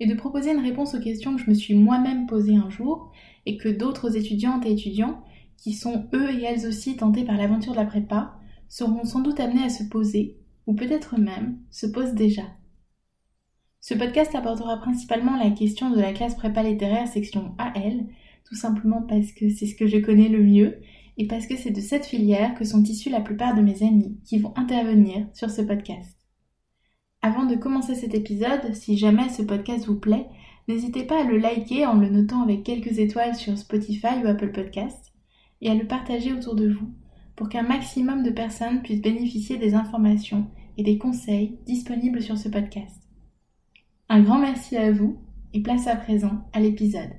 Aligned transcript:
et 0.00 0.06
de 0.06 0.14
proposer 0.14 0.52
une 0.52 0.64
réponse 0.64 0.94
aux 0.94 1.00
questions 1.00 1.36
que 1.36 1.42
je 1.42 1.50
me 1.50 1.54
suis 1.54 1.74
moi-même 1.74 2.26
posées 2.26 2.56
un 2.56 2.70
jour 2.70 3.12
et 3.46 3.58
que 3.58 3.68
d'autres 3.68 4.16
étudiantes 4.16 4.66
et 4.66 4.72
étudiants 4.72 5.22
qui 5.56 5.74
sont 5.74 6.08
eux 6.14 6.30
et 6.30 6.42
elles 6.42 6.66
aussi 6.66 6.96
tentés 6.96 7.24
par 7.24 7.36
l'aventure 7.36 7.72
de 7.72 7.76
la 7.76 7.84
prépa 7.84 8.34
seront 8.68 9.04
sans 9.04 9.20
doute 9.20 9.40
amenés 9.40 9.64
à 9.64 9.68
se 9.68 9.84
poser 9.84 10.38
ou 10.66 10.74
peut-être 10.74 11.18
même 11.18 11.58
se 11.70 11.86
posent 11.86 12.14
déjà. 12.14 12.44
Ce 13.82 13.94
podcast 13.94 14.34
abordera 14.34 14.78
principalement 14.78 15.36
la 15.36 15.50
question 15.50 15.90
de 15.90 16.00
la 16.00 16.12
classe 16.12 16.34
prépa 16.34 16.62
littéraire 16.62 17.08
section 17.08 17.54
AL, 17.58 18.06
tout 18.44 18.54
simplement 18.54 19.02
parce 19.02 19.32
que 19.32 19.50
c'est 19.50 19.66
ce 19.66 19.74
que 19.74 19.86
je 19.86 19.98
connais 19.98 20.28
le 20.28 20.42
mieux 20.42 20.80
et 21.18 21.26
parce 21.26 21.46
que 21.46 21.56
c'est 21.56 21.70
de 21.70 21.80
cette 21.80 22.06
filière 22.06 22.54
que 22.54 22.64
sont 22.64 22.82
issus 22.82 23.10
la 23.10 23.20
plupart 23.20 23.54
de 23.54 23.62
mes 23.62 23.82
amis 23.82 24.18
qui 24.24 24.38
vont 24.38 24.56
intervenir 24.56 25.26
sur 25.34 25.50
ce 25.50 25.62
podcast. 25.62 26.19
Avant 27.22 27.44
de 27.44 27.54
commencer 27.54 27.94
cet 27.94 28.14
épisode, 28.14 28.72
si 28.72 28.96
jamais 28.96 29.28
ce 29.28 29.42
podcast 29.42 29.84
vous 29.84 29.98
plaît, 30.00 30.26
n'hésitez 30.68 31.04
pas 31.04 31.20
à 31.20 31.24
le 31.24 31.36
liker 31.36 31.84
en 31.84 31.94
le 31.94 32.08
notant 32.08 32.42
avec 32.42 32.62
quelques 32.62 32.98
étoiles 32.98 33.34
sur 33.34 33.58
Spotify 33.58 34.22
ou 34.24 34.26
Apple 34.26 34.52
Podcasts 34.52 35.12
et 35.60 35.70
à 35.70 35.74
le 35.74 35.86
partager 35.86 36.32
autour 36.32 36.54
de 36.54 36.70
vous 36.70 36.88
pour 37.36 37.50
qu'un 37.50 37.62
maximum 37.62 38.22
de 38.22 38.30
personnes 38.30 38.80
puissent 38.80 39.02
bénéficier 39.02 39.58
des 39.58 39.74
informations 39.74 40.46
et 40.78 40.82
des 40.82 40.96
conseils 40.96 41.58
disponibles 41.66 42.22
sur 42.22 42.38
ce 42.38 42.48
podcast. 42.48 43.02
Un 44.08 44.22
grand 44.22 44.38
merci 44.38 44.78
à 44.78 44.90
vous 44.90 45.18
et 45.52 45.60
place 45.60 45.88
à 45.88 45.96
présent 45.96 46.48
à 46.54 46.60
l'épisode. 46.60 47.10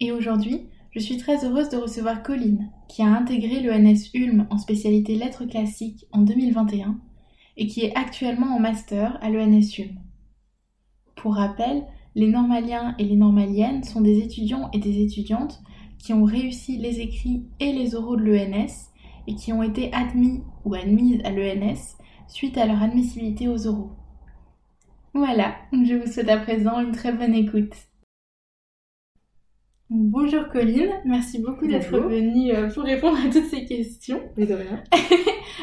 Et 0.00 0.12
aujourd'hui, 0.12 0.66
je 0.92 0.98
suis 0.98 1.18
très 1.18 1.44
heureuse 1.44 1.68
de 1.68 1.76
recevoir 1.76 2.22
Colline, 2.22 2.70
qui 2.88 3.02
a 3.02 3.06
intégré 3.06 3.60
l'ENS 3.60 4.10
Ulm 4.14 4.46
en 4.48 4.56
spécialité 4.56 5.14
lettres 5.14 5.44
classiques 5.44 6.06
en 6.10 6.22
2021 6.22 6.98
et 7.60 7.66
qui 7.66 7.84
est 7.84 7.94
actuellement 7.94 8.56
en 8.56 8.58
master 8.58 9.18
à 9.22 9.28
l'ENS 9.28 9.78
Ulm. 9.78 9.94
Pour 11.14 11.34
rappel, 11.34 11.84
les 12.14 12.26
normaliens 12.26 12.94
et 12.98 13.04
les 13.04 13.16
normaliennes 13.16 13.84
sont 13.84 14.00
des 14.00 14.18
étudiants 14.18 14.70
et 14.72 14.78
des 14.78 15.02
étudiantes 15.02 15.60
qui 15.98 16.14
ont 16.14 16.24
réussi 16.24 16.78
les 16.78 17.00
écrits 17.00 17.44
et 17.60 17.72
les 17.72 17.94
oraux 17.94 18.16
de 18.16 18.22
l'ENS 18.22 18.90
et 19.26 19.34
qui 19.34 19.52
ont 19.52 19.62
été 19.62 19.92
admis 19.92 20.42
ou 20.64 20.74
admises 20.74 21.20
à 21.22 21.30
l'ENS 21.30 21.98
suite 22.28 22.56
à 22.56 22.64
leur 22.64 22.82
admissibilité 22.82 23.46
aux 23.46 23.66
oraux. 23.66 23.90
Voilà, 25.12 25.54
je 25.72 25.94
vous 25.94 26.10
souhaite 26.10 26.30
à 26.30 26.38
présent 26.38 26.80
une 26.80 26.92
très 26.92 27.12
bonne 27.12 27.34
écoute. 27.34 27.89
Bonjour 29.92 30.46
Colline, 30.50 30.92
merci 31.04 31.40
beaucoup 31.40 31.66
d'être 31.66 31.98
venue 31.98 32.52
euh, 32.52 32.68
pour 32.68 32.84
répondre 32.84 33.18
à 33.18 33.28
toutes 33.28 33.46
ces 33.46 33.64
questions. 33.64 34.22
Mais 34.36 34.46
de 34.46 34.54
rien. 34.54 34.84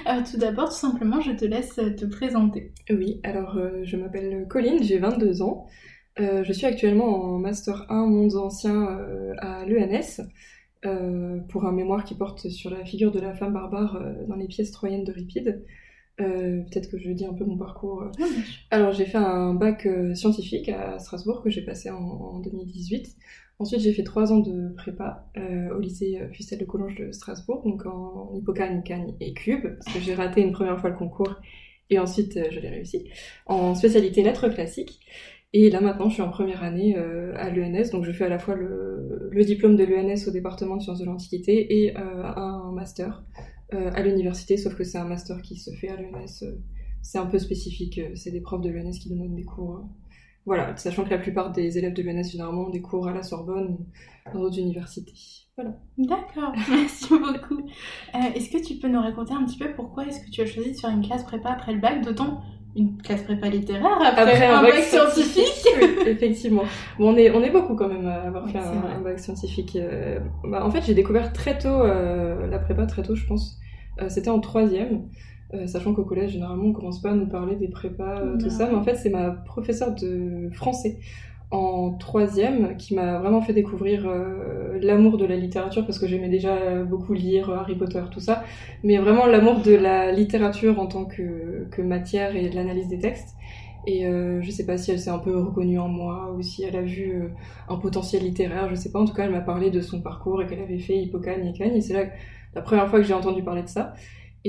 alors 0.06 0.24
tout 0.30 0.36
d'abord, 0.36 0.68
tout 0.68 0.76
simplement, 0.76 1.22
je 1.22 1.32
te 1.32 1.46
laisse 1.46 1.76
te 1.76 2.06
présenter. 2.06 2.74
Oui, 2.90 3.22
alors 3.24 3.58
euh, 3.58 3.86
je 3.86 3.96
m'appelle 3.96 4.46
Colline, 4.50 4.84
j'ai 4.84 4.98
22 4.98 5.44
ans. 5.44 5.66
Euh, 6.20 6.44
je 6.44 6.52
suis 6.52 6.66
actuellement 6.66 7.06
en 7.06 7.40
Master 7.40 7.86
1 7.90 8.06
Mondes 8.08 8.36
Anciens 8.36 9.00
à 9.38 9.64
l'ENS 9.66 10.28
pour 11.48 11.66
un 11.66 11.72
mémoire 11.72 12.04
qui 12.04 12.16
porte 12.16 12.50
sur 12.50 12.70
la 12.70 12.84
figure 12.84 13.14
de 13.14 13.22
la 13.22 13.34
femme 13.34 13.54
barbare 13.54 13.98
dans 14.28 14.36
les 14.36 14.48
pièces 14.48 14.72
troyennes 14.72 15.06
de 15.06 15.14
Ripide. 15.14 15.64
Peut-être 16.18 16.92
que 16.92 16.98
je 16.98 17.12
dis 17.12 17.26
un 17.26 17.34
peu 17.34 17.46
mon 17.46 17.58
parcours. 17.58 18.12
alors 18.72 18.92
j'ai 18.92 19.06
fait 19.06 19.18
un 19.18 19.54
bac 19.54 19.88
scientifique 20.16 20.68
à 20.68 21.00
Strasbourg 21.00 21.44
que 21.44 21.50
j'ai 21.50 21.62
passé 21.62 21.90
en, 21.92 21.98
en 21.98 22.40
2018. 22.40 23.16
Ensuite, 23.59 23.81
j'ai 23.81 23.94
fait 23.94 24.03
trois 24.03 24.31
ans 24.31 24.40
de 24.40 24.69
prépa 24.75 25.28
euh, 25.35 25.75
au 25.75 25.79
lycée 25.79 26.19
euh, 26.22 26.29
Fustel 26.29 26.59
de 26.59 26.66
Collonges 26.66 26.95
de 26.95 27.12
Strasbourg, 27.12 27.63
donc 27.66 27.88
en 27.88 28.31
hippocane, 28.35 28.84
cagne 28.84 29.16
et 29.19 29.34
cube, 29.34 29.63
parce 29.63 29.97
que 29.97 30.00
j'ai 30.00 30.13
raté 30.13 30.41
une 30.41 30.51
première 30.51 30.79
fois 30.79 30.91
le 30.91 30.95
concours 30.95 31.35
et 31.90 31.97
ensuite 31.97 32.38
euh, 32.38 32.46
je 32.51 32.59
l'ai 32.59 32.69
réussi, 32.69 33.09
en 33.47 33.73
spécialité 33.73 34.22
lettres 34.22 34.47
classiques. 34.50 35.00
Et 35.53 35.72
là 35.72 35.81
maintenant, 35.81 36.07
je 36.07 36.16
suis 36.16 36.22
en 36.22 36.29
première 36.29 36.62
année 36.62 36.97
à 36.97 37.50
l'ENS, 37.50 37.90
donc 37.91 38.03
je 38.03 38.12
fais 38.12 38.25
à 38.25 38.29
la 38.29 38.38
fois 38.38 38.53
le, 38.53 39.29
le 39.31 39.44
diplôme 39.46 39.78
de 39.78 39.85
l'ENS 39.85 40.28
au 40.28 40.31
département 40.31 40.75
de 40.75 40.81
sciences 40.81 41.00
de 41.00 41.06
l'Antiquité 41.06 41.84
et 41.84 41.96
un 41.96 42.69
master 42.73 43.23
à 43.72 44.01
l'université, 44.03 44.57
sauf 44.57 44.75
que 44.75 44.84
c'est 44.84 44.97
un 44.97 45.06
master 45.06 45.41
qui 45.41 45.56
se 45.56 45.72
fait 45.72 45.88
à 45.88 45.96
l'ENS. 45.96 46.44
c'est 47.01 47.17
un 47.17 47.25
peu 47.28 47.40
spécifique, 47.40 48.01
c'est 48.16 48.31
des 48.31 48.41
profs 48.41 48.62
de 48.62 48.69
l'ENS 48.69 49.00
qui 49.00 49.07
donnent 49.09 49.35
des 49.35 49.46
cours 49.46 49.88
voilà, 50.47 50.75
sachant 50.78 51.03
que 51.03 51.09
la 51.09 51.18
plupart 51.18 51.52
des 51.52 51.78
élèves 51.78 51.94
de 51.94 52.02
l'ENS 52.02 52.24
généralement 52.24 52.68
ont 52.68 52.69
des 52.69 52.81
cours 52.81 53.06
à 53.06 53.13
la 53.13 53.22
Sorbonne 53.22 53.75
ou 53.80 54.34
dans 54.34 54.40
d'autres 54.40 54.58
universités. 54.58 55.13
Voilà. 55.58 55.72
D'accord, 55.97 56.53
merci 56.69 57.09
beaucoup. 57.09 57.68
Euh, 58.16 58.34
est-ce 58.34 58.50
que 58.50 58.66
tu 58.66 58.75
peux 58.75 58.88
nous 58.88 59.02
raconter 59.02 59.34
un 59.34 59.44
petit 59.44 59.58
peu 59.58 59.74
pourquoi 59.75 60.06
est-ce 60.06 60.24
que 60.24 60.31
tu 60.31 60.40
as 60.40 60.46
choisi 60.46 60.72
de 60.72 60.78
faire 60.78 60.90
une 60.90 61.06
classe 61.06 61.25
prépa 61.25 61.50
après 61.50 61.74
le 61.74 61.81
bac, 61.81 62.02
d'autant 62.02 62.41
une 62.78 62.96
classe 63.02 63.24
prépa 63.24 63.50
littéraire 63.50 64.00
après, 64.02 64.46
un, 64.46 64.62
bac, 64.62 64.75
scientifique, 64.84 65.68
Effectivement. 66.06 66.64
Bon, 66.97 67.14
on 67.14 67.18
est, 67.18 67.29
on 67.31 67.44
est 67.44 67.50
beaucoup 67.50 67.75
quand 67.75 67.90
même 67.90 68.08
à 68.08 68.22
avoir 68.22 68.50
fait 68.50 68.59
un, 68.59 69.02
bac 69.02 69.19
scientifique. 69.19 69.75
Euh, 69.75 70.19
bah, 70.46 70.66
en 70.66 70.72
fait, 70.72 70.81
j'ai 70.85 70.94
découvert 70.94 71.34
très 71.34 71.58
tôt 71.58 71.68
euh, 71.68 72.47
la 72.47 72.59
prépa, 72.59 72.85
très 72.85 73.03
tôt 73.03 73.16
je 73.16 73.25
pense. 73.25 73.59
C'était 74.08 74.29
en 74.29 74.40
troisième. 74.40 75.09
Euh, 75.53 75.66
sachant 75.66 75.94
qu'au 75.94 76.03
collège, 76.03 76.31
généralement, 76.31 76.66
on 76.66 76.74
commence 76.74 77.02
pas 77.02 77.12
à 77.12 77.16
nous 77.16 77.28
parler 77.28 77.56
des 77.56 77.69
prépas, 77.69 78.19
euh, 78.19 78.38
tout 78.38 78.50
ça, 78.50 78.68
mais 78.68 78.75
en 78.75 78.84
fait, 78.84 78.96
c'est 78.96 79.09
ma 79.09 79.31
professeure 79.31 79.96
de 79.96 80.50
français 80.52 81.00
en 81.50 81.94
troisième 81.94 82.75
qui 82.75 82.94
m'a 82.94 83.19
vraiment 83.19 83.40
fait 83.40 83.53
découvrir 83.53 84.06
euh, 84.06 84.78
l'amour 84.81 85.18
de 85.18 85.24
la 85.24 85.38
littérature 85.38 85.85
parce 85.85 85.97
que 85.97 86.06
j'aimais 86.06 86.28
déjà 86.28 86.84
beaucoup 86.84 87.13
lire 87.13 87.50
Harry 87.50 87.75
Potter, 87.75 88.03
tout 88.12 88.19
ça, 88.19 88.44
mais 88.84 88.97
vraiment 88.97 89.25
l'amour 89.25 89.62
de 89.62 89.74
la 89.74 90.12
littérature 90.12 90.78
en 90.81 90.88
tant 90.88 91.06
que, 91.06 91.66
que 91.72 91.81
matière 91.81 92.35
et 92.35 92.50
de 92.50 92.56
l'analyse 92.56 92.90
des 92.90 93.00
textes. 93.00 93.38
Et 93.85 94.06
euh, 94.06 94.41
je 94.41 94.52
sais 94.52 94.66
pas 94.66 94.78
si 94.78 94.91
elle 94.91 95.00
s'est 95.00 95.09
un 95.09 95.19
peu 95.19 95.38
reconnue 95.40 95.79
en 95.79 95.88
moi 95.88 96.35
ou 96.38 96.41
si 96.41 96.66
elle 96.66 96.75
a 96.75 96.81
vu 96.81 97.24
un 97.69 97.78
potentiel 97.78 98.24
littéraire, 98.24 98.68
je 98.69 98.75
sais 98.75 98.91
pas. 98.91 99.00
En 99.00 99.06
tout 99.06 99.14
cas, 99.14 99.24
elle 99.24 99.31
m'a 99.31 99.40
parlé 99.40 99.72
de 99.72 99.79
son 99.79 100.02
parcours 100.02 100.41
et 100.41 100.47
qu'elle 100.47 100.59
avait 100.59 100.79
fait 100.79 100.97
Hippocane 100.97 101.47
et 101.47 101.53
Cagne. 101.53 101.78
Et 101.78 101.79
c'est 101.79 101.94
là 101.94 102.09
la 102.53 102.62
première 102.62 102.90
fois 102.90 103.00
que 103.00 103.06
j'ai 103.06 103.14
entendu 103.14 103.44
parler 103.44 103.64
de 103.64 103.69
ça. 103.69 103.94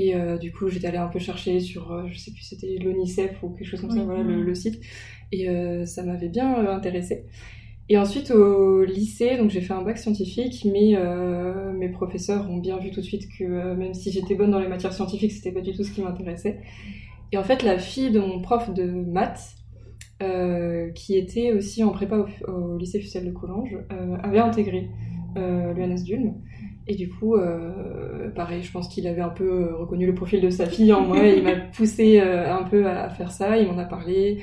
Et 0.00 0.14
euh, 0.14 0.38
du 0.38 0.52
coup, 0.52 0.68
j'étais 0.68 0.86
allée 0.86 0.96
un 0.96 1.08
peu 1.08 1.18
chercher 1.18 1.58
sur, 1.58 1.90
euh, 1.90 2.04
je 2.06 2.16
sais 2.16 2.30
plus, 2.30 2.42
c'était 2.42 2.78
l'ONICEF 2.80 3.42
ou 3.42 3.48
quelque 3.48 3.66
chose 3.66 3.80
comme 3.80 3.90
ça, 3.90 4.04
voilà, 4.04 4.22
le, 4.22 4.54
site. 4.54 4.80
Et 5.32 5.48
euh, 5.48 5.86
ça 5.86 6.04
m'avait 6.04 6.28
bien 6.28 6.68
intéressée. 6.68 7.24
Et 7.88 7.98
ensuite, 7.98 8.30
au 8.30 8.84
lycée, 8.84 9.36
donc 9.36 9.50
j'ai 9.50 9.60
fait 9.60 9.72
un 9.72 9.82
bac 9.82 9.98
scientifique, 9.98 10.64
mais 10.70 10.94
mes 11.74 11.88
professeurs 11.88 12.48
ont 12.48 12.58
bien 12.58 12.78
vu 12.78 12.92
tout 12.92 13.00
de 13.00 13.04
suite 13.04 13.26
que 13.36 13.74
même 13.74 13.92
si 13.92 14.12
j'étais 14.12 14.36
bonne 14.36 14.52
dans 14.52 14.60
les 14.60 14.68
matières 14.68 14.92
scientifiques, 14.92 15.32
c'était 15.32 15.52
pas 15.52 15.62
du 15.62 15.72
tout 15.72 15.82
ce 15.82 15.90
qui 15.90 16.02
m'intéressait. 16.02 16.60
Et 17.32 17.38
en 17.38 17.42
fait, 17.42 17.64
la 17.64 17.78
fille 17.78 18.10
de 18.12 18.20
mon 18.20 18.40
prof 18.40 18.72
de 18.72 18.84
maths, 18.84 19.56
qui 20.94 21.16
était 21.16 21.52
aussi 21.52 21.82
en 21.82 21.90
prépa 21.90 22.24
au, 22.46 22.76
lycée 22.76 23.00
Fussel 23.00 23.24
de 23.24 23.32
Collonges, 23.32 23.78
avait 24.22 24.38
intégré 24.38 24.90
l'ENS 25.34 26.04
d'Ulm. 26.04 26.34
Et 26.90 26.94
du 26.94 27.10
coup, 27.10 27.36
euh, 27.36 28.30
pareil, 28.30 28.62
je 28.62 28.72
pense 28.72 28.88
qu'il 28.88 29.06
avait 29.06 29.20
un 29.20 29.28
peu 29.28 29.44
euh, 29.44 29.76
reconnu 29.76 30.06
le 30.06 30.14
profil 30.14 30.40
de 30.40 30.48
sa 30.48 30.64
fille 30.64 30.90
en 30.94 31.02
moi. 31.02 31.18
il 31.26 31.42
m'a 31.42 31.54
poussé 31.76 32.18
euh, 32.18 32.50
un 32.50 32.62
peu 32.62 32.86
à, 32.86 33.10
faire 33.10 33.30
ça. 33.30 33.58
Il 33.58 33.68
m'en 33.68 33.76
a 33.76 33.84
parlé. 33.84 34.38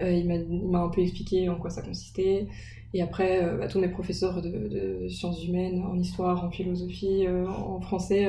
il 0.00 0.28
m'a 0.70 0.78
un 0.78 0.88
peu 0.90 1.00
expliqué 1.00 1.48
en 1.48 1.56
quoi 1.56 1.70
ça 1.70 1.82
consistait. 1.82 2.46
Et 2.94 3.02
après, 3.02 3.44
bah, 3.58 3.66
tous 3.66 3.80
mes 3.80 3.88
professeurs 3.88 4.40
de, 4.40 5.08
sciences 5.08 5.44
humaines, 5.44 5.82
en 5.82 5.98
histoire, 5.98 6.44
en 6.44 6.50
philosophie, 6.50 7.26
en 7.28 7.80
français, 7.80 8.28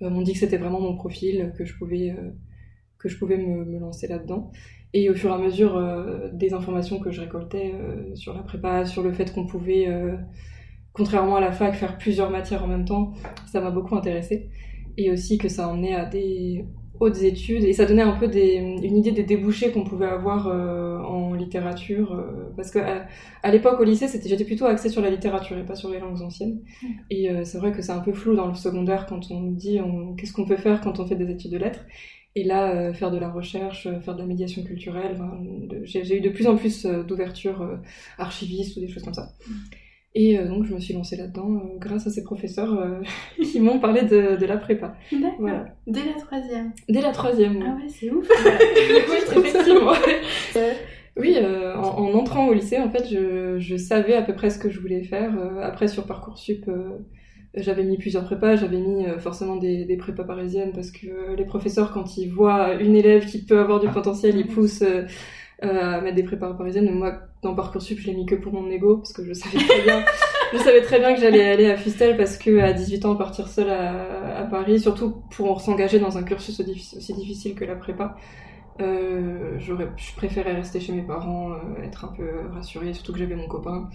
m'ont 0.00 0.22
dit 0.22 0.32
que 0.32 0.40
c'était 0.40 0.58
vraiment 0.58 0.80
mon 0.80 0.96
profil, 0.96 1.52
que 1.56 1.64
je 1.64 1.78
pouvais, 1.78 2.14
que 2.98 3.08
je 3.08 3.16
pouvais 3.16 3.38
me, 3.38 3.64
me 3.64 3.78
lancer 3.78 4.08
là-dedans. 4.08 4.50
Et 4.92 5.08
au 5.08 5.14
fur 5.14 5.30
et 5.30 5.34
à 5.34 5.38
mesure 5.38 5.80
des 6.32 6.52
informations 6.52 6.98
que 6.98 7.12
je 7.12 7.20
récoltais 7.20 7.72
sur 8.14 8.34
la 8.34 8.42
prépa, 8.42 8.84
sur 8.84 9.04
le 9.04 9.12
fait 9.12 9.32
qu'on 9.32 9.46
pouvait 9.46 9.86
contrairement 10.98 11.36
à 11.36 11.40
la 11.40 11.52
fac, 11.52 11.74
faire 11.74 11.96
plusieurs 11.96 12.28
matières 12.28 12.64
en 12.64 12.66
même 12.66 12.84
temps, 12.84 13.12
ça 13.46 13.60
m'a 13.60 13.70
beaucoup 13.70 13.96
intéressé. 13.96 14.50
Et 14.98 15.10
aussi 15.12 15.38
que 15.38 15.48
ça 15.48 15.68
emmenait 15.68 15.94
à 15.94 16.04
des 16.04 16.66
hautes 17.00 17.22
études 17.22 17.62
et 17.62 17.72
ça 17.72 17.86
donnait 17.86 18.02
un 18.02 18.16
peu 18.16 18.28
une 18.34 18.96
idée 18.96 19.12
des 19.12 19.22
débouchés 19.22 19.70
qu'on 19.70 19.84
pouvait 19.84 20.06
avoir 20.06 20.48
euh, 20.48 20.98
en 20.98 21.34
littérature. 21.34 22.12
Euh, 22.12 22.52
parce 22.56 22.72
que 22.72 22.80
à, 22.80 23.50
l'époque 23.52 23.78
au 23.78 23.84
lycée, 23.84 24.08
j'étais 24.08 24.44
plutôt 24.44 24.66
axée 24.66 24.88
sur 24.88 25.00
la 25.00 25.10
littérature 25.10 25.56
et 25.56 25.64
pas 25.64 25.76
sur 25.76 25.90
les 25.90 26.00
langues 26.00 26.20
anciennes. 26.20 26.60
Et 27.10 27.30
euh, 27.30 27.44
c'est 27.44 27.58
vrai 27.58 27.70
que 27.70 27.80
c'est 27.80 27.92
un 27.92 28.00
peu 28.00 28.12
flou 28.12 28.34
dans 28.34 28.48
le 28.48 28.54
secondaire 28.54 29.06
quand 29.06 29.30
on 29.30 29.40
nous 29.40 29.54
dit 29.54 29.78
qu'est-ce 30.16 30.32
qu'on 30.32 30.46
peut 30.46 30.56
faire 30.56 30.80
quand 30.80 30.98
on 30.98 31.06
fait 31.06 31.16
des 31.16 31.30
études 31.30 31.52
de 31.52 31.58
lettres. 31.58 31.86
Et 32.34 32.44
là, 32.44 32.92
faire 32.92 33.10
de 33.10 33.18
la 33.18 33.30
recherche, 33.30 33.88
faire 34.00 34.14
de 34.14 34.20
la 34.20 34.26
médiation 34.26 34.62
culturelle, 34.62 35.16
j'ai 35.82 36.16
eu 36.16 36.20
de 36.20 36.28
plus 36.28 36.46
en 36.46 36.56
plus 36.56 36.86
d'ouverture 36.86 37.80
archivistes 38.16 38.76
ou 38.76 38.80
des 38.80 38.88
choses 38.88 39.02
comme 39.02 39.14
ça. 39.14 39.32
Et 40.20 40.36
donc, 40.36 40.64
je 40.64 40.74
me 40.74 40.80
suis 40.80 40.94
lancée 40.94 41.16
là-dedans 41.16 41.62
grâce 41.78 42.08
à 42.08 42.10
ces 42.10 42.24
professeurs 42.24 42.76
qui 43.40 43.60
m'ont 43.60 43.78
parlé 43.78 44.02
de, 44.02 44.34
de, 44.34 44.46
la 44.46 44.56
prépa. 44.56 44.96
D'accord. 45.12 45.66
Dès 45.86 46.04
la 46.04 46.20
troisième. 46.20 46.72
Dès 46.88 47.00
la 47.00 47.12
troisième. 47.12 47.62
Ah 47.64 47.76
ouais, 47.76 47.88
c'est 47.88 48.10
ouf. 48.10 48.28
oui, 48.28 49.36
effectivement. 49.36 49.92
Oui, 51.18 51.36
euh, 51.36 51.74
en, 51.74 52.14
entrant 52.14 52.46
au 52.46 52.52
lycée, 52.52 52.78
en 52.78 52.90
fait, 52.90 53.08
je, 53.10 53.58
je, 53.58 53.76
savais 53.76 54.14
à 54.14 54.22
peu 54.22 54.34
près 54.34 54.50
ce 54.50 54.58
que 54.58 54.70
je 54.70 54.80
voulais 54.80 55.02
faire. 55.02 55.36
Euh, 55.36 55.60
après, 55.62 55.88
sur 55.88 56.06
Parcoursup, 56.06 56.68
euh, 56.68 56.90
j'avais 57.54 57.82
mis 57.82 57.98
plusieurs 57.98 58.24
prépas. 58.24 58.54
J'avais 58.54 58.78
mis 58.78 59.04
forcément 59.18 59.56
des, 59.56 59.84
des, 59.84 59.96
prépas 59.96 60.22
parisiennes 60.22 60.72
parce 60.72 60.92
que 60.92 61.34
les 61.36 61.44
professeurs, 61.44 61.92
quand 61.92 62.16
ils 62.16 62.28
voient 62.28 62.74
une 62.74 62.94
élève 62.94 63.26
qui 63.26 63.44
peut 63.44 63.58
avoir 63.58 63.80
du 63.80 63.88
potentiel, 63.88 64.36
ils 64.36 64.46
poussent 64.46 64.84
à 65.60 66.00
mettre 66.00 66.14
des 66.14 66.22
prépas 66.22 66.54
parisiennes. 66.54 66.90
Moi, 66.92 67.18
dans 67.42 67.54
Parcoursup, 67.54 67.98
je 67.98 68.06
l'ai 68.08 68.14
mis 68.14 68.26
que 68.26 68.34
pour 68.34 68.52
mon 68.52 68.70
ego 68.70 68.98
parce 68.98 69.12
que 69.12 69.24
je 69.24 69.32
savais 69.32 69.58
très 69.58 69.82
bien, 69.82 70.04
je 70.52 70.58
savais 70.58 70.82
très 70.82 70.98
bien 70.98 71.14
que 71.14 71.20
j'allais 71.20 71.48
aller 71.48 71.70
à 71.70 71.76
Fustel 71.76 72.16
parce 72.16 72.36
que 72.36 72.58
à 72.58 72.72
18 72.72 73.04
ans, 73.04 73.16
partir 73.16 73.48
seule 73.48 73.70
à, 73.70 74.38
à 74.38 74.44
Paris, 74.44 74.80
surtout 74.80 75.22
pour 75.30 75.60
s'engager 75.60 75.98
dans 75.98 76.18
un 76.18 76.22
cursus 76.22 76.60
aussi 76.60 77.14
difficile 77.14 77.54
que 77.54 77.64
la 77.64 77.76
prépa, 77.76 78.16
euh, 78.80 79.58
je 79.58 79.72
préférais 80.16 80.52
rester 80.52 80.80
chez 80.80 80.92
mes 80.92 81.02
parents, 81.02 81.52
euh, 81.52 81.82
être 81.82 82.04
un 82.04 82.08
peu 82.08 82.46
rassurée, 82.52 82.94
surtout 82.94 83.12
que 83.12 83.18
j'avais 83.18 83.34
mon 83.34 83.48
copain. 83.48 83.88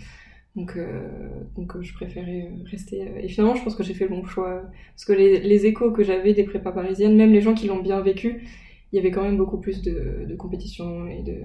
Donc, 0.55 0.77
euh, 0.77 1.29
donc 1.55 1.81
je 1.81 1.93
préférais 1.93 2.51
rester. 2.65 3.11
Et 3.23 3.27
finalement, 3.27 3.55
je 3.55 3.63
pense 3.63 3.75
que 3.75 3.83
j'ai 3.83 3.93
fait 3.93 4.05
le 4.05 4.11
bon 4.11 4.25
choix. 4.25 4.63
Parce 4.93 5.05
que 5.05 5.13
les, 5.13 5.39
les 5.39 5.65
échos 5.65 5.91
que 5.91 6.03
j'avais 6.03 6.33
des 6.33 6.43
prépas 6.43 6.71
parisiennes, 6.71 7.15
même 7.15 7.31
les 7.31 7.41
gens 7.41 7.53
qui 7.53 7.67
l'ont 7.67 7.81
bien 7.81 8.01
vécu, 8.01 8.43
il 8.91 8.97
y 8.97 8.99
avait 8.99 9.11
quand 9.11 9.23
même 9.23 9.37
beaucoup 9.37 9.59
plus 9.59 9.81
de, 9.81 10.25
de 10.27 10.35
compétition 10.35 11.07
et 11.07 11.23
de, 11.23 11.35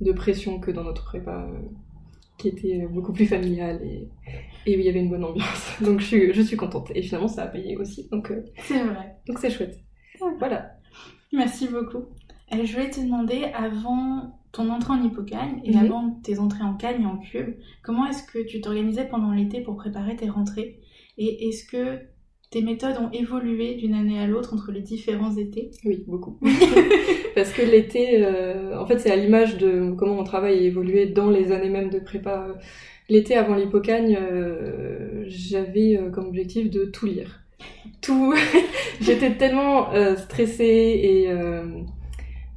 de, 0.00 0.12
pression 0.12 0.60
que 0.60 0.70
dans 0.70 0.84
notre 0.84 1.04
prépa, 1.04 1.46
qui 2.38 2.48
était 2.48 2.86
beaucoup 2.86 3.12
plus 3.12 3.26
familiale 3.26 3.80
et, 3.82 4.08
et 4.66 4.76
où 4.76 4.80
il 4.80 4.86
y 4.86 4.88
avait 4.88 5.00
une 5.00 5.10
bonne 5.10 5.24
ambiance. 5.24 5.76
Donc 5.80 6.00
je 6.00 6.06
suis, 6.06 6.32
je 6.32 6.42
suis 6.42 6.56
contente. 6.56 6.90
Et 6.94 7.02
finalement, 7.02 7.28
ça 7.28 7.44
a 7.44 7.46
payé 7.46 7.76
aussi. 7.76 8.08
Donc 8.10 8.32
c'est 8.58 8.82
vrai. 8.82 9.16
Donc 9.26 9.38
c'est 9.38 9.50
chouette. 9.50 9.78
Voilà. 10.38 10.76
Merci 11.32 11.68
beaucoup. 11.68 12.06
Et 12.52 12.66
je 12.66 12.72
voulais 12.72 12.90
te 12.90 13.00
demander, 13.00 13.44
avant 13.54 14.40
ton 14.52 14.68
entrée 14.70 14.94
en 14.94 15.02
Hippocagne 15.02 15.60
et 15.64 15.72
mhm. 15.72 15.84
avant 15.84 16.10
tes 16.22 16.38
entrées 16.38 16.64
en 16.64 16.74
Cagne 16.74 17.02
et 17.02 17.06
en 17.06 17.18
Cube, 17.18 17.54
comment 17.82 18.06
est-ce 18.06 18.24
que 18.24 18.44
tu 18.44 18.60
t'organisais 18.60 19.06
pendant 19.06 19.30
l'été 19.30 19.60
pour 19.60 19.76
préparer 19.76 20.16
tes 20.16 20.28
rentrées? 20.28 20.80
Et 21.18 21.48
est-ce 21.48 21.64
que 21.64 22.00
tes 22.50 22.62
méthodes 22.62 22.96
ont 23.00 23.10
évolué 23.12 23.74
d'une 23.76 23.94
année 23.94 24.18
à 24.18 24.26
l'autre 24.26 24.54
entre 24.54 24.72
les 24.72 24.80
différents 24.80 25.36
étés 25.36 25.70
Oui, 25.84 26.04
beaucoup. 26.08 26.36
Parce 27.36 27.52
que 27.52 27.62
l'été, 27.62 28.24
euh, 28.24 28.78
en 28.78 28.86
fait, 28.86 28.98
c'est 28.98 29.10
à 29.10 29.16
l'image 29.16 29.56
de 29.56 29.92
comment 29.96 30.14
mon 30.14 30.24
travail 30.24 30.58
a 30.58 30.62
évolué 30.62 31.06
dans 31.06 31.30
les 31.30 31.52
années 31.52 31.68
même 31.68 31.90
de 31.90 32.00
prépa. 32.00 32.48
L'été 33.08 33.36
avant 33.36 33.54
l'Hippocagne, 33.54 34.18
euh, 34.20 35.24
j'avais 35.28 35.96
euh, 35.96 36.10
comme 36.10 36.26
objectif 36.26 36.70
de 36.70 36.86
tout 36.86 37.06
lire. 37.06 37.40
Tout. 38.02 38.34
J'étais 39.00 39.36
tellement 39.36 39.90
stressée 40.16 41.00
et 41.02 41.28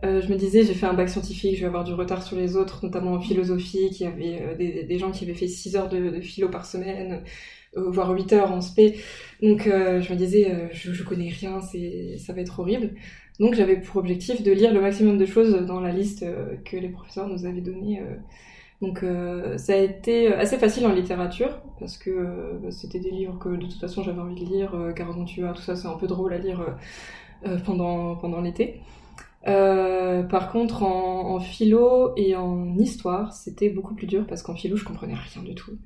je 0.04 0.28
me 0.28 0.36
disais, 0.36 0.64
j'ai 0.64 0.74
fait 0.74 0.86
un 0.86 0.94
bac 0.94 1.10
scientifique, 1.10 1.56
je 1.56 1.62
vais 1.62 1.68
avoir 1.68 1.84
du 1.84 1.94
retard 1.94 2.24
sur 2.24 2.36
les 2.36 2.58
autres, 2.58 2.84
notamment 2.84 3.14
en 3.14 3.22
philosophie, 3.22 3.90
qui 3.92 4.06
avait 4.06 4.56
des, 4.58 4.98
gens 4.98 5.12
qui 5.12 5.24
avaient 5.24 5.34
fait 5.34 5.48
6 5.48 5.76
heures 5.76 5.90
de, 5.90 6.20
philo 6.20 6.50
par 6.50 6.66
semaine, 6.66 7.24
voire 7.76 8.12
8 8.12 8.34
heures 8.34 8.52
en 8.52 8.62
spé. 8.62 9.00
Donc 9.42 9.64
je 9.66 10.14
me 10.14 10.16
disais, 10.16 10.70
je, 10.72 10.94
je 10.94 11.04
connais 11.04 11.30
rien, 11.30 11.62
c'est, 11.62 12.18
ça 12.18 12.34
va 12.34 12.42
être 12.42 12.60
horrible. 12.60 12.92
Donc 13.40 13.56
j'avais 13.56 13.78
pour 13.78 13.98
objectif 13.98 14.44
de 14.44 14.52
lire 14.52 14.74
le 14.74 14.80
maximum 14.80 15.18
de 15.18 15.26
choses 15.26 15.54
dans 15.66 15.80
la 15.80 15.92
liste 15.92 16.26
que 16.66 16.78
les 16.78 16.90
professeurs 16.90 17.28
nous 17.28 17.46
avaient 17.46 17.62
donnée. 17.62 18.02
Donc 18.82 19.04
ça 19.58 19.74
a 19.74 19.78
été 19.78 20.34
assez 20.34 20.58
facile 20.58 20.86
en 20.86 20.94
littérature, 20.94 21.62
parce 21.80 21.98
que 21.98 22.60
bah, 22.62 22.72
c'était 22.72 23.00
des 23.00 23.12
livres 23.12 23.38
que 23.40 23.50
de 23.50 23.66
toute 23.66 23.80
façon 23.80 24.04
j'avais 24.04 24.22
envie 24.22 24.36
de 24.44 24.50
lire, 24.50 24.94
Gargantua, 24.96 25.54
tout 25.54 25.62
ça, 25.62 25.76
c'est 25.76 25.88
un 25.88 25.98
peu 25.98 26.08
drôle 26.08 26.34
à 26.34 26.38
lire 26.38 26.78
pendant, 27.66 28.16
pendant 28.16 28.40
l'été. 28.40 28.82
Euh, 29.48 30.24
par 30.24 30.52
contre, 30.52 30.84
en, 30.84 31.40
philo 31.40 32.14
et 32.16 32.36
en 32.36 32.78
histoire, 32.78 33.34
c'était 33.34 33.70
beaucoup 33.70 33.96
plus 33.96 34.08
dur 34.08 34.26
parce 34.28 34.42
qu'en 34.44 34.56
philo, 34.56 34.78
je 34.78 34.86
comprenais 34.86 35.16
rien 35.16 35.44
du 35.44 35.56
tout. 35.56 35.78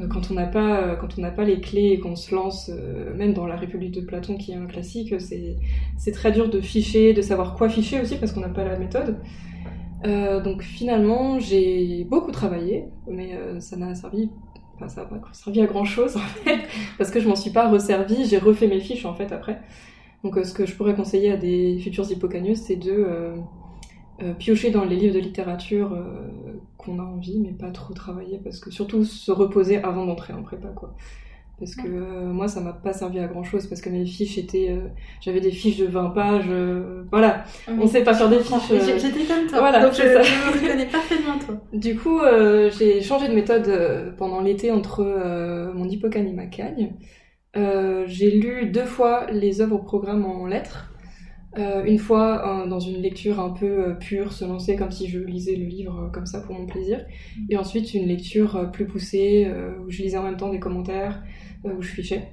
Euh, 0.00 0.08
quand 0.08 0.30
on 0.30 0.34
n'a 0.34 0.46
pas, 0.46 0.80
euh, 0.80 0.96
quand 0.96 1.18
on 1.18 1.22
n'a 1.22 1.30
pas 1.30 1.44
les 1.44 1.60
clés 1.60 1.92
et 1.92 2.00
qu'on 2.00 2.16
se 2.16 2.34
lance, 2.34 2.70
même 3.16 3.32
dans 3.32 3.46
la 3.46 3.56
République 3.56 3.92
de 3.92 4.00
Platon, 4.00 4.36
qui 4.36 4.52
est 4.52 4.56
un 4.56 4.66
classique, 4.66 5.14
c'est 5.18 6.12
très 6.12 6.32
dur 6.32 6.48
de 6.50 6.60
ficher, 6.60 7.14
de 7.14 7.22
savoir 7.22 7.54
quoi 7.54 7.68
ficher 7.68 8.00
aussi 8.00 8.16
parce 8.16 8.32
qu'on 8.32 8.40
n'a 8.40 8.48
pas 8.48 8.64
la 8.64 8.78
méthode. 8.78 9.16
donc 10.44 10.62
finalement, 10.62 11.38
j'ai 11.40 12.04
beaucoup 12.04 12.32
travaillé, 12.32 12.84
mais 13.08 13.38
ça 13.60 13.76
n'a 13.76 13.94
servi 13.94 14.30
Enfin, 14.76 14.88
ça 14.88 15.04
pas 15.04 15.16
servi 15.32 15.62
à 15.62 15.66
grand 15.66 15.84
chose 15.84 16.16
en 16.16 16.20
fait, 16.20 16.60
parce 16.98 17.10
que 17.10 17.18
je 17.18 17.28
m'en 17.28 17.36
suis 17.36 17.50
pas 17.50 17.68
resservi, 17.68 18.26
j'ai 18.26 18.38
refait 18.38 18.66
mes 18.66 18.80
fiches 18.80 19.06
en 19.06 19.14
fait 19.14 19.32
après. 19.32 19.60
Donc 20.22 20.36
euh, 20.36 20.44
ce 20.44 20.52
que 20.52 20.66
je 20.66 20.74
pourrais 20.74 20.94
conseiller 20.94 21.32
à 21.32 21.36
des 21.36 21.78
futurs 21.78 22.10
hippocagneux, 22.10 22.54
c'est 22.54 22.76
de 22.76 23.36
euh, 24.22 24.30
euh, 24.30 24.34
piocher 24.34 24.70
dans 24.70 24.84
les 24.84 24.96
livres 24.96 25.14
de 25.14 25.20
littérature 25.20 25.96
qu'on 26.78 26.98
a 26.98 27.02
envie, 27.02 27.38
mais 27.38 27.52
pas 27.52 27.70
trop 27.70 27.94
travailler, 27.94 28.40
parce 28.42 28.58
que 28.58 28.70
surtout 28.70 29.04
se 29.04 29.30
reposer 29.30 29.78
avant 29.82 30.06
d'entrer 30.06 30.32
en 30.32 30.42
prépa, 30.42 30.68
quoi. 30.68 30.94
Parce 31.58 31.74
que 31.74 32.24
moi, 32.26 32.48
ça 32.48 32.60
m'a 32.60 32.74
pas 32.74 32.92
servi 32.92 33.18
à 33.18 33.26
grand 33.26 33.42
chose, 33.42 33.66
parce 33.66 33.80
que 33.80 33.88
mes 33.88 34.04
fiches 34.04 34.36
étaient. 34.36 34.78
j'avais 35.22 35.40
des 35.40 35.50
fiches 35.50 35.78
de 35.78 35.86
20 35.86 36.10
pages. 36.10 36.50
voilà, 37.10 37.44
on 37.66 37.86
sait 37.86 38.04
pas 38.04 38.12
faire 38.12 38.28
des 38.28 38.40
fiches. 38.40 38.68
J'étais 38.68 39.24
comme 39.24 39.46
toi, 39.48 39.60
voilà, 39.60 39.80
donc 39.80 39.92
je, 39.92 40.02
ça. 40.02 40.20
je 40.20 40.52
reconnais 40.52 40.86
parfaitement 40.86 41.38
toi. 41.38 41.56
Du 41.72 41.96
coup, 41.96 42.20
j'ai 42.78 43.00
changé 43.00 43.28
de 43.28 43.34
méthode 43.34 44.14
pendant 44.18 44.40
l'été 44.40 44.70
entre 44.70 45.02
mon 45.74 45.88
hippocagne 45.88 46.28
et 46.28 46.34
ma 46.34 46.46
cagne. 46.46 46.92
Euh, 47.56 48.04
j'ai 48.06 48.30
lu 48.30 48.66
deux 48.66 48.84
fois 48.84 49.26
les 49.30 49.60
œuvres 49.60 49.76
au 49.76 49.82
programme 49.82 50.24
en 50.24 50.46
lettres. 50.46 50.92
Euh, 51.58 51.84
une 51.84 51.98
fois 51.98 52.66
dans 52.68 52.80
une 52.80 53.00
lecture 53.00 53.40
un 53.40 53.50
peu 53.50 53.66
euh, 53.66 53.94
pure, 53.94 54.32
se 54.32 54.44
lancer 54.44 54.76
comme 54.76 54.90
si 54.90 55.08
je 55.08 55.18
lisais 55.18 55.56
le 55.56 55.64
livre 55.64 56.10
comme 56.12 56.26
ça 56.26 56.40
pour 56.40 56.54
mon 56.54 56.66
plaisir. 56.66 57.04
Et 57.48 57.56
ensuite 57.56 57.94
une 57.94 58.06
lecture 58.06 58.70
plus 58.72 58.86
poussée, 58.86 59.50
où 59.84 59.90
je 59.90 60.02
lisais 60.02 60.18
en 60.18 60.22
même 60.22 60.36
temps 60.36 60.50
des 60.50 60.60
commentaires, 60.60 61.22
où 61.64 61.80
je 61.82 61.88
fichais. 61.88 62.28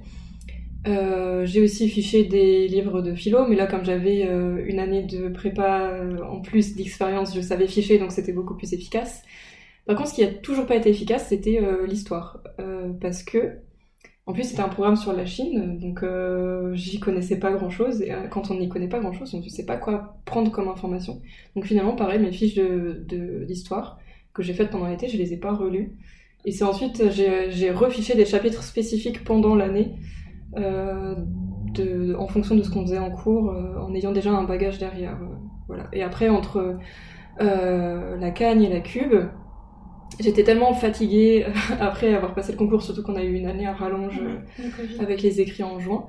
j'ai 0.84 1.60
aussi 1.62 1.88
fiché 1.88 2.24
des 2.24 2.68
livres 2.68 3.00
de 3.02 3.14
philo, 3.14 3.46
mais 3.48 3.56
là, 3.56 3.66
comme 3.66 3.84
j'avais 3.84 4.22
une 4.66 4.78
année 4.78 5.02
de 5.02 5.28
prépa 5.28 5.92
en 6.28 6.40
plus 6.40 6.76
d'expérience, 6.76 7.34
je 7.34 7.40
savais 7.40 7.66
ficher, 7.66 7.98
donc 7.98 8.12
c'était 8.12 8.32
beaucoup 8.32 8.54
plus 8.54 8.72
efficace. 8.72 9.22
Par 9.86 9.96
contre, 9.96 10.10
ce 10.10 10.14
qui 10.14 10.24
a 10.24 10.28
toujours 10.28 10.66
pas 10.66 10.76
été 10.76 10.90
efficace, 10.90 11.28
c'était 11.28 11.60
l'histoire, 11.86 12.42
parce 13.00 13.22
que 13.22 13.58
en 14.26 14.32
plus, 14.32 14.44
c'était 14.44 14.62
un 14.62 14.68
programme 14.68 14.96
sur 14.96 15.12
la 15.12 15.26
Chine, 15.26 15.78
donc 15.78 16.02
euh, 16.02 16.74
j'y 16.74 16.98
connaissais 16.98 17.38
pas 17.38 17.52
grand 17.52 17.68
chose. 17.68 18.00
Et 18.00 18.12
euh, 18.12 18.26
quand 18.28 18.50
on 18.50 18.54
n'y 18.54 18.68
connaît 18.68 18.88
pas 18.88 19.00
grand 19.00 19.12
chose, 19.12 19.34
on 19.34 19.40
ne 19.40 19.48
sait 19.48 19.66
pas 19.66 19.76
quoi 19.76 20.16
prendre 20.24 20.50
comme 20.50 20.68
information. 20.68 21.20
Donc 21.54 21.66
finalement, 21.66 21.94
pareil, 21.94 22.18
mes 22.18 22.32
fiches 22.32 22.58
d'histoire 23.46 23.98
de, 23.98 24.32
que 24.32 24.42
j'ai 24.42 24.54
faites 24.54 24.70
pendant 24.70 24.88
l'été, 24.88 25.08
je 25.08 25.18
les 25.18 25.34
ai 25.34 25.36
pas 25.36 25.52
relues. 25.52 25.92
Et 26.46 26.52
c'est 26.52 26.64
ensuite, 26.64 27.02
j'ai 27.10 27.70
refiché 27.70 28.14
des 28.14 28.26
chapitres 28.26 28.62
spécifiques 28.62 29.24
pendant 29.24 29.54
l'année, 29.54 29.94
euh, 30.56 32.14
en 32.16 32.28
fonction 32.28 32.54
de 32.54 32.62
ce 32.62 32.70
qu'on 32.70 32.82
faisait 32.82 32.98
en 32.98 33.10
cours, 33.10 33.50
euh, 33.50 33.78
en 33.80 33.94
ayant 33.94 34.12
déjà 34.12 34.30
un 34.30 34.44
bagage 34.44 34.78
derrière. 34.78 35.14
Euh, 35.14 35.34
voilà. 35.66 35.84
Et 35.92 36.02
après, 36.02 36.28
entre 36.28 36.78
la 37.40 38.30
cagne 38.30 38.62
et 38.62 38.72
la 38.72 38.80
cube, 38.80 39.14
J'étais 40.20 40.44
tellement 40.44 40.74
fatiguée 40.74 41.46
après 41.80 42.14
avoir 42.14 42.34
passé 42.34 42.52
le 42.52 42.58
concours, 42.58 42.82
surtout 42.82 43.02
qu'on 43.02 43.16
a 43.16 43.22
eu 43.22 43.34
une 43.34 43.46
année 43.46 43.66
à 43.66 43.74
rallonge 43.74 44.20
euh, 44.20 44.68
avec 45.00 45.22
les 45.22 45.40
écrits 45.40 45.62
en 45.62 45.78
juin, 45.80 46.06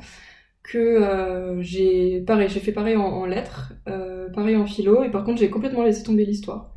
que 0.63 0.77
euh, 0.77 1.61
j'ai 1.61 2.21
pareil, 2.21 2.49
j'ai 2.49 2.59
fait 2.59 2.71
pareil 2.71 2.95
en, 2.95 3.25
lettres, 3.25 3.73
euh, 3.87 4.29
pareil 4.29 4.55
en 4.55 4.65
philo, 4.65 5.03
et 5.03 5.09
par 5.09 5.23
contre 5.23 5.39
j'ai 5.39 5.49
complètement 5.49 5.83
laissé 5.83 6.03
tomber 6.03 6.25
l'histoire. 6.25 6.71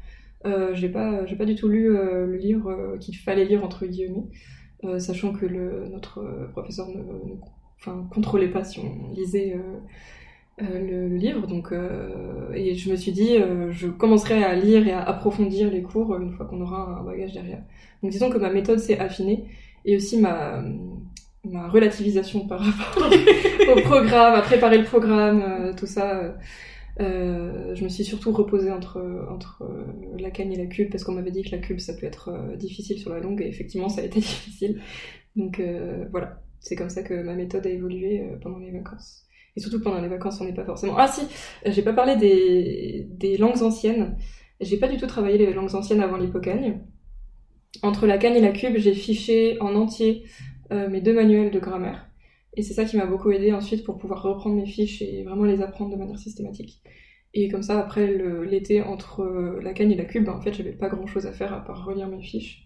Euh, 0.46 0.72
j'ai 0.74 0.88
pas, 0.88 1.26
j'ai 1.26 1.36
pas 1.36 1.44
du 1.44 1.54
tout 1.54 1.68
lu 1.68 1.96
euh, 1.96 2.26
le 2.26 2.36
livre 2.36 2.96
qu'il 3.00 3.16
fallait 3.16 3.44
lire 3.44 3.64
entre 3.64 3.86
guillemets, 3.86 4.28
sachant 4.98 5.32
que 5.32 5.44
le, 5.44 5.88
notre 5.88 6.48
professeur 6.52 6.88
ne, 6.88 7.02
ne 7.02 7.34
enfin, 7.80 8.06
contrôlait 8.12 8.48
pas 8.48 8.64
si 8.64 8.78
on 8.78 9.12
lisait 9.12 9.56
euh, 10.60 11.08
le, 11.08 11.16
livre. 11.16 11.46
Donc, 11.46 11.72
euh, 11.72 12.52
et 12.52 12.74
je 12.74 12.90
me 12.90 12.96
suis 12.96 13.12
dit, 13.12 13.36
euh, 13.36 13.70
je 13.70 13.86
commencerai 13.86 14.42
à 14.42 14.54
lire 14.54 14.86
et 14.88 14.92
à 14.92 15.02
approfondir 15.02 15.70
les 15.70 15.82
cours 15.82 16.16
une 16.16 16.32
fois 16.32 16.46
qu'on 16.46 16.60
aura 16.60 16.98
un 17.00 17.04
bagage 17.04 17.32
derrière. 17.32 17.62
Donc 18.02 18.10
disons 18.10 18.30
que 18.30 18.38
ma 18.38 18.50
méthode 18.50 18.78
s'est 18.78 18.98
affinée 18.98 19.44
et 19.84 19.96
aussi 19.96 20.18
ma, 20.18 20.62
ma 21.44 21.68
relativisation 21.68 22.46
par 22.48 22.60
rapport 22.60 23.08
au 23.76 23.80
programme, 23.82 24.34
à 24.34 24.42
préparer 24.42 24.78
le 24.78 24.84
programme, 24.84 25.74
tout 25.76 25.86
ça. 25.86 26.36
Euh, 27.00 27.76
je 27.76 27.84
me 27.84 27.88
suis 27.88 28.04
surtout 28.04 28.32
reposée 28.32 28.72
entre, 28.72 29.26
entre 29.30 29.64
la 30.18 30.32
canne 30.32 30.52
et 30.52 30.56
la 30.56 30.66
cube 30.66 30.90
parce 30.90 31.04
qu'on 31.04 31.12
m'avait 31.12 31.30
dit 31.30 31.42
que 31.42 31.52
la 31.52 31.58
cube 31.58 31.78
ça 31.78 31.94
peut 31.94 32.06
être 32.06 32.56
difficile 32.56 32.98
sur 32.98 33.10
la 33.10 33.20
longue 33.20 33.40
et 33.40 33.46
effectivement 33.46 33.88
ça 33.88 34.00
a 34.00 34.04
été 34.04 34.18
difficile. 34.20 34.80
Donc 35.36 35.62
voilà, 36.10 36.42
c'est 36.58 36.74
comme 36.74 36.90
ça 36.90 37.04
que 37.04 37.14
ma 37.14 37.34
méthode 37.34 37.66
a 37.66 37.70
évolué 37.70 38.24
pendant 38.42 38.58
mes 38.58 38.72
vacances. 38.72 39.27
Et 39.58 39.60
surtout 39.60 39.80
pendant 39.80 40.00
les 40.00 40.06
vacances, 40.06 40.40
on 40.40 40.44
n'est 40.44 40.54
pas 40.54 40.64
forcément. 40.64 40.94
Ah 40.96 41.08
si, 41.08 41.22
j'ai 41.66 41.82
pas 41.82 41.92
parlé 41.92 42.14
des, 42.14 43.08
des 43.10 43.36
langues 43.36 43.60
anciennes. 43.64 44.16
J'ai 44.60 44.76
pas 44.76 44.86
du 44.86 44.98
tout 44.98 45.08
travaillé 45.08 45.36
les 45.36 45.52
langues 45.52 45.74
anciennes 45.74 46.00
avant 46.00 46.16
l'hypocagne. 46.16 46.78
Entre 47.82 48.06
la 48.06 48.18
canne 48.18 48.36
et 48.36 48.40
la 48.40 48.52
cube, 48.52 48.76
j'ai 48.76 48.94
fiché 48.94 49.60
en 49.60 49.74
entier 49.74 50.22
euh, 50.70 50.88
mes 50.88 51.00
deux 51.00 51.12
manuels 51.12 51.50
de 51.50 51.58
grammaire. 51.58 52.06
Et 52.54 52.62
c'est 52.62 52.72
ça 52.72 52.84
qui 52.84 52.96
m'a 52.96 53.06
beaucoup 53.06 53.32
aidé 53.32 53.52
ensuite 53.52 53.82
pour 53.82 53.98
pouvoir 53.98 54.22
reprendre 54.22 54.54
mes 54.54 54.66
fiches 54.66 55.02
et 55.02 55.24
vraiment 55.24 55.42
les 55.42 55.60
apprendre 55.60 55.90
de 55.90 55.96
manière 55.96 56.20
systématique. 56.20 56.80
Et 57.34 57.48
comme 57.48 57.62
ça, 57.62 57.80
après 57.80 58.16
l'été, 58.48 58.80
entre 58.82 59.22
euh, 59.22 59.60
la 59.60 59.72
canne 59.72 59.90
et 59.90 59.96
la 59.96 60.04
cube, 60.04 60.24
ben, 60.24 60.34
en 60.34 60.40
fait, 60.40 60.52
j'avais 60.52 60.70
pas 60.70 60.88
grand 60.88 61.08
chose 61.08 61.26
à 61.26 61.32
faire 61.32 61.52
à 61.52 61.64
part 61.64 61.84
relire 61.84 62.06
mes 62.06 62.22
fiches. 62.22 62.64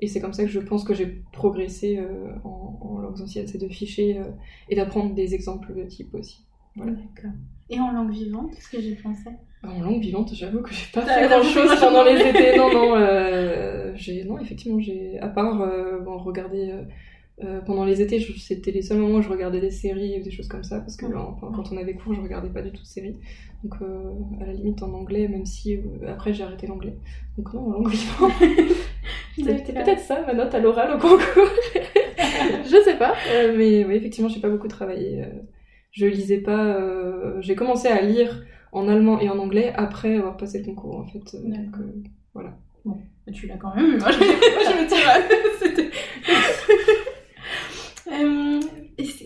Et 0.00 0.06
c'est 0.06 0.20
comme 0.20 0.32
ça 0.32 0.44
que 0.44 0.50
je 0.50 0.60
pense 0.60 0.84
que 0.84 0.94
j'ai 0.94 1.06
progressé 1.32 1.98
euh, 1.98 2.32
en, 2.44 2.78
en, 2.80 2.98
langues 2.98 3.20
anciennes, 3.20 3.48
c'est 3.48 3.58
de 3.58 3.68
ficher 3.68 4.20
et 4.68 4.76
d'apprendre 4.76 5.14
des 5.14 5.34
exemples 5.34 5.74
de 5.74 5.84
type 5.84 6.14
aussi. 6.14 6.44
Voilà. 6.76 6.92
D'accord. 6.92 7.32
Et 7.70 7.78
en 7.78 7.92
langue 7.92 8.12
vivante, 8.12 8.54
ce 8.54 8.70
que 8.70 8.80
j'ai 8.80 8.94
pensé? 8.94 9.30
En 9.62 9.80
langue 9.80 10.00
vivante, 10.00 10.32
j'avoue 10.34 10.62
que 10.62 10.72
j'ai 10.72 10.90
pas 10.92 11.02
fait 11.02 11.28
grand 11.28 11.42
chose 11.42 11.78
pendant 11.80 12.04
les 12.04 12.20
étés. 12.20 12.56
Non, 12.56 12.72
non, 12.72 12.94
euh, 12.96 13.92
j'ai, 13.96 14.24
non, 14.24 14.38
effectivement, 14.38 14.80
j'ai, 14.80 15.18
à 15.18 15.28
part 15.28 15.60
euh, 15.60 15.98
bon, 15.98 16.16
regarder 16.18 16.72
euh, 17.44 17.60
pendant 17.60 17.84
les 17.84 18.00
étés, 18.00 18.20
c'était 18.38 18.70
les 18.70 18.82
seuls 18.82 18.98
moments 18.98 19.18
où 19.18 19.22
je 19.22 19.28
regardais 19.28 19.60
des 19.60 19.70
séries 19.70 20.18
ou 20.20 20.24
des 20.24 20.30
choses 20.30 20.48
comme 20.48 20.64
ça, 20.64 20.80
parce 20.80 20.96
que 20.96 21.06
quand 21.06 21.72
on 21.72 21.76
avait 21.76 21.94
cours, 21.94 22.14
je 22.14 22.20
regardais 22.20 22.48
pas 22.48 22.62
du 22.62 22.72
tout 22.72 22.82
de 22.82 22.86
séries. 22.86 23.16
Donc, 23.64 23.74
à 24.40 24.46
la 24.46 24.52
limite 24.52 24.82
en 24.82 24.92
anglais, 24.92 25.26
même 25.28 25.44
si 25.44 25.78
après 26.06 26.32
j'ai 26.32 26.44
arrêté 26.44 26.66
l'anglais. 26.66 26.96
Donc, 27.36 27.52
non, 27.54 27.68
en 27.68 27.72
langue 27.72 27.90
vivante. 27.90 28.32
C'était 29.36 29.72
peut-être 29.72 30.00
ça 30.00 30.24
ma 30.26 30.34
note 30.34 30.54
à 30.54 30.58
l'oral 30.58 30.96
au 30.96 30.98
concours. 30.98 31.50
je 32.64 32.82
sais 32.84 32.96
pas, 32.96 33.14
mais 33.56 33.84
oui, 33.84 33.94
effectivement, 33.94 34.28
j'ai 34.28 34.40
pas 34.40 34.48
beaucoup 34.48 34.68
travaillé 34.68 35.24
je 35.98 36.06
lisais 36.06 36.38
pas. 36.38 36.76
Euh, 36.76 37.40
j'ai 37.40 37.54
commencé 37.54 37.88
à 37.88 38.00
lire 38.00 38.44
en 38.72 38.88
allemand 38.88 39.20
et 39.20 39.28
en 39.28 39.38
anglais 39.38 39.72
après 39.76 40.16
avoir 40.16 40.36
passé 40.36 40.58
le 40.58 40.64
concours, 40.66 40.96
en 40.96 41.06
fait. 41.06 41.34
Euh, 41.34 41.42
donc, 41.42 41.76
euh, 41.78 42.02
voilà. 42.34 42.56
Bon, 42.84 42.98
tu 43.32 43.46
l'as 43.46 43.56
quand 43.56 43.74
même 43.74 43.94
eu. 43.94 43.96
Moi, 43.98 44.10
je, 44.10 44.82
me 44.82 44.88
tire. 44.88 45.84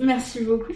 merci 0.01 0.45
beaucoup. 0.45 0.73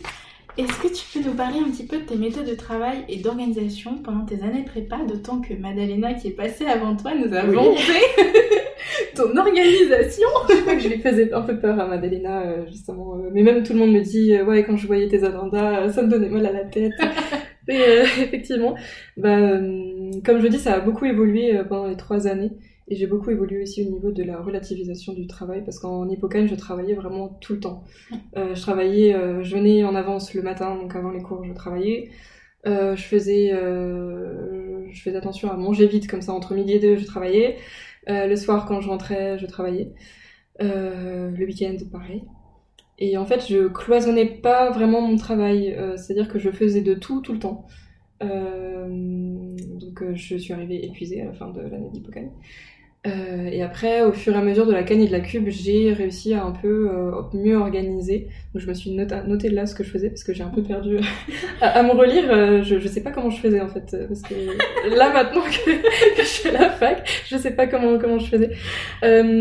Est-ce 0.58 0.80
que 0.80 0.88
tu 0.88 1.04
peux 1.12 1.28
nous 1.28 1.36
parler 1.36 1.58
un 1.58 1.70
petit 1.70 1.84
peu 1.84 1.98
de 1.98 2.04
tes 2.04 2.16
méthodes 2.16 2.46
de 2.46 2.54
travail 2.54 3.04
et 3.10 3.18
d'organisation 3.18 3.98
pendant 4.02 4.24
tes 4.24 4.42
années 4.42 4.62
de 4.62 4.66
prépa, 4.66 4.96
d'autant 5.06 5.42
que 5.42 5.52
Madalena, 5.52 6.14
qui 6.14 6.28
est 6.28 6.36
passée 6.36 6.64
avant 6.64 6.96
toi, 6.96 7.12
nous 7.14 7.34
a 7.34 7.44
oui. 7.44 7.56
ton 9.14 9.36
organisation? 9.36 10.26
Je 10.48 10.60
crois 10.62 10.74
que 10.76 10.80
je 10.80 10.88
lui 10.88 10.98
faisais 10.98 11.30
un 11.34 11.42
peu 11.42 11.58
peur 11.58 11.78
à 11.78 11.86
Madalena, 11.86 12.40
euh, 12.40 12.66
justement. 12.68 13.16
Euh, 13.16 13.28
mais 13.34 13.42
même 13.42 13.64
tout 13.64 13.74
le 13.74 13.80
monde 13.80 13.92
me 13.92 14.00
dit, 14.00 14.34
euh, 14.34 14.44
ouais, 14.44 14.64
quand 14.64 14.78
je 14.78 14.86
voyais 14.86 15.08
tes 15.08 15.24
agendas, 15.24 15.90
ça 15.90 16.02
me 16.02 16.08
donnait 16.08 16.30
mal 16.30 16.46
à 16.46 16.52
la 16.52 16.64
tête. 16.64 16.92
Et 17.68 17.74
effectivement, 18.22 18.76
bah, 19.18 19.58
comme 20.24 20.40
je 20.40 20.46
dis, 20.46 20.58
ça 20.58 20.74
a 20.74 20.80
beaucoup 20.80 21.04
évolué 21.04 21.60
pendant 21.68 21.88
les 21.88 21.96
trois 21.96 22.26
années. 22.26 22.52
Et 22.88 22.94
j'ai 22.94 23.06
beaucoup 23.06 23.30
évolué 23.30 23.62
aussi 23.62 23.82
au 23.86 23.90
niveau 23.90 24.12
de 24.12 24.22
la 24.22 24.40
relativisation 24.40 25.12
du 25.12 25.26
travail, 25.26 25.64
parce 25.64 25.78
qu'en 25.78 26.08
hippocane, 26.08 26.48
je 26.48 26.54
travaillais 26.54 26.94
vraiment 26.94 27.28
tout 27.40 27.54
le 27.54 27.60
temps. 27.60 27.84
je 28.36 28.60
travaillais, 28.60 29.12
je 29.42 29.56
venais 29.56 29.84
en 29.84 29.94
avance 29.94 30.34
le 30.34 30.42
matin, 30.42 30.76
donc 30.76 30.94
avant 30.94 31.10
les 31.10 31.22
cours, 31.22 31.44
je 31.44 31.52
travaillais. 31.52 32.10
je 32.64 32.94
faisais, 32.96 33.50
je 33.50 35.02
faisais 35.02 35.16
attention 35.16 35.50
à 35.50 35.56
manger 35.56 35.86
vite, 35.86 36.08
comme 36.08 36.22
ça 36.22 36.32
entre 36.32 36.54
midi 36.54 36.74
et 36.74 36.78
deux, 36.78 36.96
je 36.96 37.06
travaillais. 37.06 37.56
Euh, 38.08 38.26
le 38.26 38.36
soir, 38.36 38.66
quand 38.66 38.80
je 38.80 38.88
rentrais, 38.88 39.38
je 39.38 39.46
travaillais. 39.46 39.92
Euh, 40.62 41.30
le 41.30 41.44
week-end, 41.44 41.76
pareil. 41.90 42.24
Et 42.98 43.18
en 43.18 43.26
fait, 43.26 43.46
je 43.46 43.68
cloisonnais 43.68 44.26
pas 44.26 44.70
vraiment 44.70 45.00
mon 45.00 45.16
travail. 45.16 45.74
Euh, 45.74 45.96
c'est-à-dire 45.96 46.28
que 46.28 46.38
je 46.38 46.50
faisais 46.50 46.82
de 46.82 46.94
tout, 46.94 47.20
tout 47.20 47.32
le 47.32 47.38
temps. 47.38 47.66
donc, 48.20 50.14
je 50.14 50.36
suis 50.36 50.52
arrivée 50.52 50.84
épuisée 50.84 51.20
à 51.20 51.26
la 51.26 51.32
fin 51.32 51.50
de 51.50 51.60
l'année 51.60 51.90
d'Hippocane. 51.90 52.30
Euh, 53.06 53.48
et 53.50 53.62
après, 53.62 54.02
au 54.02 54.12
fur 54.12 54.34
et 54.34 54.38
à 54.38 54.42
mesure 54.42 54.66
de 54.66 54.72
la 54.72 54.82
canne 54.82 55.00
et 55.00 55.06
de 55.06 55.12
la 55.12 55.20
cube, 55.20 55.48
j'ai 55.48 55.92
réussi 55.92 56.34
à 56.34 56.44
un 56.44 56.50
peu 56.50 56.90
euh, 56.90 57.12
mieux 57.32 57.56
organiser. 57.56 58.28
Donc 58.52 58.62
je 58.62 58.68
me 58.68 58.74
suis 58.74 58.90
noté, 58.90 59.16
noté 59.26 59.48
là 59.48 59.66
ce 59.66 59.74
que 59.74 59.84
je 59.84 59.90
faisais 59.90 60.08
parce 60.08 60.24
que 60.24 60.32
j'ai 60.32 60.42
un 60.42 60.48
peu 60.48 60.62
perdu 60.62 60.98
à, 61.60 61.82
me 61.82 61.92
relire. 61.92 62.24
Euh, 62.30 62.62
je, 62.62 62.78
je 62.78 62.88
sais 62.88 63.02
pas 63.02 63.10
comment 63.10 63.30
je 63.30 63.40
faisais 63.40 63.60
en 63.60 63.68
fait 63.68 63.96
parce 64.08 64.22
que 64.22 64.34
là 64.96 65.12
maintenant 65.12 65.42
que, 65.42 65.70
je 66.18 66.22
fais 66.22 66.52
la 66.52 66.70
fac, 66.70 67.08
je 67.28 67.36
sais 67.36 67.52
pas 67.52 67.66
comment 67.66 67.98
comment 67.98 68.18
je 68.18 68.26
faisais. 68.26 68.50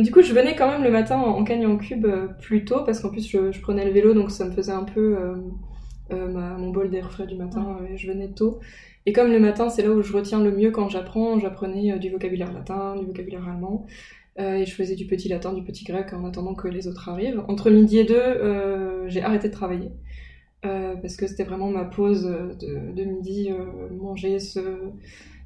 du 0.01 0.11
coup, 0.11 0.21
je 0.21 0.33
venais 0.33 0.55
quand 0.55 0.69
même 0.69 0.83
le 0.83 0.91
matin 0.91 1.17
en, 1.17 1.43
canne 1.43 1.61
et 1.61 1.65
en 1.65 1.77
cube 1.77 2.07
plus 2.41 2.65
tôt 2.65 2.83
parce 2.85 2.99
qu'en 2.99 3.09
plus 3.09 3.27
je, 3.27 3.51
je, 3.51 3.61
prenais 3.61 3.85
le 3.85 3.91
vélo 3.91 4.13
donc 4.13 4.31
ça 4.31 4.45
me 4.45 4.51
faisait 4.51 4.71
un 4.71 4.83
peu 4.83 5.17
ma, 6.09 6.57
mon 6.57 6.69
bol 6.69 6.89
d'air 6.89 7.11
frais 7.11 7.25
du 7.25 7.35
matin. 7.35 7.77
je 7.95 8.07
venais 8.07 8.29
tôt. 8.29 8.59
Et 9.05 9.13
comme 9.13 9.31
le 9.31 9.39
matin, 9.39 9.69
c'est 9.69 9.83
là 9.83 9.91
où 9.91 10.01
je 10.01 10.13
retiens 10.13 10.41
le 10.41 10.51
mieux 10.51 10.71
quand 10.71 10.89
j'apprends, 10.89 11.39
j'apprenais 11.39 11.91
euh, 11.91 11.97
du 11.97 12.09
vocabulaire 12.09 12.51
latin, 12.51 12.95
du 12.95 13.05
vocabulaire 13.05 13.47
allemand, 13.47 13.85
euh, 14.39 14.55
et 14.55 14.65
je 14.65 14.73
faisais 14.73 14.95
du 14.95 15.05
petit 15.05 15.29
latin, 15.29 15.53
du 15.53 15.63
petit 15.63 15.83
grec 15.83 16.11
en 16.13 16.25
attendant 16.25 16.55
que 16.55 16.67
les 16.67 16.87
autres 16.87 17.07
arrivent. 17.09 17.43
Entre 17.47 17.69
midi 17.69 17.99
et 17.99 18.03
deux, 18.03 18.15
euh, 18.15 19.07
j'ai 19.07 19.21
arrêté 19.21 19.49
de 19.49 19.53
travailler. 19.53 19.91
parce 21.01 21.15
que 21.15 21.27
c'était 21.27 21.43
vraiment 21.43 21.69
ma 21.69 21.85
pause 21.85 22.23
de, 22.25 23.03
midi, 23.03 23.51
manger, 23.91 24.39
se, 24.39 24.59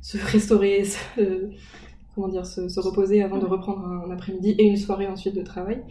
se 0.02 0.18
restaurer, 0.32 0.84
comment 2.16 2.30
dire, 2.30 2.46
se, 2.46 2.80
reposer 2.80 3.22
avant 3.22 3.38
de 3.38 3.46
reprendre 3.46 3.86
un 3.86 4.12
après-midi 4.12 4.56
et 4.58 4.64
une 4.64 4.78
soirée 4.78 5.08
ensuite 5.08 5.36
de 5.36 5.42
travail. 5.42 5.84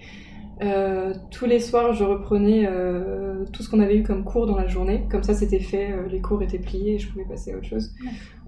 Euh, 0.61 1.15
tous 1.31 1.47
les 1.47 1.61
soirs, 1.61 1.93
je 1.93 2.05
reprenais 2.05 2.67
euh, 2.67 3.45
tout 3.53 3.63
ce 3.63 3.69
qu'on 3.69 3.81
avait 3.81 3.97
eu 3.97 4.03
comme 4.03 4.25
cours 4.25 4.47
dans 4.47 4.57
la 4.57 4.67
journée. 4.67 5.07
Comme 5.11 5.23
ça, 5.23 5.35
c'était 5.35 5.61
fait, 5.61 5.93
euh, 5.93 6.09
les 6.09 6.21
cours 6.21 6.43
étaient 6.43 6.59
pliés 6.59 6.95
et 6.95 6.99
je 6.99 7.09
pouvais 7.09 7.25
passer 7.25 7.53
à 7.53 7.57
autre 7.57 7.67
chose. 7.67 7.93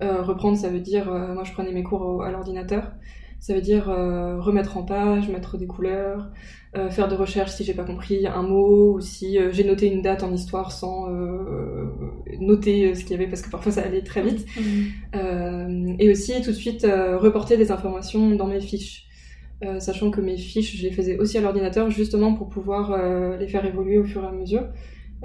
reprendre, 0.00 0.56
ça 0.56 0.68
veut 0.68 0.80
dire, 0.80 1.06
moi, 1.06 1.44
je 1.44 1.52
prenais 1.52 1.72
mes 1.72 1.82
cours 1.82 2.22
à 2.22 2.30
l'ordinateur. 2.30 2.92
Ça 3.38 3.54
veut 3.54 3.62
dire 3.62 3.86
remettre 3.86 4.76
en 4.76 4.82
page, 4.82 5.30
mettre 5.30 5.56
des 5.56 5.66
couleurs, 5.66 6.30
faire 6.90 7.08
des 7.08 7.16
recherches 7.16 7.52
si 7.52 7.64
j'ai 7.64 7.72
pas 7.72 7.84
compris 7.84 8.26
un 8.26 8.42
mot 8.42 8.94
ou 8.94 9.00
si 9.00 9.38
j'ai 9.50 9.64
noté 9.64 9.90
une 9.90 10.02
date 10.02 10.22
en 10.22 10.30
histoire 10.30 10.72
sans 10.72 11.08
noter 12.38 12.94
ce 12.94 13.00
qu'il 13.00 13.12
y 13.12 13.14
avait 13.14 13.28
parce 13.28 13.40
que 13.40 13.50
parfois 13.50 13.72
ça 13.72 13.80
allait 13.80 14.02
très 14.02 14.22
vite. 14.22 14.46
Mmh. 14.58 15.96
et 15.98 16.10
aussi 16.10 16.34
tout 16.42 16.50
de 16.50 16.56
suite 16.56 16.84
reporter 16.84 17.56
des 17.56 17.72
informations 17.72 18.34
dans 18.34 18.46
mes 18.46 18.60
fiches. 18.60 19.09
Euh, 19.62 19.78
sachant 19.78 20.10
que 20.10 20.22
mes 20.22 20.38
fiches, 20.38 20.76
je 20.76 20.82
les 20.82 20.90
faisais 20.90 21.18
aussi 21.18 21.36
à 21.36 21.42
l'ordinateur 21.42 21.90
justement 21.90 22.32
pour 22.32 22.48
pouvoir 22.48 22.92
euh, 22.92 23.36
les 23.36 23.46
faire 23.46 23.64
évoluer 23.66 23.98
au 23.98 24.04
fur 24.04 24.24
et 24.24 24.26
à 24.26 24.32
mesure. 24.32 24.66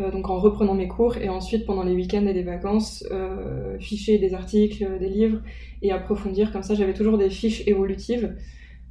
Euh, 0.02 0.12
donc 0.12 0.30
en 0.30 0.38
reprenant 0.40 0.74
mes 0.74 0.90
cours 0.90 1.16
et 1.16 1.30
ensuite 1.30 1.66
pendant 1.66 1.84
les 1.84 1.94
week-ends 1.94 2.26
et 2.26 2.34
les 2.34 2.44
vacances, 2.44 3.06
ficher 3.80 4.18
des 4.18 4.34
articles, 4.34 5.00
des 5.00 5.10
livres 5.10 5.42
et 5.82 5.92
approfondir. 5.92 6.52
Comme 6.52 6.64
ça, 6.64 6.76
j'avais 6.76 6.94
toujours 6.94 7.18
des 7.18 7.30
fiches 7.30 7.66
évolutives 7.68 8.36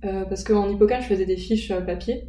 parce 0.02 0.44
qu'en 0.44 0.68
hippocampe, 0.68 1.00
je 1.02 1.06
faisais 1.06 1.24
des 1.24 1.38
fiches 1.38 1.72
papier 1.86 2.24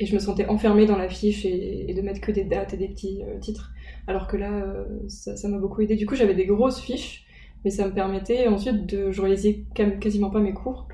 et 0.00 0.06
je 0.06 0.14
me 0.14 0.18
sentais 0.18 0.46
enfermée 0.46 0.84
dans 0.84 0.96
la 0.96 1.08
fiche 1.08 1.44
et, 1.44 1.92
de 1.94 2.02
mettre 2.02 2.20
que 2.20 2.32
des 2.32 2.42
dates 2.42 2.74
et 2.74 2.76
des 2.76 2.88
petits 2.88 3.20
titres. 3.40 3.72
Alors 4.06 4.26
que 4.26 4.36
là, 4.36 4.86
ça 5.08 5.48
m'a 5.48 5.58
beaucoup 5.58 5.80
aidé. 5.80 5.96
Du 5.96 6.06
coup, 6.06 6.14
j'avais 6.14 6.34
des 6.34 6.46
grosses 6.46 6.80
fiches, 6.80 7.24
mais 7.64 7.70
ça 7.70 7.86
me 7.86 7.92
permettait 7.92 8.46
ensuite 8.48 8.86
de. 8.86 9.10
Je 9.10 9.20
réalisais 9.20 9.64
quasiment 10.00 10.30
pas 10.30 10.40
mes 10.40 10.52
cours 10.52 10.88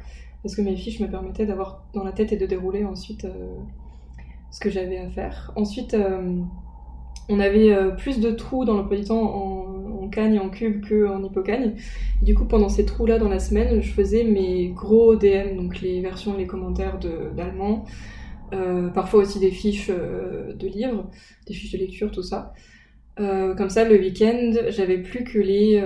parce 0.47 0.55
que 0.55 0.63
mes 0.63 0.77
fiches 0.77 1.01
me 1.01 1.09
permettaient 1.09 1.45
d'avoir 1.45 1.83
dans 1.93 2.05
la 2.05 2.13
tête 2.13 2.31
et 2.31 2.37
de 2.37 2.47
dérouler 2.47 2.85
ensuite 2.85 3.25
euh, 3.25 3.57
ce 4.53 4.61
que 4.61 4.71
j'avais 4.71 4.97
à 4.97 5.11
faire. 5.11 5.53
Ensuite, 5.57 5.93
euh, 5.95 6.41
on 7.29 7.41
avait 7.41 7.73
euh, 7.73 7.91
plus 7.91 8.21
de 8.21 8.31
trous 8.31 8.65
dans 8.65 8.81
le 8.81 9.05
temps 9.05 9.25
en, 9.25 10.05
en 10.05 10.09
cagne 10.09 10.37
et 10.37 10.39
en 10.39 10.49
cube 10.49 10.89
qu'en 10.89 11.25
hippocagne. 11.25 11.73
Du 12.23 12.37
coup, 12.37 12.45
pendant 12.45 12.69
ces 12.69 12.85
trous-là 12.85 13.19
dans 13.19 13.29
la 13.29 13.41
semaine, 13.41 13.83
je 13.83 13.93
faisais 13.93 14.23
mes 14.23 14.69
gros 14.69 15.17
DM, 15.17 15.57
donc 15.57 15.81
les 15.81 16.01
versions 16.01 16.37
les 16.37 16.47
commentaires 16.47 17.01
d'allemand, 17.35 17.85
parfois 18.95 19.23
aussi 19.23 19.41
des 19.41 19.51
fiches 19.51 19.89
de 19.91 20.69
livres, 20.69 21.11
des 21.49 21.55
fiches 21.55 21.73
de 21.73 21.79
lecture, 21.79 22.13
tout 22.13 22.23
ça. 22.23 22.53
comme 23.17 23.69
ça, 23.69 23.83
le 23.83 23.99
week-end, 23.99 24.53
j'avais 24.69 24.99
plus 24.99 25.25
que 25.25 25.41
les 25.41 25.83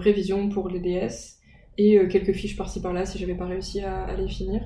révisions 0.00 0.48
pour 0.48 0.68
les 0.68 0.80
DS 0.80 1.38
et 1.78 1.98
euh, 1.98 2.06
quelques 2.06 2.32
fiches 2.32 2.56
par-ci 2.56 2.80
par-là 2.80 3.06
si 3.06 3.18
j'avais 3.18 3.34
pas 3.34 3.46
réussi 3.46 3.80
à, 3.80 4.14
les 4.16 4.28
finir. 4.28 4.62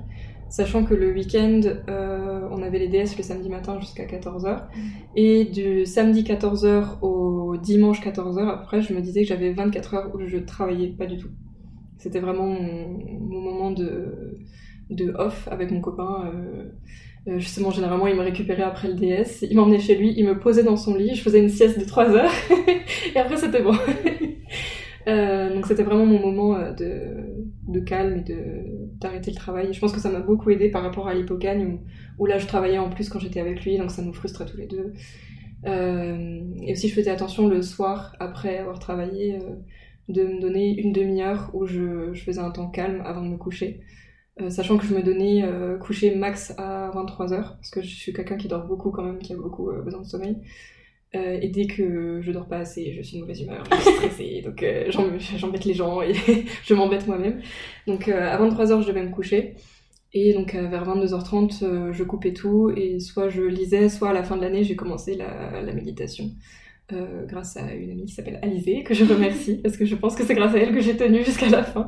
Sachant 0.48 0.84
que 0.84 0.94
le 0.94 1.12
week-end, 1.12 1.60
euh, 1.88 2.48
on 2.52 2.62
avait 2.62 2.78
les 2.78 2.88
DS 2.88 3.16
le 3.16 3.22
samedi 3.22 3.48
matin 3.48 3.80
jusqu'à 3.80 4.04
14h. 4.04 4.54
Mm. 4.54 4.80
Et 5.16 5.44
du 5.44 5.86
samedi 5.86 6.22
14h 6.22 7.00
au 7.02 7.56
dimanche 7.56 8.00
14h, 8.00 8.48
après, 8.48 8.80
je 8.80 8.94
me 8.94 9.00
disais 9.00 9.22
que 9.22 9.28
j'avais 9.28 9.52
24 9.52 9.94
heures 9.94 10.14
où 10.14 10.20
je 10.24 10.38
travaillais 10.38 10.88
pas 10.88 11.06
du 11.06 11.18
tout. 11.18 11.30
C'était 11.98 12.20
vraiment 12.20 12.46
mon, 12.46 13.40
moment 13.40 13.70
de, 13.72 14.36
de 14.90 15.12
off 15.16 15.48
avec 15.50 15.72
mon 15.72 15.80
copain. 15.80 16.30
Euh, 17.28 17.38
justement, 17.38 17.72
généralement, 17.72 18.06
il 18.06 18.14
me 18.14 18.22
récupérait 18.22 18.62
après 18.62 18.88
le 18.88 18.94
DS, 18.94 19.42
il 19.42 19.56
m'emmenait 19.56 19.80
chez 19.80 19.96
lui, 19.96 20.14
il 20.16 20.24
me 20.24 20.38
posait 20.38 20.62
dans 20.62 20.76
son 20.76 20.94
lit, 20.94 21.14
je 21.14 21.22
faisais 21.22 21.40
une 21.40 21.48
sieste 21.48 21.78
de 21.78 21.84
3 21.84 22.10
heures, 22.10 22.30
et 23.14 23.18
après 23.18 23.36
c'était 23.36 23.62
bon. 23.62 23.74
Euh, 25.08 25.54
donc 25.54 25.66
c'était 25.66 25.84
vraiment 25.84 26.04
mon 26.04 26.18
moment 26.18 26.56
euh, 26.56 26.72
de, 26.72 27.72
de 27.72 27.80
calme 27.80 28.16
et 28.16 28.22
de 28.22 28.64
d'arrêter 28.98 29.30
le 29.30 29.36
travail. 29.36 29.72
je 29.72 29.78
pense 29.78 29.92
que 29.92 30.00
ça 30.00 30.10
m'a 30.10 30.20
beaucoup 30.20 30.50
aidé 30.50 30.70
par 30.70 30.82
rapport 30.82 31.06
à 31.06 31.14
l'hypocagne 31.14 31.66
où, 31.66 31.80
où, 32.18 32.26
là 32.26 32.38
je 32.38 32.46
travaillais 32.46 32.78
en 32.78 32.88
plus 32.88 33.10
quand 33.10 33.18
j'étais 33.18 33.40
avec 33.40 33.62
lui, 33.62 33.76
donc 33.76 33.90
ça 33.90 34.02
nous 34.02 34.14
frustrait 34.14 34.46
tous 34.46 34.56
les 34.56 34.66
deux. 34.66 34.94
et 35.66 36.72
aussi, 36.72 36.88
je 36.88 36.94
faisais 36.94 37.10
attention 37.10 37.48
le 37.48 37.60
soir, 37.62 38.16
après 38.20 38.58
avoir 38.58 38.78
travaillé, 38.78 39.38
de 40.08 40.22
me 40.22 40.40
donner 40.40 40.80
une 40.80 40.92
demi-heure 40.92 41.50
où 41.52 41.66
je, 41.66 42.14
je, 42.14 42.22
faisais 42.22 42.40
un 42.40 42.50
temps 42.50 42.70
calme 42.70 43.02
avant 43.04 43.22
de 43.22 43.28
me 43.28 43.36
coucher. 43.36 43.80
sachant 44.48 44.78
que 44.78 44.86
je 44.86 44.94
me 44.94 45.02
donnais 45.02 45.44
coucher 45.78 46.14
max 46.14 46.54
à 46.56 46.90
23h, 46.94 47.56
parce 47.56 47.70
que 47.70 47.82
je 47.82 47.94
suis 47.94 48.12
quelqu'un 48.14 48.36
qui 48.36 48.48
dort 48.48 48.66
beaucoup 48.66 48.90
quand 48.90 49.04
même, 49.04 49.18
qui 49.18 49.34
a 49.34 49.36
beaucoup 49.36 49.70
besoin 49.84 50.00
de 50.00 50.06
sommeil. 50.06 50.36
Euh, 51.16 51.38
et 51.40 51.48
dès 51.48 51.66
que 51.66 52.20
je 52.20 52.32
dors 52.32 52.46
pas 52.46 52.58
assez, 52.58 52.92
je 52.92 53.02
suis 53.02 53.16
de 53.16 53.22
mauvaise 53.22 53.40
humeur, 53.40 53.64
je 53.70 53.80
suis 53.80 53.94
stressée, 53.94 54.42
donc 54.44 54.62
euh, 54.62 54.90
j'embête 55.36 55.64
les 55.64 55.74
gens 55.74 56.02
et 56.02 56.12
je 56.64 56.74
m'embête 56.74 57.06
moi-même. 57.06 57.40
Donc 57.86 58.08
euh, 58.08 58.28
à 58.28 58.38
23h, 58.38 58.82
je 58.82 58.88
devais 58.88 59.02
me 59.02 59.10
coucher. 59.10 59.54
Et 60.12 60.32
donc 60.32 60.54
vers 60.54 60.86
22h30, 60.88 61.92
je 61.92 62.02
coupais 62.04 62.32
tout 62.32 62.70
et 62.74 63.00
soit 63.00 63.28
je 63.28 63.42
lisais, 63.42 63.90
soit 63.90 64.10
à 64.10 64.12
la 64.14 64.22
fin 64.22 64.36
de 64.36 64.40
l'année, 64.40 64.64
j'ai 64.64 64.76
commencé 64.76 65.14
la, 65.14 65.60
la 65.60 65.72
méditation. 65.74 66.30
grâce 67.26 67.58
à 67.58 67.74
une 67.74 67.90
amie 67.90 68.06
qui 68.06 68.14
s'appelle 68.14 68.38
Alizée, 68.40 68.82
que 68.82 68.94
je 68.94 69.04
remercie, 69.04 69.56
parce 69.62 69.76
que 69.76 69.84
je 69.84 69.94
pense 69.94 70.14
que 70.14 70.24
c'est 70.24 70.34
grâce 70.34 70.54
à 70.54 70.58
elle 70.58 70.72
que 70.72 70.80
j'ai 70.80 70.96
tenu 70.96 71.22
jusqu'à 71.22 71.50
la 71.50 71.62
fin, 71.62 71.86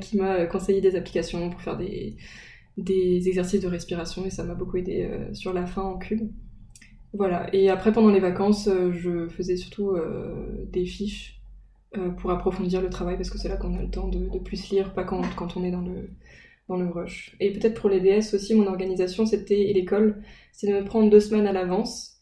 qui 0.00 0.16
m'a 0.16 0.46
conseillé 0.46 0.80
des 0.80 0.96
applications 0.96 1.50
pour 1.50 1.60
faire 1.60 1.76
des, 1.76 2.16
des 2.78 3.28
exercices 3.28 3.60
de 3.60 3.68
respiration 3.68 4.24
et 4.24 4.30
ça 4.30 4.42
m'a 4.44 4.54
beaucoup 4.54 4.78
aidé 4.78 5.10
sur 5.34 5.52
la 5.52 5.66
fin 5.66 5.82
en 5.82 5.98
cube. 5.98 6.30
Voilà, 7.12 7.52
et 7.52 7.68
après 7.70 7.92
pendant 7.92 8.10
les 8.10 8.20
vacances, 8.20 8.68
euh, 8.68 8.92
je 8.92 9.28
faisais 9.28 9.56
surtout 9.56 9.90
euh, 9.90 10.64
des 10.72 10.86
fiches 10.86 11.40
euh, 11.96 12.10
pour 12.10 12.30
approfondir 12.30 12.80
le 12.80 12.88
travail 12.88 13.16
parce 13.16 13.30
que 13.30 13.38
c'est 13.38 13.48
là 13.48 13.56
qu'on 13.56 13.76
a 13.76 13.82
le 13.82 13.90
temps 13.90 14.06
de, 14.08 14.38
plus 14.38 14.70
lire, 14.70 14.94
pas 14.94 15.02
quand, 15.04 15.22
quand 15.36 15.56
on 15.56 15.64
est 15.64 15.72
dans 15.72 15.80
le, 15.80 16.10
dans 16.68 16.76
le 16.76 16.88
rush. 16.88 17.36
Et 17.40 17.52
peut-être 17.52 17.80
pour 17.80 17.90
les 17.90 18.00
DS 18.00 18.34
aussi, 18.34 18.54
mon 18.54 18.66
organisation 18.68 19.26
c'était, 19.26 19.70
et 19.70 19.72
l'école, 19.74 20.22
c'est 20.52 20.68
de 20.68 20.74
me 20.74 20.84
prendre 20.84 21.10
deux 21.10 21.20
semaines 21.20 21.46
à 21.46 21.52
l'avance 21.52 22.16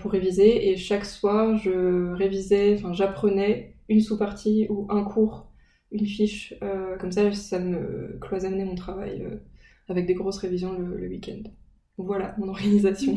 pour 0.00 0.10
réviser 0.10 0.70
et 0.70 0.76
chaque 0.76 1.04
soir 1.04 1.56
je 1.56 2.12
révisais, 2.14 2.74
enfin 2.74 2.92
j'apprenais 2.92 3.76
une 3.88 4.00
sous-partie 4.00 4.66
ou 4.70 4.86
un 4.90 5.04
cours, 5.04 5.52
une 5.92 6.06
fiche, 6.06 6.54
comme 6.98 7.12
ça 7.12 7.30
ça 7.32 7.60
me 7.60 8.18
cloisonnait 8.20 8.64
mon 8.64 8.74
travail 8.74 9.24
avec 9.88 10.06
des 10.06 10.14
grosses 10.14 10.38
révisions 10.38 10.72
le 10.72 11.08
week-end. 11.08 11.48
Voilà 11.98 12.32
mon 12.38 12.48
organisation. 12.48 13.16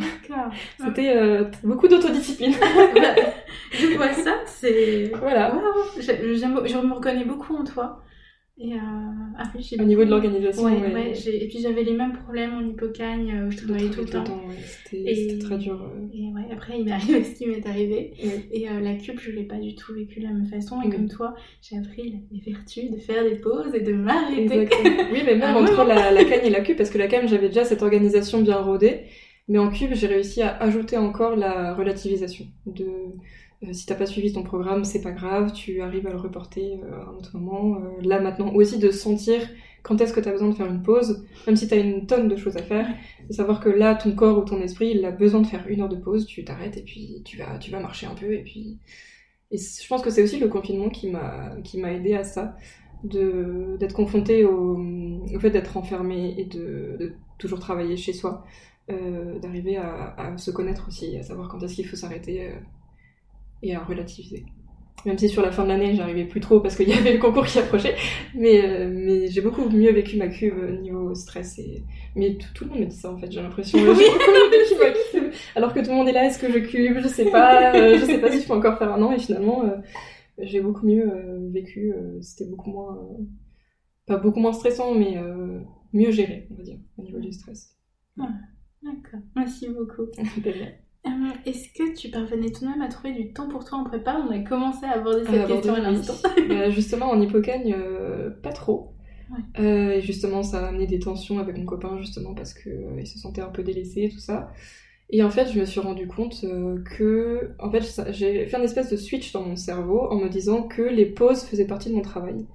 C'était 0.84 1.16
euh, 1.16 1.46
beaucoup 1.64 1.88
d'autodiscipline. 1.88 2.54
je 3.72 3.96
vois 3.96 4.12
ça, 4.14 4.38
c'est. 4.48 5.12
Voilà. 5.20 5.54
je, 5.98 6.02
je, 6.02 6.46
me 6.48 6.94
reconnais 6.94 7.24
beaucoup 7.24 7.56
en 7.56 7.64
toi. 7.64 8.02
Et 8.64 8.74
euh, 8.74 9.80
Au 9.80 9.84
niveau 9.84 10.06
de 10.06 10.12
l'organisation, 10.12 10.66
ouais, 10.66 10.94
ouais. 10.94 11.14
et 11.26 11.48
puis 11.48 11.60
j'avais 11.62 11.82
les 11.82 11.94
mêmes 11.94 12.14
problèmes 12.14 12.54
en 12.54 12.62
hypocagne, 12.62 13.34
euh, 13.34 13.50
je 13.50 13.58
travaillais 13.58 13.90
tout 13.90 14.02
le 14.02 14.08
temps. 14.10 14.24
C'était 14.86 15.40
très 15.40 15.58
dur. 15.58 15.82
Euh. 15.82 16.08
Et 16.14 16.32
ouais, 16.32 16.48
après, 16.52 16.78
il 16.78 16.86
m'est 16.86 16.92
arrivé 16.92 17.24
ce 17.24 17.32
qui 17.32 17.48
m'est 17.48 17.66
arrivé. 17.66 18.14
Et 18.52 18.68
la 18.68 18.94
cube, 18.94 19.20
je 19.20 19.32
l'ai 19.32 19.46
pas 19.46 19.56
du 19.56 19.74
tout 19.74 19.96
vécu 19.96 20.20
de 20.20 20.26
la 20.26 20.34
même 20.34 20.46
façon. 20.46 20.80
Et 20.84 20.92
comme 20.92 21.10
toi, 21.10 21.34
j'ai 21.64 21.76
appris 21.78 22.22
les 22.32 22.40
vertus 22.40 22.92
de 22.92 22.98
faire 22.98 23.24
des 23.24 23.38
pauses 23.38 23.74
et 23.74 23.82
de 23.82 23.94
m'arrêter. 23.94 24.70
oui, 25.12 25.22
mais 25.26 25.36
même 25.36 25.56
ah, 25.56 25.60
entre 25.60 25.84
la, 25.84 26.12
la 26.12 26.24
canne 26.24 26.46
et 26.46 26.52
la 26.52 26.62
cube, 26.62 26.78
parce 26.78 26.92
que 26.92 27.00
la 27.00 27.08
canne, 27.08 27.28
j'avais 27.28 27.48
déjà 27.48 27.64
cette 27.64 27.82
organisation 27.82 28.42
bien 28.42 28.58
rodée. 28.58 29.06
Mais 29.48 29.58
en 29.58 29.72
cube, 29.72 29.94
j'ai 29.94 30.08
réussi 30.08 30.44
à 30.44 30.56
ajouter 30.58 30.98
encore 30.98 31.36
la 31.36 31.74
relativisation 31.74 32.46
de 32.68 32.86
euh, 33.64 33.74
si 33.74 33.86
t'as 33.86 33.96
pas 33.96 34.06
suivi 34.06 34.34
ton 34.34 34.44
programme, 34.44 34.84
c'est 34.84 35.02
pas 35.02 35.12
grave, 35.12 35.54
tu 35.54 35.82
arrives 35.82 36.08
à 36.08 36.12
le 36.12 36.18
reporter 36.18 36.80
euh, 36.84 37.02
à 37.02 37.10
un 37.10 37.14
autre 37.14 37.38
moment. 37.38 37.76
Euh, 37.76 38.02
là 38.02 38.20
maintenant, 38.20 38.52
aussi 38.54 38.80
de 38.80 38.90
sentir 38.90 39.48
quand 39.84 40.00
est-ce 40.02 40.14
que 40.14 40.20
tu 40.20 40.30
as 40.30 40.32
besoin 40.32 40.50
de 40.50 40.56
faire 40.56 40.68
une 40.68 40.84
pause, 40.84 41.26
même 41.48 41.56
si 41.56 41.68
tu 41.68 41.74
as 41.74 41.78
une 41.78 42.06
tonne 42.08 42.28
de 42.28 42.36
choses 42.36 42.58
à 42.58 42.64
faire, 42.64 42.88
de 43.28 43.34
savoir 43.34 43.60
que 43.60 43.70
là, 43.70 43.96
ton 43.96 44.14
corps 44.14 44.38
ou 44.38 44.46
ton 44.46 44.62
esprit, 44.62 44.92
il 44.96 45.06
a 45.06 45.12
besoin 45.12 45.42
de 45.42 45.48
faire 45.48 45.68
une 45.68 45.82
heure 45.82 45.90
de 45.90 45.96
pause, 45.96 46.26
tu 46.26 46.44
t'arrêtes 46.44 46.78
et 46.78 46.84
puis 46.84 47.22
tu 47.26 47.38
vas, 47.38 47.58
tu 47.58 47.72
vas 47.72 47.80
marcher 47.80 48.08
un 48.08 48.16
peu 48.16 48.34
et 48.34 48.44
puis... 48.44 48.80
Je 49.52 49.88
pense 49.90 50.02
que 50.02 50.10
c'est 50.10 50.24
aussi 50.24 50.40
le 50.40 50.48
confinement 50.48 50.90
qui 50.90 51.10
m'a, 51.10 51.58
qui 51.66 51.78
m'a 51.78 51.92
aidé 51.92 52.14
à 52.14 52.24
ça, 52.24 52.56
de, 53.04 53.76
d'être 53.80 53.94
confronté 53.94 54.46
au, 54.46 54.78
au 54.78 55.40
fait 55.42 55.50
d'être 55.50 55.76
enfermé 55.76 56.36
et 56.38 56.46
de, 56.46 57.16
toujours 57.38 57.60
travailler 57.60 57.98
chez 57.98 58.14
soi, 58.14 58.46
euh, 58.90 59.40
d'arriver 59.40 59.76
à, 59.76 60.38
se 60.38 60.52
connaître 60.52 60.88
aussi, 60.88 61.18
à 61.18 61.24
savoir 61.24 61.50
quand 61.50 61.62
est-ce 61.64 61.76
qu'il 61.76 61.86
faut 61.88 61.98
s'arrêter 61.98 62.54
et 63.62 63.76
à 63.76 63.84
relativiser. 63.84 64.46
Même 65.06 65.18
si 65.18 65.30
sur 65.30 65.42
la 65.42 65.52
fin 65.52 65.64
de 65.64 65.70
l'année, 65.70 65.96
j'arrivais 65.96 66.26
plus 66.26 66.42
trop 66.42 66.60
parce 66.60 66.76
qu'il 66.76 66.88
y 66.88 66.94
avait 66.94 67.14
le 67.14 67.20
concours 67.20 67.46
qui 67.46 67.58
approchait. 67.58 67.96
Mais, 68.36 68.64
euh, 68.64 68.90
mais 68.94 69.28
j'ai 69.28 69.42
beaucoup 69.42 69.68
mieux 69.68 69.92
vécu 69.92 70.18
ma 70.18 70.28
cube 70.28 70.54
niveau 70.82 71.16
stress. 71.16 71.58
Et... 71.58 71.84
Mais 72.16 72.38
tout, 72.54 72.66
le 72.66 72.70
monde 72.70 72.80
me 72.82 72.86
dit 72.86 72.96
ça 72.96 73.12
en 73.12 73.18
fait, 73.18 73.32
j'ai 73.32 73.42
l'impression. 73.42 73.80
J'ai 73.80 74.78
ma 74.78 74.92
cube. 74.92 75.34
Alors 75.56 75.74
que 75.74 75.80
tout 75.80 75.90
le 75.90 75.96
monde 75.96 76.08
est 76.08 76.12
là, 76.12 76.26
est-ce 76.26 76.38
que 76.38 76.52
je 76.52 76.60
cube 76.60 77.00
Je 77.02 77.08
sais 77.08 77.32
pas. 77.32 77.76
Euh, 77.76 77.98
je 77.98 78.06
sais 78.06 78.20
pas 78.20 78.32
si 78.32 78.42
je 78.42 78.48
peux 78.48 78.54
encore 78.54 78.78
faire 78.78 78.94
un 78.94 79.02
an. 79.02 79.12
Et 79.12 79.20
finalement, 79.20 79.64
euh, 79.64 79.78
j'ai 80.38 80.62
beaucoup 80.62 80.86
mieux 80.86 81.10
vécu. 81.52 81.94
C'était 82.22 82.46
beaucoup 82.46 82.70
moins. 82.70 83.00
pas 84.06 84.18
beaucoup 84.18 84.40
moins 84.40 84.54
stressant, 84.54 84.94
mais 84.94 85.18
mieux 85.94 86.12
géré, 86.12 86.48
on 86.52 86.56
va 86.56 86.64
dire, 86.64 86.78
au 86.98 87.02
niveau 87.02 87.20
du 87.20 87.32
stress. 87.32 87.76
Ah, 88.20 88.30
D'accord. 88.84 89.22
Merci 89.36 89.70
beaucoup. 89.70 90.08
Euh, 91.08 91.10
est-ce 91.46 91.68
que 91.74 91.96
tu 91.96 92.10
parvenais 92.10 92.52
tout 92.52 92.64
de 92.64 92.70
même 92.70 92.82
à 92.82 92.88
trouver 92.88 93.14
du 93.14 93.34
temps 93.34 93.48
pour 93.48 93.66
toi 93.66 93.80
en 93.80 93.84
prépa? 93.84 94.24
On 94.28 94.32
a 94.32 94.40
commencé 94.40 94.86
à 94.86 94.92
aborder 94.92 95.26
cette 95.26 95.48
question 95.48 95.74
à 95.74 95.80
l'instant. 95.80 96.14
Bah, 96.48 96.70
justement, 96.70 97.10
en 97.10 97.20
hypocagne, 97.20 97.76
euh, 97.76 98.30
pas 98.30 98.52
trop. 98.52 98.94
Euh, 99.60 99.92
et 99.92 100.02
justement, 100.02 100.44
ça 100.44 100.66
a 100.66 100.70
amené 100.70 100.86
des 100.86 101.00
tensions 101.00 101.40
avec 101.40 101.58
mon 101.58 101.66
copain, 101.66 101.98
justement, 101.98 102.36
parce 102.36 102.54
qu'il 102.54 103.08
se 103.08 103.18
sentait 103.18 103.42
un 103.42 103.50
peu 103.50 103.64
délaissé 103.64 104.04
et 104.04 104.10
tout 104.10 104.20
ça. 104.20 104.52
Et 105.10 105.24
en 105.24 105.30
fait, 105.30 105.52
je 105.52 105.60
me 105.60 105.66
suis 105.66 105.80
rendu 105.80 106.08
compte 106.08 106.46
que, 106.98 107.52
en 107.60 107.72
fait, 107.72 107.84
j'ai 108.12 108.46
fait 108.46 108.58
un 108.58 108.62
espèce 108.62 108.90
de 108.90 108.98
switch 108.98 109.32
dans 109.34 109.44
mon 109.44 109.56
cerveau 109.56 110.08
en 110.10 110.18
me 110.18 110.30
disant 110.30 110.64
que 110.64 110.82
les 110.82 111.06
pauses 111.06 111.44
faisaient 111.44 111.68
partie 111.68 111.90
de 111.90 111.96
mon 111.96 112.02
travail. 112.02 112.46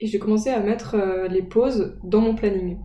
Et 0.00 0.06
j'ai 0.06 0.18
commencé 0.18 0.50
à 0.50 0.60
mettre 0.60 0.96
les 1.30 1.42
pauses 1.42 1.96
dans 2.02 2.20
mon 2.20 2.34
planning. 2.34 2.78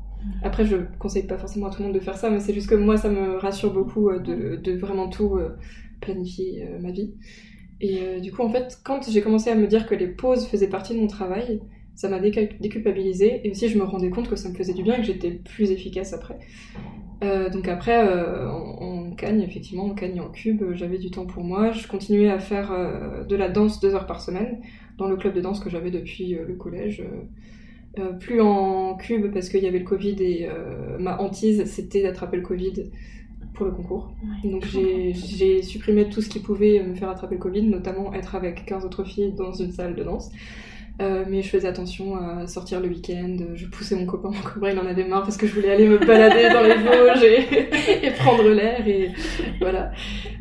Après, 0.44 0.66
je 0.66 0.78
conseille 1.00 1.28
pas 1.28 1.38
forcément 1.38 1.68
à 1.68 1.70
tout 1.70 1.80
le 1.80 1.86
monde 1.86 1.96
de 1.96 2.00
faire 2.00 2.18
ça, 2.18 2.30
mais 2.30 2.40
c'est 2.40 2.54
juste 2.54 2.70
que 2.70 2.76
moi, 2.76 2.98
ça 2.98 3.10
me 3.10 3.38
rassure 3.38 3.74
beaucoup 3.74 4.10
euh, 4.10 4.20
de, 4.20 4.78
vraiment 4.78 5.10
tout 5.10 5.36
euh, 5.36 5.56
planifier 6.02 6.64
euh, 6.64 6.80
ma 6.80 6.92
vie. 6.92 7.14
Et 7.82 8.20
du 8.20 8.34
coup, 8.34 8.42
en 8.42 8.50
fait, 8.50 8.78
quand 8.84 9.10
j'ai 9.10 9.22
commencé 9.22 9.50
à 9.50 9.56
me 9.56 9.66
dire 9.66 9.88
que 9.88 9.96
les 9.96 10.08
pauses 10.08 10.48
faisaient 10.48 10.68
partie 10.68 10.94
de 10.94 11.00
mon 11.00 11.08
travail, 11.08 11.62
ça 11.96 12.10
m'a 12.10 12.20
déculpabilisé 12.20 13.40
et 13.46 13.52
aussi 13.52 13.70
je 13.70 13.78
me 13.78 13.86
rendais 13.86 14.10
compte 14.10 14.30
que 14.30 14.36
ça 14.36 14.50
me 14.50 14.54
faisait 14.54 14.74
du 14.74 14.84
bien 14.84 14.96
et 14.96 14.98
que 14.98 15.04
j'étais 15.04 15.32
plus 15.32 15.72
efficace 15.72 16.12
après. 16.12 16.40
Donc 17.22 17.70
après, 17.70 18.06
euh, 18.06 18.50
en, 18.50 19.12
cagne, 19.12 19.42
effectivement, 19.42 19.86
en 19.86 19.94
cagne 19.94 20.20
en 20.20 20.30
cube, 20.30 20.62
j'avais 20.74 20.98
du 20.98 21.10
temps 21.10 21.26
pour 21.26 21.46
moi. 21.46 21.72
Je 21.72 21.88
continuais 21.88 22.30
à 22.30 22.40
faire 22.40 22.74
de 23.26 23.36
la 23.38 23.48
danse 23.48 23.80
deux 23.80 23.96
heures 23.96 24.08
par 24.08 24.20
semaine 24.20 24.60
dans 24.98 25.08
le 25.08 25.16
club 25.16 25.34
de 25.34 25.40
danse 25.40 25.62
que 25.62 25.70
j'avais 25.70 25.90
depuis 25.90 26.36
le 26.36 26.56
collège. 26.56 27.02
Euh, 28.00 28.14
plus 28.14 28.42
en 28.42 28.96
cube 28.96 29.32
parce 29.34 29.50
qu'il 29.50 29.64
y 29.64 29.68
avait 29.68 29.80
le 29.80 29.86
Covid 29.86 30.16
et 30.20 30.48
euh, 30.50 30.98
ma 31.00 31.20
hantise 31.20 31.66
c'était 31.66 32.04
d'attraper 32.04 32.38
le 32.38 32.44
Covid 32.44 32.74
pour 33.54 33.66
le 33.66 33.72
concours. 33.72 34.14
Donc 34.44 34.66
j'ai 34.66 35.62
supprimé 35.64 36.08
tout 36.10 36.22
ce 36.22 36.30
qui 36.30 36.40
pouvait 36.40 36.82
me 36.84 36.96
faire 36.96 37.10
attraper 37.10 37.36
le 37.36 37.42
Covid, 37.42 37.64
notamment 37.64 38.14
être 38.14 38.36
avec 38.36 38.66
15 38.66 38.86
autres 38.86 39.04
filles 39.04 39.34
dans 39.34 39.52
une 39.52 39.72
salle 39.72 39.96
de 39.96 40.04
danse. 40.04 40.32
Euh, 41.02 41.24
mais 41.30 41.42
je 41.42 41.48
faisais 41.48 41.68
attention 41.68 42.18
à 42.18 42.46
sortir 42.46 42.82
le 42.82 42.90
week-end, 42.90 43.38
je 43.54 43.68
poussais 43.68 43.96
mon 43.96 44.06
copain, 44.06 44.32
mon 44.32 44.42
copain 44.42 44.72
il 44.72 44.80
en 44.80 44.86
avait 44.86 45.06
marre 45.06 45.24
parce 45.24 45.38
que 45.38 45.48
je 45.48 45.56
voulais 45.56 45.72
aller 45.72 45.88
me 45.88 45.98
balader 45.98 46.50
dans 46.50 46.62
les 46.62 46.76
Vosges 46.76 47.24
et, 48.04 48.12
prendre 48.12 48.50
l'air 48.50 48.86
et 48.86 49.12
voilà. 49.62 49.92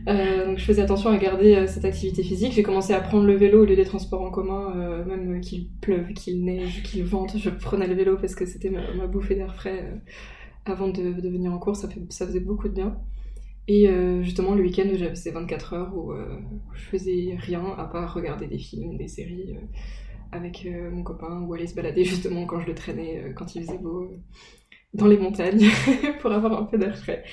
Euh, 0.08 0.46
donc 0.46 0.58
je 0.58 0.64
faisais 0.64 0.82
attention 0.82 1.10
à 1.10 1.16
garder 1.16 1.54
euh, 1.54 1.66
cette 1.68 1.84
activité 1.84 2.24
physique. 2.24 2.54
J'ai 2.54 2.64
commencé 2.64 2.92
à 2.92 3.00
prendre 3.00 3.24
le 3.24 3.34
vélo 3.34 3.62
au 3.62 3.66
lieu 3.66 3.76
des 3.76 3.84
transports 3.84 4.22
en 4.22 4.30
commun, 4.30 4.72
euh, 4.74 5.04
même 5.04 5.40
qu'il 5.40 5.68
pleuve, 5.80 6.12
qu'il 6.14 6.44
neige, 6.44 6.82
qu'il 6.82 7.04
vente, 7.04 7.38
je 7.38 7.50
prenais 7.50 7.86
le 7.86 7.94
vélo 7.94 8.16
parce 8.16 8.34
que 8.34 8.44
c'était 8.44 8.70
ma, 8.70 9.06
bouffée 9.06 9.36
d'air 9.36 9.54
frais 9.54 10.02
avant 10.64 10.88
de, 10.88 11.02
venir 11.02 11.52
en 11.52 11.58
cours, 11.58 11.76
ça 11.76 11.88
faisait 12.26 12.40
beaucoup 12.40 12.68
de 12.68 12.74
bien. 12.74 12.98
Et 13.68 13.86
justement 14.22 14.54
le 14.54 14.62
week-end 14.62 14.88
j'avais 14.94 15.14
ces 15.14 15.30
24 15.30 15.74
heures 15.74 15.94
où 15.94 16.12
je 16.72 16.82
faisais 16.84 17.36
rien 17.38 17.62
à 17.76 17.84
part 17.84 18.14
regarder 18.14 18.46
des 18.46 18.56
films, 18.56 18.96
des 18.96 19.08
séries 19.08 19.54
avec 20.32 20.66
euh, 20.66 20.90
mon 20.90 21.02
copain 21.02 21.40
ou 21.42 21.54
aller 21.54 21.66
se 21.66 21.74
balader 21.74 22.04
justement 22.04 22.46
quand 22.46 22.60
je 22.60 22.66
le 22.66 22.74
traînais 22.74 23.22
euh, 23.24 23.32
quand 23.32 23.54
il 23.54 23.62
faisait 23.64 23.78
beau 23.78 24.02
euh, 24.04 24.16
dans 24.94 25.06
les 25.06 25.18
montagnes 25.18 25.68
pour 26.20 26.32
avoir 26.32 26.60
un 26.60 26.64
peu 26.64 26.78
d'air 26.78 26.96
frais. 26.98 27.24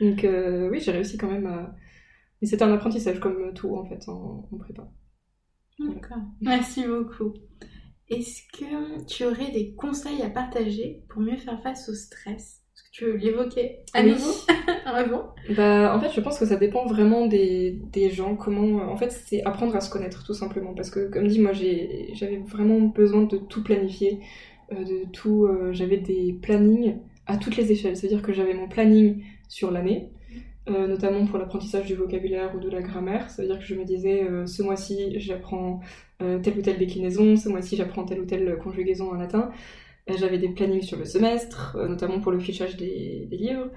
Donc 0.00 0.24
oui, 0.24 0.80
j'ai 0.80 0.92
réussi 0.92 1.16
quand 1.16 1.30
même 1.30 1.46
à... 1.46 1.74
Et 2.42 2.46
c'était 2.46 2.64
un 2.64 2.72
apprentissage 2.72 3.20
comme 3.20 3.54
tout 3.54 3.76
en 3.76 3.84
fait 3.86 4.08
en, 4.08 4.48
en 4.52 4.58
prépa. 4.58 4.88
D'accord. 5.78 6.18
Merci 6.40 6.84
beaucoup. 6.84 7.34
Est-ce 8.08 8.42
que 8.58 9.04
tu 9.06 9.24
aurais 9.24 9.52
des 9.52 9.74
conseils 9.76 10.22
à 10.22 10.30
partager 10.30 11.04
pour 11.08 11.22
mieux 11.22 11.36
faire 11.36 11.62
face 11.62 11.88
au 11.88 11.94
stress? 11.94 12.63
Tu 12.94 13.18
l'évoquais 13.18 13.80
à 13.92 14.04
nouveau 14.04 14.30
avant 14.86 15.34
bah, 15.56 15.96
En 15.96 16.00
fait, 16.00 16.10
je 16.14 16.20
pense 16.20 16.38
que 16.38 16.46
ça 16.46 16.54
dépend 16.54 16.86
vraiment 16.86 17.26
des, 17.26 17.76
des 17.92 18.08
gens. 18.08 18.36
Comment, 18.36 18.88
en 18.88 18.96
fait, 18.96 19.10
c'est 19.10 19.42
apprendre 19.42 19.74
à 19.74 19.80
se 19.80 19.90
connaître 19.90 20.24
tout 20.24 20.32
simplement. 20.32 20.74
Parce 20.74 20.90
que, 20.90 21.10
comme 21.10 21.26
dit, 21.26 21.40
moi, 21.40 21.50
j'avais 21.52 22.36
vraiment 22.46 22.78
besoin 22.78 23.24
de 23.24 23.36
tout 23.36 23.64
planifier, 23.64 24.20
euh, 24.72 24.84
de 24.84 25.10
tout. 25.12 25.44
Euh, 25.44 25.72
j'avais 25.72 25.96
des 25.96 26.38
plannings 26.40 26.98
à 27.26 27.36
toutes 27.36 27.56
les 27.56 27.72
échelles. 27.72 27.96
C'est-à-dire 27.96 28.22
que 28.22 28.32
j'avais 28.32 28.54
mon 28.54 28.68
planning 28.68 29.24
sur 29.48 29.72
l'année, 29.72 30.10
notamment 30.68 31.26
pour 31.26 31.38
l'apprentissage 31.38 31.86
du 31.86 31.94
vocabulaire 31.94 32.54
ou 32.54 32.60
de 32.60 32.70
la 32.70 32.80
grammaire. 32.80 33.28
Ça 33.28 33.42
veut 33.42 33.48
dire 33.48 33.58
que 33.58 33.64
je 33.64 33.74
me 33.74 33.84
disais, 33.84 34.26
ce 34.46 34.62
mois-ci, 34.62 35.18
j'apprends 35.18 35.80
telle 36.18 36.58
ou 36.58 36.62
telle 36.62 36.78
déclinaison, 36.78 37.36
ce 37.36 37.48
mois-ci, 37.48 37.76
j'apprends 37.76 38.04
telle 38.04 38.20
ou 38.20 38.24
telle 38.24 38.56
conjugaison 38.58 39.10
en 39.10 39.14
latin. 39.14 39.50
J'avais 40.06 40.38
des 40.38 40.50
plannings 40.50 40.82
sur 40.82 40.98
le 40.98 41.04
semestre, 41.04 41.76
notamment 41.88 42.20
pour 42.20 42.30
le 42.30 42.38
fichage 42.38 42.76
des 42.76 43.26
livres. 43.30 43.70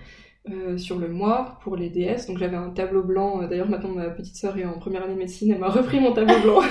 Euh, 0.49 0.77
sur 0.77 0.97
le 0.97 1.09
mois 1.09 1.59
pour 1.61 1.75
les 1.75 1.89
DS. 1.89 2.27
Donc 2.27 2.37
j'avais 2.37 2.55
un 2.55 2.69
tableau 2.69 3.03
blanc. 3.03 3.41
Euh, 3.41 3.47
d'ailleurs, 3.47 3.69
maintenant 3.69 3.89
ma 3.89 4.09
petite 4.09 4.37
sœur 4.37 4.57
est 4.57 4.63
en 4.63 4.79
première 4.79 5.03
année 5.03 5.13
de 5.13 5.19
médecine, 5.19 5.51
elle 5.51 5.59
m'a 5.59 5.67
repris 5.67 5.99
mon 5.99 6.13
tableau 6.13 6.39
blanc 6.41 6.61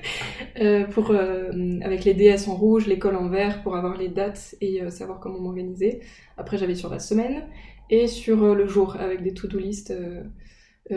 euh, 0.60 0.84
pour 0.86 1.12
avec 1.12 2.04
les 2.04 2.14
DS 2.14 2.48
en 2.48 2.56
rouge, 2.56 2.88
l'école 2.88 3.14
en 3.14 3.28
vert 3.28 3.62
pour 3.62 3.76
avoir 3.76 3.96
les 3.96 4.08
dates 4.08 4.56
et 4.60 4.80
savoir 4.90 5.20
comment 5.20 5.38
m'organiser. 5.38 6.00
Après, 6.38 6.58
j'avais 6.58 6.74
sur 6.74 6.90
la 6.90 6.98
semaine 6.98 7.44
et 7.88 8.08
sur 8.08 8.54
le 8.54 8.66
jour 8.66 8.96
avec 8.96 9.22
des 9.22 9.32
to-do 9.32 9.58
list. 9.58 9.94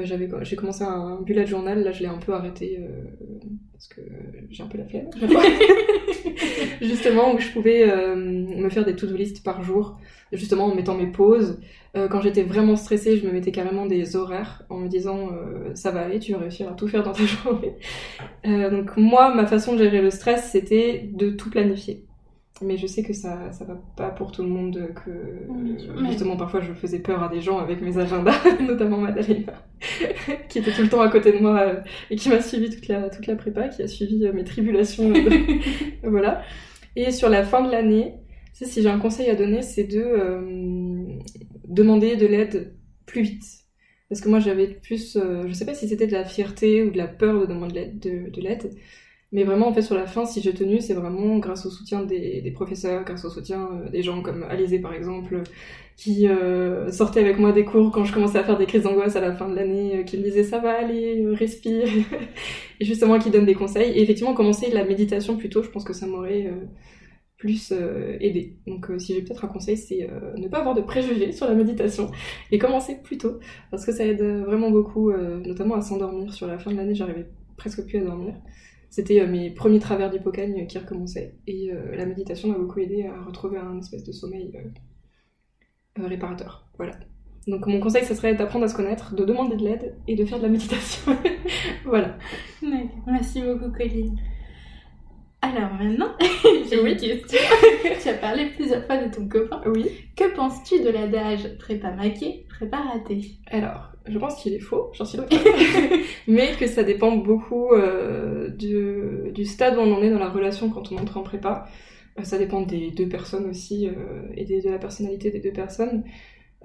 J'avais 0.04 0.30
j'ai 0.42 0.56
commencé 0.56 0.84
un 0.84 1.22
bullet 1.22 1.46
journal 1.46 1.84
là 1.84 1.92
je 1.92 2.02
l'ai 2.02 2.08
un 2.08 2.18
peu 2.18 2.34
arrêté 2.34 2.80
parce 3.72 3.88
que 3.88 4.02
j'ai 4.50 4.64
un 4.64 4.68
peu 4.68 4.78
la 4.78 4.86
flemme 4.86 5.10
justement 6.82 7.34
où 7.34 7.40
je 7.40 7.52
pouvais 7.52 7.86
me 8.16 8.70
faire 8.70 8.86
des 8.86 8.96
to-do 8.96 9.16
list 9.16 9.44
par 9.44 9.62
jour 9.64 10.00
justement 10.32 10.66
en 10.66 10.76
mettant 10.76 10.96
mes 10.96 11.12
pauses 11.12 11.60
euh, 11.96 12.08
quand 12.08 12.22
j'étais 12.22 12.42
vraiment 12.42 12.76
stressée, 12.76 13.18
je 13.18 13.28
me 13.28 13.32
mettais 13.32 13.52
carrément 13.52 13.86
des 13.86 14.16
horaires 14.16 14.64
en 14.70 14.78
me 14.78 14.88
disant 14.88 15.30
euh, 15.32 15.76
ça 15.76 15.92
va 15.92 16.02
aller, 16.02 16.18
tu 16.18 16.32
vas 16.32 16.40
réussir 16.40 16.68
à 16.68 16.74
tout 16.74 16.88
faire 16.88 17.04
dans 17.04 17.12
ta 17.12 17.24
journée. 17.26 17.76
Euh, 18.48 18.72
donc 18.72 18.98
moi, 18.98 19.34
ma 19.36 19.46
façon 19.46 19.74
de 19.74 19.78
gérer 19.78 20.02
le 20.02 20.10
stress, 20.10 20.50
c'était 20.52 21.10
de 21.14 21.30
tout 21.30 21.52
planifier. 21.52 22.06
Mais 22.62 22.78
je 22.78 22.86
sais 22.86 23.04
que 23.04 23.14
ça 23.14 23.52
ça 23.52 23.66
va 23.66 23.82
pas 23.98 24.10
pour 24.10 24.32
tout 24.32 24.44
le 24.44 24.50
monde, 24.50 24.94
que 25.04 25.48
justement 26.06 26.38
parfois 26.38 26.62
je 26.62 26.72
faisais 26.72 27.00
peur 27.00 27.24
à 27.24 27.28
des 27.28 27.42
gens 27.42 27.58
avec 27.58 27.82
mes 27.82 27.98
agendas, 27.98 28.40
notamment 28.62 28.98
Madalena, 28.98 29.54
qui 30.50 30.60
était 30.60 30.72
tout 30.72 30.84
le 30.84 30.90
temps 30.90 31.02
à 31.02 31.10
côté 31.10 31.32
de 31.32 31.40
moi 31.40 31.66
et 32.10 32.16
qui 32.16 32.30
m'a 32.30 32.42
suivi 32.42 32.70
toute 32.70 32.88
la, 32.88 33.10
toute 33.10 33.28
la 33.28 33.36
prépa, 33.36 33.70
qui 33.70 33.82
a 33.82 33.88
suivi 33.88 34.30
mes 34.32 34.44
tribulations. 34.44 35.12
voilà. 36.04 36.44
Et 36.96 37.12
sur 37.12 37.28
la 37.28 37.44
fin 37.44 37.66
de 37.66 37.72
l'année, 37.72 38.14
si 38.54 38.82
j'ai 38.82 38.90
un 38.90 39.00
conseil 39.00 39.30
à 39.30 39.36
donner, 39.36 39.62
c'est 39.62 39.86
de 39.86 40.02
euh, 40.02 41.20
demander 41.68 42.16
de 42.16 42.28
l'aide 42.28 42.76
plus 43.06 43.24
vite. 43.24 43.44
Parce 44.10 44.22
que 44.22 44.30
moi, 44.30 44.40
j'avais 44.40 44.68
plus, 44.68 45.16
euh, 45.16 45.44
je 45.48 45.54
sais 45.54 45.66
pas 45.66 45.74
si 45.74 45.88
c'était 45.88 46.08
de 46.08 46.12
la 46.12 46.24
fierté 46.24 46.84
ou 46.84 46.92
de 46.92 46.98
la 46.98 47.08
peur 47.08 47.42
de 47.42 47.46
demander 47.48 47.88
de 47.88 48.42
l'aide, 48.42 48.70
mais 49.34 49.44
vraiment, 49.44 49.68
en 49.68 49.74
fait, 49.74 49.82
sur 49.82 49.96
la 49.96 50.08
fin, 50.08 50.26
si 50.26 50.42
j'ai 50.42 50.54
tenu, 50.54 50.80
c'est 50.80 50.94
vraiment 50.94 51.38
grâce 51.40 51.66
au 51.66 51.70
soutien 51.70 52.04
des, 52.04 52.52
professeurs, 52.56 53.04
grâce 53.04 53.26
au 53.26 53.30
soutien 53.30 53.68
euh, 53.74 53.90
des 53.90 54.02
gens 54.02 54.22
comme 54.22 54.44
Alizé, 54.44 54.80
par 54.80 54.94
exemple, 54.94 55.44
qui 55.98 56.28
sortaient 56.90 57.20
avec 57.20 57.38
moi 57.38 57.52
des 57.52 57.66
cours 57.66 57.92
quand 57.92 58.04
je 58.04 58.14
commençais 58.14 58.40
à 58.40 58.44
faire 58.44 58.58
des 58.58 58.66
crises 58.66 58.84
d'angoisse 58.84 59.16
à 59.16 59.22
la 59.22 59.34
fin 59.34 59.48
de 59.48 59.56
l'année, 59.56 60.04
qui 60.08 60.18
me 60.18 60.24
disaient 60.24 60.44
ça 60.44 60.60
va 60.60 60.72
aller, 60.72 61.24
respire, 61.34 61.88
et 62.80 62.86
justement 62.86 63.20
qui 63.20 63.30
donnent 63.30 63.46
des 63.46 63.54
conseils. 63.54 63.92
Et 63.92 64.02
effectivement, 64.02 64.34
commencer 64.34 64.72
la 64.72 64.86
méditation 64.86 65.38
plus 65.38 65.50
tôt, 65.50 65.62
je 65.62 65.70
pense 65.70 65.84
que 65.84 65.94
ça 65.94 66.08
m'aurait 66.08 66.50
plus 67.44 67.74
euh, 67.74 68.16
aider. 68.22 68.56
Donc 68.68 68.90
euh, 68.90 68.98
si 68.98 69.14
j'ai 69.14 69.22
peut-être 69.22 69.44
un 69.44 69.50
conseil, 69.50 69.76
c'est 69.76 70.10
euh, 70.10 70.34
ne 70.38 70.48
pas 70.48 70.60
avoir 70.60 70.76
de 70.76 70.82
préjugés 70.82 71.34
sur 71.34 71.46
la 71.46 71.54
méditation 71.54 72.10
et 72.52 72.58
commencer 72.58 72.96
plus 73.04 73.18
tôt 73.18 73.38
parce 73.70 73.86
que 73.86 73.92
ça 73.92 74.06
aide 74.06 74.24
vraiment 74.24 74.72
beaucoup, 74.72 75.12
notamment 75.12 75.76
à 75.76 75.82
s'endormir. 75.82 76.34
Sur 76.34 76.48
la 76.48 76.58
fin 76.58 76.72
de 76.72 76.78
l'année, 76.78 76.96
j'arrivais 76.96 77.28
presque 77.58 77.86
plus 77.86 77.98
à 77.98 78.02
dormir. 78.06 78.34
C'était 78.94 79.26
mes 79.26 79.50
premiers 79.50 79.80
travers 79.80 80.12
d'hypocagne 80.12 80.68
qui 80.68 80.78
recommençaient 80.78 81.40
et 81.48 81.72
la 81.94 82.06
méditation 82.06 82.50
m'a 82.50 82.60
beaucoup 82.60 82.80
aidé 82.80 83.08
à 83.08 83.24
retrouver 83.24 83.58
un 83.58 83.80
espèce 83.80 84.04
de 84.04 84.12
sommeil 84.12 84.54
réparateur. 85.96 86.68
Voilà. 86.78 86.94
Donc 87.48 87.66
mon 87.66 87.80
conseil, 87.80 88.06
ce 88.06 88.14
serait 88.14 88.36
d'apprendre 88.36 88.66
à 88.66 88.68
se 88.68 88.76
connaître, 88.76 89.16
de 89.16 89.26
demander 89.26 89.56
de 89.56 89.64
l'aide 89.64 89.96
et 90.08 90.16
de 90.16 90.24
faire 90.26 90.38
de 90.38 90.44
la 90.44 90.50
méditation. 90.50 91.12
voilà. 91.86 92.20
Merci 93.08 93.42
beaucoup, 93.42 93.72
Colline. 93.72 94.16
Alors 95.42 95.74
maintenant, 95.74 96.16
j'ai 96.70 96.80
une 96.80 96.96
question. 96.96 97.40
tu 98.02 98.10
as 98.10 98.14
parlé 98.14 98.52
plusieurs 98.56 98.86
fois 98.86 99.04
de 99.04 99.12
ton 99.12 99.28
copain. 99.28 99.62
Oui. 99.66 99.88
Que 100.16 100.36
penses-tu 100.36 100.84
de 100.84 100.90
l'adage 100.90 101.58
prépa 101.58 101.92
maqué, 101.92 102.46
prépa 102.48 102.78
raté 102.78 103.40
Alors, 103.48 103.93
je 104.06 104.18
pense 104.18 104.36
qu'il 104.42 104.54
est 104.54 104.60
faux, 104.60 104.92
j'en 104.94 105.06
suis 105.06 105.20
Mais 106.28 106.52
que 106.60 106.68
ça 106.68 106.84
dépend 106.84 107.16
beaucoup 107.16 107.74
euh, 107.74 108.50
du, 108.50 109.46
stade 109.46 109.78
où 109.78 109.80
on 109.80 109.94
en 109.94 110.02
est 110.02 110.10
dans 110.10 110.20
la 110.20 110.30
relation 110.30 110.70
quand 110.70 110.92
on 110.92 110.98
entre 110.98 111.18
en 111.18 111.24
prépa. 111.24 111.68
Euh, 112.20 112.24
ça 112.24 112.38
dépend 112.38 112.62
des 112.62 112.92
deux 112.92 113.08
personnes 113.08 113.50
aussi 113.50 113.88
euh, 113.88 114.28
et 114.36 114.46
de 114.46 114.70
la 114.70 114.78
personnalité 114.78 115.32
des 115.32 115.40
deux 115.40 115.54
personnes. 115.54 116.04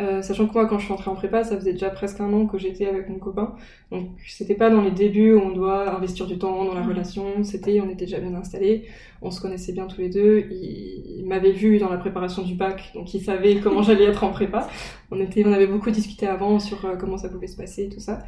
Euh, 0.00 0.22
sachant 0.22 0.46
que 0.46 0.52
moi, 0.52 0.66
quand 0.66 0.78
je 0.78 0.84
suis 0.84 0.92
entrée 0.92 1.11
en 1.11 1.14
prépa, 1.14 1.42
ça 1.42 1.56
faisait 1.56 1.72
déjà 1.72 1.90
presque 1.90 2.20
un 2.20 2.32
an 2.32 2.46
que 2.46 2.56
j'étais 2.56 2.87
avec 2.87 3.08
mon 3.08 3.18
copain. 3.18 3.54
Donc, 3.90 4.08
c'était 4.26 4.54
pas 4.54 4.70
dans 4.70 4.82
les 4.82 4.92
débuts 4.92 5.32
où 5.32 5.40
on 5.40 5.50
doit 5.50 5.94
investir 5.94 6.26
du 6.26 6.38
temps 6.38 6.64
dans 6.64 6.74
la 6.74 6.82
mmh. 6.82 6.88
relation. 6.88 7.44
C'était, 7.44 7.80
on 7.80 7.87
était 7.87 8.06
déjà 8.06 8.20
bien 8.20 8.34
installés. 8.34 8.84
On 9.22 9.30
se 9.30 9.40
connaissait 9.40 9.72
bien 9.72 9.87
tous 9.87 10.00
les 10.00 10.08
deux. 10.08 10.46
Il, 10.50 11.24
m'avait 11.26 11.52
vu 11.52 11.78
dans 11.78 11.90
la 11.90 11.98
préparation 11.98 12.42
du 12.42 12.54
bac, 12.54 12.90
donc 12.94 13.12
il 13.12 13.20
savait 13.20 13.56
comment 13.62 13.82
j'allais 13.82 14.04
être 14.04 14.24
en 14.24 14.30
prépa. 14.30 14.68
On 15.11 15.20
était, 15.20 15.44
on 15.46 15.52
avait 15.52 15.66
beaucoup 15.66 15.90
discuté 15.90 16.26
avant 16.26 16.58
sur 16.58 16.84
euh, 16.84 16.96
comment 16.96 17.18
ça 17.18 17.28
pouvait 17.28 17.48
se 17.48 17.56
passer 17.56 17.84
et 17.84 17.88
tout 17.88 18.00
ça. 18.00 18.20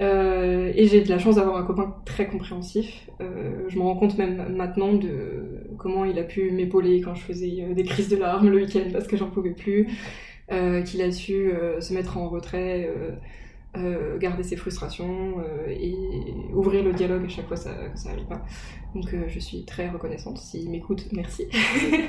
Euh, 0.00 0.72
et 0.74 0.86
j'ai 0.86 1.00
de 1.02 1.08
la 1.08 1.18
chance 1.18 1.36
d'avoir 1.36 1.56
un 1.56 1.64
copain 1.64 1.94
très 2.04 2.26
compréhensif. 2.26 3.08
Euh, 3.20 3.64
je 3.68 3.78
me 3.78 3.82
rends 3.82 3.96
compte 3.96 4.18
même 4.18 4.54
maintenant 4.54 4.92
de 4.92 5.62
comment 5.78 6.04
il 6.04 6.18
a 6.18 6.22
pu 6.22 6.50
m'épauler 6.50 7.00
quand 7.00 7.14
je 7.14 7.22
faisais 7.22 7.58
euh, 7.60 7.74
des 7.74 7.84
crises 7.84 8.08
de 8.08 8.16
larmes 8.16 8.48
le 8.50 8.56
week-end 8.56 8.88
parce 8.92 9.06
que 9.06 9.16
j'en 9.16 9.30
pouvais 9.30 9.52
plus. 9.54 9.88
Euh, 10.52 10.82
qu'il 10.82 11.02
a 11.02 11.10
su 11.10 11.50
euh, 11.50 11.80
se 11.80 11.92
mettre 11.92 12.18
en 12.18 12.28
retrait, 12.28 12.88
euh, 13.76 14.16
garder 14.16 14.44
ses 14.44 14.54
frustrations 14.54 15.34
et 15.68 15.96
ouvrir 16.54 16.84
le 16.84 16.92
dialogue 16.92 17.24
à 17.24 17.28
chaque 17.28 17.48
fois 17.48 17.56
ça, 17.56 17.74
que 17.92 17.98
ça 17.98 18.10
n'arrive 18.10 18.26
pas. 18.26 18.42
Donc 18.94 19.14
je 19.28 19.38
suis 19.38 19.64
très 19.64 19.88
reconnaissante. 19.88 20.38
S'il 20.38 20.70
m'écoute, 20.70 21.08
merci. 21.12 21.46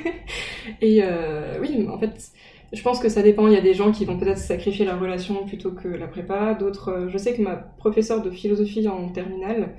et 0.80 1.02
oui, 1.60 1.86
en 1.90 1.98
fait, 1.98 2.30
je 2.72 2.82
pense 2.82 3.00
que 3.00 3.08
ça 3.08 3.22
dépend. 3.22 3.48
Il 3.48 3.52
y 3.52 3.56
a 3.56 3.60
des 3.60 3.74
gens 3.74 3.92
qui 3.92 4.06
vont 4.06 4.18
peut-être 4.18 4.38
sacrifier 4.38 4.86
la 4.86 4.96
relation 4.96 5.44
plutôt 5.44 5.72
que 5.72 5.88
la 5.88 6.06
prépa. 6.06 6.54
D'autres, 6.54 7.08
je 7.08 7.18
sais 7.18 7.34
que 7.34 7.42
ma 7.42 7.56
professeure 7.56 8.22
de 8.22 8.30
philosophie 8.30 8.88
en 8.88 9.08
terminale, 9.08 9.74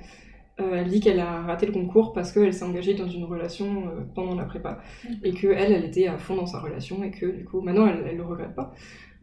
euh, 0.60 0.74
elle 0.74 0.88
dit 0.88 1.00
qu'elle 1.00 1.20
a 1.20 1.42
raté 1.42 1.66
le 1.66 1.72
concours 1.72 2.12
parce 2.12 2.32
qu'elle 2.32 2.52
s'est 2.52 2.64
engagée 2.64 2.94
dans 2.94 3.08
une 3.08 3.24
relation 3.24 3.66
euh, 3.66 4.00
pendant 4.14 4.34
la 4.34 4.44
prépa 4.44 4.80
et 5.22 5.32
que 5.32 5.46
elle, 5.48 5.72
elle 5.72 5.84
était 5.84 6.06
à 6.06 6.18
fond 6.18 6.36
dans 6.36 6.46
sa 6.46 6.60
relation 6.60 7.02
et 7.02 7.10
que 7.10 7.26
du 7.26 7.44
coup 7.44 7.60
maintenant 7.60 7.86
elle, 7.86 8.04
elle 8.08 8.16
le 8.16 8.24
regrette 8.24 8.54
pas. 8.54 8.74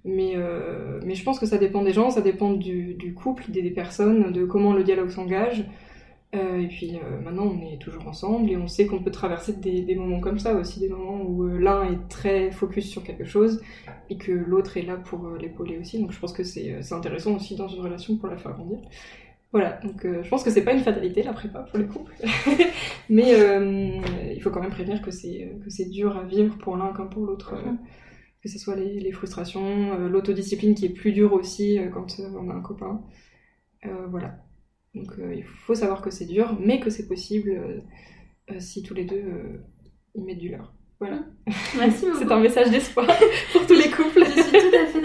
Mais, 0.05 0.33
euh, 0.35 1.01
mais 1.05 1.15
je 1.15 1.23
pense 1.23 1.39
que 1.39 1.45
ça 1.45 1.57
dépend 1.57 1.83
des 1.83 1.91
gens, 1.91 2.09
ça 2.09 2.21
dépend 2.21 2.53
du, 2.53 2.93
du 2.93 3.13
couple, 3.13 3.51
des, 3.51 3.69
personnes, 3.71 4.31
de 4.31 4.45
comment 4.45 4.73
le 4.73 4.83
dialogue 4.83 5.09
s'engage. 5.09 5.65
et 6.33 6.67
puis 6.67 6.99
maintenant 7.25 7.47
on 7.53 7.73
est 7.73 7.77
toujours 7.77 8.07
ensemble 8.07 8.51
et 8.51 8.57
on 8.57 8.67
sait 8.67 8.85
qu'on 8.85 9.01
peut 9.01 9.11
traverser 9.11 9.53
des, 9.53 9.81
des, 9.81 9.95
moments 9.95 10.21
comme 10.21 10.39
ça 10.39 10.53
aussi, 10.53 10.79
des 10.79 10.87
moments 10.87 11.21
où 11.23 11.45
l'un 11.47 11.83
est 11.91 12.07
très 12.09 12.51
focus 12.51 12.89
sur 12.89 13.03
quelque 13.03 13.25
chose 13.25 13.61
et 14.09 14.17
que 14.17 14.31
l'autre 14.31 14.77
est 14.77 14.83
là 14.83 14.95
pour 14.95 15.29
l'épauler 15.31 15.77
aussi. 15.77 15.99
Donc 15.99 16.11
je 16.11 16.19
pense 16.19 16.31
que 16.31 16.43
c'est 16.43 16.93
intéressant 16.93 17.35
aussi 17.35 17.55
dans 17.55 17.67
une 17.67 17.81
relation 17.81 18.15
pour 18.17 18.29
la 18.29 18.37
faire 18.37 18.53
grandir. 18.53 18.79
Voilà, 19.53 19.79
donc 19.83 20.03
euh, 20.05 20.21
je 20.23 20.29
pense 20.29 20.43
que 20.43 20.49
c'est 20.49 20.63
pas 20.63 20.73
une 20.73 20.81
fatalité 20.81 21.23
la 21.23 21.31
prépa 21.31 21.59
pour 21.59 21.79
les 21.79 21.87
couples, 21.87 22.13
mais 23.09 23.33
euh, 23.33 24.01
il 24.35 24.41
faut 24.41 24.49
quand 24.49 24.61
même 24.61 24.71
prévenir 24.71 25.01
que 25.01 25.09
c'est 25.09 25.57
que 25.63 25.69
c'est 25.69 25.89
dur 25.89 26.17
à 26.17 26.23
vivre 26.23 26.57
pour 26.57 26.75
l'un 26.75 26.91
comme 26.91 27.09
pour 27.09 27.25
l'autre, 27.25 27.53
euh, 27.53 27.71
que 28.43 28.49
ce 28.49 28.59
soit 28.59 28.75
les, 28.75 28.99
les 28.99 29.11
frustrations, 29.13 29.97
l'autodiscipline 30.09 30.75
qui 30.75 30.85
est 30.85 30.93
plus 30.93 31.13
dure 31.13 31.31
aussi 31.31 31.79
quand 31.93 32.19
on 32.19 32.49
a 32.49 32.53
un 32.53 32.61
copain, 32.61 33.01
voilà. 34.09 34.37
Donc 34.93 35.13
il 35.17 35.43
faut 35.43 35.75
savoir 35.75 36.01
que 36.01 36.11
c'est 36.11 36.25
dur, 36.25 36.57
mais 36.59 36.79
que 36.79 36.89
c'est 36.89 37.07
possible 37.07 37.83
si 38.59 38.83
tous 38.83 38.93
les 38.93 39.05
deux 39.05 39.61
y 40.13 40.23
mettent 40.23 40.39
du 40.39 40.49
leur. 40.49 40.73
Voilà. 40.99 41.19
Merci 41.77 42.05
beaucoup. 42.07 42.19
C'est 42.19 42.31
un 42.31 42.39
message 42.39 42.71
d'espoir 42.71 43.07
pour 43.53 43.65
tous 43.65 43.75
les 43.75 43.89
couples. 43.89 44.23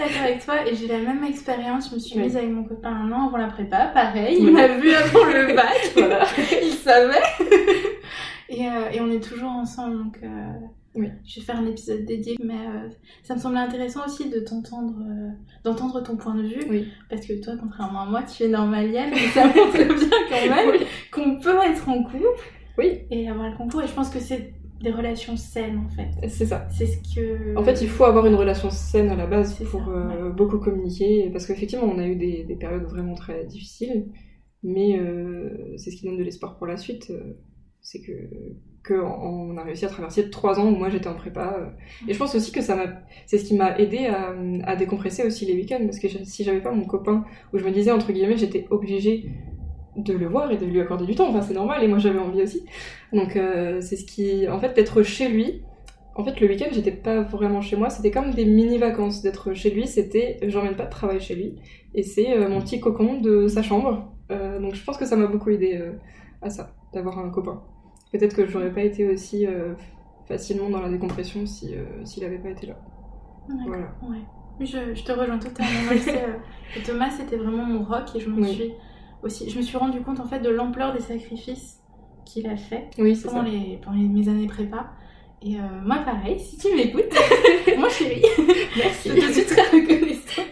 D'accord 0.03 0.23
avec 0.23 0.45
toi 0.45 0.67
et 0.69 0.75
j'ai 0.75 0.89
la 0.89 0.99
même 0.99 1.23
expérience. 1.25 1.91
Je 1.91 1.95
me 1.95 2.01
suis 2.01 2.19
mise 2.19 2.37
avec 2.37 2.51
mon 2.51 2.65
copain 2.65 2.91
un 2.91 3.13
an 3.13 3.29
avant 3.29 3.37
la 3.37 3.47
prépa, 3.47 3.87
pareil. 3.87 4.39
Il 4.41 4.53
m'a 4.53 4.67
vu 4.67 4.93
avant 4.93 5.25
le 5.25 5.55
bac, 5.57 5.93
voilà. 5.97 6.27
il 6.63 6.73
savait. 6.73 7.23
Et, 8.49 8.67
euh, 8.69 8.91
et, 8.93 9.01
on 9.01 9.11
est 9.11 9.23
toujours 9.23 9.49
ensemble, 9.49 9.97
donc 9.97 10.19
euh, 10.23 10.27
oui. 10.95 11.09
je 11.25 11.41
vais 11.41 11.47
faire 11.47 11.57
un 11.57 11.65
épisode 11.65 12.05
dédié. 12.05 12.37
Mais 12.45 12.53
euh, 12.53 12.91
ça 13.23 13.35
me 13.35 13.41
semblait 13.41 13.61
intéressant 13.61 14.05
aussi 14.05 14.29
de 14.29 14.41
t'entendre, 14.41 14.93
d'entendre 15.65 16.03
ton 16.03 16.17
point 16.17 16.35
de 16.35 16.43
vue, 16.43 16.63
oui. 16.69 16.89
parce 17.09 17.25
que 17.27 17.43
toi, 17.43 17.55
contrairement 17.59 18.03
à 18.03 18.05
moi, 18.05 18.23
tu 18.25 18.43
es 18.43 18.49
normalienne, 18.49 19.09
mais 19.11 19.29
ça 19.29 19.47
montre 19.47 19.73
bien 19.73 20.19
quand 20.29 20.55
même 20.55 20.81
qu'on 21.11 21.41
peut 21.41 21.57
être 21.65 21.89
en 21.89 22.03
couple. 22.03 22.27
Oui. 22.77 22.99
Et 23.11 23.27
avoir 23.27 23.49
le 23.49 23.57
concours. 23.57 23.81
Et 23.81 23.87
je 23.87 23.95
pense 23.95 24.11
que 24.11 24.21
c'est 24.21 24.53
des 24.83 24.91
relations 24.91 25.37
saines 25.37 25.79
en 25.79 25.89
fait. 25.89 26.29
C'est 26.29 26.47
ça. 26.47 26.69
C'est 26.71 26.87
ce 26.87 26.99
que. 27.15 27.57
En 27.57 27.63
fait, 27.63 27.81
il 27.83 27.89
faut 27.89 28.05
avoir 28.05 28.27
une 28.27 28.35
relation 28.35 28.71
saine 28.71 29.11
à 29.11 29.17
la 29.17 29.27
base 29.27 29.55
pour 29.71 29.89
euh, 29.89 30.31
beaucoup 30.31 30.59
communiquer, 30.59 31.31
parce 31.31 31.47
qu'effectivement, 31.47 31.87
on 31.87 31.99
a 31.99 32.07
eu 32.07 32.17
des, 32.17 32.57
périodes 32.59 32.85
vraiment 32.85 33.15
très 33.15 33.45
difficiles, 33.45 34.07
mais 34.63 34.99
euh, 34.99 35.77
c'est 35.77 35.91
ce 35.91 35.97
qui 35.97 36.07
donne 36.07 36.19
de 36.19 36.23
l'espoir 36.23 36.57
pour 36.57 36.67
la 36.67 36.77
suite. 36.77 37.13
C'est 37.81 38.01
que 38.01 38.13
qu'on 38.87 39.57
a 39.57 39.63
réussi 39.63 39.85
à 39.85 39.89
traverser 39.89 40.29
trois 40.31 40.59
ans 40.59 40.67
où 40.67 40.75
moi 40.75 40.89
j'étais 40.89 41.07
en 41.07 41.15
prépa. 41.15 41.73
Et 42.09 42.15
je 42.15 42.19
pense 42.19 42.35
aussi 42.35 42.51
que 42.51 42.61
ça 42.61 42.75
m'a, 42.75 42.87
c'est 43.27 43.39
ce 43.39 43.45
qui 43.45 43.55
m'a 43.55 43.79
aidé 43.79 44.07
à, 44.07 44.35
à, 44.65 44.75
décompresser 44.75 45.25
aussi 45.25 45.47
les 45.47 45.55
week-ends 45.55 45.85
parce 45.85 46.01
que 46.01 46.09
si 46.09 46.43
j'avais 46.43 46.61
pas 46.61 46.73
mon 46.73 46.85
copain 46.85 47.25
où 47.53 47.59
je 47.59 47.65
me 47.65 47.71
disais 47.71 47.93
entre 47.93 48.13
guillemets 48.13 48.37
j'étais 48.37 48.67
obligée 48.71 49.31
de 49.97 50.15
le 50.15 50.27
voir 50.27 50.51
et 50.51 50.57
de 50.57 50.65
lui 50.67 50.81
accorder 50.81 51.07
du 51.07 51.15
temps. 51.15 51.29
Enfin 51.29 51.43
c'est 51.43 51.55
normal 51.55 51.83
et 51.83 51.89
moi 51.89 51.99
j'avais 51.99 52.19
envie 52.19 52.43
aussi. 52.43 52.65
Donc 53.13 53.37
euh, 53.37 53.81
c'est 53.81 53.97
ce 53.97 54.05
qui, 54.05 54.49
en 54.49 54.59
fait, 54.59 54.75
d'être 54.75 55.03
chez 55.03 55.29
lui. 55.29 55.63
En 56.15 56.25
fait, 56.25 56.39
le 56.41 56.47
week-end, 56.47 56.69
j'étais 56.73 56.93
pas 56.93 57.23
vraiment 57.23 57.63
chez 57.63 57.75
moi. 57.75 57.89
C'était 57.89 58.11
comme 58.11 58.33
des 58.33 58.45
mini-vacances. 58.45 59.23
D'être 59.23 59.55
chez 59.55 59.71
lui, 59.71 59.87
c'était, 59.87 60.39
j'emmène 60.43 60.77
pas 60.77 60.85
de 60.85 60.91
travail 60.91 61.21
chez 61.21 61.35
lui. 61.35 61.55
Et 61.95 62.03
c'est 62.03 62.37
euh, 62.37 62.51
mon 62.51 62.61
petit 62.61 62.81
cocon 62.81 63.21
de 63.21 63.49
sa 63.49 63.63
chambre. 63.63 64.13
donc 64.29 64.75
je 64.75 64.85
pense 64.85 64.99
que 64.99 65.07
ça 65.07 65.17
m'a 65.17 65.27
beaucoup 65.27 65.51
aidé 65.51 65.81
à 66.43 66.51
ça, 66.51 66.75
d'avoir 66.93 67.19
un 67.19 67.31
copain. 67.31 67.63
Peut-être 68.13 68.37
que 68.37 68.47
j'aurais 68.47 68.73
pas 68.73 68.83
été 68.83 69.09
aussi 69.09 69.47
euh, 69.47 69.73
facilement 70.27 70.69
dans 70.69 70.81
la 70.81 70.91
décompression 70.91 71.47
si 71.47 71.75
euh, 71.75 72.05
s'il 72.05 72.25
avait 72.25 72.39
pas 72.39 72.51
été 72.51 72.67
là. 72.67 72.77
Voilà. 73.67 73.87
Ouais. 74.03 74.19
Je, 74.61 74.95
je, 74.95 75.03
te 75.03 75.13
rejoins 75.13 75.39
totalement. 75.39 75.91
Euh, 76.75 76.81
Thomas, 76.87 77.11
c'était 77.11 77.37
vraiment 77.37 77.65
mon 77.65 77.85
rock 77.85 78.05
et 78.15 78.21
je 78.21 78.31
me 78.31 78.47
suis 78.47 78.73
aussi, 79.23 79.49
je 79.51 79.57
me 79.57 79.63
suis 79.63 79.77
rendu 79.77 80.01
compte 80.01 80.21
en 80.21 80.27
fait 80.27 80.41
de 80.41 80.49
l'ampleur 80.49 80.93
des 80.93 81.01
sacrifices 81.01 81.81
qu'il 82.25 82.47
a 82.47 82.57
fait 82.57 82.89
pendant, 83.25 83.43
les, 83.43 83.79
pendant 83.83 83.97
mes 83.97 84.29
années 84.29 84.47
prépa. 84.47 84.91
Et 85.45 85.57
moi, 85.85 85.99
pareil, 86.05 86.39
si 86.39 86.57
tu 86.57 86.69
m'écoutes, 86.77 87.13
moi 87.79 87.89
chérie, 87.89 88.23
merci. 88.77 89.11
je 89.11 89.33
suis 89.33 89.45
très 89.45 89.63
reconnaissante. 89.63 90.47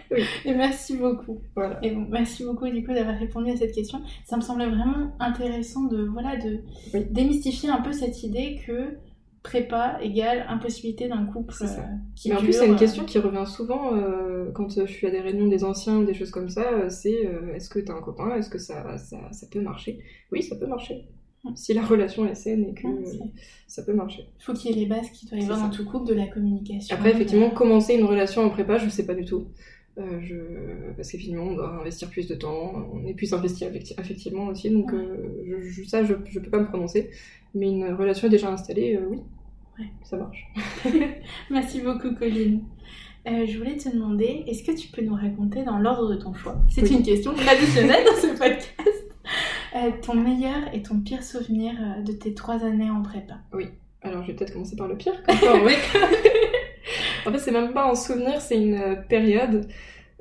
Et 0.45 0.53
merci 0.53 0.97
beaucoup. 0.97 1.41
Voilà. 1.55 1.79
Et 1.85 1.91
bon, 1.91 2.07
merci 2.11 2.45
beaucoup 2.45 2.69
du 2.69 2.85
coup 2.85 2.93
d'avoir 2.93 3.17
répondu 3.17 3.51
à 3.51 3.57
cette 3.57 3.73
question. 3.73 4.01
Ça 4.25 4.37
me 4.37 4.41
semblait 4.41 4.69
vraiment 4.69 5.13
intéressant 5.21 5.85
de 5.85 6.05
voilà 6.05 6.37
de 6.37 6.61
démystifier 7.11 7.71
un 7.71 7.81
peu 7.81 7.93
cette 7.93 8.23
idée 8.25 8.61
que 8.67 8.97
prépa 9.43 9.99
égale 10.03 10.45
impossibilité 10.49 11.09
d'un 11.09 11.25
couple 11.25 11.55
euh, 11.63 11.67
qui 12.15 12.29
Mais 12.29 12.37
en 12.37 12.41
plus, 12.41 12.53
c'est 12.53 12.67
une 12.67 12.77
question 12.77 13.05
qui 13.05 13.19
revient 13.19 13.47
souvent 13.47 13.97
euh, 13.97 14.51
quand 14.53 14.69
je 14.69 14.87
suis 14.87 15.07
à 15.07 15.11
des 15.11 15.21
réunions 15.21 15.49
des 15.49 15.65
anciens 15.65 15.99
ou 15.99 16.05
des 16.05 16.15
choses 16.15 16.31
comme 16.31 16.51
ça. 16.51 16.71
Euh, 16.73 16.91
c'est 16.91 17.29
est-ce 17.55 17.71
que 17.71 17.79
t'as 17.79 17.95
un 17.95 18.01
copain? 18.01 18.35
Est-ce 18.37 18.51
que 18.51 18.59
ça, 18.59 18.99
ça, 18.99 19.33
ça, 19.33 19.47
peut 19.51 19.61
marcher? 19.61 20.01
Oui, 20.31 20.43
ça 20.43 20.57
peut 20.57 20.67
marcher. 20.67 21.07
Si 21.55 21.73
la 21.73 21.83
relation 21.83 22.27
est 22.27 22.35
saine 22.35 22.67
et 22.67 22.75
que 22.75 22.87
ça 23.67 23.83
peut 23.83 23.95
marcher. 23.95 24.27
Il 24.39 24.45
faut 24.45 24.53
qu'il 24.53 24.71
y 24.71 24.75
ait 24.75 24.83
les 24.83 24.87
bases 24.87 25.09
qui 25.11 25.25
doivent 25.25 25.41
y 25.41 25.45
avoir 25.45 25.61
dans 25.61 25.71
tout 25.71 25.87
couple 25.87 26.09
de 26.09 26.15
la 26.15 26.27
communication. 26.27 26.95
Après, 26.95 27.11
effectivement, 27.11 27.49
commencer 27.49 27.95
une 27.95 28.05
relation 28.05 28.43
en 28.43 28.51
prépa, 28.51 28.77
je 28.77 28.91
sais 28.91 29.07
pas 29.07 29.15
du 29.15 29.25
tout. 29.25 29.47
Euh, 30.01 30.21
je... 30.23 30.37
Parce 30.97 31.11
qu'effectivement, 31.11 31.45
on 31.45 31.55
doit 31.55 31.81
investir 31.81 32.09
plus 32.11 32.27
de 32.27 32.35
temps, 32.35 32.73
on 32.93 33.07
est 33.07 33.15
plus 33.15 33.33
investi 33.33 33.65
effectivement 33.65 34.47
aussi, 34.47 34.71
donc 34.71 34.93
euh, 34.93 35.63
je, 35.63 35.85
ça, 35.85 36.05
je, 36.05 36.15
je 36.29 36.39
peux 36.39 36.51
pas 36.51 36.61
me 36.61 36.67
prononcer. 36.67 37.11
Mais 37.55 37.69
une 37.69 37.93
relation 37.95 38.29
déjà 38.29 38.51
installée, 38.51 38.97
euh, 38.97 39.07
oui, 39.11 39.19
ouais. 39.79 39.87
ça 40.05 40.17
marche. 40.17 40.47
Merci 41.51 41.81
beaucoup, 41.81 42.15
Colline. 42.15 42.63
je 43.27 43.59
voulais 43.59 43.77
te 43.77 43.89
demander, 43.89 44.45
est-ce 44.47 44.63
que 44.63 44.73
tu 44.73 44.89
peux 44.89 45.03
nous 45.03 45.15
raconter 45.15 45.65
dans 45.65 45.79
l'ordre 45.79 46.15
de 46.15 46.17
ton 46.17 46.33
choix? 46.33 46.57
C'est 46.69 46.89
une 46.91 47.03
question 47.03 47.35
traditionnelle 47.35 48.05
dans 48.05 48.17
ce 48.17 48.39
podcast. 48.39 50.03
ton 50.03 50.15
meilleur 50.15 50.73
et 50.73 50.83
ton 50.83 51.01
pire 51.01 51.23
souvenir 51.23 51.73
de 52.05 52.13
tes 52.13 52.35
trois 52.35 52.65
années 52.65 52.91
en 52.91 53.03
prépa? 53.03 53.35
Oui. 53.53 53.67
Alors, 54.03 54.23
je 54.23 54.29
vais 54.29 54.35
peut-être 54.35 54.55
commencer 54.55 54.77
par 54.77 54.89
le 54.89 54.97
pire, 54.97 55.23
comme 55.25 55.37
ça, 55.37 55.53
en 57.27 57.33
fait, 57.33 57.39
c'est 57.39 57.53
même 57.53 57.73
pas 57.73 57.91
un 57.91 57.95
souvenir, 57.95 58.41
c'est 58.41 58.57
une 58.57 58.75
euh, 58.75 58.95
période. 58.97 59.69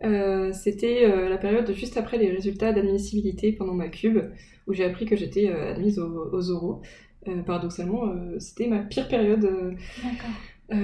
Euh, 0.04 0.52
c'était 0.54 1.06
euh, 1.06 1.28
la 1.28 1.38
période 1.38 1.70
juste 1.74 1.98
après 1.98 2.18
les 2.18 2.32
résultats 2.32 2.72
d'admissibilité 2.72 3.52
pendant 3.52 3.74
ma 3.74 3.90
cube, 3.90 4.20
où 4.68 4.74
j'ai 4.74 4.86
appris 4.86 5.06
que 5.06 5.16
j'étais 5.16 5.50
admise 5.50 6.00
aux, 6.00 6.30
aux 6.32 6.52
oraux. 6.52 6.82
paradoxalement, 7.46 8.14
c'était 8.40 8.68
ma 8.68 8.80
pire 8.80 9.08
période. 9.08 9.76
D'accord. 10.04 10.78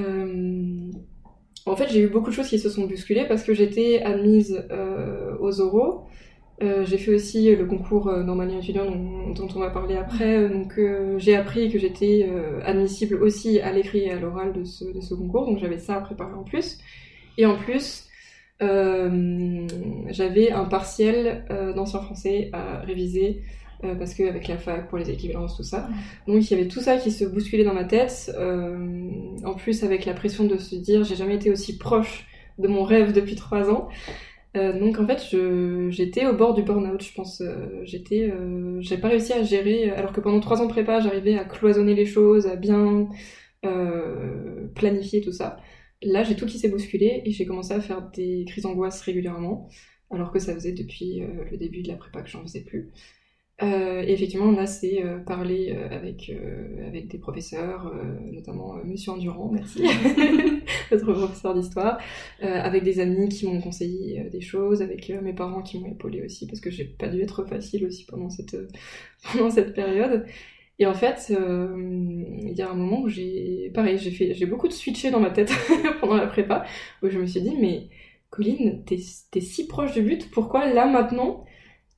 en 1.65 1.75
fait, 1.75 1.87
j'ai 1.91 2.01
eu 2.01 2.07
beaucoup 2.07 2.29
de 2.29 2.35
choses 2.35 2.49
qui 2.49 2.59
se 2.59 2.69
sont 2.69 2.87
bousculées 2.87 3.25
parce 3.27 3.43
que 3.43 3.53
j'étais 3.53 4.01
admise 4.01 4.67
aux 5.39 5.61
oraux. 5.61 6.07
Euh, 6.61 6.85
j'ai 6.85 6.97
fait 6.97 7.13
aussi 7.13 7.53
le 7.53 7.65
concours 7.65 8.07
euh, 8.07 8.23
normalien 8.23 8.59
étudiant 8.59 8.85
dont, 8.85 9.47
on 9.55 9.59
va 9.59 9.69
parler 9.69 9.95
après. 9.97 10.47
Donc 10.49 10.77
euh, 10.77 11.19
j'ai 11.19 11.35
appris 11.35 11.69
que 11.69 11.77
j'étais 11.77 12.29
admissible 12.63 13.15
aussi 13.21 13.59
à 13.59 13.71
l'écrit 13.71 13.99
et 13.99 14.11
à 14.11 14.19
l'oral 14.19 14.53
de 14.53 14.63
ce, 14.63 14.85
de 14.85 15.01
ce 15.01 15.13
concours. 15.13 15.45
Donc 15.45 15.59
j'avais 15.59 15.79
ça 15.79 15.95
à 15.95 16.01
préparer 16.01 16.33
en 16.33 16.43
plus. 16.43 16.79
Et 17.37 17.45
en 17.45 17.57
plus, 17.57 18.07
j'avais 18.59 20.51
un 20.51 20.65
partiel 20.65 21.45
d'ancien 21.75 21.99
français 21.99 22.49
à 22.53 22.79
réviser 22.79 23.41
parce 23.81 24.13
qu'avec 24.13 24.47
la 24.47 24.57
fac 24.57 24.87
pour 24.87 24.97
les 24.97 25.11
équivalences, 25.11 25.57
tout 25.57 25.63
ça. 25.63 25.89
Donc 26.27 26.49
il 26.49 26.51
y 26.51 26.59
avait 26.59 26.69
tout 26.69 26.79
ça 26.79 26.95
qui 26.95 27.11
se 27.11 27.25
bousculait 27.25 27.65
dans 27.65 27.73
ma 27.73 27.83
tête. 27.83 28.31
en 29.43 29.53
plus 29.55 29.83
avec 29.83 30.05
la 30.05 30.13
pression 30.13 30.45
de 30.45 30.57
se 30.57 30.75
dire 30.77 31.03
j'ai 31.03 31.17
jamais 31.17 31.35
été 31.35 31.51
aussi 31.51 31.77
proche 31.77 32.25
de 32.57 32.69
mon 32.69 32.83
rêve 32.83 33.11
depuis 33.11 33.35
trois 33.35 33.69
ans. 33.69 33.89
Euh, 34.55 34.79
donc 34.79 34.99
en 34.99 35.07
fait, 35.07 35.21
j'étais 35.89 36.25
au 36.25 36.35
bord 36.35 36.53
du 36.53 36.63
burn-out, 36.63 37.01
je 37.03 37.13
pense. 37.13 37.41
Euh, 37.41 37.83
euh, 38.11 38.77
j'ai 38.81 38.97
pas 38.97 39.09
réussi 39.09 39.33
à 39.33 39.43
gérer, 39.43 39.89
alors 39.91 40.13
que 40.13 40.21
pendant 40.21 40.39
trois 40.39 40.61
ans 40.61 40.65
de 40.65 40.71
prépa, 40.71 40.99
j'arrivais 41.01 41.37
à 41.37 41.45
cloisonner 41.45 41.95
les 41.95 42.05
choses, 42.05 42.47
à 42.47 42.55
bien 42.55 43.09
planifier 44.75 45.21
tout 45.21 45.31
ça. 45.31 45.57
Là, 46.03 46.23
j'ai 46.23 46.35
tout 46.35 46.45
qui 46.45 46.59
s'est 46.59 46.69
bousculé 46.69 47.23
et 47.25 47.31
j'ai 47.31 47.45
commencé 47.45 47.73
à 47.73 47.81
faire 47.81 48.11
des 48.11 48.45
crises 48.47 48.63
d'angoisse 48.63 49.01
régulièrement, 49.01 49.69
alors 50.11 50.31
que 50.31 50.39
ça 50.39 50.53
faisait 50.53 50.73
depuis 50.73 51.23
le 51.51 51.57
début 51.57 51.81
de 51.81 51.87
la 51.87 51.95
prépa 51.95 52.21
que 52.21 52.29
j'en 52.29 52.43
faisais 52.43 52.61
plus. 52.61 52.91
Euh, 53.63 54.01
effectivement, 54.01 54.51
là, 54.51 54.65
c'est 54.65 55.01
euh, 55.01 55.19
parler 55.19 55.73
euh, 55.73 55.87
avec, 55.95 56.29
avec 56.85 57.07
des 57.07 57.17
professeurs, 57.17 57.93
notamment 58.31 58.75
Monsieur 58.83 59.13
Endurant, 59.13 59.49
merci, 59.49 59.83
notre 60.91 61.13
professeur 61.13 61.55
d'histoire, 61.55 61.99
avec 62.41 62.83
des 62.83 62.99
amis 62.99 63.29
qui 63.29 63.45
m'ont 63.45 63.61
conseillé 63.61 64.29
des 64.29 64.41
choses, 64.41 64.81
avec 64.81 65.09
mes 65.09 65.33
parents 65.33 65.61
qui 65.61 65.79
m'ont 65.79 65.91
épaulé 65.91 66.21
aussi, 66.23 66.47
parce 66.47 66.59
que 66.59 66.69
j'ai 66.69 66.83
pas 66.85 67.07
dû 67.07 67.21
être 67.21 67.45
facile 67.45 67.85
aussi 67.85 68.05
pendant 68.05 68.29
cette, 68.29 68.57
pendant 69.31 69.49
cette 69.49 69.73
période. 69.73 70.25
Et 70.77 70.85
en 70.85 70.93
fait, 70.93 71.29
il 71.29 72.53
y 72.53 72.61
a 72.61 72.69
un 72.69 72.73
moment 72.73 73.03
où 73.03 73.07
j'ai, 73.07 73.71
pareil, 73.73 73.97
j'ai 73.97 74.11
fait, 74.11 74.33
j'ai 74.33 74.45
beaucoup 74.45 74.67
de 74.67 74.73
switché 74.73 75.11
dans 75.11 75.21
ma 75.21 75.29
tête 75.29 75.53
pendant 76.01 76.17
la 76.17 76.27
prépa, 76.27 76.65
où 77.01 77.09
je 77.09 77.17
me 77.17 77.25
suis 77.25 77.41
dit, 77.41 77.55
mais 77.57 77.87
Colline, 78.29 78.83
t'es, 78.85 78.97
t'es 79.31 79.39
si 79.39 79.65
proche 79.67 79.93
du 79.93 80.01
but, 80.01 80.29
pourquoi 80.31 80.67
là 80.73 80.85
maintenant 80.87 81.44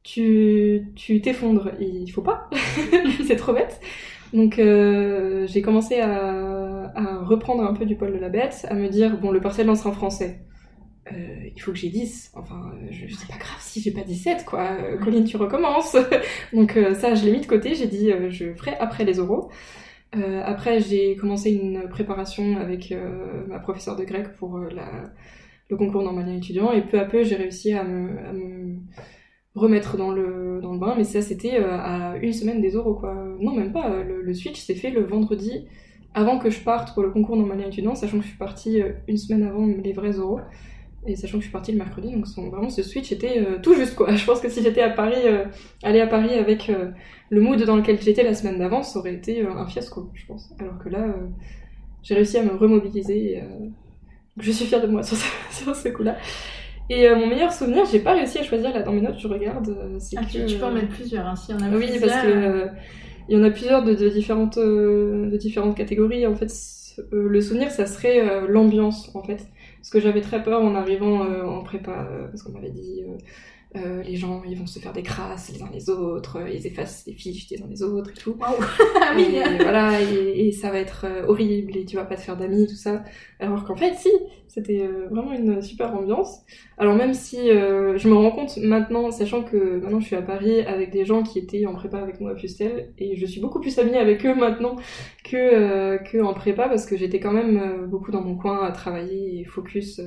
tu 0.07 1.21
t'effondres. 1.21 1.71
Il 1.79 2.09
faut 2.11 2.21
pas. 2.21 2.49
c'est 3.27 3.35
trop 3.35 3.53
bête. 3.53 3.79
Donc 4.33 4.59
euh, 4.59 5.47
j'ai 5.47 5.61
commencé 5.61 5.99
à, 5.99 6.91
reprendre 7.23 7.63
un 7.63 7.73
peu 7.73 7.85
du 7.85 7.95
poil 7.95 8.13
de 8.13 8.17
la 8.17 8.29
bête, 8.29 8.65
à 8.69 8.73
me 8.73 8.87
dire, 8.87 9.17
bon, 9.19 9.31
le 9.31 9.41
partiel 9.41 9.73
sera 9.75 9.89
en 9.89 9.93
français. 9.93 10.39
Euh, 11.11 11.15
il 11.55 11.61
faut 11.61 11.71
que 11.71 11.77
j'ai 11.77 11.89
10. 11.89 12.31
Enfin, 12.35 12.71
je, 12.89 13.13
c'est 13.13 13.27
pas 13.27 13.37
grave 13.37 13.57
si 13.59 13.81
j'ai 13.81 13.91
pas 13.91 14.01
17, 14.01 14.45
quoi. 14.45 14.61
Euh, 14.63 14.97
Colline, 14.97 15.23
tu 15.23 15.37
recommences. 15.37 15.95
Donc 16.53 16.77
ça, 16.95 17.15
je 17.15 17.25
l'ai 17.25 17.31
mis 17.31 17.41
de 17.41 17.45
côté. 17.45 17.75
J'ai 17.75 17.87
dit, 17.87 18.11
je 18.29 18.53
ferai 18.53 18.75
après 18.79 19.05
les 19.05 19.19
oraux. 19.19 19.49
après, 20.13 20.79
j'ai 20.79 21.15
commencé 21.15 21.51
une 21.51 21.87
préparation 21.89 22.57
avec 22.57 22.93
ma 23.47 23.59
professeure 23.59 23.95
de 23.95 24.03
grec 24.03 24.33
pour 24.37 24.57
le 24.57 25.77
concours 25.77 26.03
normalien 26.03 26.35
étudiant. 26.35 26.71
Et 26.71 26.81
peu 26.81 26.99
à 26.99 27.05
peu, 27.05 27.23
j'ai 27.23 27.35
réussi 27.35 27.73
à 27.73 27.83
me 27.83 28.79
remettre 29.57 29.97
dans 29.97 30.11
le, 30.11 30.59
dans 30.61 30.73
le 30.73 30.79
bain, 30.79 30.93
mais 30.95 31.03
ça 31.03 31.21
c'était 31.21 31.59
euh, 31.59 31.77
à 31.77 32.15
une 32.21 32.33
semaine 32.33 32.61
des 32.61 32.75
oraux 32.75 32.93
quoi. 32.93 33.13
Non 33.39 33.53
même 33.53 33.71
pas, 33.71 33.91
euh, 33.91 34.03
le, 34.03 34.33
switch 34.33 34.59
s'est 34.59 34.75
fait 34.75 34.89
le 34.89 35.03
vendredi 35.03 35.65
avant 36.13 36.39
que 36.39 36.49
je 36.49 36.61
parte 36.61 36.93
pour 36.93 37.03
le 37.03 37.11
concours 37.11 37.35
normalien 37.35 37.67
étudiant, 37.67 37.95
sachant 37.95 38.17
que 38.17 38.23
je 38.23 38.29
suis 38.29 38.37
partie 38.37 38.81
euh, 38.81 38.93
une 39.07 39.17
semaine 39.17 39.43
avant 39.43 39.65
les 39.65 39.93
vrais 39.93 40.19
oraux, 40.19 40.39
et 41.05 41.15
sachant 41.15 41.37
que 41.37 41.41
je 41.41 41.45
suis 41.45 41.51
partie 41.51 41.71
le 41.71 41.77
mercredi, 41.77 42.11
donc 42.11 42.25
vraiment 42.51 42.69
ce 42.69 42.83
switch 42.83 43.11
était 43.11 43.45
tout 43.61 43.73
juste 43.73 43.95
quoi. 43.95 44.13
Je 44.15 44.25
pense 44.25 44.39
que 44.39 44.49
si 44.49 44.61
j'étais 44.61 44.81
à 44.81 44.89
Paris, 44.89 45.23
aller 45.83 46.01
à 46.01 46.07
Paris 46.07 46.33
avec 46.33 46.71
le 47.29 47.41
mood 47.41 47.61
dans 47.63 47.77
lequel 47.77 48.01
j'étais 48.01 48.23
la 48.23 48.33
semaine 48.33 48.59
d'avant, 48.59 48.83
ça 48.83 48.99
aurait 48.99 49.13
été 49.13 49.45
un 49.45 49.65
fiasco, 49.67 50.09
je 50.15 50.25
pense. 50.25 50.53
Alors 50.59 50.79
que 50.79 50.89
là, 50.89 51.15
j'ai 52.03 52.15
réussi 52.15 52.37
à 52.37 52.43
me 52.43 52.55
remobiliser, 52.55 53.37
et, 53.37 53.43
je 54.37 54.51
suis 54.51 54.65
fière 54.65 54.81
de 54.81 54.87
moi 54.87 55.03
sur 55.03 55.17
sur 55.51 55.73
ce 55.75 55.89
coup-là. 55.89 56.17
Et 56.89 57.07
euh, 57.07 57.15
mon 57.15 57.27
meilleur 57.27 57.51
souvenir, 57.51 57.85
j'ai 57.91 57.99
pas 57.99 58.13
réussi 58.13 58.39
à 58.39 58.43
choisir 58.43 58.73
là 58.73 58.81
dans 58.81 58.93
mes 58.93 59.01
notes, 59.01 59.19
je 59.19 59.27
regarde. 59.27 59.69
Euh, 59.69 59.99
ah, 60.15 60.21
tu, 60.29 60.57
peux 60.57 60.65
en 60.65 60.71
mettre 60.71 60.89
plusieurs, 60.89 61.25
hein, 61.25 61.35
s'il 61.35 61.55
y 61.55 61.57
en 61.57 61.61
a 61.61 61.75
Oui, 61.75 61.87
parce 61.99 62.21
que 62.21 62.27
euh, 62.27 62.67
il 63.27 63.37
y 63.37 63.39
en 63.39 63.43
a 63.43 63.49
plusieurs 63.49 63.83
de, 63.83 63.93
de 63.93 64.09
différentes, 64.09 64.57
de 64.57 65.37
différentes 65.37 65.75
catégories. 65.75 66.25
En 66.25 66.35
fait, 66.35 66.51
le 67.11 67.41
souvenir, 67.41 67.71
ça 67.71 67.85
serait 67.85 68.47
l'ambiance, 68.47 69.11
en 69.15 69.23
fait. 69.23 69.47
Parce 69.77 69.89
que 69.89 69.99
j'avais 69.99 70.21
très 70.21 70.41
peur 70.43 70.61
en 70.61 70.75
arrivant 70.75 71.21
en 71.21 71.61
prépa, 71.61 72.07
parce 72.29 72.43
qu'on 72.43 72.53
m'avait 72.53 72.71
dit 72.71 73.03
Euh, 73.75 74.01
les 74.01 74.15
gens, 74.15 74.43
ils 74.47 74.57
vont 74.57 74.65
se 74.65 74.79
faire 74.79 74.93
des 74.93 75.03
crasses 75.03 75.51
les 75.51 75.61
uns 75.61 75.69
les 75.73 75.89
autres, 75.89 76.37
ils 76.49 76.65
effacent 76.65 77.05
les 77.05 77.13
fiches 77.13 77.47
des 77.49 77.61
uns 77.61 77.67
les 77.69 77.83
autres 77.83 78.11
et 78.11 78.13
tout. 78.13 78.37
Ah 78.99 79.17
et 79.19 79.57
voilà, 79.57 80.01
et, 80.01 80.51
ça 80.51 80.71
va 80.71 80.79
être 80.79 81.05
euh, 81.05 81.25
horrible 81.27 81.75
et 81.77 81.85
tu 81.85 81.95
vas 81.95 82.05
pas 82.05 82.15
te 82.15 82.21
faire 82.21 82.37
d'amis, 82.37 82.67
tout 82.67 82.75
ça. 82.75 83.03
Alors 83.39 83.63
qu'en 83.65 83.75
fait, 83.75 83.93
si, 83.95 84.09
c'était 84.47 84.81
euh, 84.81 85.07
vraiment 85.09 85.33
une 85.33 85.61
super 85.61 85.93
ambiance. 85.93 86.41
Alors 86.77 86.95
même 86.95 87.13
si 87.13 87.37
je 87.37 88.07
me 88.07 88.13
rends 88.13 88.31
compte 88.31 88.57
maintenant, 88.57 89.11
sachant 89.11 89.43
que 89.43 89.79
maintenant 89.79 89.99
je 89.99 90.05
suis 90.05 90.15
à 90.15 90.21
Paris 90.21 90.61
avec 90.61 90.91
des 90.91 91.05
gens 91.05 91.23
qui 91.23 91.39
étaient 91.39 91.65
en 91.65 91.73
prépa 91.73 91.99
avec 91.99 92.21
moi 92.21 92.31
à 92.31 92.35
Fustel, 92.35 92.93
et 92.97 93.15
je 93.15 93.25
suis 93.25 93.41
beaucoup 93.41 93.59
plus 93.59 93.77
amie 93.79 93.97
avec 93.97 94.25
eux 94.25 94.35
maintenant 94.35 94.75
que, 95.23 95.97
que 96.09 96.21
en 96.21 96.33
prépa 96.33 96.69
parce 96.69 96.85
que 96.85 96.95
j'étais 96.95 97.19
quand 97.19 97.33
même 97.33 97.87
beaucoup 97.87 98.11
dans 98.11 98.21
mon 98.21 98.35
coin 98.35 98.65
à 98.65 98.71
travailler 98.71 99.39
et 99.39 99.45
focus 99.45 99.99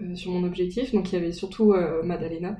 euh, 0.00 0.14
sur 0.14 0.30
mon 0.30 0.46
objectif. 0.46 0.92
Donc 0.92 1.10
il 1.12 1.16
y 1.16 1.18
avait 1.18 1.32
surtout 1.32 1.72
euh, 1.72 2.04
Madalena 2.04 2.56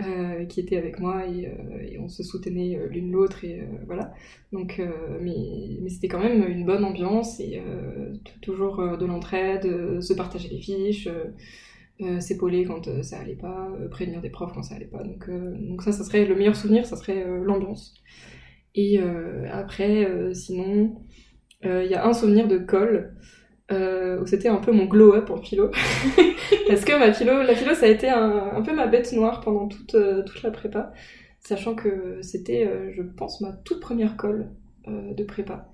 euh, 0.00 0.46
qui 0.46 0.60
était 0.60 0.78
avec 0.78 0.98
moi 1.00 1.26
et, 1.26 1.98
on 2.00 2.08
se 2.08 2.22
soutenait 2.22 2.78
l'une 2.88 3.12
l'autre 3.12 3.44
et 3.44 3.62
voilà. 3.86 4.14
Donc 4.52 4.80
mais, 5.20 5.78
mais 5.82 5.90
c'était 5.90 6.08
quand 6.08 6.20
même 6.20 6.48
une 6.48 6.64
bonne 6.64 6.84
ambiance 6.84 7.40
et 7.40 7.60
toujours 8.40 8.96
de 8.96 9.04
l'entraide, 9.04 10.00
se 10.00 10.14
partager 10.14 10.48
les 10.48 10.60
fiches. 10.60 11.08
s'épauler 12.20 12.64
quand 12.64 13.02
ça 13.02 13.18
allait 13.18 13.34
pas, 13.34 13.68
prévenir 13.90 14.20
des 14.22 14.30
profs 14.30 14.52
quand 14.54 14.62
ça 14.62 14.76
allait 14.76 14.86
pas. 14.86 15.02
Donc, 15.02 15.28
donc 15.28 15.82
ça, 15.82 15.92
ça 15.92 16.04
serait 16.04 16.24
le 16.24 16.36
meilleur 16.36 16.56
souvenir, 16.56 16.86
ça 16.86 16.96
serait 16.96 17.24
l'ambiance. 17.42 17.94
Et 18.74 19.00
après, 19.50 20.32
sinon, 20.32 21.02
il 21.64 21.90
y 21.90 21.94
a 21.94 22.06
un 22.06 22.12
souvenir 22.12 22.46
de 22.46 22.58
colle 22.58 23.16
euh, 23.70 24.18
où 24.18 24.26
c'était 24.26 24.48
un 24.48 24.56
peu 24.56 24.72
mon 24.72 24.86
glow-up 24.86 25.30
en 25.30 25.36
philo. 25.36 25.70
Parce 26.68 26.84
que 26.86 26.98
ma 26.98 27.12
philo, 27.12 27.42
la 27.42 27.54
philo, 27.54 27.74
ça 27.74 27.84
a 27.84 27.88
été 27.88 28.08
un, 28.08 28.62
peu 28.62 28.74
ma 28.74 28.86
bête 28.86 29.12
noire 29.12 29.42
pendant 29.42 29.68
toute, 29.68 29.94
euh, 29.94 30.22
toute 30.24 30.42
la 30.42 30.50
prépa, 30.50 30.92
sachant 31.40 31.74
que 31.74 32.20
c'était, 32.22 32.66
euh, 32.66 32.90
je 32.92 33.02
pense, 33.02 33.42
ma 33.42 33.52
toute 33.52 33.80
première 33.80 34.16
colle 34.16 34.50
de 34.86 35.22
prépa, 35.22 35.68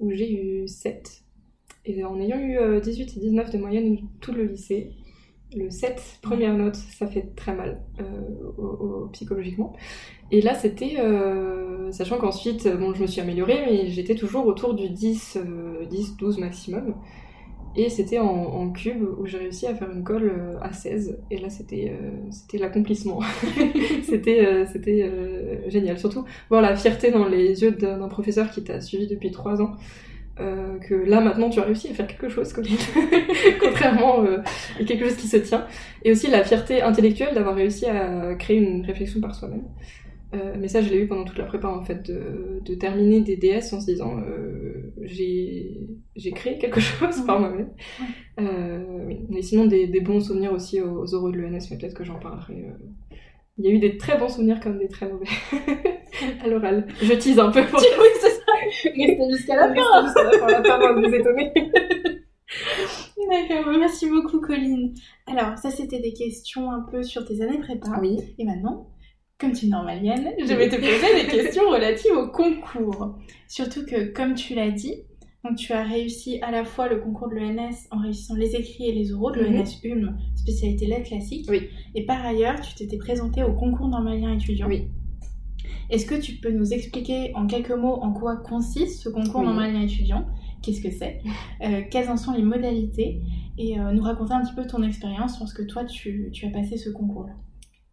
où 0.00 0.10
j'ai 0.10 0.32
eu 0.32 0.66
7. 0.66 1.22
Et 1.84 2.02
en 2.02 2.18
ayant 2.20 2.40
eu 2.40 2.80
18 2.80 3.16
et 3.16 3.20
19 3.20 3.52
de 3.52 3.58
moyenne 3.58 3.98
tout 4.20 4.32
le 4.32 4.42
lycée, 4.42 4.90
le 5.54 5.70
7, 5.70 6.18
première 6.20 6.52
note, 6.52 6.74
ça 6.74 7.06
fait 7.06 7.32
très 7.36 7.54
mal 7.54 7.80
psychologiquement. 9.12 9.72
Et 10.32 10.40
là, 10.40 10.56
c'était, 10.56 10.96
sachant 11.92 12.18
qu'ensuite, 12.18 12.66
bon, 12.76 12.92
je 12.92 13.02
me 13.02 13.06
suis 13.06 13.20
améliorée, 13.20 13.62
mais 13.66 13.86
j'étais 13.86 14.16
toujours 14.16 14.48
autour 14.48 14.74
du 14.74 14.90
10, 14.90 15.38
10, 15.88 16.16
12 16.16 16.38
maximum. 16.38 16.96
Et 17.78 17.90
c'était 17.90 18.18
en, 18.18 18.70
cube 18.70 19.02
où 19.18 19.26
j'ai 19.26 19.36
réussi 19.36 19.66
à 19.66 19.74
faire 19.74 19.90
une 19.90 20.02
colle 20.02 20.32
euh, 20.34 20.58
à 20.62 20.72
16. 20.72 21.18
Et 21.30 21.36
là, 21.36 21.50
c'était 21.50 21.92
euh, 21.92 22.58
l'accomplissement. 22.58 23.20
c'était 24.02 24.46
euh, 24.46 24.64
c'était 24.66 25.10
génial. 25.68 25.98
Surtout 25.98 26.24
voir 26.48 26.62
la 26.62 26.74
fierté 26.74 27.10
dans 27.10 27.28
les 27.28 27.62
yeux 27.62 27.72
d'un 27.72 28.08
professeur 28.08 28.50
qui 28.50 28.64
t'a 28.64 28.80
suivi 28.80 29.06
depuis 29.06 29.30
3 29.30 29.60
ans. 29.60 29.76
que 30.38 30.94
là 30.94 31.20
maintenant 31.20 31.48
tu 31.48 31.60
as 31.60 31.64
réussi 31.64 31.88
à 31.88 31.94
faire 31.94 32.06
quelque 32.06 32.28
chose 32.28 32.52
contrairement 33.60 34.22
à 34.78 34.84
quelque 34.84 35.04
chose 35.06 35.16
qui 35.16 35.28
se 35.28 35.38
tient 35.38 35.64
et 36.04 36.12
aussi 36.12 36.26
la 36.28 36.44
fierté 36.44 36.82
intellectuelle 36.82 37.34
d'avoir 37.34 37.54
réussi 37.54 37.86
à 37.86 38.34
créer 38.34 38.58
une 38.58 38.84
réflexion 38.84 39.18
par 39.22 39.34
soi-même 39.34 39.64
euh, 40.34 40.54
mais 40.58 40.68
ça, 40.68 40.82
je 40.82 40.90
l'ai 40.90 40.98
eu 40.98 41.06
pendant 41.06 41.24
toute 41.24 41.38
la 41.38 41.44
prépa, 41.44 41.68
en 41.68 41.82
fait, 41.82 42.10
de, 42.10 42.74
terminer 42.74 43.20
des 43.20 43.36
DS 43.36 43.72
en 43.72 43.80
se 43.80 43.86
disant 43.86 44.18
euh, 44.18 44.92
j'ai 45.02 46.32
créé 46.34 46.58
quelque 46.58 46.80
chose 46.80 47.24
par 47.24 47.40
moi-même. 47.40 47.70
Euh, 48.40 49.04
oui. 49.06 49.20
Mais 49.28 49.42
sinon, 49.42 49.66
des, 49.66 50.00
bons 50.00 50.20
souvenirs 50.20 50.52
aussi 50.52 50.80
aux, 50.80 51.04
aux 51.04 51.30
de 51.30 51.36
l'ENS, 51.36 51.68
mais 51.70 51.78
peut-être 51.78 51.94
que 51.94 52.04
j'en 52.04 52.18
parlerai. 52.18 52.66
Il 53.58 53.64
y 53.64 53.68
a 53.68 53.70
eu 53.70 53.78
des 53.78 53.96
très 53.96 54.18
bons 54.18 54.28
souvenirs 54.28 54.60
comme 54.60 54.78
des 54.78 54.88
très 54.88 55.08
mauvais 55.10 55.24
à 56.42 56.48
l'oral. 56.48 56.86
Je 57.00 57.14
tease 57.14 57.38
un 57.38 57.50
peu 57.50 57.64
pour. 57.64 57.80
oui, 57.80 58.08
c'est 58.20 58.30
ça. 58.30 58.42
Restez 58.84 59.30
jusqu'à 59.30 59.56
la 59.56 59.74
fin. 59.74 60.04
jusqu'à 60.04 60.24
la 60.24 60.30
fin, 60.32 60.46
la 60.48 60.62
fin 60.62 61.00
de 61.00 61.06
vous 61.06 61.14
étonner. 61.14 61.52
D'accord, 63.30 63.72
merci 63.78 64.08
beaucoup 64.08 64.40
Colline. 64.40 64.94
Alors, 65.26 65.56
ça 65.58 65.70
c'était 65.70 66.00
des 66.00 66.12
questions 66.12 66.70
un 66.70 66.82
peu 66.82 67.02
sur 67.02 67.24
tes 67.24 67.40
années 67.40 67.58
prépa. 67.58 67.98
Oui. 68.00 68.18
Et 68.38 68.44
maintenant, 68.44 68.88
comme 69.38 69.52
tu 69.52 69.66
es 69.66 69.68
normalienne, 69.68 70.30
je 70.38 70.54
vais 70.54 70.68
te 70.68 70.76
poser 70.76 71.22
des 71.22 71.28
questions 71.28 71.68
relatives 71.68 72.12
au 72.12 72.28
concours. 72.28 73.16
Surtout 73.48 73.84
que, 73.84 74.12
comme 74.12 74.34
tu 74.34 74.54
l'as 74.54 74.70
dit, 74.70 74.94
donc 75.44 75.56
tu 75.56 75.72
as 75.72 75.84
réussi 75.84 76.40
à 76.40 76.50
la 76.50 76.64
fois 76.64 76.88
le 76.88 76.98
concours 76.98 77.28
de 77.28 77.34
l'ENS 77.34 77.86
en 77.90 77.98
réussissant 77.98 78.34
les 78.34 78.56
écrits 78.56 78.88
et 78.88 78.92
les 78.92 79.12
oraux 79.12 79.30
de 79.30 79.40
l'ENS 79.40 79.80
mhm. 79.84 79.90
ULM, 79.90 80.18
spécialité 80.34 80.86
lettres 80.86 81.08
classique. 81.08 81.46
Oui. 81.48 81.68
Et 81.94 82.04
par 82.04 82.24
ailleurs, 82.24 82.60
tu 82.60 82.74
t'étais 82.74 82.96
présenté 82.96 83.42
au 83.42 83.52
concours 83.52 83.88
normalien 83.88 84.34
étudiant. 84.34 84.68
Oui. 84.68 84.88
Est-ce 85.90 86.06
que 86.06 86.16
tu 86.16 86.36
peux 86.36 86.50
nous 86.50 86.72
expliquer 86.72 87.32
en 87.34 87.46
quelques 87.46 87.70
mots 87.70 87.94
en 88.02 88.12
quoi 88.12 88.36
consiste 88.36 89.02
ce 89.02 89.08
concours 89.08 89.42
normalien 89.42 89.82
étudiant? 89.82 90.26
Qu'est-ce 90.62 90.80
que 90.80 90.90
c'est? 90.90 91.20
Euh, 91.62 91.82
Quelles 91.90 92.10
en 92.10 92.16
sont 92.16 92.32
les 92.32 92.42
modalités? 92.42 93.22
Et 93.56 93.78
euh, 93.78 93.92
nous 93.92 94.02
raconter 94.02 94.32
un 94.34 94.42
petit 94.42 94.54
peu 94.54 94.66
ton 94.66 94.82
expérience 94.82 95.38
lorsque 95.38 95.66
toi 95.66 95.84
tu, 95.84 96.30
tu 96.32 96.46
as 96.46 96.50
passé 96.50 96.76
ce 96.76 96.90
concours-là. 96.90 97.32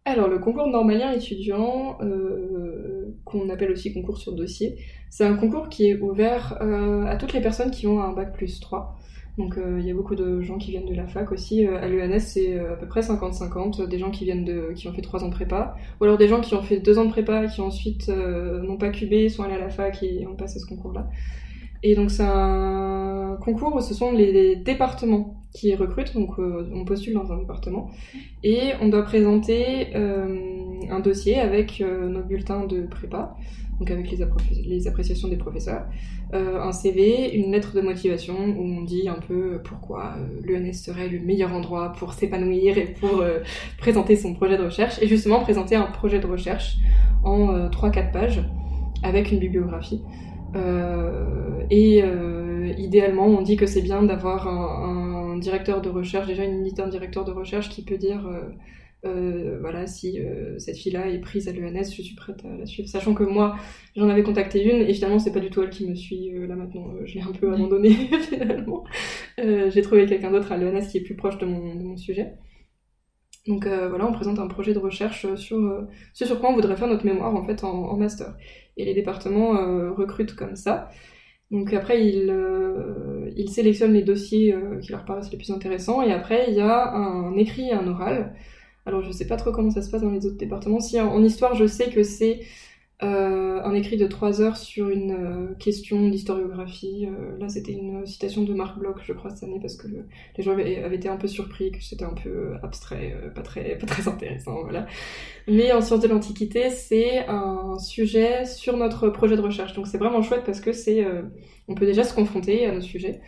Alors, 0.06 0.28
le 0.28 0.38
concours 0.38 0.66
normalien 0.66 1.12
étudiant, 1.12 1.96
euh, 2.02 3.06
qu'on 3.24 3.48
appelle 3.48 3.70
aussi 3.70 3.94
concours 3.94 4.18
sur 4.18 4.34
dossier, 4.34 4.76
c'est 5.08 5.24
un 5.24 5.34
concours 5.34 5.70
qui 5.70 5.88
est 5.88 5.98
ouvert 5.98 6.58
euh, 6.60 7.06
à 7.06 7.16
toutes 7.16 7.32
les 7.32 7.40
personnes 7.40 7.70
qui 7.70 7.86
ont 7.86 8.02
un 8.02 8.12
bac 8.12 8.34
plus 8.34 8.60
3. 8.60 8.98
Donc, 9.38 9.56
euh, 9.56 9.78
il 9.80 9.86
y 9.86 9.90
a 9.90 9.94
beaucoup 9.94 10.14
de 10.14 10.42
gens 10.42 10.58
qui 10.58 10.72
viennent 10.72 10.84
de 10.84 10.94
la 10.94 11.06
fac 11.06 11.32
aussi. 11.32 11.64
à 11.66 11.88
l'ENS, 11.88 12.20
c'est 12.20 12.58
à 12.58 12.76
peu 12.76 12.86
près 12.86 13.00
50-50. 13.00 13.88
Des 13.88 13.98
gens 13.98 14.10
qui 14.10 14.24
viennent 14.24 14.44
de, 14.44 14.72
qui 14.74 14.88
ont 14.88 14.92
fait 14.92 15.00
3 15.00 15.24
ans 15.24 15.28
de 15.28 15.34
prépa, 15.34 15.74
ou 16.00 16.04
alors 16.04 16.18
des 16.18 16.28
gens 16.28 16.42
qui 16.42 16.54
ont 16.54 16.62
fait 16.62 16.80
2 16.80 16.98
ans 16.98 17.06
de 17.06 17.10
prépa 17.10 17.42
et 17.42 17.48
qui 17.48 17.62
ensuite 17.62 18.08
n'ont 18.08 18.76
pas 18.76 18.90
cubé, 18.90 19.30
sont 19.30 19.42
allés 19.42 19.54
à 19.54 19.58
la 19.58 19.70
fac 19.70 20.02
et 20.02 20.26
ont 20.26 20.36
passé 20.36 20.58
ce 20.58 20.66
concours-là. 20.66 21.08
Et 21.86 21.94
donc, 21.94 22.10
c'est 22.10 22.24
un 22.24 23.36
concours 23.42 23.76
où 23.76 23.80
ce 23.82 23.92
sont 23.92 24.10
les 24.10 24.56
départements 24.56 25.44
qui 25.52 25.74
recrute, 25.74 26.14
donc 26.14 26.38
euh, 26.38 26.66
on 26.74 26.86
postule 26.86 27.12
dans 27.12 27.30
un 27.30 27.36
département, 27.36 27.90
et 28.42 28.72
on 28.80 28.88
doit 28.88 29.02
présenter 29.02 29.94
euh, 29.94 30.80
un 30.90 31.00
dossier 31.00 31.38
avec 31.38 31.82
euh, 31.82 32.08
nos 32.08 32.22
bulletins 32.22 32.64
de 32.64 32.86
prépa, 32.86 33.36
donc 33.78 33.90
avec 33.90 34.10
les, 34.10 34.18
les 34.64 34.88
appréciations 34.88 35.28
des 35.28 35.36
professeurs, 35.36 35.84
un 36.32 36.72
CV, 36.72 37.34
une 37.36 37.52
lettre 37.52 37.74
de 37.76 37.80
motivation 37.80 38.34
où 38.34 38.62
on 38.62 38.82
dit 38.82 39.08
un 39.08 39.18
peu 39.28 39.60
pourquoi 39.62 40.14
l'ENS 40.44 40.72
serait 40.72 41.08
le 41.08 41.20
meilleur 41.20 41.52
endroit 41.52 41.92
pour 41.92 42.12
s'épanouir 42.12 42.78
et 42.78 42.86
pour 42.86 43.22
présenter 43.78 44.16
son 44.16 44.34
projet 44.34 44.56
de 44.56 44.64
recherche, 44.64 45.00
et 45.02 45.06
justement 45.06 45.40
présenter 45.40 45.76
un 45.76 45.86
projet 45.86 46.18
de 46.18 46.26
recherche 46.26 46.76
en 47.24 47.68
3-4 47.68 48.10
pages 48.10 48.42
avec 49.02 49.30
une 49.32 49.38
bibliographie. 49.38 50.02
Et 51.70 52.02
idéalement, 52.78 53.26
on 53.26 53.42
dit 53.42 53.56
que 53.56 53.66
c'est 53.66 53.82
bien 53.82 54.02
d'avoir 54.02 54.48
un 54.48 55.04
directeur 55.38 55.80
de 55.82 55.88
recherche, 55.88 56.26
déjà 56.26 56.44
une 56.44 56.58
unité, 56.58 56.82
un 56.82 56.88
directeur 56.88 57.24
de 57.24 57.32
recherche 57.32 57.68
qui 57.68 57.82
peut 57.84 57.98
dire 57.98 58.26
euh, 58.26 58.48
euh, 59.06 59.58
voilà, 59.60 59.86
si 59.86 60.18
euh, 60.18 60.58
cette 60.58 60.76
fille-là 60.76 61.08
est 61.08 61.18
prise 61.18 61.48
à 61.48 61.52
l'ENS, 61.52 61.92
je 61.94 62.02
suis 62.02 62.14
prête 62.14 62.42
à 62.44 62.56
la 62.56 62.66
suivre. 62.66 62.88
Sachant 62.88 63.14
que 63.14 63.22
moi, 63.22 63.56
j'en 63.96 64.08
avais 64.08 64.22
contacté 64.22 64.64
une 64.64 64.88
et 64.88 64.94
finalement, 64.94 65.18
c'est 65.18 65.32
pas 65.32 65.40
du 65.40 65.50
tout 65.50 65.62
elle 65.62 65.70
qui 65.70 65.86
me 65.86 65.94
suit 65.94 66.30
là 66.48 66.56
maintenant. 66.56 66.86
je 67.04 67.14
l'ai 67.14 67.20
un 67.22 67.32
peu 67.32 67.52
abandonnée 67.52 67.94
finalement. 68.28 68.84
J'ai 69.38 69.82
trouvé 69.82 70.06
quelqu'un 70.06 70.30
d'autre 70.30 70.52
à 70.52 70.56
l'ENS 70.56 70.86
qui 70.90 70.98
est 70.98 71.02
plus 71.02 71.16
proche 71.16 71.38
de 71.38 71.46
mon, 71.46 71.96
sujet. 71.96 72.34
Donc 73.46 73.66
voilà, 73.66 74.06
on 74.06 74.12
présente 74.12 74.38
un 74.38 74.46
projet 74.46 74.72
de 74.72 74.78
recherche 74.78 75.34
sur 75.34 75.86
ce 76.14 76.24
sur 76.24 76.40
quoi 76.40 76.50
on 76.50 76.54
voudrait 76.54 76.76
faire 76.76 76.88
notre 76.88 77.04
mémoire 77.04 77.34
en 77.34 77.44
fait 77.44 77.62
en 77.62 77.94
master. 77.96 78.34
Et 78.76 78.84
les 78.86 78.94
départements 78.94 79.50
recrutent 79.94 80.34
comme 80.34 80.56
ça. 80.56 80.88
Donc 81.50 81.72
après, 81.72 82.04
ils, 82.06 82.30
euh, 82.30 83.30
sélectionnent 83.46 83.92
les 83.92 84.02
dossiers 84.02 84.52
euh, 84.52 84.80
qui 84.80 84.90
leur 84.90 85.04
paraissent 85.04 85.30
les 85.30 85.36
plus 85.36 85.50
intéressants. 85.50 86.02
Et 86.02 86.12
après, 86.12 86.46
il 86.48 86.54
y 86.54 86.60
a 86.60 86.92
un 86.92 87.36
écrit 87.36 87.68
et 87.68 87.72
un 87.72 87.86
oral. 87.86 88.34
Alors 88.86 89.02
je 89.02 89.12
sais 89.12 89.26
pas 89.26 89.36
trop 89.36 89.52
comment 89.52 89.70
ça 89.70 89.80
se 89.82 89.90
passe 89.90 90.02
dans 90.02 90.10
les 90.10 90.26
autres 90.26 90.36
départements. 90.36 90.80
Si 90.80 91.00
en 91.00 91.22
histoire, 91.22 91.54
je 91.54 91.66
sais 91.66 91.90
que 91.90 92.02
c'est 92.02 92.40
euh, 93.02 93.60
un 93.64 93.74
écrit 93.74 93.96
de 93.96 94.06
3 94.06 94.40
heures 94.40 94.56
sur 94.56 94.88
une 94.88 95.10
euh, 95.10 95.54
question 95.58 96.08
d'historiographie. 96.08 97.06
Euh, 97.06 97.36
là, 97.38 97.48
c'était 97.48 97.72
une 97.72 98.06
citation 98.06 98.42
de 98.42 98.54
Marc 98.54 98.78
Bloch, 98.78 98.98
je 99.04 99.12
crois, 99.12 99.30
cette 99.30 99.42
année, 99.42 99.58
parce 99.60 99.76
que 99.76 99.88
les 99.88 100.44
gens 100.44 100.52
avaient, 100.52 100.94
été 100.94 101.08
un 101.08 101.16
peu 101.16 101.26
surpris 101.26 101.72
que 101.72 101.82
c'était 101.82 102.04
un 102.04 102.14
peu 102.14 102.54
abstrait, 102.62 103.16
pas, 103.34 103.42
très, 103.42 103.76
pas 103.78 103.86
très 103.86 104.06
intéressant, 104.08 104.62
voilà. 104.62 104.86
Mais 105.48 105.72
en 105.72 105.80
sciences 105.80 106.00
de 106.00 106.08
l'Antiquité, 106.08 106.70
c'est 106.70 107.26
un 107.26 107.78
sujet 107.78 108.44
sur 108.44 108.76
notre 108.76 109.08
projet 109.08 109.36
de 109.36 109.42
recherche. 109.42 109.72
Donc 109.74 109.88
c'est 109.88 109.98
vraiment 109.98 110.22
chouette 110.22 110.44
parce 110.46 110.60
que 110.60 110.72
c'est, 110.72 111.04
on 111.66 111.74
peut 111.74 111.86
déjà 111.86 112.04
se 112.04 112.14
confronter 112.14 112.66
à 112.66 112.72
nos 112.72 112.80
sujets. 112.80 113.20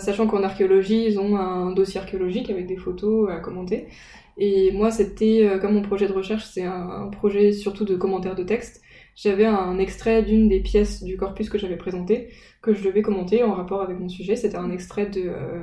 sachant 0.00 0.26
qu'en 0.26 0.42
archéologie, 0.42 1.06
ils 1.06 1.18
ont 1.18 1.36
un 1.36 1.72
dossier 1.72 1.98
archéologique 1.98 2.50
avec 2.50 2.66
des 2.66 2.76
photos 2.76 3.30
à 3.30 3.38
commenter. 3.38 3.88
Et 4.36 4.70
moi, 4.72 4.90
c'était, 4.90 5.58
comme 5.60 5.74
mon 5.74 5.82
projet 5.82 6.06
de 6.06 6.12
recherche, 6.12 6.44
c'est 6.44 6.64
un, 6.64 7.08
projet 7.08 7.52
surtout 7.52 7.84
de 7.84 7.96
commentaires 7.96 8.34
de 8.34 8.44
texte 8.44 8.81
j'avais 9.14 9.44
un 9.46 9.78
extrait 9.78 10.22
d'une 10.22 10.48
des 10.48 10.60
pièces 10.60 11.02
du 11.02 11.16
corpus 11.16 11.48
que 11.48 11.58
j'avais 11.58 11.76
présenté, 11.76 12.30
que 12.62 12.72
je 12.74 12.82
devais 12.82 13.02
commenter 13.02 13.42
en 13.42 13.54
rapport 13.54 13.82
avec 13.82 13.98
mon 13.98 14.08
sujet. 14.08 14.36
C'était 14.36 14.56
un 14.56 14.70
extrait 14.70 15.06
de, 15.06 15.22
euh, 15.26 15.60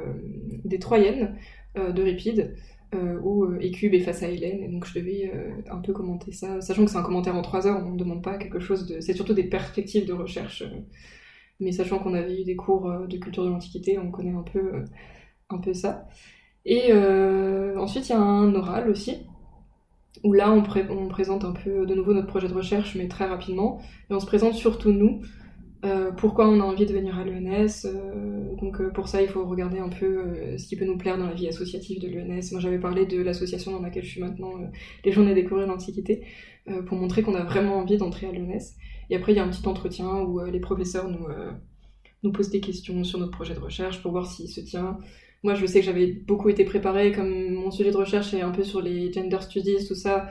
des 0.66 0.80
Troyennes 0.80 1.36
euh, 1.78 1.92
de 1.92 2.04
Ripide, 2.04 2.56
où 3.24 3.46
Ecube 3.46 3.94
est 3.94 4.00
face 4.00 4.24
à 4.24 4.30
Hélène, 4.30 4.64
et 4.64 4.68
donc 4.68 4.84
je 4.88 4.96
devais 4.98 5.32
un 5.70 5.78
peu 5.78 5.94
commenter 5.94 6.32
ça, 6.32 6.60
sachant 6.60 6.86
que 6.86 6.90
c'est 6.90 6.98
un 6.98 7.04
commentaire 7.04 7.36
en 7.36 7.44
trois 7.44 7.68
heures, 7.68 7.84
on 7.86 7.92
ne 7.92 8.00
demande 8.00 8.24
pas 8.24 8.40
quelque 8.40 8.60
chose 8.60 8.88
de... 8.88 9.00
C'est 9.00 9.14
surtout 9.14 9.36
des 9.36 9.44
perspectives 9.44 10.08
de 10.08 10.14
recherche, 10.14 10.64
mais 11.60 11.72
sachant 11.72 12.00
qu'on 12.00 12.16
avait 12.16 12.42
eu 12.42 12.46
des 12.46 12.56
cours 12.56 12.92
de 13.08 13.18
culture 13.18 13.46
de 13.46 13.50
l'Antiquité, 13.50 14.00
on 14.00 14.10
connaît 14.10 14.34
un 14.34 14.42
peu, 14.42 14.86
un 15.52 15.60
peu 15.60 15.76
ça. 15.76 16.08
Et 16.66 16.92
ensuite, 17.78 18.10
il 18.10 18.14
y 18.14 18.16
a 18.16 18.20
un 18.20 18.56
oral 18.56 18.90
aussi, 18.90 19.20
où 20.24 20.34
là, 20.34 20.52
on, 20.52 21.08
présente 21.08 21.46
un 21.46 21.54
peu 21.54 21.86
de 21.86 21.96
nouveau 21.96 22.14
notre 22.14 22.28
projet 22.28 22.48
de 22.48 22.54
recherche, 22.54 22.96
mais 22.96 23.08
très 23.08 23.26
rapidement, 23.26 23.80
et 24.10 24.14
on 24.14 24.20
se 24.20 24.26
présente 24.26 24.54
surtout 24.54 24.92
nous, 24.92 25.22
euh, 25.86 26.12
pourquoi 26.12 26.50
on 26.50 26.60
a 26.60 26.64
envie 26.64 26.86
de 26.86 26.92
venir 26.92 27.18
à 27.18 27.24
l'ENS. 27.24 27.86
Euh, 27.86 28.56
donc 28.58 28.82
euh, 28.82 28.90
pour 28.90 29.08
ça, 29.08 29.22
il 29.22 29.30
faut 29.30 29.46
regarder 29.46 29.80
un 29.80 29.88
peu 29.88 30.58
ce 30.58 30.68
qui 30.68 30.76
peut 30.76 30.86
nous 30.86 30.98
plaire 30.98 31.18
dans 31.18 31.28
la 31.28 31.34
vie 31.34 31.48
associative 31.48 32.02
de 32.02 32.08
l'ENS. 32.08 32.52
Moi, 32.52 32.60
j'avais 32.60 32.80
parlé 32.80 33.06
de 33.06 33.22
l'association 33.22 33.72
dans 33.72 33.82
laquelle 33.82 34.04
je 34.04 34.10
suis 34.10 34.22
maintenant, 34.22 34.54
les 35.06 35.12
Journées 35.12 35.34
découvrir 35.34 35.68
l'Antiquité, 35.68 36.26
pour 36.86 36.98
montrer 36.98 37.22
qu'on 37.22 37.36
a 37.36 37.44
vraiment 37.44 37.78
envie 37.78 37.98
d'entrer 37.98 38.28
à 38.28 38.32
l'ENS. 38.32 38.76
Et 39.10 39.16
après, 39.16 39.32
il 39.32 39.38
y 39.38 39.40
a 39.40 39.44
un 39.44 39.50
petit 39.50 39.68
entretien 39.68 40.22
où 40.22 40.44
les 40.44 40.60
professeurs 40.60 41.10
nous, 41.10 41.28
nous 42.24 42.32
posent 42.32 42.50
des 42.50 42.60
questions 42.60 43.04
sur 43.04 43.18
notre 43.20 43.32
projet 43.32 43.54
de 43.54 43.60
recherche 43.60 44.02
pour 44.02 44.12
voir 44.12 44.26
s'il 44.30 44.50
se 44.50 44.62
tient. 44.62 45.00
Moi, 45.44 45.56
je 45.56 45.66
sais 45.66 45.80
que 45.80 45.86
j'avais 45.86 46.08
beaucoup 46.08 46.50
été 46.50 46.66
préparée, 46.66 47.12
comme 47.12 47.54
mon 47.54 47.72
sujet 47.72 47.92
de 47.92 47.98
recherche 47.98 48.34
est 48.34 48.42
un 48.42 48.52
peu 48.52 48.64
sur 48.64 48.82
les 48.82 49.12
gender 49.12 49.40
studies, 49.42 49.88
tout 49.88 49.96
ça 49.96 50.30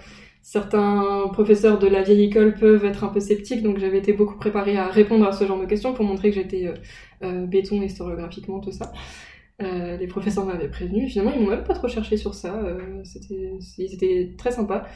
certains 0.48 1.28
professeurs 1.30 1.78
de 1.78 1.86
la 1.86 2.02
vieille 2.02 2.24
école 2.24 2.54
peuvent 2.54 2.86
être 2.86 3.04
un 3.04 3.08
peu 3.08 3.20
sceptiques, 3.20 3.62
donc 3.62 3.78
j'avais 3.78 3.98
été 3.98 4.14
beaucoup 4.14 4.36
préparée 4.36 4.78
à 4.78 4.86
répondre 4.86 5.26
à 5.26 5.32
ce 5.32 5.44
genre 5.44 5.60
de 5.60 5.66
questions 5.66 5.92
pour 5.92 6.06
montrer 6.06 6.30
que 6.30 6.36
j'étais 6.36 6.68
euh, 6.68 6.74
euh, 7.22 7.46
béton 7.46 7.82
historiographiquement, 7.82 8.58
tout 8.60 8.72
ça. 8.72 8.90
Euh, 9.60 9.98
les 9.98 10.06
professeurs 10.06 10.46
m'avaient 10.46 10.70
prévenu. 10.70 11.06
Finalement, 11.06 11.32
ils 11.36 11.42
m'ont 11.42 11.50
même 11.50 11.64
pas 11.64 11.74
trop 11.74 11.88
cherché 11.88 12.16
sur 12.16 12.32
ça. 12.32 12.62
c'était, 13.04 13.52
ils 13.76 13.92
étaient 13.92 14.30
très 14.38 14.52
sympas. 14.52 14.86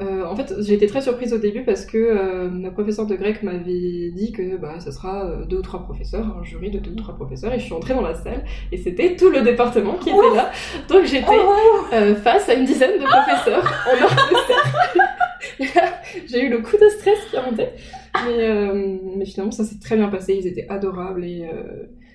Euh, 0.00 0.24
en 0.24 0.34
fait, 0.34 0.54
j'ai 0.60 0.74
été 0.74 0.86
très 0.86 1.02
surprise 1.02 1.34
au 1.34 1.38
début 1.38 1.64
parce 1.64 1.84
que 1.84 1.98
euh, 1.98 2.48
ma 2.48 2.70
professeure 2.70 3.06
de 3.06 3.14
grec 3.14 3.42
m'avait 3.42 4.10
dit 4.10 4.32
que 4.32 4.56
bah, 4.56 4.80
ça 4.80 4.90
sera 4.90 5.26
euh, 5.26 5.44
deux 5.44 5.58
ou 5.58 5.62
trois 5.62 5.82
professeurs, 5.82 6.38
un 6.40 6.42
jury 6.42 6.70
de 6.70 6.78
deux 6.78 6.92
ou 6.92 6.96
trois 6.96 7.14
professeurs, 7.14 7.52
et 7.52 7.58
je 7.58 7.64
suis 7.64 7.74
entrée 7.74 7.92
dans 7.92 8.00
la 8.00 8.14
salle 8.14 8.44
et 8.70 8.78
c'était 8.78 9.16
tout 9.16 9.28
le 9.28 9.42
département 9.42 9.94
qui 9.94 10.08
était 10.08 10.34
là. 10.34 10.50
Donc 10.88 11.04
j'étais 11.04 11.26
oh, 11.28 12.14
face 12.22 12.48
à 12.48 12.54
une 12.54 12.64
dizaine 12.64 12.98
de 12.98 13.04
professeurs 13.04 13.64
en 13.86 14.02
heure 14.02 14.16
J'ai 16.26 16.46
eu 16.46 16.48
le 16.48 16.58
coup 16.58 16.76
de 16.76 16.88
stress 16.88 17.18
qui 17.30 17.36
a 17.36 17.42
monté, 17.42 17.68
mais, 18.26 18.74
mais 19.16 19.24
finalement 19.26 19.52
ça 19.52 19.64
s'est 19.64 19.78
très 19.78 19.96
bien 19.96 20.08
passé. 20.08 20.34
Ils 20.34 20.46
étaient 20.46 20.66
adorables 20.68 21.24
et 21.24 21.48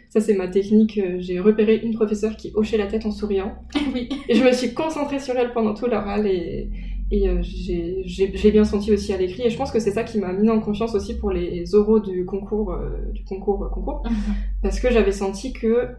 ça, 0.10 0.22
c'est 0.22 0.36
ma 0.36 0.48
technique. 0.48 1.00
J'ai 1.20 1.40
repéré 1.40 1.82
une 1.84 1.94
professeure 1.94 2.38
qui 2.38 2.52
hochait 2.56 2.78
la 2.78 2.88
tête 2.88 3.06
en 3.06 3.12
souriant. 3.12 3.56
Oui. 3.94 4.10
Et 4.28 4.36
je 4.36 4.44
me 4.44 4.52
suis 4.52 4.74
concentrée 4.74 5.20
sur 5.20 5.36
elle 5.38 5.54
pendant 5.54 5.74
tout 5.74 5.88
l'oral 5.88 6.28
et, 6.28 6.70
et 7.10 7.30
euh, 7.30 7.42
j'ai 7.42 8.52
bien 8.52 8.66
senti 8.66 8.92
aussi 8.92 9.14
à 9.14 9.18
l'écrit, 9.18 9.44
et 9.44 9.50
je 9.50 9.58
pense 9.58 9.72
que 9.72 9.80
c'est 9.80 9.92
ça 9.92 10.04
qui 10.04 10.18
m'a 10.20 10.34
mis 10.34 10.50
en 10.50 10.60
confiance 10.60 10.94
aussi 10.94 11.18
pour 11.18 11.32
les 11.32 11.74
oraux 11.74 12.00
du 12.00 12.26
concours, 12.26 12.74
euh, 12.74 13.12
du 13.14 13.24
concours, 13.24 13.64
euh, 13.64 13.70
concours, 13.70 14.04
parce 14.62 14.80
que 14.80 14.92
j'avais 14.92 15.14
senti 15.14 15.54
que 15.54 15.90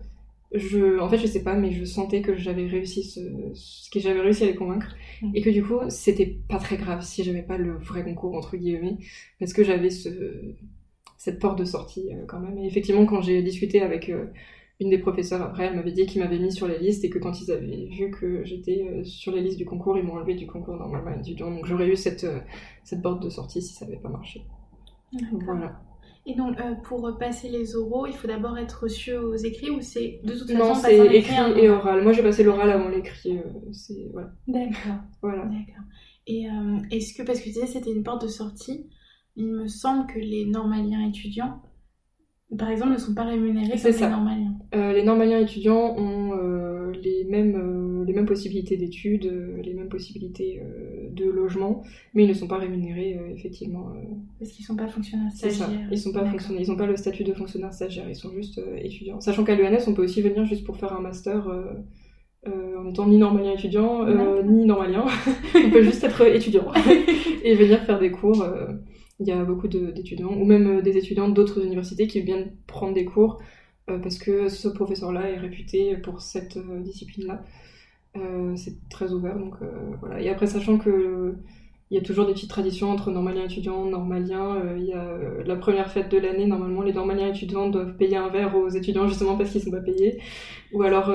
je, 0.53 0.99
en 0.99 1.09
fait, 1.09 1.19
je 1.19 1.27
sais 1.27 1.43
pas, 1.43 1.55
mais 1.55 1.73
je 1.73 1.85
sentais 1.85 2.21
que 2.21 2.37
j'avais 2.37 2.67
réussi 2.67 3.05
ce, 3.05 3.21
ce 3.55 3.91
que 3.91 4.01
j'avais 4.01 4.21
réussi 4.21 4.45
à 4.45 4.47
les 4.47 4.55
convaincre, 4.55 4.97
mhm. 5.23 5.33
et 5.35 5.41
que 5.41 5.51
du 5.51 5.65
coup, 5.65 5.79
c'était 5.89 6.39
pas 6.49 6.59
très 6.59 6.77
grave 6.77 7.03
si 7.03 7.25
j'avais 7.25 7.43
pas 7.43 7.57
le 7.57 7.79
vrai 7.79 8.05
concours 8.05 8.35
entre 8.35 8.57
guillemets, 8.57 8.99
parce 9.39 9.55
que 9.55 9.65
j'avais 9.65 9.91
ce, 9.91 10.11
cette 11.17 11.39
porte 11.39 11.59
de 11.59 11.65
sortie 11.65 12.11
quand 12.27 12.41
même. 12.41 12.59
Et 12.59 12.67
effectivement, 12.67 13.07
quand 13.07 13.23
j'ai 13.23 13.43
discuté 13.43 13.81
avec 13.81 14.11
une 14.81 14.91
des 14.91 14.99
professeurs 14.99 15.43
après, 15.43 15.67
elle 15.67 15.75
m'avait 15.75 15.93
dit 15.93 16.07
qu'ils 16.07 16.23
m'avaient 16.23 16.39
mis 16.39 16.53
sur 16.53 16.69
les 16.69 16.79
listes 16.79 17.05
et 17.05 17.11
que 17.11 17.19
quand 17.19 17.41
ils 17.41 17.51
avaient 17.51 17.89
vu 17.91 18.11
que 18.13 18.45
j'étais 18.45 18.87
euh, 18.89 19.05
sur 19.05 19.33
les 19.33 19.41
listes 19.41 19.59
du 19.59 19.65
concours, 19.65 19.99
ils 19.99 20.05
m'ont 20.05 20.15
enlevé 20.15 20.35
du 20.35 20.47
concours 20.47 20.77
normalement 20.77 21.11
étudiant. 21.19 21.51
Donc 21.51 21.67
j'aurais 21.67 21.89
eu 21.89 21.97
cette, 21.97 22.25
euh, 22.25 22.39
cette 22.85 23.03
porte 23.03 23.23
de 23.23 23.29
sortie 23.29 23.61
si 23.61 23.75
ça 23.75 23.85
n'avait 23.87 23.99
pas 23.99 24.09
marché. 24.09 24.43
Voilà. 25.45 25.81
Et 26.27 26.35
donc, 26.35 26.61
euh, 26.61 26.75
pour 26.85 27.17
passer 27.19 27.49
les 27.49 27.75
oraux, 27.75 28.07
il 28.07 28.13
faut 28.13 28.29
d'abord 28.29 28.57
être 28.59 28.83
reçu 28.83 29.17
aux 29.17 29.35
écrits 29.35 29.71
ou 29.71 29.81
c'est 29.81 30.21
de 30.23 30.35
toute 30.35 30.51
façon 30.51 30.59
Non, 30.59 30.75
c'est 30.75 31.17
écrit, 31.17 31.35
et 31.57 31.71
oral. 31.71 32.03
Moi, 32.03 32.13
j'ai 32.13 32.23
passé 32.23 32.45
l'oral 32.45 32.71
avant 32.71 32.89
l'écrit. 32.89 33.41
voilà. 34.13 34.31
D'accord. 34.47 34.97
Voilà. 35.23 35.45
D'accord. 35.45 35.85
Et 36.27 36.47
est-ce 36.91 37.15
que, 37.15 37.23
parce 37.23 37.39
que 37.39 37.45
tu 37.45 37.51
disais 37.51 37.67
c'était 37.67 37.91
une 37.91 38.03
porte 38.03 38.23
de 38.23 38.29
sortie, 38.29 38.87
il 39.37 39.47
me 39.47 39.67
semble 39.67 40.07
que 40.07 40.19
les 40.19 40.45
normaliens 40.45 41.09
étudiants 41.09 41.63
par 42.57 42.71
exemple, 42.71 42.93
ne 42.93 42.99
sont 42.99 43.13
pas 43.13 43.25
rémunérés 43.25 43.79
comme 43.79 43.93
les 43.93 44.09
normaliens. 44.09 44.55
Euh, 44.75 44.93
les 44.93 45.03
normaliens 45.03 45.39
étudiants 45.39 45.95
ont 45.99 46.33
euh, 46.33 46.93
les, 47.03 47.25
mêmes, 47.25 47.57
euh, 47.57 48.05
les 48.07 48.15
mêmes 48.15 48.25
possibilités 48.25 48.79
d'études, 48.79 49.31
les 49.63 49.75
mêmes 49.75 49.91
possibilités 49.91 50.63
de 51.13 51.25
logement, 51.29 51.83
mais 52.15 52.25
ils 52.25 52.29
ne 52.29 52.35
sont 52.35 52.49
pas 52.49 52.57
rémunérés, 52.57 53.19
effectivement. 53.35 53.93
Parce 54.39 54.51
qu'ils 54.53 54.63
ne 54.63 54.67
sont 54.67 54.77
pas 54.77 54.89
fonctionnaires 54.89 55.31
stagiaires. 55.31 55.69
Ils 55.91 55.99
sont 55.99 56.13
pas 56.13 56.25
fonctionnaires, 56.25 56.63
ils 56.63 56.71
n'ont 56.71 56.77
pas 56.77 56.87
le 56.87 56.97
statut 56.97 57.25
de 57.25 57.35
fonctionnaire 57.35 57.73
stagiaire, 57.73 58.09
ils 58.09 58.17
sont 58.17 58.33
juste 58.33 58.61
étudiants. 58.79 59.21
Sachant 59.21 59.45
qu'à 59.45 59.55
l'UNS, 59.55 59.87
on 59.87 59.93
peut 59.93 60.05
aussi 60.05 60.23
venir 60.23 60.45
juste 60.47 60.65
pour 60.65 60.79
faire 60.79 60.95
un 60.95 61.01
master 61.01 61.49
en 62.47 62.89
étant 62.89 63.07
ni 63.07 63.19
normalien 63.19 63.53
étudiant, 63.53 64.07
ni 64.43 64.65
normalien. 64.65 65.05
on 65.55 65.71
peut 65.71 65.83
juste 65.83 66.03
être 66.03 66.23
étudiant 66.23 66.73
et 67.45 67.55
venir 67.55 67.81
faire 67.81 67.99
des 67.99 68.11
cours 68.11 68.43
il 69.21 69.27
y 69.27 69.33
a 69.33 69.45
beaucoup 69.45 69.69
d'étudiants, 69.69 70.33
ou 70.33 70.45
même 70.45 70.79
euh, 70.79 70.83
des 70.83 70.97
étudiants 70.97 71.29
d'autres 71.29 71.65
universités 71.65 72.07
qui 72.07 72.21
viennent 72.21 72.53
prendre 72.67 72.95
des 72.95 73.05
cours 73.05 73.41
euh, 73.91 73.99
parce 73.99 74.19
que 74.19 74.49
ce 74.49 74.69
professeur-là 74.69 75.31
est 75.31 75.39
réputé 75.39 75.97
pour 75.97 76.21
cette 76.21 76.57
euh, 76.57 76.81
discipline-là. 76.81 77.43
c'est 78.57 78.77
très 78.89 79.13
ouvert, 79.13 79.39
donc 79.39 79.55
voilà. 80.01 80.21
Et 80.21 80.29
après, 80.29 80.47
sachant 80.47 80.79
que 80.79 81.37
il 81.91 81.95
y 81.97 81.99
a 81.99 82.03
toujours 82.03 82.27
des 82.27 82.35
petites 82.35 82.51
traditions 82.51 82.91
entre 82.91 83.11
normaliens 83.11 83.45
étudiants, 83.45 83.85
normaliens. 83.85 84.77
il 84.77 84.85
y 84.85 84.93
a 84.93 85.19
la 85.47 85.57
première 85.57 85.91
fête 85.91 86.11
de 86.11 86.19
l'année, 86.19 86.47
normalement, 86.47 86.83
les 86.83 86.93
normaliens 86.93 87.29
étudiants 87.29 87.71
doivent 87.71 87.97
payer 87.97 88.17
un 88.17 88.29
verre 88.29 88.55
aux 88.57 88.69
étudiants 88.69 89.07
justement 89.09 89.37
parce 89.37 89.51
qu'ils 89.51 89.61
ne 89.61 89.67
sont 89.67 89.71
pas 89.71 89.81
payés. 89.81 90.21
Ou 90.75 90.83
alors, 90.83 91.11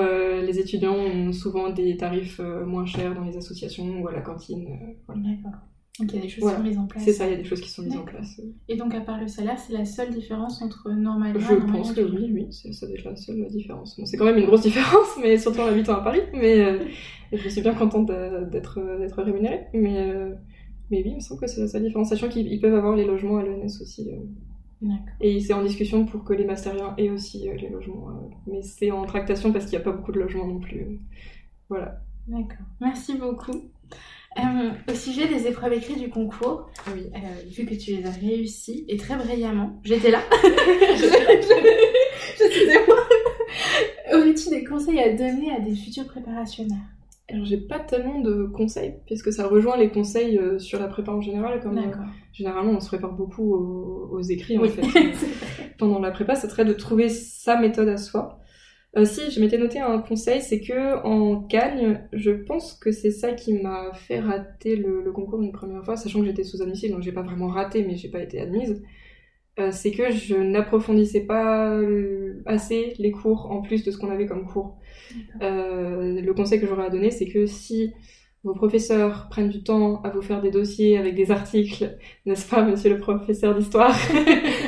les 0.48 0.58
étudiants 0.58 0.96
ont 0.96 1.32
souvent 1.32 1.70
des 1.70 1.96
tarifs 1.96 2.40
moins 2.66 2.86
chers 2.86 3.14
dans 3.14 3.24
les 3.24 3.36
associations 3.36 4.00
ou 4.00 4.08
à 4.08 4.12
la 4.12 4.22
cantine. 4.22 4.66
D'accord. 5.08 5.60
Donc 6.00 6.12
il 6.12 6.16
y 6.16 6.18
a 6.18 6.22
des 6.22 6.28
choses 6.28 6.50
qui 6.50 6.56
sont 6.56 6.62
mises 6.62 6.78
en 6.78 6.86
place. 6.86 7.04
C'est 7.04 7.12
ça, 7.12 7.26
il 7.26 7.30
y 7.30 7.34
a 7.34 7.36
des 7.36 7.44
choses 7.44 7.60
qui 7.60 7.70
sont 7.70 7.82
mises 7.82 7.96
en 7.96 8.04
place. 8.04 8.40
Et 8.68 8.76
donc 8.76 8.94
à 8.94 9.00
part 9.00 9.20
le 9.20 9.28
salaire, 9.28 9.58
c'est 9.58 9.72
la 9.72 9.84
seule 9.84 10.10
différence 10.10 10.60
entre 10.60 10.90
normal 10.90 11.36
et 11.36 11.40
Je 11.40 11.54
pense 11.54 11.92
que 11.92 12.00
oui, 12.00 12.30
oui, 12.32 12.52
ça 12.52 12.86
doit 12.86 12.96
être 12.96 13.04
la 13.04 13.14
seule 13.14 13.46
différence. 13.46 13.96
Bon, 13.96 14.04
c'est 14.04 14.16
quand 14.16 14.24
même 14.24 14.38
une 14.38 14.46
grosse 14.46 14.62
différence, 14.62 15.16
mais 15.20 15.38
surtout 15.38 15.60
en 15.60 15.66
habitant 15.66 15.94
à 15.94 16.00
Paris. 16.00 16.22
Mais 16.32 16.64
euh, 16.64 16.84
je 17.32 17.48
suis 17.48 17.60
bien 17.60 17.74
contente 17.74 18.06
d'être 18.06 19.22
rémunérée. 19.22 19.66
Mais, 19.72 20.10
euh, 20.10 20.34
mais 20.90 21.02
oui, 21.04 21.10
il 21.10 21.14
me 21.16 21.20
semble 21.20 21.40
que 21.40 21.46
c'est 21.46 21.60
la 21.60 21.68
seule 21.68 21.84
différence, 21.84 22.08
sachant 22.08 22.28
qu'ils 22.28 22.60
peuvent 22.60 22.74
avoir 22.74 22.96
les 22.96 23.04
logements 23.04 23.36
à 23.36 23.44
l'ENS 23.44 23.80
aussi. 23.80 24.10
Euh. 24.10 24.88
Et 25.20 25.40
c'est 25.40 25.54
en 25.54 25.62
discussion 25.62 26.04
pour 26.06 26.24
que 26.24 26.32
les 26.32 26.44
masteriens 26.44 26.94
aient 26.98 27.08
aussi 27.08 27.48
les 27.48 27.68
logements. 27.68 28.08
mais 28.48 28.62
c'est 28.62 28.90
en 28.90 29.06
tractation 29.06 29.52
parce 29.52 29.66
qu'il 29.66 29.78
n'y 29.78 29.82
a 29.82 29.84
pas 29.84 29.92
beaucoup 29.92 30.12
de 30.12 30.18
logements 30.18 30.46
non 30.46 30.58
plus. 30.58 30.98
Voilà. 31.68 32.00
D'accord. 32.26 32.66
Merci 32.80 33.16
beaucoup. 33.16 33.70
Euh, 34.38 34.70
au 34.90 34.94
sujet 34.94 35.28
des 35.28 35.46
épreuves 35.46 35.74
écrites 35.74 35.98
du 35.98 36.10
concours, 36.10 36.68
oui. 36.94 37.06
Euh, 37.14 37.18
vu 37.50 37.66
que 37.66 37.74
tu 37.74 37.92
les 37.92 38.04
as 38.04 38.10
réussies 38.10 38.84
et 38.88 38.96
très 38.96 39.16
brillamment, 39.16 39.80
j'étais 39.84 40.10
là. 40.10 40.20
je. 40.32 41.06
Aurais-tu 44.14 44.50
des 44.50 44.64
conseils 44.64 44.98
à 44.98 45.12
donner 45.12 45.52
à 45.52 45.60
des 45.60 45.74
futurs 45.74 46.06
préparationnaires? 46.06 46.78
Alors 47.30 47.44
j'ai 47.46 47.56
pas 47.56 47.78
tellement 47.78 48.20
de 48.20 48.44
conseils, 48.44 48.96
puisque 49.06 49.32
ça 49.32 49.46
rejoint 49.46 49.76
les 49.78 49.88
conseils 49.88 50.36
euh, 50.38 50.58
sur 50.58 50.78
la 50.78 50.88
prépa 50.88 51.12
en 51.12 51.22
général, 51.22 51.60
comme 51.62 51.80
généralement 52.32 52.72
on 52.72 52.80
se 52.80 52.88
prépare 52.88 53.12
beaucoup 53.12 53.54
aux, 53.54 54.20
écrits 54.20 54.58
en 54.58 54.64
fait. 54.64 54.82
Pendant 55.78 56.00
la 56.00 56.10
prépa, 56.10 56.34
ça 56.34 56.48
serait 56.48 56.64
de 56.64 56.74
trouver 56.74 57.08
sa 57.08 57.58
méthode 57.58 57.88
à 57.88 57.96
soi. 57.96 58.40
Euh, 58.96 59.04
si, 59.04 59.30
je 59.30 59.40
m'étais 59.40 59.58
noté 59.58 59.80
un 59.80 59.98
conseil, 59.98 60.40
c'est 60.40 60.60
que 60.60 61.02
en 61.04 61.42
Cagne, 61.42 62.00
je 62.12 62.30
pense 62.30 62.74
que 62.74 62.92
c'est 62.92 63.10
ça 63.10 63.32
qui 63.32 63.54
m'a 63.54 63.92
fait 63.92 64.20
rater 64.20 64.76
le, 64.76 65.10
concours 65.12 65.42
une 65.42 65.52
première 65.52 65.84
fois, 65.84 65.96
sachant 65.96 66.20
que 66.20 66.26
j'étais 66.26 66.44
sous 66.44 66.62
admissible, 66.62 66.94
donc 66.94 67.02
j'ai 67.02 67.12
pas 67.12 67.22
vraiment 67.22 67.48
raté, 67.48 67.84
mais 67.84 67.96
j'ai 67.96 68.08
pas 68.08 68.22
été 68.22 68.40
admise. 68.40 68.82
Euh, 69.58 69.70
c'est 69.70 69.92
que 69.92 70.10
je 70.10 70.36
n'approfondissais 70.36 71.26
pas 71.26 71.76
assez 72.46 72.94
les 72.98 73.10
cours 73.12 73.50
en 73.50 73.62
plus 73.62 73.84
de 73.84 73.90
ce 73.90 73.98
qu'on 73.98 74.10
avait 74.10 74.26
comme 74.26 74.46
cours. 74.46 74.78
Euh, 75.42 76.20
le 76.20 76.34
conseil 76.34 76.60
que 76.60 76.66
j'aurais 76.66 76.86
à 76.86 76.90
donner, 76.90 77.10
c'est 77.10 77.26
que 77.26 77.46
si 77.46 77.92
vos 78.44 78.52
professeurs 78.52 79.28
prennent 79.30 79.48
du 79.48 79.62
temps 79.62 80.02
à 80.02 80.10
vous 80.10 80.20
faire 80.20 80.42
des 80.42 80.50
dossiers 80.50 80.98
avec 80.98 81.14
des 81.14 81.30
articles, 81.30 81.96
n'est-ce 82.26 82.46
pas, 82.46 82.62
monsieur 82.62 82.90
le 82.90 82.98
professeur 82.98 83.54
d'histoire? 83.56 83.96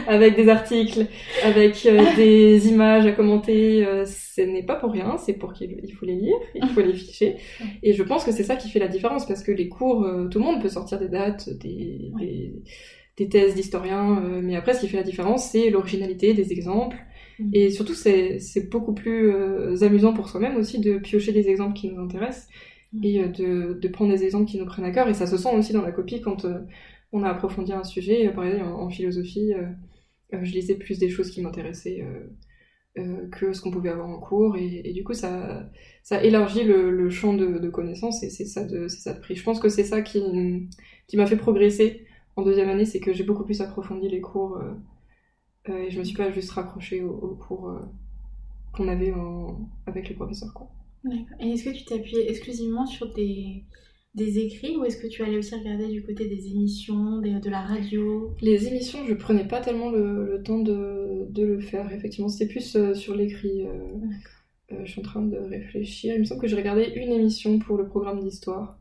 Avec 0.08 0.34
des 0.34 0.48
articles, 0.48 1.06
avec 1.44 1.84
euh, 1.84 2.02
des 2.16 2.68
images 2.68 3.04
à 3.06 3.12
commenter, 3.12 3.84
euh, 3.84 4.06
ce 4.06 4.40
n'est 4.40 4.62
pas 4.62 4.76
pour 4.76 4.92
rien, 4.92 5.18
c'est 5.18 5.34
pour 5.34 5.52
qu'il 5.52 5.92
faut 5.92 6.06
les 6.06 6.14
lire, 6.14 6.36
il 6.54 6.66
faut 6.68 6.80
les 6.80 6.94
ficher. 6.94 7.36
Et 7.82 7.92
je 7.92 8.02
pense 8.02 8.24
que 8.24 8.32
c'est 8.32 8.44
ça 8.44 8.56
qui 8.56 8.70
fait 8.70 8.78
la 8.78 8.88
différence, 8.88 9.26
parce 9.26 9.42
que 9.42 9.52
les 9.52 9.68
cours, 9.68 10.04
euh, 10.04 10.26
tout 10.28 10.38
le 10.38 10.44
monde 10.44 10.62
peut 10.62 10.68
sortir 10.68 10.98
des 10.98 11.08
dates, 11.08 11.50
des, 11.50 12.12
des, 12.18 12.52
des 13.18 13.28
thèses 13.28 13.54
d'historiens, 13.54 14.22
mais 14.42 14.56
après, 14.56 14.72
ce 14.72 14.80
qui 14.80 14.88
fait 14.88 14.96
la 14.96 15.02
différence, 15.02 15.50
c'est 15.50 15.68
l'originalité 15.68 16.32
des 16.32 16.52
exemples. 16.52 16.96
Mm. 17.38 17.50
Et 17.52 17.70
surtout, 17.70 17.94
c'est 17.94 18.70
beaucoup 18.70 18.94
plus 18.94 19.34
amusant 19.82 20.14
pour 20.14 20.30
soi-même 20.30 20.56
aussi 20.56 20.78
de 20.78 20.96
piocher 20.96 21.32
des 21.32 21.50
exemples 21.50 21.74
qui 21.74 21.90
nous 21.90 22.00
intéressent. 22.00 22.48
Et 23.02 23.28
de, 23.28 23.78
de, 23.80 23.88
prendre 23.88 24.12
des 24.12 24.24
exemples 24.24 24.46
qui 24.46 24.58
nous 24.58 24.66
prennent 24.66 24.84
à 24.84 24.90
cœur. 24.90 25.08
Et 25.08 25.14
ça 25.14 25.26
se 25.26 25.36
sent 25.36 25.54
aussi 25.56 25.72
dans 25.72 25.82
la 25.82 25.92
copie 25.92 26.20
quand 26.20 26.46
on 27.12 27.22
a 27.22 27.28
approfondi 27.28 27.72
un 27.72 27.84
sujet. 27.84 28.30
Par 28.30 28.44
exemple, 28.44 28.64
en, 28.64 28.88
philosophie, 28.90 29.52
je 30.32 30.52
lisais 30.52 30.76
plus 30.76 30.98
des 30.98 31.08
choses 31.08 31.30
qui 31.30 31.42
m'intéressaient. 31.42 32.04
que 33.32 33.52
ce 33.52 33.60
qu'on 33.60 33.70
pouvait 33.70 33.90
avoir 33.90 34.08
en 34.08 34.18
cours 34.18 34.56
et, 34.56 34.92
du 34.92 35.04
coup 35.04 35.14
ça, 35.14 35.68
élargit 36.22 36.64
le, 36.64 37.10
champ 37.10 37.34
de, 37.34 37.68
connaissances 37.68 38.22
et 38.22 38.30
c'est 38.30 38.46
ça 38.46 38.64
de 38.64 38.88
ça 38.88 39.12
de 39.12 39.20
prix 39.20 39.36
je 39.36 39.44
pense 39.44 39.60
que 39.60 39.68
c'est 39.68 39.84
ça 39.84 40.00
qui, 40.00 40.22
m'a 41.14 41.26
fait 41.26 41.36
progresser 41.36 42.06
en 42.36 42.42
deuxième 42.42 42.70
année 42.70 42.86
c'est 42.86 43.00
que 43.00 43.12
j'ai 43.12 43.24
beaucoup 43.24 43.44
plus 43.44 43.60
approfondi 43.60 44.08
les 44.08 44.22
cours 44.22 44.56
euh, 44.56 44.74
et 45.68 45.90
je 45.90 45.98
me 45.98 46.04
suis 46.04 46.16
pas 46.16 46.30
juste 46.30 46.50
raccrochée 46.52 47.02
au, 47.02 47.34
cours 47.34 47.70
euh, 47.70 47.80
qu'on 48.72 48.88
avait 48.88 49.12
avec 49.86 50.08
les 50.08 50.14
professeurs. 50.14 50.52
Et 51.40 51.50
est-ce 51.50 51.64
que 51.64 51.76
tu 51.76 51.84
t'appuyais 51.84 52.30
exclusivement 52.30 52.86
sur 52.86 53.12
des, 53.14 53.64
des 54.14 54.38
écrits 54.38 54.76
ou 54.76 54.84
est-ce 54.84 54.96
que 54.96 55.06
tu 55.06 55.22
allais 55.22 55.38
aussi 55.38 55.54
regarder 55.54 55.88
du 55.88 56.02
côté 56.02 56.28
des 56.28 56.48
émissions, 56.48 57.18
de 57.18 57.50
la 57.50 57.60
radio? 57.60 58.34
Les 58.40 58.68
émissions, 58.68 59.04
je 59.06 59.14
prenais 59.14 59.46
pas 59.46 59.60
tellement 59.60 59.90
le, 59.90 60.42
temps 60.44 60.60
de, 60.60 61.26
de, 61.30 61.44
le 61.44 61.60
faire, 61.60 61.92
effectivement. 61.92 62.28
C'était 62.28 62.52
plus 62.52 62.76
euh, 62.76 62.94
sur 62.94 63.14
l'écrit. 63.14 63.66
je 64.70 64.90
suis 64.90 65.00
en 65.00 65.04
train 65.04 65.22
de 65.22 65.36
réfléchir. 65.36 66.14
Il 66.14 66.20
me 66.20 66.24
semble 66.24 66.40
que 66.40 66.48
j'ai 66.48 66.56
regardé 66.56 66.92
une 66.96 67.12
émission 67.12 67.58
pour 67.58 67.76
le 67.76 67.86
programme 67.86 68.20
d'histoire. 68.20 68.78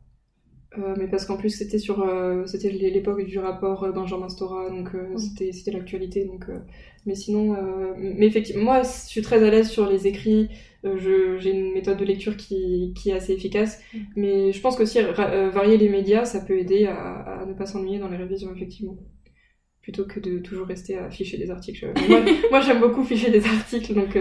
Euh, 0.78 0.94
mais 0.98 1.06
parce 1.06 1.24
qu'en 1.24 1.36
plus 1.36 1.50
c'était 1.50 1.78
sur 1.78 2.02
euh, 2.02 2.44
c'était 2.46 2.70
l'époque 2.70 3.24
du 3.24 3.38
rapport 3.38 3.84
euh, 3.84 3.92
Benjamin 3.92 4.28
Stora 4.28 4.68
donc 4.68 4.90
c'était 5.16 5.52
c'était 5.52 5.70
l'actualité 5.70 6.24
donc 6.24 6.46
mais 7.06 7.14
sinon 7.14 7.56
mais 7.96 8.26
effectivement 8.26 8.64
moi 8.64 8.82
je 8.82 9.08
suis 9.08 9.22
très 9.22 9.42
à 9.42 9.50
l'aise 9.50 9.68
sur 9.68 9.88
les 9.88 10.06
écrits 10.06 10.48
j'ai 10.84 11.50
une 11.50 11.72
méthode 11.72 11.98
de 11.98 12.04
lecture 12.04 12.36
qui, 12.36 12.92
qui 12.96 13.10
est 13.10 13.14
assez 13.14 13.32
efficace 13.32 13.80
mais 14.16 14.52
je 14.52 14.60
pense 14.60 14.76
qu'aussi 14.76 15.00
varier 15.00 15.78
les 15.78 15.88
médias 15.88 16.24
ça 16.24 16.40
peut 16.40 16.58
aider 16.58 16.86
à, 16.86 17.40
à 17.40 17.46
ne 17.46 17.54
pas 17.54 17.66
s'ennuyer 17.66 17.98
dans 17.98 18.08
les 18.08 18.16
révisions 18.16 18.52
effectivement 18.54 18.96
plutôt 19.82 20.04
que 20.04 20.18
de 20.18 20.40
toujours 20.40 20.66
rester 20.66 20.98
à 20.98 21.08
ficher 21.10 21.38
des 21.38 21.48
articles. 21.48 21.92
Moi, 22.08 22.20
moi 22.50 22.60
j'aime 22.60 22.80
beaucoup 22.80 23.04
ficher 23.04 23.30
des 23.30 23.44
articles 23.46 23.94
donc 23.94 24.18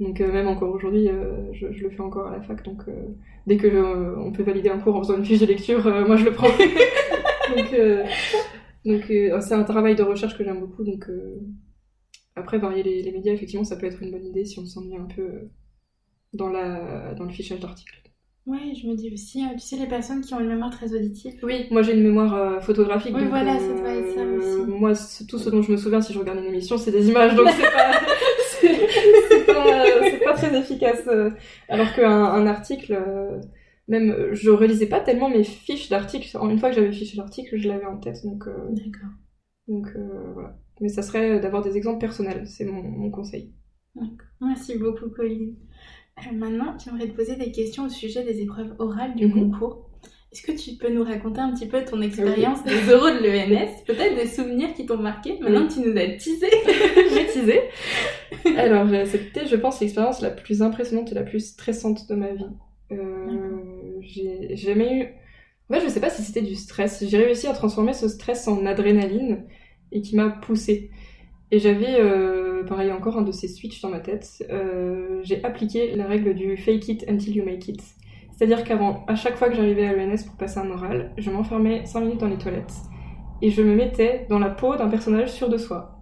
donc 0.00 0.20
euh, 0.22 0.32
même 0.32 0.48
encore 0.48 0.74
aujourd'hui, 0.74 1.08
euh, 1.08 1.52
je, 1.52 1.66
le 1.66 1.90
fais 1.90 2.00
encore 2.00 2.28
à 2.28 2.32
la 2.32 2.40
fac. 2.40 2.64
Donc 2.64 2.80
euh, 2.88 3.08
dès 3.46 3.58
que 3.58 4.16
on 4.18 4.32
peut 4.32 4.42
valider 4.42 4.70
un 4.70 4.78
cours 4.78 4.96
en 4.96 5.02
faisant 5.02 5.18
une 5.18 5.26
fiche 5.26 5.40
de 5.40 5.46
lecture, 5.46 5.84
moi 6.06 6.16
je 6.16 6.24
le 6.24 6.32
prends. 6.32 6.48
donc 8.86 9.12
c'est 9.42 9.54
un 9.54 9.64
travail 9.64 9.94
de 9.94 10.02
recherche 10.02 10.38
que 10.38 10.42
j'aime 10.42 10.60
beaucoup. 10.60 10.84
Donc 10.84 11.06
après 12.34 12.56
varier 12.58 12.82
les, 12.82 13.12
médias, 13.12 13.34
effectivement, 13.34 13.64
ça 13.64 13.76
peut 13.76 13.84
être 13.86 14.02
une 14.02 14.10
bonne 14.10 14.24
idée 14.24 14.46
si 14.46 14.58
on 14.58 14.64
s'ennuie 14.64 14.96
un 14.96 15.08
peu 15.14 15.50
dans 16.32 16.48
la 16.48 17.12
dans 17.14 17.24
le 17.24 17.30
fichage 17.30 17.60
d'articles. 17.60 17.98
Ouais, 18.46 18.72
je 18.74 18.86
me 18.88 18.96
dis 18.96 19.12
aussi, 19.12 19.44
tu 19.52 19.58
sais, 19.58 19.76
les 19.76 19.86
personnes 19.86 20.22
qui 20.22 20.32
ont 20.32 20.40
une 20.40 20.48
mémoire 20.48 20.70
très 20.70 20.94
auditive. 20.94 21.34
Oui, 21.42 21.66
moi 21.70 21.82
j'ai 21.82 21.92
une 21.92 22.02
mémoire 22.02 22.62
photographique. 22.62 23.14
Oui, 23.14 23.26
voilà, 23.28 23.58
ça 23.58 23.74
doit 23.74 23.92
être 23.92 24.14
ça 24.14 24.24
aussi. 24.24 24.62
Moi, 24.66 24.94
tout 25.28 25.38
ce 25.38 25.50
dont 25.50 25.60
je 25.60 25.70
me 25.70 25.76
souviens 25.76 26.00
si 26.00 26.14
je 26.14 26.18
regarde 26.18 26.38
une 26.38 26.46
émission, 26.46 26.78
c'est 26.78 26.90
des 26.90 27.10
images, 27.10 27.34
donc 27.34 27.50
c'est 27.50 27.70
pas. 27.70 28.00
c'est 29.64 30.24
pas, 30.24 30.34
très 30.34 30.58
efficace. 30.58 31.06
Euh. 31.06 31.30
Alors 31.68 31.92
qu'un 31.94 32.24
un 32.24 32.46
article, 32.46 32.92
euh, 32.92 33.40
même, 33.88 34.28
je 34.32 34.50
relisais 34.50 34.86
pas 34.86 35.00
tellement 35.00 35.28
mes 35.28 35.44
fiches 35.44 35.88
d'articles. 35.88 36.36
Une 36.42 36.58
fois 36.58 36.70
que 36.70 36.76
j'avais 36.76 36.92
fiché 36.92 37.16
l'article, 37.16 37.56
je 37.56 37.68
l'avais 37.68 37.86
en 37.86 37.98
tête. 37.98 38.24
Donc, 38.24 38.46
euh, 38.46 38.68
D'accord. 38.70 39.10
Donc 39.68 39.88
voilà. 40.34 40.56
Mais 40.80 40.88
ça 40.88 41.02
serait 41.02 41.40
d'avoir 41.40 41.62
des 41.62 41.76
exemples 41.76 41.98
personnels, 41.98 42.46
c'est 42.46 42.64
mon, 42.64 43.10
conseil. 43.10 43.52
Merci 44.40 44.78
beaucoup, 44.78 45.10
Colline. 45.10 45.56
maintenant, 46.32 46.76
j'aimerais 46.82 47.08
te 47.08 47.14
poser 47.14 47.36
des 47.36 47.52
questions 47.52 47.84
au 47.84 47.88
sujet 47.88 48.24
des 48.24 48.40
épreuves 48.40 48.74
orales 48.78 49.14
du 49.14 49.26
mhm. 49.26 49.50
concours. 49.50 49.90
Est-ce 50.32 50.42
que 50.42 50.52
tu 50.52 50.76
peux 50.76 50.92
nous 50.92 51.02
raconter 51.02 51.40
un 51.40 51.52
petit 51.52 51.66
peu 51.66 51.84
ton 51.84 52.00
expérience 52.02 52.62
des 52.62 52.92
euros 52.92 53.10
de 53.10 53.18
l'ENS 53.18 53.82
Peut-être 53.84 54.14
des 54.14 54.28
souvenirs 54.28 54.72
qui 54.74 54.86
t'ont 54.86 54.96
marqué 54.96 55.36
Maintenant 55.40 55.66
que 55.66 55.72
tu 55.72 55.80
nous 55.80 55.96
as 55.96 56.06
teasé 56.06 56.46
Alors, 58.56 58.86
euh, 58.92 59.04
c'était, 59.06 59.46
je 59.46 59.56
pense, 59.56 59.80
l'expérience 59.80 60.20
la 60.20 60.30
plus 60.30 60.62
impressionnante 60.62 61.12
et 61.12 61.14
la 61.14 61.22
plus 61.22 61.40
stressante 61.40 62.08
de 62.08 62.14
ma 62.14 62.32
vie. 62.32 62.46
Euh, 62.92 63.98
j'ai 64.00 64.56
jamais 64.56 64.94
eu... 64.94 65.04
En 65.68 65.74
fait, 65.74 65.80
je 65.80 65.88
sais 65.88 66.00
pas 66.00 66.10
si 66.10 66.22
c'était 66.22 66.42
du 66.42 66.54
stress. 66.54 67.04
J'ai 67.06 67.18
réussi 67.18 67.46
à 67.46 67.52
transformer 67.52 67.92
ce 67.92 68.08
stress 68.08 68.48
en 68.48 68.66
adrénaline 68.66 69.44
et 69.92 70.00
qui 70.00 70.16
m'a 70.16 70.30
poussée. 70.30 70.90
Et 71.52 71.58
j'avais, 71.58 72.00
euh, 72.00 72.64
pareil, 72.64 72.92
encore 72.92 73.18
un 73.18 73.22
de 73.22 73.32
ces 73.32 73.48
switches 73.48 73.80
dans 73.80 73.88
ma 73.88 74.00
tête. 74.00 74.44
Euh, 74.50 75.20
j'ai 75.22 75.44
appliqué 75.44 75.94
la 75.96 76.06
règle 76.06 76.34
du 76.34 76.56
fake 76.56 76.88
it 76.88 77.04
until 77.08 77.36
you 77.36 77.44
make 77.44 77.68
it. 77.68 77.80
C'est-à-dire 78.36 78.64
qu'avant, 78.64 79.04
à 79.06 79.16
chaque 79.16 79.36
fois 79.36 79.48
que 79.48 79.56
j'arrivais 79.56 79.86
à 79.86 79.92
l'ENS 79.92 80.24
pour 80.24 80.36
passer 80.36 80.58
un 80.58 80.70
oral, 80.70 81.12
je 81.18 81.30
m'enfermais 81.30 81.84
5 81.84 82.00
minutes 82.00 82.20
dans 82.20 82.28
les 82.28 82.38
toilettes 82.38 82.72
et 83.42 83.50
je 83.50 83.62
me 83.62 83.74
mettais 83.74 84.26
dans 84.28 84.38
la 84.38 84.50
peau 84.50 84.76
d'un 84.76 84.88
personnage 84.88 85.30
sûr 85.30 85.48
de 85.48 85.58
soi. 85.58 85.99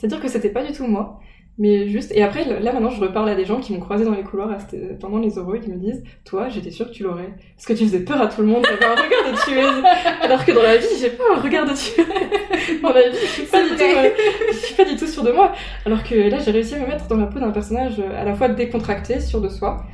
C'est-à-dire 0.00 0.20
que 0.20 0.28
c'était 0.28 0.48
pas 0.48 0.64
du 0.64 0.72
tout 0.72 0.86
moi, 0.86 1.20
mais 1.58 1.88
juste. 1.88 2.10
Et 2.14 2.22
après, 2.22 2.46
là 2.46 2.72
maintenant, 2.72 2.88
je 2.88 2.98
reparle 2.98 3.28
à 3.28 3.34
des 3.34 3.44
gens 3.44 3.60
qui 3.60 3.74
m'ont 3.74 3.80
croisé 3.80 4.06
dans 4.06 4.14
les 4.14 4.22
couloirs 4.22 4.56
pendant 4.98 5.18
les 5.18 5.36
oraux 5.36 5.56
et 5.56 5.60
qui 5.60 5.68
me 5.68 5.76
disent 5.76 6.02
Toi, 6.24 6.48
j'étais 6.48 6.70
sûre 6.70 6.86
que 6.86 6.94
tu 6.94 7.02
l'aurais. 7.02 7.34
Parce 7.54 7.66
que 7.66 7.74
tu 7.74 7.84
faisais 7.84 8.00
peur 8.00 8.18
à 8.18 8.28
tout 8.28 8.40
le 8.40 8.46
monde, 8.46 8.62
t'avais 8.62 8.82
un 8.82 8.94
regard 8.94 9.30
de 9.30 9.44
tueuse. 9.44 9.84
Alors 10.22 10.42
que 10.42 10.52
dans 10.52 10.62
la 10.62 10.78
vie, 10.78 10.86
j'ai 10.98 11.10
pas 11.10 11.24
un 11.36 11.38
regard 11.38 11.66
de 11.66 11.72
tueuse. 11.72 12.80
dans 12.82 12.94
la 12.94 13.10
vie, 13.10 13.18
je 13.20 13.26
suis 13.26 13.42
pas 13.42 13.62
du 13.62 13.76
tout, 13.76 13.82
euh, 13.82 14.08
je 14.52 14.56
suis 14.56 14.74
pas 14.74 14.84
du 14.86 14.96
tout 14.96 15.06
sûre 15.06 15.22
de 15.22 15.32
moi. 15.32 15.52
Alors 15.84 16.02
que 16.02 16.14
là, 16.14 16.38
j'ai 16.38 16.50
réussi 16.50 16.76
à 16.76 16.78
me 16.78 16.86
mettre 16.86 17.06
dans 17.08 17.18
la 17.18 17.26
peau 17.26 17.38
d'un 17.38 17.50
personnage 17.50 18.00
euh, 18.00 18.18
à 18.18 18.24
la 18.24 18.32
fois 18.32 18.48
décontracté, 18.48 19.20
sûr 19.20 19.42
de 19.42 19.50
soi, 19.50 19.84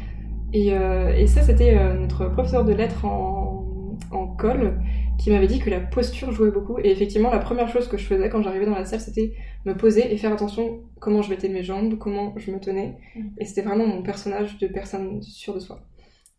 euh, 0.55 1.13
et, 1.17 1.27
ça, 1.27 1.43
c'était 1.43 1.77
notre 1.99 2.29
professeur 2.29 2.65
de 2.65 2.73
lettres 2.73 3.05
en, 3.05 3.67
en 4.13 4.27
colle 4.29 4.79
qui 5.19 5.31
m'avait 5.31 5.47
dit 5.49 5.59
que 5.59 5.71
la 5.71 5.81
posture 5.81 6.31
jouait 6.31 6.51
beaucoup. 6.53 6.79
Et 6.79 6.91
effectivement, 6.93 7.31
la 7.31 7.39
première 7.39 7.69
chose 7.69 7.89
que 7.89 7.97
je 7.97 8.05
faisais 8.05 8.29
quand 8.29 8.43
j'arrivais 8.43 8.67
dans 8.67 8.75
la 8.75 8.85
salle, 8.85 9.01
c'était 9.01 9.33
me 9.67 9.77
poser 9.77 10.13
et 10.13 10.17
faire 10.17 10.33
attention 10.33 10.81
comment 11.01 11.23
je 11.23 11.31
mettais 11.31 11.49
mes 11.49 11.63
jambes, 11.63 11.99
comment 11.99 12.33
je 12.37 12.51
me 12.51 12.59
tenais. 12.59 12.97
Mm. 13.15 13.21
Et 13.39 13.45
c'était 13.45 13.63
vraiment 13.63 13.87
mon 13.87 14.03
personnage 14.03 14.59
de 14.59 14.67
personne 14.69 15.21
sûre 15.23 15.55
de 15.55 15.61
soi. 15.61 15.81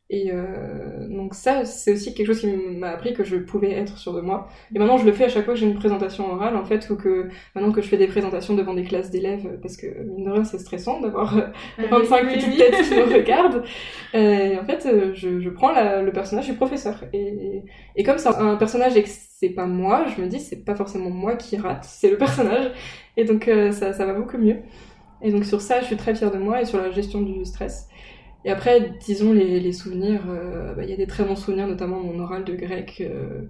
Et 0.09 0.31
euh, 0.31 1.07
donc 1.09 1.33
ça, 1.33 1.65
c'est 1.65 1.91
aussi 1.91 2.13
quelque 2.13 2.27
chose 2.27 2.39
qui 2.39 2.47
m'a 2.47 2.89
appris 2.89 3.13
que 3.13 3.25
je 3.25 3.35
pouvais 3.35 3.71
être 3.71 3.97
sûre 3.97 4.13
de 4.13 4.21
moi. 4.21 4.47
Et 4.73 4.79
maintenant, 4.79 4.97
je 4.97 5.05
le 5.05 5.11
fais 5.11 5.25
à 5.25 5.29
chaque 5.29 5.43
fois 5.43 5.53
que 5.53 5.59
j'ai 5.59 5.65
une 5.65 5.77
présentation 5.77 6.31
orale, 6.31 6.55
en 6.55 6.63
fait, 6.63 6.89
ou 6.89 6.95
que 6.95 7.27
maintenant 7.55 7.73
que 7.73 7.81
je 7.81 7.89
fais 7.89 7.97
des 7.97 8.07
présentations 8.07 8.55
devant 8.55 8.73
des 8.73 8.83
classes 8.83 9.11
d'élèves, 9.11 9.59
parce 9.61 9.75
que 9.75 9.87
mine 10.03 10.25
de 10.25 10.29
rien, 10.31 10.43
c'est 10.45 10.59
stressant 10.59 11.01
d'avoir 11.01 11.35
25 11.77 12.25
petites 12.25 12.57
têtes 12.57 12.81
qui 12.87 12.95
me 12.95 13.03
regardent. 13.13 13.63
Euh, 14.15 14.17
et 14.53 14.57
en 14.57 14.63
fait, 14.65 14.85
euh, 14.85 15.13
je, 15.13 15.41
je 15.41 15.49
prends 15.49 15.71
la, 15.71 16.01
le 16.01 16.11
personnage 16.13 16.45
du 16.47 16.53
professeur. 16.53 17.03
Et, 17.11 17.63
et 17.95 18.03
comme 18.03 18.17
c'est 18.17 18.29
un 18.29 18.55
personnage 18.55 18.95
et 18.95 19.03
que 19.03 19.09
c'est 19.09 19.49
pas 19.49 19.65
moi, 19.67 20.05
je 20.15 20.21
me 20.21 20.27
dis 20.27 20.39
c'est 20.39 20.63
pas 20.63 20.75
forcément 20.75 21.09
moi 21.09 21.35
qui 21.35 21.57
rate, 21.57 21.83
c'est 21.87 22.09
le 22.09 22.17
personnage. 22.17 22.71
Et 23.17 23.25
donc 23.25 23.47
euh, 23.47 23.71
ça, 23.71 23.93
ça 23.93 24.05
va 24.05 24.13
beaucoup 24.13 24.37
mieux. 24.37 24.57
Et 25.21 25.31
donc 25.31 25.45
sur 25.45 25.61
ça, 25.61 25.81
je 25.81 25.85
suis 25.85 25.97
très 25.97 26.15
fière 26.15 26.31
de 26.31 26.37
moi 26.37 26.61
et 26.61 26.65
sur 26.65 26.79
la 26.79 26.91
gestion 26.91 27.21
du 27.21 27.43
stress. 27.45 27.89
Et 28.45 28.51
après, 28.51 28.93
disons 29.05 29.33
les, 29.33 29.59
les 29.59 29.73
souvenirs, 29.73 30.21
euh, 30.29 30.73
bah, 30.75 30.83
il 30.83 30.89
y 30.89 30.93
a 30.93 30.97
des 30.97 31.07
très 31.07 31.23
bons 31.23 31.35
souvenirs, 31.35 31.67
notamment 31.67 31.99
mon 31.99 32.19
oral 32.19 32.43
de 32.45 32.55
grec, 32.55 32.97
euh, 33.01 33.43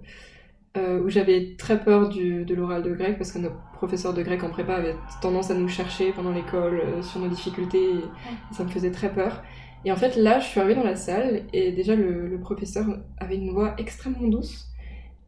euh, 0.76 1.00
où 1.02 1.08
j'avais 1.08 1.54
très 1.56 1.82
peur 1.82 2.08
du, 2.08 2.44
de 2.44 2.54
l'oral 2.54 2.82
de 2.82 2.92
grec, 2.92 3.16
parce 3.18 3.32
que 3.32 3.38
nos 3.38 3.50
professeurs 3.74 4.14
de 4.14 4.22
grec 4.22 4.42
en 4.42 4.50
prépa 4.50 4.74
avaient 4.74 4.96
tendance 5.22 5.50
à 5.50 5.54
nous 5.54 5.68
chercher 5.68 6.12
pendant 6.12 6.32
l'école 6.32 6.82
sur 7.02 7.20
nos 7.20 7.28
difficultés, 7.28 7.90
et, 7.90 8.54
ça 8.54 8.64
me 8.64 8.68
faisait 8.68 8.90
très 8.90 9.12
peur. 9.12 9.42
Et 9.84 9.92
en 9.92 9.96
fait, 9.96 10.16
là, 10.16 10.40
je 10.40 10.46
suis 10.46 10.60
arrivée 10.60 10.74
dans 10.74 10.84
la 10.84 10.96
salle, 10.96 11.44
et 11.52 11.72
déjà, 11.72 11.94
le, 11.94 12.26
le 12.26 12.40
professeur 12.40 12.86
avait 13.18 13.36
une 13.36 13.50
voix 13.50 13.74
extrêmement 13.78 14.26
douce, 14.26 14.67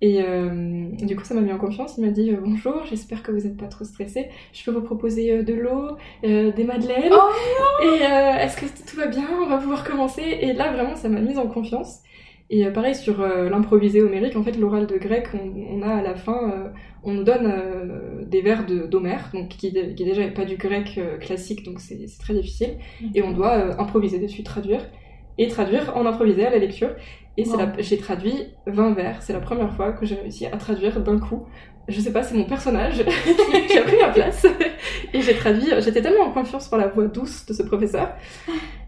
et 0.03 0.23
euh, 0.23 0.89
du 1.03 1.15
coup, 1.15 1.25
ça 1.25 1.35
m'a 1.35 1.43
mis 1.43 1.53
en 1.53 1.59
confiance. 1.59 1.97
Il 1.99 2.05
m'a 2.05 2.11
dit 2.11 2.31
euh, 2.31 2.39
Bonjour, 2.43 2.85
j'espère 2.89 3.23
que 3.23 3.33
vous 3.33 3.47
n'êtes 3.47 3.57
pas 3.57 3.67
trop 3.67 3.85
stressé. 3.85 4.29
Je 4.53 4.65
peux 4.65 4.71
vous 4.71 4.83
proposer 4.83 5.33
euh, 5.33 5.43
de 5.43 5.53
l'eau, 5.53 5.97
des 6.23 6.65
madeleines. 6.65 7.13
Oh 7.13 7.85
et 7.85 8.03
est-ce 8.43 8.57
que 8.57 8.67
tout 8.89 8.97
va 8.97 9.07
bien? 9.07 9.27
On 9.43 9.47
va 9.47 9.59
pouvoir 9.59 9.85
commencer. 9.85 10.23
Et 10.23 10.53
là, 10.53 10.73
vraiment, 10.73 10.97
ça 10.97 11.09
m'a 11.09 11.21
mise 11.21 11.39
en 11.39 11.47
confiance. 11.47 12.01
Et 12.53 12.67
pareil, 12.71 12.97
sur 12.97 13.21
l'improvisé 13.21 14.03
homérique, 14.03 14.35
en 14.35 14.43
fait, 14.43 14.59
l'oral 14.59 14.89
de 14.89 14.97
grec, 14.97 15.29
on, 15.71 15.83
a 15.83 15.95
à 15.95 16.03
la 16.03 16.17
fin, 16.17 16.73
on 17.05 17.13
nous 17.13 17.23
donne 17.23 17.49
des 18.27 18.43
vers 18.43 18.67
d'Homère, 18.67 19.31
donc 19.33 19.51
qui, 19.51 19.73
qui 19.73 20.05
déjà 20.05 20.23
n'est 20.23 20.33
pas 20.33 20.45
du 20.45 20.57
grec 20.57 20.99
classique, 21.21 21.65
donc 21.65 21.79
c'est 21.79 21.97
très 22.19 22.35
difficile. 22.35 22.79
Et 23.15 23.23
on 23.23 23.31
doit 23.31 23.81
improviser 23.81 24.19
dessus, 24.19 24.43
traduire 24.43 24.81
et 25.39 25.47
traduire 25.47 25.97
en 25.97 26.07
improvisé 26.07 26.45
à 26.45 26.51
la 26.51 26.59
lecture. 26.59 26.91
Et 27.41 27.83
j'ai 27.83 27.99
traduit 27.99 28.35
20 28.67 28.93
vers. 28.93 29.23
C'est 29.23 29.33
la 29.33 29.41
première 29.41 29.73
fois 29.73 29.93
que 29.93 30.07
j'ai 30.07 30.17
réussi 30.17 30.47
à 30.47 30.57
traduire 30.57 31.01
d'un 31.01 31.19
coup. 31.19 31.47
Je 31.89 32.01
sais 32.01 32.13
pas, 32.13 32.23
c'est 32.23 32.37
mon 32.37 32.45
personnage 32.45 33.05
qui 33.69 33.79
a 33.79 33.83
pris 33.83 33.97
ma 34.01 34.09
place. 34.09 34.47
et 35.13 35.21
j'ai 35.21 35.35
traduit. 35.35 35.69
J'étais 35.81 36.03
tellement 36.03 36.25
en 36.25 36.33
confiance 36.33 36.69
par 36.69 36.79
la 36.79 36.89
voix 36.89 37.07
douce 37.07 37.47
de 37.47 37.53
ce 37.53 37.63
professeur. 37.63 38.15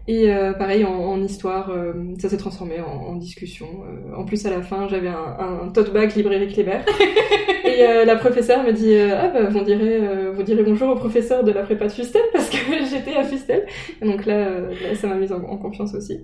Et 0.05 0.33
euh, 0.33 0.51
pareil, 0.51 0.83
en, 0.83 1.21
histoire, 1.21 1.69
euh, 1.69 1.93
ça 2.19 2.27
s'est 2.27 2.37
transformé 2.37 2.81
en, 2.81 3.15
discussion. 3.15 3.67
Euh, 3.85 4.15
en 4.17 4.25
plus, 4.25 4.45
à 4.45 4.49
la 4.49 4.61
fin, 4.61 4.87
j'avais 4.89 5.07
un, 5.07 5.63
un, 5.63 5.69
tote 5.69 5.93
bag 5.93 6.13
librairie 6.13 6.51
Kléber. 6.51 6.79
et 7.65 8.05
la 8.05 8.15
professeure 8.17 8.63
me 8.63 8.73
dit 8.73 8.95
Ah, 8.97 9.29
bah, 9.29 9.45
vous 9.49 9.63
direz, 9.63 10.01
vous 10.33 10.43
direz 10.43 10.63
bonjour 10.63 10.89
au 10.89 10.95
professeur 10.95 11.43
de 11.45 11.51
la 11.51 11.63
prépa 11.63 11.87
de 11.87 11.91
Fustel, 11.91 12.21
parce 12.33 12.49
que 12.49 12.57
j'étais 12.89 13.15
à 13.15 13.23
Fustel. 13.23 13.65
Et 14.01 14.05
donc 14.05 14.25
là, 14.25 14.49
ça 14.95 15.07
m'a 15.07 15.15
mise 15.15 15.31
en, 15.31 15.39
confiance 15.57 15.93
aussi. 15.93 16.19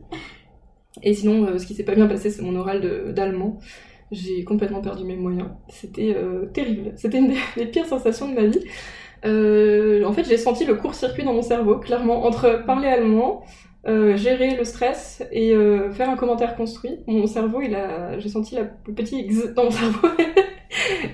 Et 1.03 1.13
sinon, 1.13 1.57
ce 1.57 1.65
qui 1.65 1.73
s'est 1.73 1.83
pas 1.83 1.95
bien 1.95 2.07
passé, 2.07 2.29
c'est 2.29 2.41
mon 2.41 2.55
oral 2.55 3.13
d'allemand. 3.13 3.59
J'ai 4.11 4.43
complètement 4.43 4.81
perdu 4.81 5.03
mes 5.03 5.15
moyens. 5.15 5.49
C'était 5.69 6.15
terrible. 6.53 6.93
C'était 6.95 7.19
une 7.19 7.33
des, 7.55 7.65
pires 7.71 7.85
sensations 7.85 8.29
de 8.29 8.35
ma 8.35 8.45
vie. 8.45 10.05
en 10.05 10.13
fait, 10.13 10.23
j'ai 10.27 10.37
senti 10.37 10.65
le 10.65 10.75
court-circuit 10.75 11.23
dans 11.23 11.33
mon 11.33 11.41
cerveau, 11.41 11.77
clairement, 11.77 12.25
entre 12.25 12.65
parler 12.65 12.87
allemand, 12.87 13.43
euh, 13.87 14.17
gérer 14.17 14.57
le 14.57 14.65
stress 14.65 15.23
et 15.31 15.53
euh, 15.53 15.89
faire 15.91 16.09
un 16.09 16.17
commentaire 16.17 16.55
construit. 16.57 16.99
Mon 17.07 17.27
cerveau, 17.27 17.61
il 17.61 17.73
a, 17.75 18.19
j'ai 18.19 18.27
senti 18.27 18.55
la, 18.55 18.63
le 18.85 18.93
petit 18.93 19.21
X 19.21 19.53
dans 19.53 19.65
mon 19.65 19.71
cerveau. 19.71 20.07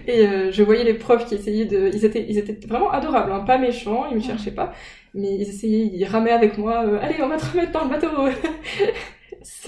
et 0.07 0.27
euh, 0.27 0.51
je 0.51 0.63
voyais 0.63 0.83
les 0.83 0.95
profs 0.95 1.27
qui 1.27 1.36
essayaient 1.36 1.65
de, 1.65 1.91
ils 1.93 2.03
étaient, 2.05 2.25
ils 2.27 2.39
étaient 2.39 2.57
vraiment 2.67 2.89
adorables, 2.89 3.31
hein, 3.31 3.41
pas 3.41 3.59
méchants, 3.59 4.05
ils 4.09 4.15
me 4.15 4.21
cherchaient 4.21 4.55
pas, 4.55 4.73
mais 5.13 5.36
ils 5.36 5.43
essayaient, 5.43 5.91
ils 5.93 6.05
ramaient 6.05 6.31
avec 6.31 6.57
moi. 6.57 6.79
Allez, 7.01 7.21
on 7.21 7.27
va 7.27 7.38
te 7.38 7.45
remettre 7.45 7.71
dans 7.71 7.83
le 7.83 7.89
bateau. 7.89 8.07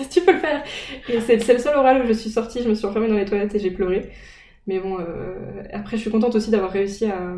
Tu 0.09 0.21
peux 0.21 0.33
le 0.33 0.39
faire. 0.39 0.63
Et 1.09 1.19
c'est, 1.21 1.53
le 1.53 1.59
seul 1.59 1.75
oral 1.75 2.03
où 2.03 2.07
je 2.07 2.13
suis 2.13 2.29
sortie, 2.29 2.63
je 2.63 2.69
me 2.69 2.73
suis 2.73 2.85
enfermée 2.85 3.07
dans 3.07 3.15
les 3.15 3.25
toilettes 3.25 3.53
et 3.55 3.59
j'ai 3.59 3.71
pleuré. 3.71 4.09
Mais 4.65 4.79
bon, 4.79 4.97
après, 5.71 5.97
je 5.97 6.01
suis 6.01 6.11
contente 6.11 6.35
aussi 6.35 6.51
d'avoir 6.51 6.71
réussi 6.71 7.05
à 7.05 7.35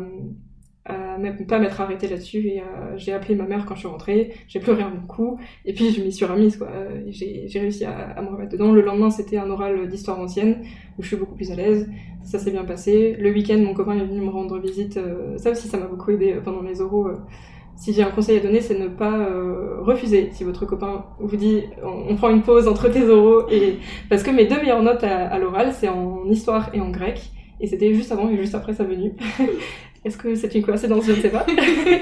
à 0.86 1.16
pas 1.46 1.58
m'être 1.58 1.80
arrêtée 1.80 2.08
là-dessus 2.08 2.46
et 2.48 2.60
euh, 2.60 2.96
j'ai 2.96 3.12
appelé 3.12 3.34
ma 3.34 3.44
mère 3.44 3.66
quand 3.66 3.74
je 3.74 3.80
suis 3.80 3.88
rentrée, 3.88 4.32
j'ai 4.48 4.60
pleuré 4.60 4.82
un 4.82 4.90
bon 4.90 5.06
coup 5.06 5.38
et 5.64 5.74
puis 5.74 5.90
je 5.90 6.02
m'y 6.02 6.12
suis 6.12 6.24
remise 6.24 6.56
quoi. 6.56 6.68
J'ai 7.08 7.48
réussi 7.54 7.84
à, 7.84 8.20
me 8.22 8.28
remettre 8.28 8.52
dedans. 8.52 8.72
Le 8.72 8.80
lendemain 8.80 9.10
c'était 9.10 9.36
un 9.36 9.50
oral 9.50 9.88
d'histoire 9.88 10.18
ancienne 10.18 10.62
où 10.98 11.02
je 11.02 11.08
suis 11.08 11.16
beaucoup 11.16 11.34
plus 11.34 11.50
à 11.50 11.56
l'aise. 11.56 11.88
Ça 12.22 12.38
s'est 12.38 12.50
bien 12.50 12.64
passé. 12.64 13.16
Le 13.18 13.30
week-end 13.30 13.58
mon 13.58 13.74
copain 13.74 13.96
est 13.98 14.04
venu 14.04 14.20
me 14.20 14.30
rendre 14.30 14.58
visite. 14.58 14.96
Euh, 14.96 15.36
ça 15.36 15.50
aussi 15.50 15.68
ça 15.68 15.78
m'a 15.78 15.86
beaucoup 15.86 16.10
aidé 16.10 16.32
euh, 16.32 16.40
pendant 16.40 16.62
les 16.62 16.80
oraux. 16.80 17.08
Si 17.80 17.92
j'ai 17.92 18.02
un 18.02 18.10
conseil 18.10 18.36
à 18.36 18.40
donner, 18.40 18.60
c'est 18.60 18.78
ne 18.78 18.88
pas 18.88 19.26
refuser. 19.80 20.28
Si 20.32 20.44
votre 20.44 20.66
copain 20.66 21.06
vous 21.18 21.36
dit 21.36 21.62
on, 21.82 22.14
prend 22.14 22.28
une 22.28 22.42
pause 22.42 22.68
entre 22.68 22.88
tes 22.88 23.08
oraux 23.08 23.48
et 23.50 23.78
parce 24.08 24.22
que 24.22 24.30
mes 24.30 24.46
deux 24.46 24.58
meilleures 24.58 24.82
notes 24.82 25.02
à, 25.02 25.26
à 25.28 25.38
l'oral 25.38 25.72
c'est 25.72 25.88
en 25.88 26.28
histoire 26.28 26.70
et 26.74 26.80
en 26.80 26.90
grec 26.90 27.30
et 27.60 27.66
c'était 27.66 27.94
juste 27.94 28.10
avant 28.12 28.28
et 28.30 28.36
juste 28.36 28.54
après 28.54 28.74
sa 28.74 28.84
venue. 28.84 29.12
Est-ce 30.04 30.16
que 30.16 30.34
c'est 30.34 30.54
une 30.54 30.62
coïncidence? 30.62 31.06
Je 31.06 31.12
ne 31.12 31.16
sais 31.16 31.28
pas. 31.28 31.46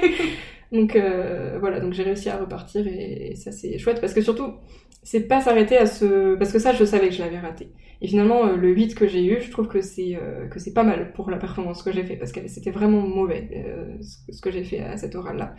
donc 0.73 0.95
euh, 0.95 1.59
voilà, 1.61 1.81
donc 1.81 1.93
j'ai 1.93 2.05
réussi 2.05 2.29
à 2.29 2.39
repartir 2.39 2.87
et, 2.87 3.35
ça 3.35 3.51
c'est 3.51 3.79
chouette 3.79 4.01
parce 4.01 4.15
que 4.15 4.21
surtout, 4.21 4.55
c'est 5.03 5.27
pas 5.27 5.41
s'arrêter 5.41 5.77
à 5.77 5.87
ce. 5.87 6.37
Parce 6.37 6.53
que 6.53 6.59
ça, 6.59 6.73
je 6.73 6.85
savais 6.85 7.09
que 7.09 7.15
je 7.15 7.21
l'avais 7.21 7.39
raté. 7.39 7.73
Et 8.01 8.09
finalement, 8.09 8.47
euh, 8.47 8.57
le 8.57 8.69
8 8.69 8.95
que 8.95 9.07
j'ai 9.09 9.25
eu, 9.25 9.41
je 9.41 9.51
trouve 9.51 9.69
que 9.69 9.81
c'est 9.81 10.17
euh, 10.17 10.47
que 10.49 10.59
c'est 10.59 10.73
pas 10.73 10.85
mal 10.85 11.13
pour 11.13 11.31
la 11.31 11.39
performance 11.39 11.83
que 11.83 11.93
j'ai 11.93 12.05
fait 12.05 12.17
parce 12.17 12.33
que 12.33 12.47
c'était 12.49 12.71
vraiment 12.71 13.01
mauvais 13.01 13.49
ce 14.01 14.41
que 14.41 14.51
j'ai 14.51 14.65
fait 14.65 14.81
à 14.81 14.97
cette 14.97 15.15
oral-là. 15.15 15.55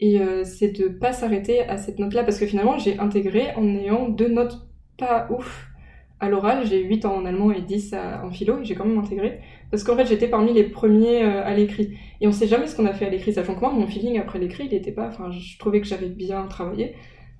Et 0.00 0.18
c'est 0.44 0.70
de 0.70 0.88
pas 0.88 1.12
s'arrêter 1.12 1.60
à 1.60 1.76
cette 1.76 1.98
note-là 1.98 2.24
parce 2.24 2.38
que 2.38 2.46
finalement, 2.46 2.78
j'ai 2.78 2.98
intégré 2.98 3.54
en 3.56 3.66
ayant 3.76 4.08
deux 4.08 4.28
notes 4.28 4.66
pas 4.96 5.28
ouf 5.30 5.70
à 6.20 6.28
l'oral, 6.28 6.66
j'ai 6.66 6.82
8 6.82 7.06
en 7.06 7.24
allemand 7.24 7.50
et 7.50 7.62
10 7.62 7.94
en 8.22 8.30
philo, 8.30 8.60
et 8.60 8.64
j'ai 8.64 8.74
quand 8.74 8.84
même 8.84 8.98
intégré. 8.98 9.40
Parce 9.70 9.84
qu'en 9.84 9.96
fait, 9.96 10.06
j'étais 10.06 10.28
parmi 10.28 10.52
les 10.52 10.64
premiers 10.64 11.24
euh, 11.24 11.44
à 11.44 11.54
l'écrit. 11.54 11.96
Et 12.20 12.28
on 12.28 12.32
sait 12.32 12.46
jamais 12.46 12.66
ce 12.66 12.76
qu'on 12.76 12.86
a 12.86 12.92
fait 12.92 13.06
à 13.06 13.10
l'écrit, 13.10 13.32
sachant 13.32 13.54
que 13.54 13.60
moi, 13.60 13.72
mon 13.72 13.86
feeling 13.86 14.18
après 14.18 14.38
l'écrit, 14.38 14.66
il 14.66 14.74
était 14.74 14.92
pas. 14.92 15.08
Enfin, 15.08 15.30
je 15.30 15.58
trouvais 15.58 15.80
que 15.80 15.86
j'avais 15.86 16.08
bien 16.08 16.46
travaillé, 16.46 16.94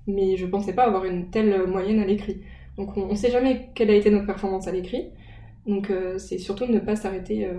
mais 0.07 0.35
je 0.35 0.45
pensais 0.47 0.73
pas 0.73 0.83
avoir 0.83 1.05
une 1.05 1.29
telle 1.29 1.67
moyenne 1.67 1.99
à 1.99 2.05
l'écrit. 2.05 2.41
Donc, 2.81 2.97
on, 2.97 3.07
ne 3.07 3.15
sait 3.15 3.29
jamais 3.29 3.69
quelle 3.75 3.91
a 3.91 3.95
été 3.95 4.09
notre 4.09 4.25
performance 4.25 4.67
à 4.67 4.71
l'écrit. 4.71 5.11
Donc, 5.67 5.91
euh, 5.91 6.17
c'est 6.17 6.39
surtout 6.39 6.65
ne 6.65 6.79
pas 6.79 6.95
s'arrêter 6.95 7.45
euh, 7.45 7.53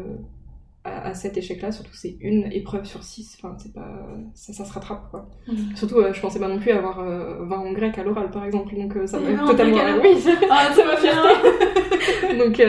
à, 0.85 1.15
cet 1.15 1.37
échec-là, 1.37 1.71
surtout 1.71 1.95
c'est 1.95 2.17
une 2.21 2.51
épreuve 2.51 2.85
sur 2.85 3.05
six, 3.05 3.39
enfin 3.39 3.55
c'est 3.57 3.73
pas, 3.73 4.05
ça, 4.35 4.53
ça, 4.53 4.65
se 4.65 4.73
rattrape 4.73 5.11
quoi. 5.11 5.29
Mm. 5.47 5.77
Surtout, 5.77 5.99
euh, 5.99 6.13
je 6.13 6.21
pensais 6.21 6.41
pas 6.41 6.49
non 6.49 6.59
plus 6.59 6.73
avoir 6.73 7.05
20 7.05 7.07
euh, 7.07 7.51
en 7.51 7.73
grec 7.73 7.97
à 7.99 8.03
l'oral 8.03 8.31
par 8.31 8.45
exemple, 8.45 8.75
donc 8.75 8.95
ça 9.07 9.21
m'a 9.21 9.47
totalement, 9.47 9.79
oui, 10.03 10.17
ah, 10.51 10.71
ça 10.75 10.85
m'a 10.85 10.97
fierté. 10.97 12.37
donc, 12.39 12.61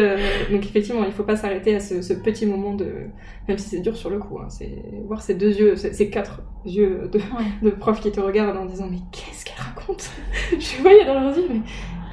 donc 0.52 0.66
effectivement, 0.66 1.04
il 1.06 1.12
faut 1.12 1.24
pas 1.24 1.36
s'arrêter 1.36 1.76
à 1.76 1.80
ce, 1.80 2.14
petit 2.14 2.46
moment 2.46 2.76
de, 2.76 3.08
même 3.48 3.58
si 3.58 3.70
c'est 3.70 3.80
dur 3.80 3.98
sur 3.98 4.12
le 4.12 4.20
coup, 4.20 4.38
hein, 4.40 4.50
c'est 4.50 4.84
voir 5.08 5.24
ces 5.24 5.34
deux 5.34 5.60
yeux, 5.60 5.76
ces, 5.76 6.10
quatre 6.12 6.44
yeux 6.66 7.10
de, 7.12 7.20
de 7.64 7.72
profs 7.72 8.00
qui 8.00 8.12
te 8.12 8.20
regardent 8.20 8.58
en 8.58 8.66
disant 8.66 8.88
mais 8.92 9.00
qu'est-ce 9.12 9.44
qu'elle 9.44 9.58
raconte? 9.58 10.12
Je 10.52 10.82
voyais 10.84 11.06
dans 11.06 11.20
leurs 11.20 11.36
yeux 11.36 11.48
mais, 11.50 11.62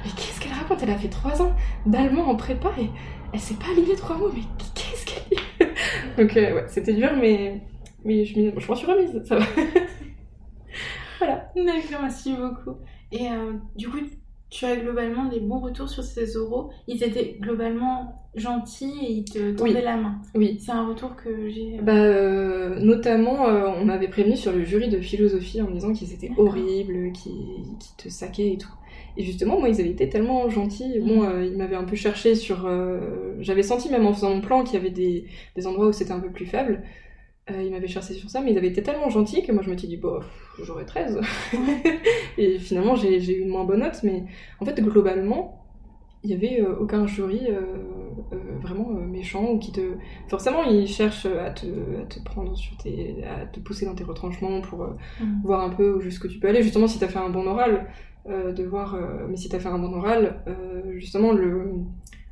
mais 0.03 0.11
qu'est-ce 0.11 0.39
qu'elle 0.39 0.53
raconte? 0.53 0.81
Elle 0.83 0.89
a 0.89 0.97
fait 0.97 1.09
trois 1.09 1.41
ans 1.41 1.55
d'allemand 1.85 2.27
en 2.27 2.35
prépa 2.35 2.71
et 2.79 2.89
elle 3.33 3.39
s'est 3.39 3.55
pas 3.55 3.71
alignée 3.71 3.95
trois 3.95 4.17
mots, 4.17 4.31
mais 4.33 4.41
qu'est-ce 4.73 5.05
qu'elle 5.05 5.37
dit? 5.37 5.73
Donc 6.17 6.35
euh, 6.37 6.55
ouais, 6.55 6.65
c'était 6.67 6.93
dur, 6.93 7.11
mais, 7.19 7.61
mais 8.03 8.25
je, 8.25 8.51
je 8.57 8.67
m'en 8.67 8.75
suis 8.75 8.87
remise, 8.87 9.21
ça 9.23 9.37
va. 9.37 9.45
voilà. 11.19 11.51
D'accord, 11.55 12.01
merci 12.01 12.33
beaucoup. 12.33 12.77
Et 13.11 13.29
euh, 13.29 13.53
du 13.75 13.89
coup, 13.89 13.99
tu 14.49 14.65
as 14.65 14.75
globalement 14.75 15.25
des 15.25 15.39
bons 15.39 15.59
retours 15.59 15.87
sur 15.87 16.03
ces 16.03 16.35
oraux? 16.35 16.71
Ils 16.87 17.03
étaient 17.03 17.37
globalement 17.39 18.29
gentils 18.35 18.93
et 19.01 19.11
ils 19.11 19.25
te 19.25 19.51
tendaient 19.51 19.81
la 19.81 19.97
main? 19.97 20.21
Oui. 20.35 20.57
C'est 20.59 20.71
un 20.71 20.87
retour 20.87 21.15
que 21.15 21.49
j'ai. 21.49 21.79
Euh, 21.79 21.81
bah, 21.81 22.79
notamment, 22.81 23.45
on 23.45 23.85
m'avait 23.85 24.09
prévenu 24.09 24.35
sur 24.35 24.51
le 24.51 24.63
jury 24.65 24.89
de 24.89 24.99
philosophie 24.99 25.61
en 25.61 25.67
me 25.67 25.73
disant 25.73 25.93
qu'ils 25.93 26.11
étaient 26.13 26.31
horribles, 26.37 27.13
qu'ils 27.13 27.77
te 27.97 28.09
saquaient 28.09 28.53
et 28.53 28.57
tout. 28.57 28.73
Et 29.17 29.23
justement, 29.23 29.59
moi, 29.59 29.69
ils 29.69 29.79
avaient 29.79 29.89
été 29.89 30.09
tellement 30.09 30.49
gentils. 30.49 30.99
Bon, 30.99 31.21
mm. 31.21 31.25
euh, 31.25 31.45
ils 31.45 31.57
m'avaient 31.57 31.75
un 31.75 31.83
peu 31.83 31.95
cherché 31.95 32.35
sur. 32.35 32.65
Euh, 32.65 33.35
j'avais 33.39 33.63
senti, 33.63 33.89
même 33.89 34.05
en 34.05 34.13
faisant 34.13 34.33
mon 34.33 34.41
plan, 34.41 34.63
qu'il 34.63 34.75
y 34.75 34.77
avait 34.77 34.89
des, 34.89 35.25
des 35.55 35.67
endroits 35.67 35.87
où 35.87 35.91
c'était 35.91 36.11
un 36.11 36.19
peu 36.19 36.29
plus 36.29 36.45
faible. 36.45 36.83
Euh, 37.49 37.63
ils 37.63 37.71
m'avaient 37.71 37.87
cherché 37.87 38.13
sur 38.13 38.29
ça, 38.29 38.41
mais 38.41 38.51
ils 38.51 38.57
avaient 38.57 38.67
été 38.67 38.83
tellement 38.83 39.09
gentils 39.09 39.43
que 39.43 39.51
moi, 39.51 39.63
je 39.63 39.69
me 39.69 39.77
suis 39.77 39.87
dit, 39.87 39.97
bon, 39.97 40.19
j'aurais 40.63 40.85
13. 40.85 41.19
et 42.37 42.59
finalement, 42.59 42.95
j'ai 42.95 43.17
eu 43.33 43.41
une 43.41 43.49
moins 43.49 43.65
bonne 43.65 43.79
note, 43.79 44.01
mais 44.03 44.23
en 44.59 44.65
fait, 44.65 44.79
globalement, 44.79 45.57
il 46.23 46.29
y 46.29 46.33
avait 46.33 46.61
aucun 46.79 47.07
jury 47.07 47.47
vraiment 48.61 48.89
méchant 48.91 49.53
ou 49.53 49.57
qui 49.57 49.71
te 49.71 49.81
forcément 50.27 50.63
ils 50.63 50.87
cherchent 50.87 51.25
à 51.25 51.49
te, 51.49 51.65
à 51.99 52.05
te 52.05 52.23
prendre 52.23 52.55
sur 52.55 52.77
tes 52.77 53.23
à 53.23 53.47
te 53.47 53.59
pousser 53.59 53.87
dans 53.87 53.95
tes 53.95 54.03
retranchements 54.03 54.61
pour 54.61 54.85
mm. 55.19 55.41
voir 55.43 55.61
un 55.61 55.71
peu 55.71 55.99
jusqu'où 55.99 56.27
tu 56.27 56.37
peux 56.37 56.47
aller 56.47 56.61
justement 56.61 56.87
si 56.87 56.99
tu 56.99 57.05
as 57.05 57.07
fait 57.07 57.17
un 57.17 57.31
bon 57.31 57.47
oral 57.47 57.87
euh, 58.29 58.51
de 58.51 58.63
voir, 58.63 58.93
euh, 58.93 59.25
mais 59.27 59.35
si 59.35 59.49
tu 59.49 59.55
as 59.55 59.59
fait 59.59 59.67
un 59.67 59.79
bon 59.79 59.93
oral, 59.93 60.43
euh, 60.47 60.93
justement, 60.97 61.31
le, 61.31 61.71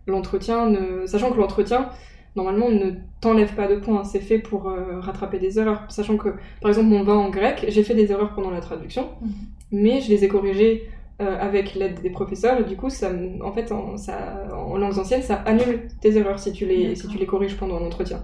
l'entretien, 0.06 0.70
ne... 0.70 1.08
sachant 1.08 1.32
que 1.32 1.38
l'entretien, 1.40 1.90
normalement, 2.36 2.70
ne 2.70 2.92
t'enlève 3.22 3.56
pas 3.56 3.68
de 3.68 3.76
points, 3.76 4.04
c'est 4.04 4.20
fait 4.20 4.38
pour 4.38 4.72
rattraper 5.00 5.40
des 5.40 5.58
erreurs. 5.58 5.86
Sachant 5.90 6.18
que, 6.18 6.30
par 6.62 6.70
exemple, 6.70 6.90
mon 6.90 7.02
vin 7.02 7.16
en 7.16 7.30
grec, 7.30 7.66
j'ai 7.70 7.84
fait 7.84 7.96
des 7.96 8.12
erreurs 8.12 8.36
pendant 8.36 8.52
la 8.52 8.62
traduction, 8.62 9.10
mhm. 9.22 9.32
mais 9.72 10.00
je 10.02 10.10
les 10.10 10.24
ai 10.24 10.28
corrigées 10.28 10.88
avec 11.18 11.74
l'aide 11.74 12.02
des 12.02 12.12
professeurs, 12.12 12.62
et 12.62 12.64
du 12.64 12.78
coup, 12.78 12.90
ça, 12.90 13.12
en 13.42 13.52
fait, 13.52 13.74
en, 13.74 13.98
ça, 13.98 14.48
en 14.56 14.78
langues 14.78 15.00
anciennes, 15.00 15.24
ça 15.24 15.36
annule 15.46 15.88
tes 16.00 16.16
erreurs 16.16 16.40
si 16.40 16.54
tu 16.54 16.66
les, 16.66 16.96
si 16.96 17.08
tu 17.08 17.18
les 17.18 17.26
corriges 17.26 17.58
pendant 17.58 17.80
l'entretien. 17.80 18.22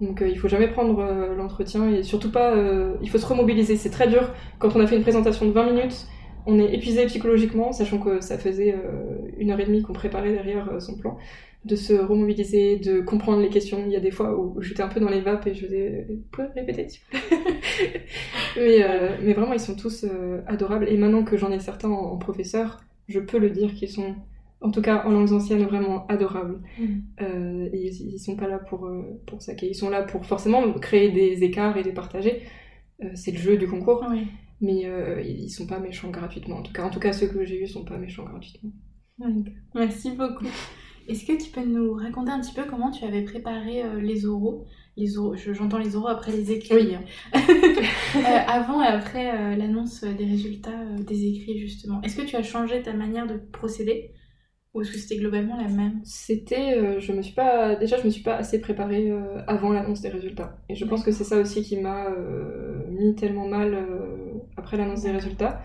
Donc 0.00 0.24
il 0.26 0.36
faut 0.36 0.48
jamais 0.48 0.66
prendre 0.66 1.06
l'entretien 1.36 1.88
et 1.88 2.02
surtout 2.02 2.32
pas, 2.32 2.54
il 3.00 3.08
faut 3.08 3.18
se 3.18 3.26
remobiliser. 3.26 3.76
C'est 3.76 3.90
très 3.90 4.08
dur 4.08 4.32
quand 4.58 4.74
on 4.74 4.80
a 4.80 4.86
fait 4.88 4.96
une 4.96 5.02
présentation 5.02 5.46
de 5.46 5.52
20 5.52 5.72
minutes 5.72 6.08
on 6.46 6.58
est 6.58 6.74
épuisé 6.74 7.06
psychologiquement, 7.06 7.72
sachant 7.72 7.98
que 7.98 8.20
ça 8.20 8.38
faisait 8.38 8.74
euh, 8.74 9.18
une 9.38 9.50
heure 9.50 9.60
et 9.60 9.64
demie 9.64 9.82
qu'on 9.82 9.92
préparait 9.92 10.32
derrière 10.32 10.68
euh, 10.70 10.80
son 10.80 10.96
plan, 10.96 11.16
de 11.64 11.76
se 11.76 11.94
remobiliser, 11.94 12.76
de 12.76 13.00
comprendre 13.00 13.40
les 13.40 13.48
questions. 13.48 13.82
Il 13.86 13.92
y 13.92 13.96
a 13.96 14.00
des 14.00 14.10
fois 14.10 14.38
où 14.38 14.60
j'étais 14.60 14.82
un 14.82 14.88
peu 14.88 15.00
dans 15.00 15.08
les 15.08 15.22
vapes 15.22 15.46
et 15.46 15.54
je 15.54 15.64
faisais 15.64 16.06
«Vous 16.36 16.44
répéter 16.54 16.88
mais, 18.56 18.82
euh, 18.82 19.16
mais 19.22 19.32
vraiment, 19.32 19.54
ils 19.54 19.60
sont 19.60 19.74
tous 19.74 20.04
adorables. 20.46 20.88
Et 20.88 20.96
maintenant 20.98 21.24
que 21.24 21.38
j'en 21.38 21.50
ai 21.50 21.60
certains 21.60 21.88
en, 21.88 22.18
professeur, 22.18 22.84
je 23.08 23.18
peux 23.18 23.38
le 23.38 23.48
dire 23.48 23.72
qu'ils 23.72 23.88
sont, 23.88 24.14
en 24.60 24.70
tout 24.70 24.82
cas 24.82 25.04
en 25.06 25.10
langues 25.10 25.32
anciennes, 25.32 25.64
vraiment 25.64 26.06
adorables. 26.08 26.60
Mm. 26.78 27.68
et 27.72 27.90
ils, 27.90 28.18
sont 28.18 28.36
pas 28.36 28.46
là 28.46 28.58
pour, 28.58 28.90
pour 29.26 29.40
ça. 29.40 29.52
Ils 29.62 29.74
sont 29.74 29.88
là 29.88 30.02
pour 30.02 30.26
forcément 30.26 30.70
créer 30.74 31.10
des 31.12 31.44
écarts 31.44 31.78
et 31.78 31.82
les 31.82 31.92
partager. 31.92 32.42
c'est 33.14 33.32
le 33.32 33.38
jeu 33.38 33.56
du 33.56 33.66
concours. 33.66 34.04
Oui 34.10 34.26
mais 34.64 34.86
euh, 34.86 35.20
ils 35.22 35.50
sont 35.50 35.66
pas 35.66 35.78
méchants 35.78 36.10
gratuitement. 36.10 36.56
En 36.56 36.62
tout 36.62 36.72
cas, 36.72 36.84
en 36.84 36.90
tout 36.90 37.00
cas 37.00 37.12
ceux 37.12 37.28
que 37.28 37.44
j'ai 37.44 37.62
eus 37.62 37.68
sont 37.68 37.84
pas 37.84 37.98
méchants 37.98 38.24
gratuitement. 38.24 38.70
Merci 39.74 40.12
beaucoup. 40.12 40.46
Est-ce 41.06 41.24
que 41.26 41.42
tu 41.42 41.50
peux 41.50 41.64
nous 41.64 41.94
raconter 41.94 42.30
un 42.30 42.40
petit 42.40 42.54
peu 42.54 42.64
comment 42.64 42.90
tu 42.90 43.04
avais 43.04 43.22
préparé 43.22 43.82
euh, 43.82 44.00
les 44.00 44.26
oraux? 44.26 44.64
Les 44.96 45.18
oraux, 45.18 45.34
j'entends 45.36 45.78
les 45.78 45.96
oraux 45.96 46.08
après 46.08 46.32
les 46.32 46.52
écrits. 46.52 46.74
Oui. 46.74 46.96
Euh, 48.16 48.20
avant 48.46 48.80
et 48.80 48.86
après 48.86 49.56
l'annonce 49.56 50.04
des 50.04 50.24
résultats 50.24 50.84
des 51.00 51.26
écrits, 51.26 51.58
justement. 51.58 52.00
Est-ce 52.02 52.14
que 52.14 52.22
tu 52.22 52.36
as 52.36 52.44
changé 52.44 52.80
ta 52.80 52.92
manière 52.92 53.26
de 53.26 53.34
procéder? 53.34 54.12
Ou 54.74 54.82
est-ce 54.82 54.90
que 54.92 54.98
c'était 54.98 55.16
globalement 55.16 55.56
la 55.56 55.68
même? 55.68 56.00
C'était, 56.02 57.00
je 57.00 57.12
me 57.12 57.22
suis 57.22 57.32
pas, 57.32 57.76
déjà 57.76 57.96
je 57.96 58.04
me 58.04 58.10
suis 58.10 58.24
pas 58.24 58.34
assez 58.34 58.60
préparée 58.60 59.12
avant 59.46 59.72
l'annonce 59.72 60.00
des 60.00 60.08
résultats. 60.08 60.58
Et 60.68 60.74
je 60.74 60.84
pense 60.84 61.04
que 61.04 61.12
c'est 61.12 61.22
ça 61.22 61.38
aussi 61.38 61.62
qui 61.62 61.76
m'a 61.76 62.08
mis 62.90 63.14
tellement 63.14 63.46
mal 63.46 63.86
après 64.56 64.76
l'annonce 64.76 65.02
des 65.02 65.12
résultats, 65.12 65.62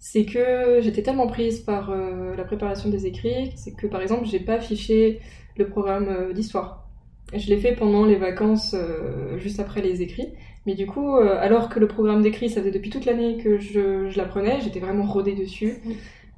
c'est 0.00 0.24
que 0.24 0.80
j'étais 0.80 1.02
tellement 1.02 1.26
prise 1.26 1.60
par 1.60 1.90
euh, 1.90 2.34
la 2.34 2.44
préparation 2.44 2.88
des 2.88 3.06
écrits, 3.06 3.52
c'est 3.54 3.72
que 3.72 3.86
par 3.86 4.00
exemple, 4.00 4.26
j'ai 4.26 4.40
pas 4.40 4.54
affiché 4.54 5.20
le 5.56 5.68
programme 5.68 6.08
euh, 6.08 6.32
d'histoire. 6.32 6.88
Je 7.34 7.46
l'ai 7.48 7.58
fait 7.58 7.76
pendant 7.76 8.06
les 8.06 8.16
vacances, 8.16 8.74
euh, 8.74 9.38
juste 9.38 9.60
après 9.60 9.82
les 9.82 10.02
écrits. 10.02 10.28
Mais 10.66 10.74
du 10.74 10.86
coup, 10.86 11.14
alors 11.16 11.70
que 11.70 11.80
le 11.80 11.88
programme 11.88 12.20
d'écrit, 12.20 12.50
ça 12.50 12.60
faisait 12.60 12.70
depuis 12.70 12.90
toute 12.90 13.06
l'année 13.06 13.38
que 13.38 13.58
je, 13.58 14.10
je 14.10 14.16
l'apprenais, 14.18 14.60
j'étais 14.60 14.78
vraiment 14.78 15.06
rodée 15.06 15.34
dessus. 15.34 15.78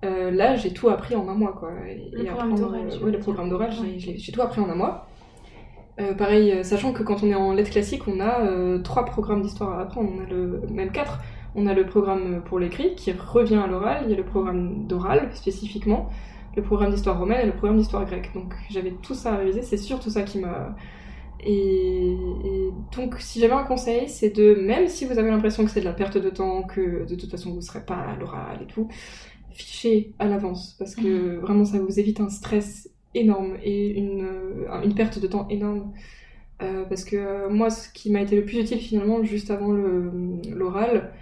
Là, 0.03 0.57
j'ai 0.57 0.73
tout 0.73 0.89
appris 0.89 1.15
en 1.15 1.29
un 1.29 1.35
mois, 1.35 1.53
quoi. 1.53 1.71
le, 2.13 2.25
programme 2.25 2.55
d'oral, 2.55 2.89
le 3.05 3.19
programme 3.19 3.49
d'oral, 3.49 3.71
j'ai 3.97 4.33
tout 4.33 4.43
appris 4.43 4.61
en 4.61 4.69
un 4.69 4.75
mois. 4.75 5.07
pareil, 6.19 6.65
sachant 6.65 6.93
que 6.93 7.03
quand 7.03 7.23
on 7.23 7.29
est 7.29 7.35
en 7.35 7.53
lettres 7.53 7.71
classiques, 7.71 8.09
on 8.09 8.21
a 8.21 8.79
trois 8.83 9.05
programmes 9.05 9.43
d'histoire 9.43 9.79
à 9.79 9.83
apprendre, 9.83 10.11
on 10.17 10.23
a 10.23 10.27
le, 10.29 10.63
même 10.71 10.91
quatre. 10.91 11.21
On 11.55 11.67
a 11.67 11.75
le 11.75 11.85
programme 11.85 12.43
pour 12.45 12.59
l'écrit 12.59 12.95
qui 12.95 13.13
revient 13.13 13.57
à 13.57 13.67
l'oral, 13.67 14.05
il 14.07 14.11
y 14.11 14.15
a 14.15 14.17
le 14.17 14.25
programme 14.25 14.87
d'oral 14.87 15.29
spécifiquement, 15.35 16.09
le 16.57 16.63
programme 16.63 16.91
d'histoire 16.91 17.19
romaine 17.19 17.41
et 17.43 17.47
le 17.47 17.53
programme 17.53 17.79
d'histoire 17.79 18.05
grecque. 18.07 18.31
Donc 18.35 18.55
j'avais 18.71 18.93
tout 19.03 19.15
ça 19.15 19.35
à 19.35 19.37
réviser, 19.37 19.63
c'est 19.63 19.77
surtout 19.77 20.11
ça 20.11 20.23
qui 20.23 20.39
m'a. 20.39 20.75
Et, 21.45 22.17
donc 22.97 23.17
si 23.19 23.41
j'avais 23.41 23.53
un 23.53 23.65
conseil, 23.65 24.09
c'est 24.09 24.31
de, 24.31 24.55
même 24.55 24.89
si 24.89 25.05
vous 25.05 25.19
avez 25.19 25.31
l'impression 25.31 25.65
que 25.65 25.71
c'est 25.71 25.81
de 25.81 25.85
la 25.85 25.93
perte 25.93 26.17
de 26.17 26.31
temps, 26.31 26.63
que 26.63 27.05
de 27.07 27.15
toute 27.17 27.31
façon 27.31 27.51
vous 27.51 27.57
ne 27.57 27.61
serez 27.61 27.85
pas 27.85 27.97
à 27.97 28.17
l'oral 28.17 28.61
et 28.63 28.67
tout, 28.67 28.89
fichez 29.55 30.13
à 30.19 30.27
l'avance 30.27 30.75
parce 30.79 30.95
que 30.95 31.37
mhm. 31.37 31.39
vraiment 31.41 31.65
ça 31.65 31.79
vous 31.79 31.99
évite 31.99 32.21
un 32.21 32.29
stress 32.29 32.89
énorme 33.15 33.57
et 33.63 33.91
une, 33.99 34.27
une 34.85 34.95
perte 34.95 35.21
de 35.21 35.27
temps 35.27 35.47
énorme. 35.49 35.93
Euh, 36.63 36.85
parce 36.85 37.05
que 37.05 37.17
euh, 37.17 37.51
moi, 37.51 37.71
ce 37.71 37.89
qui 37.93 38.11
m'a 38.13 38.21
été 38.21 38.37
le 38.37 38.45
plus 38.45 38.59
utile 38.59 38.79
finalement, 38.79 39.25
juste 39.25 39.51
avant 39.51 39.73
l'oral, 39.73 41.13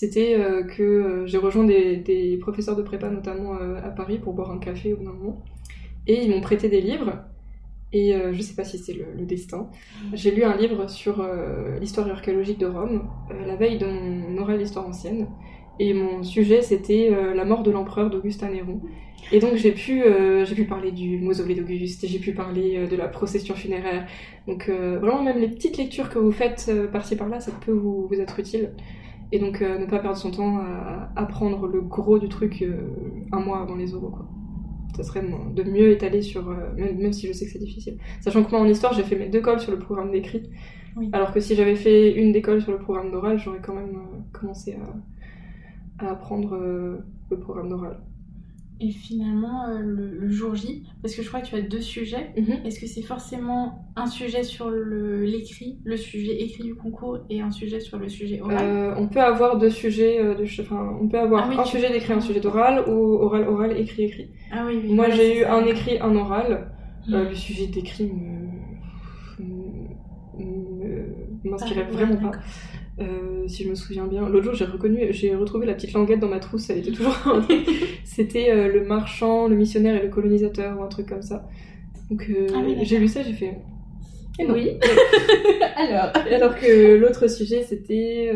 c'était 0.00 0.36
euh, 0.38 0.62
que 0.62 0.82
euh, 0.82 1.26
j'ai 1.26 1.38
rejoint 1.38 1.64
des, 1.64 2.38
professeurs 2.40 2.76
de 2.76 2.82
prépa, 2.82 3.10
notamment 3.10 3.56
euh, 3.56 3.80
à 3.82 3.90
Paris, 3.90 4.18
pour 4.18 4.32
boire 4.32 4.52
un 4.52 4.58
café 4.58 4.92
au 4.92 4.98
bout 4.98 5.04
d'un 5.04 5.12
moment. 5.12 5.42
Et 6.06 6.24
ils 6.24 6.30
m'ont 6.30 6.40
prêté 6.40 6.68
des 6.68 6.80
livres. 6.80 7.24
Et 7.92 8.14
je 8.32 8.42
sais 8.42 8.54
pas 8.54 8.64
si 8.64 8.78
c'est 8.78 8.92
le, 8.92 9.24
destin. 9.24 9.70
J'ai 10.12 10.30
lu 10.30 10.44
un 10.44 10.54
livre 10.56 10.90
sur 10.90 11.26
l'histoire 11.80 12.06
archéologique 12.06 12.58
de 12.58 12.66
Rome, 12.66 13.08
la 13.46 13.56
veille 13.56 13.78
de 13.78 13.86
mon 13.86 14.36
oral 14.36 14.58
d'histoire 14.58 14.86
ancienne. 14.86 15.26
Et 15.80 15.94
mon 15.94 16.22
sujet, 16.22 16.62
c'était 16.62 17.10
la 17.34 17.44
mort 17.44 17.62
de 17.62 17.70
l'empereur 17.70 18.10
d'Augustin 18.10 18.50
Néron. 18.50 18.80
Et 19.30 19.40
donc 19.40 19.54
j'ai 19.56 19.72
pu, 19.72 20.02
j'ai 20.44 20.54
pu 20.54 20.64
parler 20.64 20.90
du 20.90 21.18
mausolée 21.18 21.54
d'Auguste, 21.54 22.06
j'ai 22.06 22.18
pu 22.18 22.32
parler 22.32 22.86
de 22.86 22.96
la 22.96 23.06
procession 23.06 23.54
funéraire. 23.54 24.06
Donc 24.46 24.68
vraiment 24.68 25.22
même 25.22 25.38
les 25.38 25.48
petites 25.48 25.76
lectures 25.76 26.08
que 26.08 26.18
vous 26.18 26.32
faites 26.32 26.70
par-ci 26.90 27.16
par-là, 27.16 27.38
ça 27.38 27.52
peut 27.64 27.72
vous, 27.72 28.08
vous 28.08 28.20
être 28.20 28.40
utile. 28.40 28.70
Et 29.30 29.38
donc 29.38 29.60
euh, 29.60 29.78
ne 29.78 29.86
pas 29.86 29.98
perdre 29.98 30.16
son 30.16 30.30
temps 30.30 30.58
à 30.58 31.10
apprendre 31.16 31.66
le 31.66 31.82
gros 31.82 32.18
du 32.18 32.28
truc 32.28 32.62
euh, 32.62 32.88
un 33.32 33.40
mois 33.40 33.60
avant 33.60 33.74
les 33.74 33.94
oraux. 33.94 34.08
Quoi. 34.08 34.26
Ça 34.96 35.02
serait 35.02 35.22
de 35.22 35.62
mieux 35.62 35.90
étaler 35.90 36.22
sur. 36.22 36.48
Euh, 36.48 36.72
même, 36.76 37.12
si 37.12 37.26
je 37.26 37.32
sais 37.32 37.44
que 37.44 37.52
c'est 37.52 37.58
difficile. 37.58 37.98
Sachant 38.20 38.42
que 38.42 38.50
moi 38.50 38.60
en 38.60 38.66
histoire, 38.66 38.94
j'ai 38.94 39.02
fait 39.02 39.16
mes 39.16 39.28
deux 39.28 39.42
cols 39.42 39.60
sur 39.60 39.70
le 39.70 39.78
programme 39.78 40.10
d'écrit. 40.10 40.48
Alors 41.12 41.32
que 41.32 41.38
si 41.38 41.54
j'avais 41.54 41.76
fait 41.76 42.12
une 42.14 42.32
d'école 42.32 42.60
sur 42.60 42.72
le 42.72 42.78
programme 42.78 43.12
d'oral, 43.12 43.38
j'aurais 43.38 43.60
quand 43.60 43.74
même 43.74 44.00
commencé 44.32 44.72
à, 44.72 44.78
à 45.98 46.10
apprendre 46.10 46.56
le 46.56 47.40
programme 47.40 47.68
d'oral. 47.68 48.00
Et 48.80 48.92
finalement, 48.92 49.68
euh, 49.68 49.80
le, 49.80 50.30
jour 50.30 50.54
J, 50.54 50.84
parce 51.02 51.16
que 51.16 51.22
je 51.22 51.28
crois 51.28 51.40
que 51.40 51.46
tu 51.46 51.56
as 51.56 51.62
deux 51.62 51.80
sujets, 51.80 52.30
mhm. 52.36 52.64
est-ce 52.64 52.78
que 52.78 52.86
c'est 52.86 53.02
forcément 53.02 53.84
un 53.96 54.06
sujet 54.06 54.44
sur 54.44 54.70
l'écrit, 54.70 55.80
le, 55.82 55.96
sujet 55.96 56.40
écrit 56.40 56.62
du 56.62 56.76
concours, 56.76 57.18
et 57.28 57.40
un 57.40 57.50
sujet 57.50 57.80
sur 57.80 57.98
le 57.98 58.08
sujet 58.08 58.40
oral? 58.40 58.58
Euh, 58.60 58.94
On 58.96 59.08
peut 59.08 59.20
avoir 59.20 59.58
deux 59.58 59.70
sujets, 59.70 60.20
euh, 60.20 60.36
de, 60.36 60.44
enfin, 60.60 60.96
on 61.00 61.08
peut 61.08 61.18
avoir 61.18 61.50
ah 61.50 61.62
un 61.62 61.64
sujet 61.64 61.90
d'écrit, 61.90 62.12
un 62.12 62.20
sujet 62.20 62.38
d'oral, 62.38 62.84
ou 62.88 63.16
oral, 63.16 63.48
oral, 63.48 63.76
écrit, 63.76 64.04
écrit. 64.04 64.30
Ah 64.52 64.62
oui, 64.64 64.78
oui 64.80 64.94
Moi, 64.94 65.10
j'ai 65.10 65.40
eu 65.40 65.44
un 65.44 65.64
écrit, 65.64 65.98
un 65.98 66.14
oral. 66.14 66.72
Mhm. 67.08 67.28
le 67.30 67.34
sujet 67.34 67.66
d'écrit 67.66 68.06
me 68.06 68.48
m'inspirait 71.44 71.86
ah, 71.88 71.92
vraiment 71.92 72.16
pas. 72.16 72.38
Euh, 73.00 73.46
si 73.46 73.64
je 73.64 73.70
me 73.70 73.74
souviens 73.74 74.06
bien. 74.06 74.28
L'autre 74.28 74.44
jour, 74.44 74.54
j'ai 74.54 74.64
reconnu, 74.64 75.06
j'ai 75.10 75.34
retrouvé 75.34 75.66
la 75.66 75.74
petite 75.74 75.92
languette 75.92 76.20
dans 76.20 76.28
ma 76.28 76.40
trousse, 76.40 76.68
elle 76.70 76.78
était 76.78 76.90
toujours. 76.90 77.16
C'était 78.04 78.50
euh, 78.50 78.72
le 78.72 78.84
marchand, 78.84 79.46
le 79.46 79.56
missionnaire 79.56 79.94
et 79.94 80.02
le 80.02 80.08
colonisateur, 80.08 80.78
ou 80.78 80.82
un 80.82 80.88
truc 80.88 81.08
comme 81.08 81.22
ça. 81.22 81.48
Donc 82.10 82.26
euh, 82.28 82.46
ah 82.54 82.62
j'ai 82.82 82.98
lu 82.98 83.08
ça, 83.08 83.22
j'ai 83.22 83.32
fait. 83.32 83.58
Et 84.40 84.46
oui. 84.48 84.70
alors. 85.76 86.12
Alors 86.32 86.54
que 86.56 86.96
l'autre 86.96 87.28
sujet, 87.28 87.62
c'était 87.62 88.32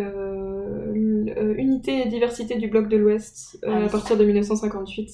unité 1.57 2.03
et 2.05 2.09
diversité 2.09 2.57
du 2.57 2.67
bloc 2.67 2.89
de 2.89 2.97
l'Ouest 2.97 3.61
ah 3.65 3.85
à 3.85 3.89
partir 3.89 4.17
de 4.17 4.25
1958. 4.25 5.11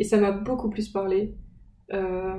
Et 0.00 0.02
ça 0.02 0.18
m'a 0.18 0.32
beaucoup 0.32 0.70
plus 0.70 0.88
parlé. 0.88 1.34
Euh, 1.92 2.34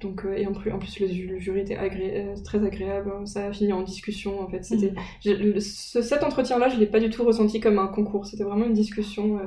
donc, 0.00 0.24
euh, 0.24 0.34
et 0.36 0.46
en 0.46 0.52
plus, 0.52 0.72
en 0.72 0.78
plus 0.78 0.98
le, 0.98 1.38
jury 1.38 1.60
était 1.60 1.78
euh, 1.78 2.34
très 2.44 2.64
agréable, 2.64 3.12
hein. 3.14 3.24
ça 3.24 3.46
a 3.46 3.52
fini 3.52 3.72
en 3.72 3.82
discussion 3.82 4.40
en 4.40 4.48
fait. 4.48 4.64
C'était, 4.64 4.92
mm. 5.24 5.60
cet 5.60 6.24
entretien-là, 6.24 6.68
je 6.68 6.78
l'ai 6.78 6.86
pas 6.86 7.00
du 7.00 7.10
tout 7.10 7.24
ressenti 7.24 7.60
comme 7.60 7.78
un 7.78 7.86
concours, 7.86 8.26
c'était 8.26 8.44
vraiment 8.44 8.66
une 8.66 8.72
discussion. 8.72 9.38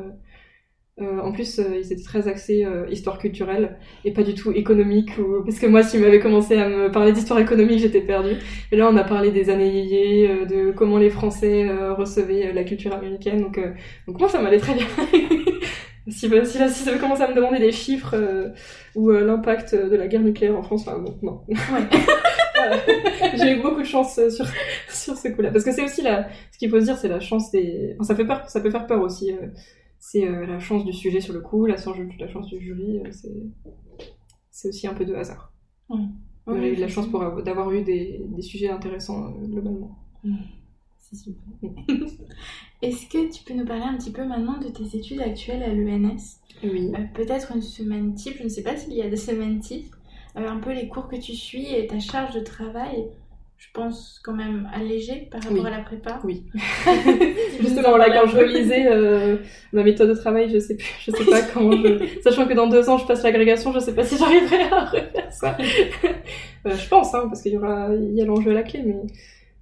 en 0.98 1.32
plus, 1.34 1.58
ils 1.58 1.92
étaient 1.92 2.04
très 2.04 2.30
axés 2.30 2.66
histoire 2.90 3.18
culturelle 3.18 3.78
et 4.06 4.14
pas 4.14 4.24
du 4.24 4.34
tout 4.34 4.54
économique. 4.54 5.18
Ou... 5.18 5.44
Parce 5.44 5.60
que 5.60 5.68
moi, 5.68 5.84
s'ils 5.84 6.00
m'avaient 6.00 6.22
commencé 6.22 6.56
à 6.56 6.70
me 6.70 6.90
parler 6.90 7.12
d'histoire 7.12 7.40
économique, 7.40 7.80
j'étais 7.80 8.00
perdue. 8.00 8.38
Et 8.72 8.78
là, 8.78 8.90
on 8.90 8.96
a 8.96 9.04
parlé 9.04 9.32
des 9.32 9.50
années 9.50 10.46
de 10.46 10.72
comment 10.72 10.98
les 10.98 11.10
Français 11.10 11.68
recevaient 11.92 12.54
la 12.54 12.64
culture 12.64 12.94
américaine. 12.94 13.42
Donc, 13.42 13.60
donc 14.08 14.20
moi, 14.20 14.30
ça 14.30 14.42
m'allait 14.42 14.60
très 14.60 14.74
bien. 14.74 14.88
Si, 16.08 16.30
si, 16.30 16.46
si, 16.46 16.84
ça 16.84 16.92
veut 16.92 17.00
commencer 17.00 17.24
à 17.24 17.30
me 17.30 17.34
demander 17.34 17.58
des 17.58 17.72
chiffres 17.72 18.16
euh, 18.16 18.50
ou 18.94 19.10
euh, 19.10 19.26
l'impact 19.26 19.74
de 19.74 19.96
la 19.96 20.08
guerre 20.08 20.22
nucléaire 20.22 20.56
en 20.56 20.62
France, 20.62 20.88
enfin 20.88 21.00
bon, 21.00 21.18
non. 21.24 21.42
J'ai 23.36 23.58
eu 23.58 23.62
beaucoup 23.62 23.82
de 23.82 23.88
chance 23.88 24.20
euh, 24.20 24.30
sur, 24.30 24.46
sur 24.90 25.18
ce 25.18 25.30
coup-là. 25.30 25.52
Parce 25.52 25.64
que 25.64 25.72
c'est 25.72 25.84
aussi 25.84 26.04
la, 26.04 26.28
ce 26.52 26.60
qu'il 26.60 26.70
faut 26.70 26.80
se 26.80 26.86
dire, 26.86 26.98
c'est 26.98 27.08
la 27.08 27.20
chance 27.20 27.50
des. 27.50 27.96
Enfin, 27.96 28.04
ça, 28.04 28.16
fait 28.16 28.26
peur, 28.26 28.48
ça 28.48 28.62
peut 28.62 28.70
faire 28.70 28.86
peur 28.86 29.02
aussi. 29.02 29.32
c'est 29.98 30.26
la 30.26 30.60
chance 30.60 30.86
du 30.86 30.94
sujet 30.94 31.22
sur 31.22 31.34
le 31.34 31.42
coup, 31.42 31.66
la 31.66 31.78
chance, 31.78 31.98
la 32.20 32.28
chance 32.28 32.48
du 32.48 32.60
jury, 32.60 33.02
c'est 34.52 34.68
aussi 34.70 34.88
un 34.88 34.94
peu 34.94 35.06
de 35.06 35.16
hasard. 35.16 35.52
J'ai 36.48 36.74
eu 36.74 36.76
de 36.76 36.82
la 36.82 36.88
chance 36.88 37.08
d'avoir 37.44 37.72
eu 37.72 37.82
des, 37.82 38.22
des, 38.28 38.42
sujets 38.44 38.70
intéressants 38.70 39.32
globalement. 39.32 39.98
C'est 41.16 41.32
super. 41.32 42.08
Est-ce 42.82 43.08
que 43.08 43.32
tu 43.32 43.44
peux 43.44 43.54
nous 43.54 43.66
parler 43.66 43.84
un 43.84 43.98
petit 43.98 44.12
peu 44.12 44.26
maintenant 44.26 44.58
de 44.60 44.68
tes 44.68 44.98
études 44.98 45.22
actuelles 45.22 45.64
à 45.64 45.74
l'ENS 45.74 46.40
Oui. 46.64 46.92
Euh, 46.94 47.04
peut-être 47.14 47.54
une 47.56 47.62
semaine 47.62 48.14
type, 48.14 48.36
je 48.38 48.44
ne 48.44 48.50
sais 48.50 48.64
pas 48.64 48.76
s'il 48.76 48.94
y 48.94 49.02
a 49.02 49.10
des 49.10 49.18
semaines 49.18 49.60
types. 49.60 49.94
Euh, 50.38 50.48
un 50.48 50.58
peu 50.58 50.74
les 50.74 50.88
cours 50.88 51.08
que 51.08 51.16
tu 51.16 51.34
suis 51.34 51.74
et 51.74 51.88
ta 51.88 52.00
charge 52.00 52.36
de 52.36 52.42
travail, 52.42 53.08
je 53.58 53.68
pense 53.74 54.20
quand 54.22 54.34
même 54.34 54.70
allégée 54.74 55.30
par 55.32 55.42
rapport 55.42 55.66
à 55.66 55.70
la 55.70 55.80
prépa. 55.80 56.20
Oui. 56.26 56.44
Justement, 57.62 57.96
là, 57.96 58.10
quand 58.10 58.28
je 58.28 58.38
relisais 58.38 58.88
euh, 58.88 59.38
ma 59.72 59.84
méthode 59.84 60.10
de 60.10 60.16
travail, 60.16 60.50
je 60.50 60.60
sais 60.60 60.76
plus, 60.76 60.94
je 61.00 61.12
sais 61.12 61.26
pas 61.26 61.42
comment 61.42 61.72
je... 61.72 62.20
Sachant 62.22 62.46
que 62.46 62.54
dans 62.54 62.68
deux 62.68 62.90
ans, 62.90 62.98
je 62.98 63.08
passe 63.08 63.24
l'agrégation, 63.24 63.72
je 63.72 63.80
sais 63.80 63.96
pas 63.96 64.04
si 64.04 64.18
j'arriverai 64.18 64.64
à 64.64 64.86
refaire 64.86 65.32
ça. 65.32 65.58
je 66.66 66.88
pense, 66.90 67.16
hein, 67.16 67.28
parce 67.30 67.42
qu'il 67.42 67.54
y 67.54 67.58
aura, 67.58 67.88
il 67.96 68.16
y 68.16 68.22
a 68.22 68.26
l'enjeu 68.26 68.52
à 68.52 68.56
la 68.56 68.64
clé, 68.64 68.84
mais... 68.86 68.96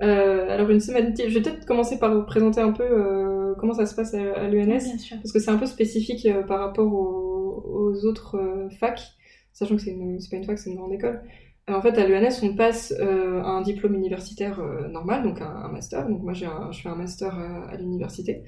Euh, 0.03 0.49
alors 0.49 0.69
une 0.69 0.81
semaine, 0.81 1.13
je 1.17 1.33
vais 1.33 1.41
peut-être 1.41 1.65
commencer 1.65 1.97
par 1.97 2.13
vous 2.13 2.23
présenter 2.23 2.59
un 2.59 2.71
peu 2.71 2.83
euh, 2.83 3.53
comment 3.57 3.73
ça 3.73 3.85
se 3.85 3.95
passe 3.95 4.13
à, 4.13 4.47
l'UNS, 4.49 4.81
parce 5.11 5.31
que 5.31 5.39
c'est 5.39 5.51
un 5.51 5.57
peu 5.57 5.65
spécifique 5.65 6.25
euh, 6.25 6.43
par 6.43 6.59
rapport 6.59 6.91
aux, 6.91 8.05
autres 8.05 8.67
facs, 8.79 9.13
sachant 9.53 9.75
que 9.75 9.81
c'est 9.81 9.95
pas 10.29 10.37
une 10.37 10.43
fac, 10.43 10.57
c'est 10.57 10.71
une 10.71 10.77
grande 10.77 10.93
école. 10.93 11.21
en 11.69 11.81
fait, 11.81 11.97
à 11.97 12.07
l'UNS, 12.07 12.41
on 12.41 12.55
passe 12.55 12.93
un 12.99 13.61
diplôme 13.61 13.93
universitaire 13.93 14.59
normal, 14.89 15.23
donc 15.23 15.39
un, 15.41 15.69
master. 15.69 16.07
Donc 16.09 16.23
moi, 16.23 16.33
je 16.33 16.45
fais 16.81 16.89
un 16.89 16.95
master 16.95 17.37
à, 17.37 17.77
l'université, 17.77 18.43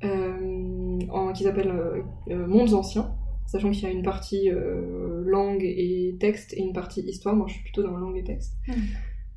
qui 0.00 1.42
s'appelle 1.42 2.04
Mondes 2.28 2.72
anciens, 2.72 3.12
sachant 3.46 3.70
qu'il 3.70 3.82
y 3.82 3.86
a 3.86 3.90
une 3.90 4.04
partie 4.04 4.48
langue 5.26 5.64
et 5.64 6.16
texte 6.20 6.54
et 6.54 6.60
une 6.60 6.72
partie 6.72 7.00
histoire. 7.00 7.34
Moi, 7.34 7.46
je 7.48 7.54
suis 7.54 7.64
plutôt 7.64 7.82
dans 7.82 7.96
langue 7.96 8.16
et 8.16 8.24
texte. 8.24 8.54
Mmh. 8.68 8.72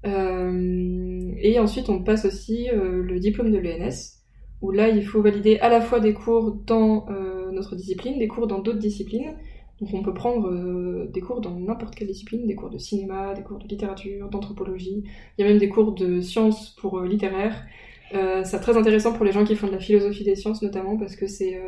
Euh, 0.06 1.32
et 1.38 1.60
ensuite, 1.60 1.90
on 1.90 2.04
passe 2.04 2.26
aussi 2.26 2.70
euh, 2.70 3.04
le 3.04 3.20
diplôme 3.20 3.52
de 3.52 3.58
l'ENS, 3.58 4.22
où 4.62 4.72
là, 4.72 4.90
il 4.90 5.06
faut 5.06 5.22
valider 5.22 5.60
à 5.60 5.70
la 5.70 5.82
fois 5.82 6.00
des 6.00 6.14
cours 6.14 6.54
dans 6.66 7.08
euh, 7.10 7.52
notre 7.52 7.76
discipline, 7.76 8.20
des 8.20 8.28
cours 8.28 8.48
dans 8.48 8.60
d'autres 8.60 8.80
disciplines. 8.80 9.36
Donc 9.80 9.96
on 9.96 10.04
peut 10.04 10.14
prendre 10.14 11.08
des 11.12 11.22
cours 11.22 11.42
dans 11.42 11.60
n'importe 11.60 11.96
quelle 11.96 12.08
discipline, 12.08 12.46
des 12.46 12.54
cours 12.54 12.70
de 12.70 12.78
cinéma, 12.78 13.34
des 13.34 13.42
cours 13.42 13.58
de 13.58 13.68
littérature, 13.68 14.30
d'anthropologie. 14.30 15.04
Il 15.38 15.42
y 15.42 15.44
a 15.44 15.50
même 15.50 15.58
des 15.58 15.70
cours 15.70 15.94
de 15.94 16.22
sciences 16.22 16.76
pour 16.80 17.02
littéraire. 17.02 17.66
c'est 18.12 18.60
très 18.60 18.78
intéressant 18.78 19.12
pour 19.12 19.26
les 19.26 19.32
gens 19.32 19.44
qui 19.44 19.56
font 19.56 19.66
de 19.66 19.72
la 19.72 19.80
philosophie 19.80 20.24
des 20.24 20.36
sciences 20.36 20.62
notamment 20.62 20.98
parce 21.00 21.16
que 21.16 21.26
c'est 21.26 21.60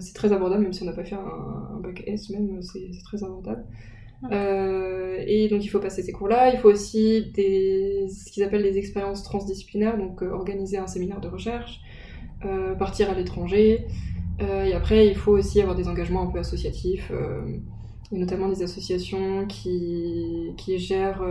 c'est 0.00 0.14
très 0.14 0.32
abordable, 0.32 0.62
même 0.62 0.72
si 0.72 0.82
on 0.82 0.86
n'a 0.86 0.94
pas 0.94 1.04
fait 1.04 1.14
un, 1.14 1.76
un, 1.76 1.80
bac 1.80 2.02
S 2.06 2.30
même, 2.30 2.62
c'est 2.62 2.88
très 3.04 3.22
abordable. 3.22 3.66
Euh, 4.32 5.22
et 5.26 5.48
donc 5.48 5.64
il 5.64 5.68
faut 5.68 5.80
passer 5.80 6.02
ces 6.02 6.12
cours-là. 6.12 6.52
Il 6.52 6.58
faut 6.58 6.70
aussi 6.70 7.30
des, 7.34 8.06
ce 8.08 8.30
qu'ils 8.30 8.42
appellent 8.42 8.62
des 8.62 8.78
expériences 8.78 9.22
transdisciplinaires, 9.22 9.98
donc 9.98 10.22
euh, 10.22 10.30
organiser 10.30 10.78
un 10.78 10.86
séminaire 10.86 11.20
de 11.20 11.28
recherche, 11.28 11.80
euh, 12.44 12.74
partir 12.74 13.10
à 13.10 13.14
l'étranger. 13.14 13.86
et 14.40 14.74
après, 14.74 15.06
il 15.06 15.14
faut 15.14 15.32
aussi 15.32 15.60
avoir 15.60 15.76
des 15.76 15.88
engagements 15.88 16.22
un 16.22 16.26
peu 16.26 16.40
associatifs, 16.40 17.12
et 18.10 18.18
notamment 18.18 18.48
des 18.48 18.64
associations 18.64 19.46
qui, 19.46 20.52
qui 20.56 20.76
gèrent 20.76 21.24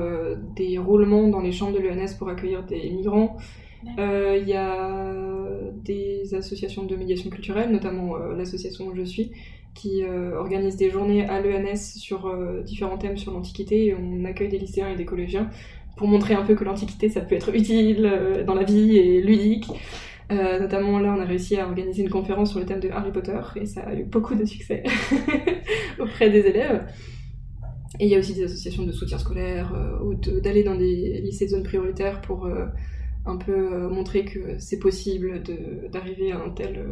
des 0.56 0.78
roulements 0.78 1.28
dans 1.28 1.42
les 1.42 1.52
chambres 1.52 1.78
de 1.78 1.84
l'ENS 1.84 2.16
pour 2.18 2.30
accueillir 2.30 2.64
des 2.64 2.90
migrants. 2.92 3.36
Il 3.98 4.48
y 4.48 4.54
a 4.54 5.14
des 5.84 6.34
associations 6.34 6.86
de 6.86 6.96
médiation 6.96 7.30
culturelle, 7.30 7.72
notamment 7.74 8.16
l'association 8.16 8.86
où 8.88 8.96
je 8.96 9.04
suis, 9.04 9.32
qui 9.74 10.04
organise 10.06 10.78
des 10.78 10.90
journées 10.90 11.28
à 11.28 11.42
l'ENS 11.42 11.96
sur 11.96 12.32
différents 12.64 12.98
thèmes 12.98 13.18
sur 13.18 13.32
l'Antiquité 13.32 13.88
et 13.88 13.96
on 13.96 14.24
accueille 14.26 14.50
des 14.50 14.60
lycéens 14.60 14.90
et 14.90 14.96
des 14.96 15.06
collégiens 15.06 15.50
pour 15.98 16.08
montrer 16.08 16.34
un 16.36 16.44
peu 16.44 16.56
que 16.56 16.64
l'Antiquité 16.64 17.10
ça 17.10 17.22
peut 17.22 17.36
être 17.36 17.54
utile 17.54 18.44
dans 18.46 18.54
la 18.54 18.64
vie 18.64 18.98
et 18.98 19.22
ludique. 19.22 19.68
Euh, 20.32 20.60
notamment 20.60 21.00
là, 21.00 21.14
on 21.18 21.22
a 21.22 21.26
réussi 21.26 21.58
à 21.58 21.68
organiser 21.68 22.02
une 22.02 22.10
conférence 22.10 22.52
sur 22.52 22.60
le 22.60 22.66
thème 22.66 22.80
de 22.80 22.90
Harry 22.90 23.12
Potter 23.12 23.40
et 23.56 23.66
ça 23.66 23.82
a 23.82 23.94
eu 23.94 24.04
beaucoup 24.04 24.36
de 24.36 24.46
succès 24.46 24.84
auprès 26.00 26.30
des 26.30 26.40
élèves. 26.40 26.88
Et 28.00 28.06
il 28.06 28.12
y 28.12 28.16
a 28.16 28.20
aussi 28.20 28.34
des 28.34 28.44
associations 28.44 28.84
de 28.84 28.92
soutien 28.92 29.18
scolaire 29.18 29.74
euh, 29.76 30.04
ou 30.04 30.16
d'aller 30.16 30.64
dans 30.64 30.76
des 30.76 31.22
lycées 31.22 31.46
de 31.46 31.52
zone 31.52 31.64
prioritaire 31.64 32.22
pour 32.22 32.46
euh, 32.46 32.66
un 33.26 33.38
peu 33.38 33.88
montrer 33.90 34.26
que 34.26 34.58
c'est 34.60 34.80
possible 34.80 35.44
d'arriver 35.92 36.32
à 36.32 36.40
un 36.40 36.50
tel 36.50 36.86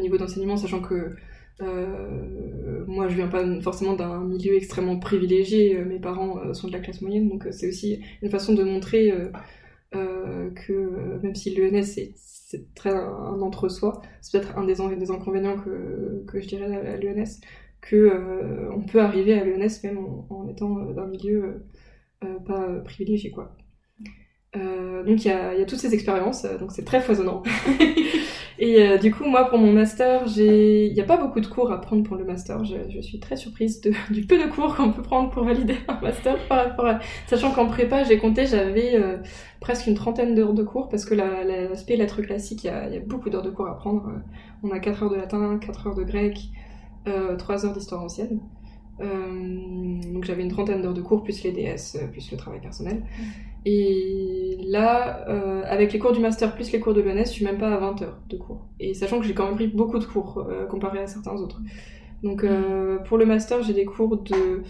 niveau 0.00 0.16
d'enseignement, 0.16 0.56
sachant 0.56 0.80
que 0.80 1.16
moi 1.60 3.08
je 3.08 3.14
viens 3.14 3.28
pas 3.28 3.44
forcément 3.60 3.94
d'un 3.94 4.20
milieu 4.24 4.54
extrêmement 4.54 4.98
privilégié, 4.98 5.82
mes 5.84 5.98
parents 5.98 6.54
sont 6.54 6.68
de 6.68 6.72
la 6.72 6.80
classe 6.80 7.02
moyenne, 7.02 7.28
donc 7.28 7.46
c'est 7.50 7.68
aussi 7.68 8.00
une 8.22 8.30
façon 8.30 8.54
de 8.54 8.64
montrer 8.64 9.12
que 9.92 11.20
même 11.22 11.34
si 11.34 11.54
l'ENS 11.54 11.98
est 11.98 12.14
c'est 12.50 12.74
très 12.74 12.90
un, 12.90 13.40
entre-soi. 13.40 14.02
C'est 14.20 14.32
peut-être 14.32 14.58
un 14.58 14.64
des, 14.64 14.74
des 14.96 15.10
inconvénients 15.10 15.56
que, 15.56 16.24
que, 16.26 16.40
je 16.40 16.48
dirais 16.48 16.88
à, 16.88 16.96
l'ENS, 16.96 17.40
que 17.80 17.96
euh, 17.96 18.76
peut 18.90 19.00
arriver 19.00 19.34
à 19.34 19.44
l'ENS 19.44 19.80
même 19.84 19.98
en, 20.30 20.48
étant 20.48 20.78
euh, 20.78 20.92
d'un 20.92 21.06
milieu 21.06 21.64
euh, 22.24 22.38
pas 22.40 22.80
privilégié, 22.84 23.30
quoi. 23.30 23.56
donc 24.52 25.24
il 25.24 25.26
y 25.26 25.28
y 25.28 25.30
a, 25.30 25.64
toutes 25.64 25.78
ces 25.78 25.94
expériences, 25.94 26.44
donc 26.58 26.72
c'est 26.72 26.84
très 26.84 27.00
foisonnant. 27.00 27.42
Et 28.62 28.82
euh, 28.82 28.98
du 28.98 29.10
coup, 29.10 29.24
moi, 29.24 29.48
pour 29.48 29.58
mon 29.58 29.72
master, 29.72 30.24
il 30.36 30.92
n'y 30.92 31.00
a 31.00 31.04
pas 31.04 31.16
beaucoup 31.16 31.40
de 31.40 31.46
cours 31.46 31.72
à 31.72 31.80
prendre 31.80 32.02
pour 32.02 32.16
le 32.16 32.24
master. 32.24 32.62
Je, 32.62 33.00
suis 33.00 33.18
très 33.18 33.36
surprise 33.36 33.80
du 34.10 34.26
peu 34.26 34.36
de 34.36 34.50
cours 34.50 34.76
qu'on 34.76 34.92
peut 34.92 35.00
prendre 35.00 35.30
pour 35.30 35.44
valider 35.44 35.76
un 35.88 35.98
master 36.02 36.36
par 36.46 36.66
rapport 36.66 36.84
à... 36.84 36.98
Sachant 37.26 37.52
qu'en 37.52 37.66
prépa, 37.66 38.04
j'ai 38.04 38.18
compté, 38.18 38.44
j'avais 38.44 38.96
euh, 38.96 39.16
presque 39.60 39.86
une 39.86 39.94
trentaine 39.94 40.34
d'heures 40.34 40.52
de 40.52 40.62
cours 40.62 40.90
parce 40.90 41.06
que 41.06 41.14
l'aspect 41.14 41.96
la, 41.96 42.04
lettres 42.04 42.20
classiques, 42.20 42.64
il 42.64 42.66
y 42.66 42.70
a, 42.70 43.00
beaucoup 43.00 43.30
d'heures 43.30 43.42
de 43.42 43.50
cours 43.50 43.66
à 43.66 43.78
prendre. 43.78 44.06
Euh, 44.08 44.18
on 44.62 44.70
a 44.72 44.78
4 44.78 45.04
heures 45.04 45.10
de 45.10 45.16
latin, 45.16 45.58
4 45.58 45.86
heures 45.86 45.94
de 45.94 46.04
grec, 46.04 46.38
euh, 47.08 47.36
3 47.36 47.64
heures 47.64 47.72
d'histoire 47.72 48.02
ancienne. 48.02 48.40
donc 48.98 50.24
j'avais 50.24 50.42
une 50.42 50.50
trentaine 50.50 50.82
d'heures 50.82 50.92
de 50.92 51.00
cours, 51.00 51.22
plus 51.22 51.42
les 51.44 51.52
DS, 51.52 51.96
plus 52.12 52.30
le 52.30 52.36
travail 52.36 52.60
personnel. 52.60 52.98
Mmh. 52.98 53.49
Et 53.66 54.58
là, 54.64 55.28
euh, 55.28 55.62
avec 55.66 55.92
les 55.92 55.98
cours 55.98 56.12
du 56.12 56.20
master 56.20 56.54
plus 56.54 56.72
les 56.72 56.80
cours 56.80 56.94
de 56.94 57.00
l'ENS, 57.00 57.24
je 57.26 57.30
suis 57.30 57.44
même 57.44 57.58
pas 57.58 57.72
à 57.72 57.78
20 57.78 58.02
heures 58.02 58.18
de 58.28 58.36
cours. 58.36 58.66
Et 58.78 58.94
sachant 58.94 59.20
que 59.20 59.26
j'ai 59.26 59.34
quand 59.34 59.46
même 59.46 59.56
pris 59.56 59.66
beaucoup 59.66 59.98
de 59.98 60.04
cours 60.04 60.46
euh, 60.48 60.66
comparé 60.66 61.00
à 61.00 61.06
certains 61.06 61.36
autres. 61.36 61.60
Donc 62.22 62.44
euh, 62.44 62.98
pour 62.98 63.18
le 63.18 63.26
master, 63.26 63.62
j'ai 63.62 63.74
des 63.74 63.84
cours 63.84 64.18
de 64.18 64.62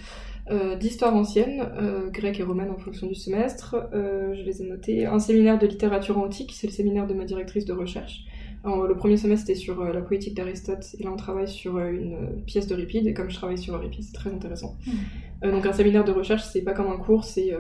d'histoire 0.81 1.15
ancienne, 1.15 1.65
grec 2.13 2.41
et 2.41 2.43
romaine 2.43 2.71
en 2.71 2.77
fonction 2.77 3.07
du 3.07 3.15
semestre. 3.15 3.77
je 3.93 4.43
les 4.43 4.63
ai 4.63 4.67
notés. 4.67 5.07
Un 5.07 5.21
séminaire 5.21 5.61
de 5.61 5.67
littérature 5.69 6.19
antique, 6.19 6.51
c'est 6.53 6.67
le 6.67 6.73
séminaire 6.73 7.07
de 7.07 7.15
ma 7.15 7.25
directrice 7.25 7.65
de 7.67 7.73
recherche. 7.73 8.25
Alors, 8.65 8.89
le 8.89 8.97
premier 8.97 9.17
semestre 9.17 9.47
c'était 9.47 9.57
sur 9.61 9.85
la 9.85 10.01
poétique 10.01 10.37
d'Aristote 10.37 10.97
et 10.99 11.05
là 11.05 11.13
on 11.13 11.17
travaille 11.17 11.47
sur 11.47 11.79
une 11.79 12.43
pièce 12.47 12.67
de 12.67 12.75
Ripide 12.75 13.07
et 13.07 13.15
comme 13.15 13.31
je 13.31 13.37
travaille 13.37 13.59
sur 13.59 13.79
Ripide 13.79 14.03
c'est 14.03 14.13
très 14.13 14.31
intéressant. 14.31 14.77
Mmh. 14.89 15.51
donc 15.53 15.67
un 15.67 15.73
séminaire 15.73 16.03
de 16.03 16.11
recherche 16.11 16.43
c'est 16.43 16.63
pas 16.63 16.73
comme 16.73 16.89
un 16.89 16.97
cours, 16.97 17.23
c'est 17.23 17.55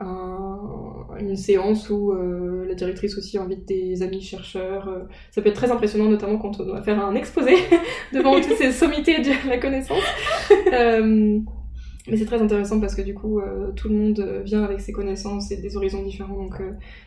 une 0.00 1.36
séance 1.36 1.90
où 1.90 2.12
euh, 2.12 2.64
la 2.66 2.74
directrice 2.74 3.16
aussi 3.18 3.38
invite 3.38 3.66
des 3.66 4.02
amis 4.02 4.20
chercheurs. 4.20 4.88
Euh. 4.88 5.04
ça 5.30 5.42
peut 5.42 5.48
être 5.48 5.56
très 5.56 5.70
impressionnant, 5.70 6.08
notamment 6.08 6.38
quand 6.38 6.60
on 6.60 6.64
doit 6.64 6.82
faire 6.82 7.04
un 7.04 7.14
exposé 7.14 7.54
devant 8.12 8.34
toutes 8.40 8.56
ces 8.56 8.72
sommités 8.72 9.18
de 9.20 9.48
la 9.48 9.58
connaissance. 9.58 10.02
Euh, 10.72 11.40
mais 12.08 12.16
c'est 12.16 12.24
très 12.24 12.40
intéressant 12.40 12.80
parce 12.80 12.94
que 12.94 13.02
du 13.02 13.14
coup, 13.14 13.40
tout 13.76 13.88
le 13.88 13.94
monde 13.94 14.42
vient 14.44 14.62
avec 14.62 14.80
ses 14.80 14.92
connaissances 14.92 15.50
et 15.50 15.56
des 15.56 15.76
horizons 15.76 16.02
différents, 16.02 16.36
donc 16.36 16.60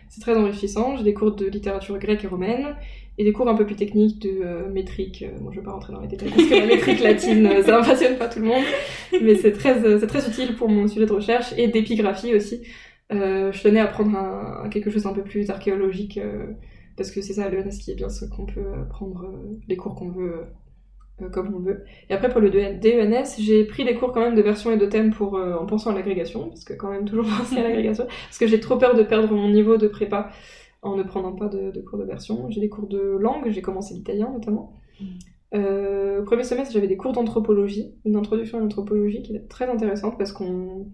c'est 0.10 0.22
très 0.22 0.36
enrichissant. 0.36 0.96
J'ai 0.98 1.04
des 1.04 1.14
cours 1.14 1.36
de 1.36 1.46
littérature 1.46 1.98
grecque 1.98 2.24
et 2.24 2.28
romaine 2.28 2.76
et 3.18 3.24
des 3.24 3.34
cours 3.34 3.48
un 3.50 3.56
peu 3.56 3.66
plus 3.66 3.76
techniques 3.76 4.22
de 4.22 4.70
métrique. 4.72 5.26
Bon, 5.42 5.52
je 5.52 5.60
vais 5.60 5.66
pas 5.66 5.72
rentrer 5.72 5.94
dans 5.94 6.02
les 6.02 6.08
détails 6.08 6.30
parce 6.30 6.48
que 6.48 6.56
la 6.56 6.66
métrique 6.66 7.02
latine, 7.02 7.50
ça 7.64 7.80
impressionne 7.80 8.18
pas 8.18 8.28
tout 8.28 8.40
le 8.40 8.46
monde, 8.46 8.64
mais 9.22 9.36
c'est 9.36 9.52
très, 9.52 10.00
c'est 10.00 10.08
très 10.08 10.28
utile 10.28 10.56
pour 10.56 10.70
mon 10.70 10.88
sujet 10.88 11.06
de 11.06 11.14
recherche 11.14 11.54
et 11.58 11.68
d'épigraphie 11.68 12.34
aussi. 12.36 12.62
Euh, 13.12 13.52
je 13.52 13.62
tenais 13.62 13.80
à 13.80 13.88
prendre 13.88 14.18
un, 14.18 14.70
quelque 14.70 14.90
chose 14.90 15.06
un 15.06 15.14
peu 15.14 15.24
plus 15.24 15.50
archéologique, 15.50 16.18
euh, 16.18 16.48
parce 16.96 17.12
que 17.12 17.22
c'est 17.22 17.34
ça, 17.34 17.50
l'ENS 17.50 17.78
qui 17.78 17.92
est 17.92 17.96
bien, 17.96 18.10
ce 18.10 18.26
qu'on 18.26 18.46
peut 18.46 18.86
prendre 18.90 19.26
euh, 19.26 19.60
les 19.68 19.76
cours 19.76 19.96
qu'on 19.96 20.10
veut, 20.10 20.46
comme 21.30 21.54
on 21.54 21.60
veut. 21.60 21.84
Et 22.10 22.14
après, 22.14 22.30
pour 22.30 22.42
le 22.42 22.50
DENS, 22.50 23.36
j'ai 23.40 23.66
pris 23.66 23.84
des 23.86 23.96
cours 23.96 24.12
quand 24.12 24.22
même 24.22 24.36
de 24.36 24.42
version 24.42 24.72
et 24.72 24.78
de 24.78 24.86
thème 24.86 25.12
pour, 25.12 25.36
en 25.36 25.66
pensant 25.66 25.92
à 25.92 25.94
l'agrégation, 25.94 26.50
parce 26.50 26.64
que 26.64 26.74
quand 26.74 26.90
même 26.90 27.06
toujours 27.10 27.26
penser 27.26 27.58
à 27.58 27.64
l'agrégation, 27.64 28.06
parce 28.06 28.38
que 28.38 28.48
j'ai 28.48 28.60
trop 28.60 28.78
peur 28.78 28.96
de 28.96 29.04
perdre 29.04 29.34
mon 29.34 29.50
niveau 29.50 29.78
de 29.78 29.88
prépa 29.88 30.32
en 30.82 30.96
ne 30.96 31.04
prenant 31.04 31.34
pas 31.34 31.48
de, 31.48 31.80
cours 31.82 32.00
de 32.00 32.06
version. 32.06 32.50
J'ai 32.50 32.62
des 32.62 32.70
cours 32.70 32.88
de 32.88 33.00
langue, 33.00 33.50
j'ai 33.50 33.62
commencé 33.62 33.94
l'italien 33.94 34.32
notamment. 34.32 34.80
au 35.54 36.24
premier 36.24 36.44
semestre, 36.44 36.74
j'avais 36.74 36.88
des 36.88 36.98
cours 36.98 37.14
d'anthropologie, 37.14 37.94
une 38.06 38.16
introduction 38.16 38.58
à 38.58 38.62
l'anthropologie 38.62 39.22
qui 39.22 39.36
est 39.36 39.48
très 39.48 39.70
intéressante 39.70 40.18
parce 40.18 40.32
qu'on 40.32 40.88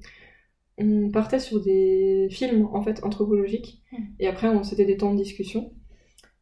on 0.78 1.10
partait 1.10 1.40
sur 1.40 1.62
des 1.62 2.28
films 2.30 2.68
en 2.72 2.82
fait 2.82 3.04
anthropologiques 3.04 3.82
hmm. 3.92 4.04
et 4.20 4.28
après 4.28 4.48
on 4.48 4.64
c'était 4.64 4.86
des 4.86 4.98
temps 4.98 5.14
de 5.14 5.18
discussion 5.18 5.72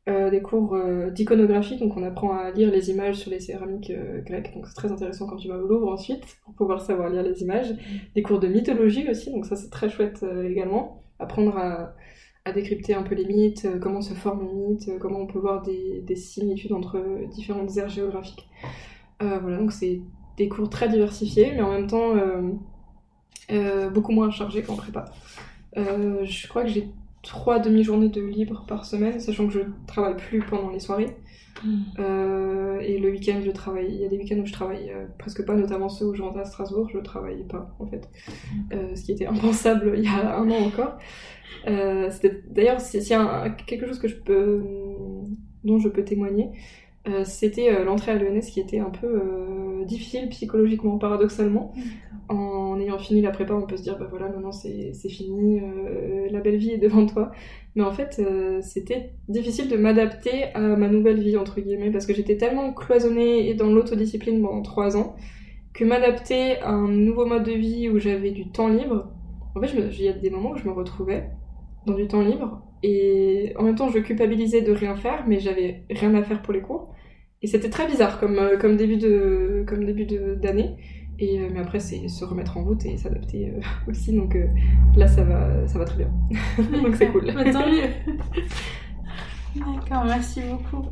euh, 0.08 0.30
des 0.30 0.43
cours 0.43 0.76
euh, 0.76 1.10
d'iconographie. 1.10 1.78
Donc 1.78 1.97
on 1.97 2.03
apprend 2.03 2.38
à 2.38 2.51
lire 2.51 2.70
les 2.70 2.91
images 2.91 3.16
sur 3.16 3.32
les 3.32 3.39
céramiques 3.39 3.89
euh, 3.89 4.22
grecques. 4.22 4.53
Donc 4.53 4.68
c'est 4.68 4.76
très 4.76 4.91
intéressant 4.91 5.26
quand 5.26 5.38
tu 5.38 5.47
vas 5.47 5.58
au 5.58 5.66
Louvre 5.66 5.91
ensuite 5.91 6.24
pour 6.43 6.53
pouvoir 6.53 6.80
savoir 6.80 7.10
lire 7.10 7.24
les 7.24 7.41
images. 7.41 7.74
Des 8.14 8.22
cours 8.22 8.39
de 8.39 8.47
mythologie 8.47 9.10
aussi. 9.10 9.32
Donc 9.32 9.47
ça 9.47 9.56
c'est 9.56 9.72
très 9.72 9.89
chouette 9.89 10.24
également. 10.47 11.01
Apprendre 11.18 11.58
à, 11.58 11.95
décrypter 12.53 12.93
un 12.93 13.01
peu 13.01 13.16
les 13.16 13.26
mythes 13.26 13.68
comment 13.82 14.01
se 14.01 14.14
forment 14.14 14.45
les 14.45 14.53
mythes 14.53 14.99
comment 14.99 15.22
on 15.22 15.26
peut 15.26 15.39
voir 15.39 15.64
des, 15.64 16.03
des 16.06 16.16
similitudes 16.16 16.74
entre 16.74 17.03
différentes 17.32 17.76
aires 17.78 17.89
géographiques. 17.89 18.47
Voilà. 19.20 19.58
Donc 19.58 19.72
c'est 19.72 20.01
des 20.38 20.47
cours 20.47 20.70
très 20.70 20.88
diversifiés 20.88 21.53
mais 21.56 21.64
en 21.64 21.72
même 21.72 21.88
temps 21.88 22.14
beaucoup 23.91 24.12
moins 24.12 24.30
chargé 24.30 24.62
qu'en 24.62 24.76
prépa. 24.76 25.06
Je 25.76 26.47
crois 26.47 26.62
que 26.62 26.70
j'ai 26.70 26.88
trois 27.26 27.59
demi-journées 27.59 28.09
de 28.09 28.21
libre 28.21 28.65
par 28.67 28.86
semaine, 28.86 29.19
sachant 29.19 29.47
que 29.47 29.53
je 29.53 29.59
travaille 29.88 30.15
plus 30.15 30.39
pendant 30.39 30.69
les 30.69 30.80
soirées. 30.80 31.17
Hmm. 31.63 31.80
Euh, 31.99 32.80
et 32.80 32.97
le 32.99 33.09
week-end, 33.09 33.41
je 33.43 33.51
travaille. 33.51 33.88
Il 33.89 34.01
y 34.01 34.05
a 34.05 34.07
des 34.07 34.17
week-ends 34.17 34.38
où 34.38 34.45
je 34.45 34.53
travaille 34.53 34.91
presque 35.17 35.45
pas, 35.45 35.55
notamment 35.55 35.89
ceux 35.89 36.05
où 36.05 36.13
je 36.13 36.21
rentre 36.21 36.38
à 36.38 36.45
Strasbourg, 36.45 36.89
je 36.93 36.99
travaille 36.99 37.43
pas 37.47 37.76
en 37.80 37.88
fait. 37.88 38.09
Hmm. 38.71 38.95
ce 38.95 39.03
qui 39.03 39.11
était 39.11 39.26
impensable 39.26 39.93
il 39.97 40.03
y 40.03 40.07
a 40.07 40.38
un 40.38 40.49
an 40.49 40.65
encore. 40.65 40.97
D'ailleurs, 41.65 42.80
a 42.80 43.49
quelque 43.49 43.88
chose 43.88 43.99
que 43.99 44.07
je 44.07 44.15
peux, 44.15 44.63
dont 45.63 45.80
je 45.80 45.89
peux 45.89 46.03
témoigner, 46.03 46.51
c'était 47.24 47.84
l'entrée 47.84 48.12
à 48.12 48.16
l'ENS 48.16 48.41
qui 48.51 48.60
était 48.60 48.80
un 48.80 48.89
peu 48.89 49.22
difficile 49.86 50.30
psychologiquement, 50.30 50.97
paradoxalement. 50.97 51.74
En 52.28 52.80
ayant 52.80 52.97
fini 52.97 53.22
la 53.22 53.30
prépa, 53.30 53.53
on 53.53 53.68
peut 53.68 53.78
se 53.78 53.84
dire, 53.84 53.99
bah 53.99 54.08
voilà, 54.10 54.30
maintenant 54.30 54.51
c'est 54.51 54.93
fini, 55.10 55.62
euh, 55.62 56.28
la 56.32 56.39
belle 56.39 56.58
vie 56.58 56.72
est 56.72 56.78
devant 56.80 57.06
toi. 57.06 57.32
Mais 57.76 57.84
en 57.84 57.91
fait, 57.91 58.20
euh, 58.20 58.60
c'était 58.62 59.12
difficile 59.28 59.70
de 59.70 59.78
m'adapter 59.78 60.45
à 60.56 60.60
ma 60.60 60.88
nouvelle 60.88 61.20
vie, 61.20 61.38
entre 61.38 61.62
guillemets, 61.62 61.91
parce 61.91 62.08
que 62.08 62.14
j'étais 62.14 62.38
tellement 62.38 62.74
cloisonnée 62.74 63.47
et 63.49 63.53
dans 63.53 63.68
l'autodiscipline 63.68 64.41
pendant 64.41 64.64
trois 64.64 64.97
ans, 64.97 65.16
que 65.74 65.84
m'adapter 65.84 66.58
à 66.62 66.72
un 66.72 66.88
nouveau 66.88 67.26
mode 67.26 67.43
de 67.43 67.51
vie 67.51 67.89
où 67.89 67.99
j'avais 67.99 68.32
du 68.32 68.49
temps 68.49 68.70
libre, 68.70 69.12
en 69.56 69.62
fait, 69.62 69.68
il 69.74 70.01
y 70.01 70.08
a 70.08 70.14
des 70.14 70.30
moments 70.32 70.51
où 70.51 70.58
je 70.58 70.66
me 70.66 70.74
retrouvais 70.74 71.30
dans 71.86 71.93
du 71.93 72.08
temps 72.08 72.22
libre, 72.22 72.64
et 72.82 73.53
en 73.58 73.64
même 73.64 73.76
temps, 73.76 73.89
je 73.89 73.99
culpabilisais 73.99 74.62
de 74.62 74.72
rien 74.72 74.95
faire, 74.95 75.26
mais 75.28 75.39
j'avais 75.39 75.84
rien 75.91 76.16
à 76.16 76.24
faire 76.24 76.41
pour 76.41 76.53
les 76.53 76.62
cours. 76.62 76.94
Et 77.45 77.47
c'était 77.47 77.69
très 77.69 77.85
bizarre 77.85 78.19
comme, 78.19 78.39
euh, 78.39 78.57
comme 78.57 78.75
début 78.75 78.97
de 78.97 79.63
comme 79.67 79.85
début 79.85 80.07
d'année. 80.41 80.77
Et, 81.19 81.39
euh, 81.39 81.49
mais 81.53 81.59
après, 81.59 81.79
c'est 81.79 82.07
se 82.07 82.25
remettre 82.25 82.57
en 82.57 82.63
route 82.63 82.83
et 82.87 82.97
s'adapter 82.97 83.49
euh, 83.51 83.61
aussi. 83.87 84.13
Donc 84.13 84.35
là, 84.97 85.07
ça 85.07 85.23
va, 85.23 85.67
ça 85.67 85.77
va 85.77 85.85
très 85.85 85.97
bien. 85.97 86.11
donc 86.81 86.95
c'est 86.95 87.07
cool. 87.09 87.31
Bah, 87.35 87.43
tant 87.51 87.69
mieux. 87.69 87.83
D'accord, 89.55 90.05
merci 90.05 90.41
beaucoup. 90.41 90.87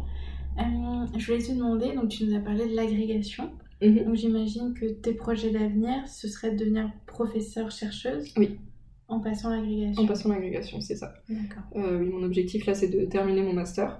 je 1.17 1.25
voulais 1.25 1.43
te 1.43 1.51
demander, 1.53 1.95
donc 1.95 2.09
tu 2.09 2.23
nous 2.25 2.35
as 2.35 2.39
parlé 2.39 2.69
de 2.69 2.75
l'agrégation. 2.75 3.49
Mhm. 3.81 4.05
Donc 4.05 4.13
j'imagine 4.13 4.75
que 4.75 4.85
tes 4.85 5.15
projets 5.15 5.49
d'avenir, 5.49 6.07
ce 6.07 6.27
serait 6.27 6.51
de 6.51 6.57
devenir 6.57 6.91
professeur-chercheuse. 7.07 8.31
Oui. 8.37 8.59
En 9.07 9.19
passant 9.21 9.49
l'agrégation. 9.49 10.03
En 10.03 10.05
passant 10.05 10.29
l'agrégation, 10.29 10.81
c'est 10.81 10.97
ça. 10.97 11.15
D'accord. 11.27 11.63
oui, 11.73 12.09
mon 12.09 12.21
objectif 12.21 12.67
là, 12.67 12.75
c'est 12.75 12.89
de 12.89 13.05
terminer 13.05 13.41
mon 13.41 13.53
master. 13.53 13.99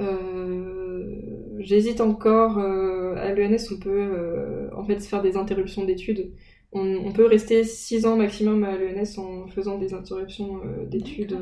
Euh, 0.00 1.56
j'hésite 1.58 2.00
encore. 2.00 2.58
Euh, 2.58 3.14
à 3.16 3.34
l'ENS, 3.34 3.72
on 3.72 3.78
peut 3.78 3.90
euh, 3.90 4.68
en 4.74 4.84
fait 4.84 5.00
faire 5.00 5.22
des 5.22 5.36
interruptions 5.36 5.84
d'études. 5.84 6.32
On, 6.74 7.12
peut 7.12 7.26
rester 7.26 7.64
6 7.64 8.06
ans 8.06 8.16
maximum 8.16 8.64
à 8.64 8.78
l'ENS 8.78 9.18
en 9.18 9.46
faisant 9.46 9.76
des 9.76 9.92
interruptions 9.92 10.62
d'études 10.86 11.36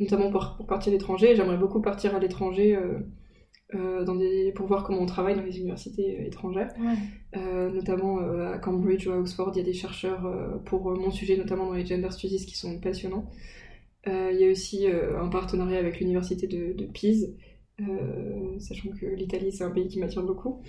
notamment 0.00 0.32
pour, 0.32 0.56
pour 0.56 0.66
partir 0.66 0.92
à 0.92 0.94
l'étranger. 0.94 1.36
J'aimerais 1.36 1.56
beaucoup 1.56 1.80
partir 1.80 2.16
à 2.16 2.18
l'étranger 2.18 2.76
euh, 3.74 4.02
dans 4.02 4.14
des, 4.14 4.50
pour 4.52 4.66
voir 4.66 4.82
comment 4.82 5.00
on 5.00 5.06
travaille 5.06 5.36
dans 5.36 5.42
les 5.42 5.58
universités 5.58 6.26
étrangères, 6.26 6.72
euh, 7.36 7.70
notamment 7.70 8.18
euh, 8.20 8.50
à 8.50 8.58
Cambridge 8.58 9.06
ou 9.06 9.12
à 9.12 9.18
Oxford. 9.18 9.50
Il 9.54 9.58
y 9.58 9.60
a 9.60 9.64
des 9.64 9.74
chercheurs 9.74 10.26
pour 10.64 10.90
mon 10.96 11.10
sujet, 11.10 11.36
notamment 11.36 11.66
dans 11.66 11.74
les 11.74 11.84
gender 11.84 12.10
studies, 12.10 12.46
qui 12.46 12.56
sont 12.56 12.80
passionnants. 12.80 13.28
il 14.06 14.38
y 14.38 14.44
a 14.44 14.50
aussi 14.50 14.86
un 14.86 15.28
partenariat 15.28 15.78
avec 15.78 16.00
l'université 16.00 16.46
de, 16.46 16.72
de, 16.72 16.86
Pise, 16.86 17.34
sachant 18.58 18.90
que 18.90 19.06
l'Italie 19.06 19.52
c'est 19.52 19.64
un 19.64 19.70
pays 19.70 19.88
qui 19.88 19.98
m'attire 19.98 20.22
beaucoup. 20.22 20.62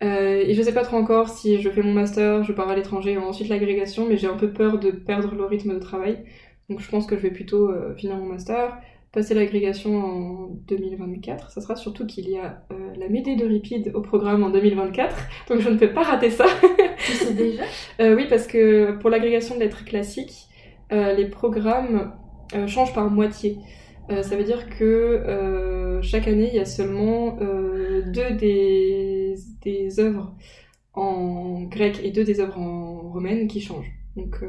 et 0.00 0.54
je 0.54 0.62
sais 0.62 0.72
pas 0.72 0.82
trop 0.82 0.96
encore 0.96 1.28
si 1.28 1.60
je 1.60 1.70
fais 1.70 1.82
mon 1.82 1.92
master, 1.92 2.44
je 2.44 2.52
pars 2.52 2.68
à 2.68 2.76
l'étranger, 2.76 3.16
ensuite 3.18 3.48
l'agrégation, 3.48 4.06
mais 4.08 4.16
j'ai 4.16 4.26
un 4.26 4.36
peu 4.36 4.52
peur 4.52 4.78
de 4.78 4.90
perdre 4.90 5.34
le 5.34 5.44
rythme 5.44 5.74
de 5.74 5.78
travail. 5.78 6.24
Donc 6.68 6.80
je 6.80 6.88
pense 6.88 7.06
que 7.06 7.16
je 7.16 7.22
vais 7.22 7.30
plutôt 7.30 7.70
finir 7.96 8.16
mon 8.16 8.26
master, 8.26 8.78
passer 9.12 9.34
l'agrégation 9.34 9.96
en 9.98 10.46
2024. 10.68 11.50
Ça 11.50 11.60
sera 11.60 11.76
surtout 11.76 12.06
qu'il 12.06 12.28
y 12.28 12.38
a 12.38 12.62
euh, 12.70 12.94
la 12.96 13.08
Médée 13.08 13.34
de 13.34 13.44
Ripide 13.44 13.90
au 13.94 14.00
programme 14.02 14.42
en 14.44 14.50
2024, 14.50 15.16
donc 15.48 15.60
je 15.60 15.68
ne 15.68 15.76
peux 15.76 15.92
pas 15.92 16.02
rater 16.02 16.30
ça. 16.30 16.46
tu 17.04 17.12
sais 17.12 17.34
déjà? 17.34 17.64
Euh, 18.00 18.14
Oui, 18.14 18.26
parce 18.28 18.46
que 18.46 18.92
pour 18.98 19.10
l'agrégation 19.10 19.56
de 19.56 19.60
lettres 19.60 19.84
classiques, 19.84 20.46
euh, 20.92 21.12
les 21.12 21.26
programmes 21.26 22.12
changent 22.66 22.94
par 22.94 23.10
moitié. 23.10 23.58
Ça 24.22 24.36
veut 24.36 24.44
dire 24.44 24.68
que 24.70 26.00
chaque 26.02 26.28
année, 26.28 26.48
il 26.48 26.56
y 26.56 26.60
a 26.60 26.64
seulement 26.64 27.36
deux 28.06 28.34
des, 28.36 29.34
des 29.62 30.00
œuvres 30.00 30.34
en 30.94 31.62
grec 31.62 32.00
et 32.02 32.10
deux 32.10 32.24
des 32.24 32.40
œuvres 32.40 32.58
en 32.58 33.10
romaine 33.12 33.48
qui 33.48 33.60
changent. 33.60 33.92
Donc 34.16 34.42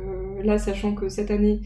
là, 0.44 0.58
sachant 0.58 0.96
que 0.96 1.10
cette 1.10 1.32
année, 1.32 1.62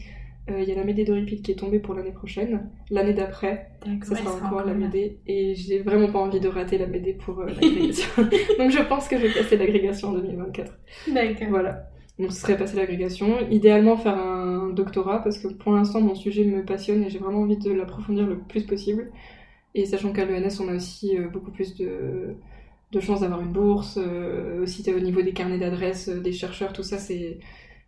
euh, 0.48 0.60
il 0.62 0.68
y 0.68 0.72
a 0.72 0.76
la 0.76 0.84
Médée 0.84 1.04
d'Euripide 1.04 1.42
qui 1.42 1.50
est 1.50 1.56
tombée 1.56 1.80
pour 1.80 1.94
l'année 1.94 2.12
prochaine. 2.12 2.70
L'année 2.90 3.14
d'après, 3.14 3.70
ça 4.02 4.14
sera 4.14 4.36
encore 4.36 4.64
la 4.64 4.74
Médée. 4.74 5.18
Et 5.26 5.54
j'ai 5.56 5.80
vraiment 5.80 6.10
pas 6.10 6.20
envie 6.20 6.38
de 6.38 6.48
rater 6.48 6.78
la 6.78 6.86
Médée 6.86 7.14
pour 7.14 7.40
euh, 7.40 7.46
l'agrégation. 7.46 8.08
Donc 8.58 8.70
je 8.70 8.88
pense 8.88 9.08
que 9.08 9.16
je 9.16 9.26
vais 9.26 9.32
passer 9.32 9.56
l'agrégation 9.56 10.10
en 10.10 10.12
2024. 10.12 10.72
D'accord. 11.12 11.48
Voilà. 11.50 11.90
Donc 12.18 12.32
ce 12.32 12.40
serait 12.40 12.56
passer 12.56 12.76
l'agrégation. 12.76 13.48
Idéalement 13.50 13.96
faire 13.96 14.18
un 14.18 14.70
doctorat 14.70 15.22
parce 15.22 15.38
que 15.38 15.48
pour 15.48 15.72
l'instant 15.72 16.00
mon 16.00 16.14
sujet 16.14 16.44
me 16.44 16.64
passionne 16.64 17.02
et 17.04 17.10
j'ai 17.10 17.18
vraiment 17.18 17.40
envie 17.40 17.58
de 17.58 17.72
l'approfondir 17.72 18.26
le 18.26 18.38
plus 18.38 18.64
possible. 18.64 19.10
Et 19.74 19.84
sachant 19.86 20.12
qu'à 20.12 20.24
l'ENS 20.24 20.60
on 20.60 20.68
a 20.68 20.74
aussi 20.74 21.18
euh, 21.18 21.28
beaucoup 21.28 21.50
plus 21.50 21.74
de, 21.76 22.36
de 22.92 23.00
chances 23.00 23.20
d'avoir 23.20 23.40
une 23.42 23.52
bourse. 23.52 23.98
aussi 24.62 24.90
au 24.90 25.00
niveau 25.00 25.22
des 25.22 25.32
carnets 25.32 25.58
d'adresses 25.58 26.08
des 26.08 26.32
chercheurs, 26.32 26.72
tout 26.72 26.82
ça 26.82 26.98
c'est 26.98 27.38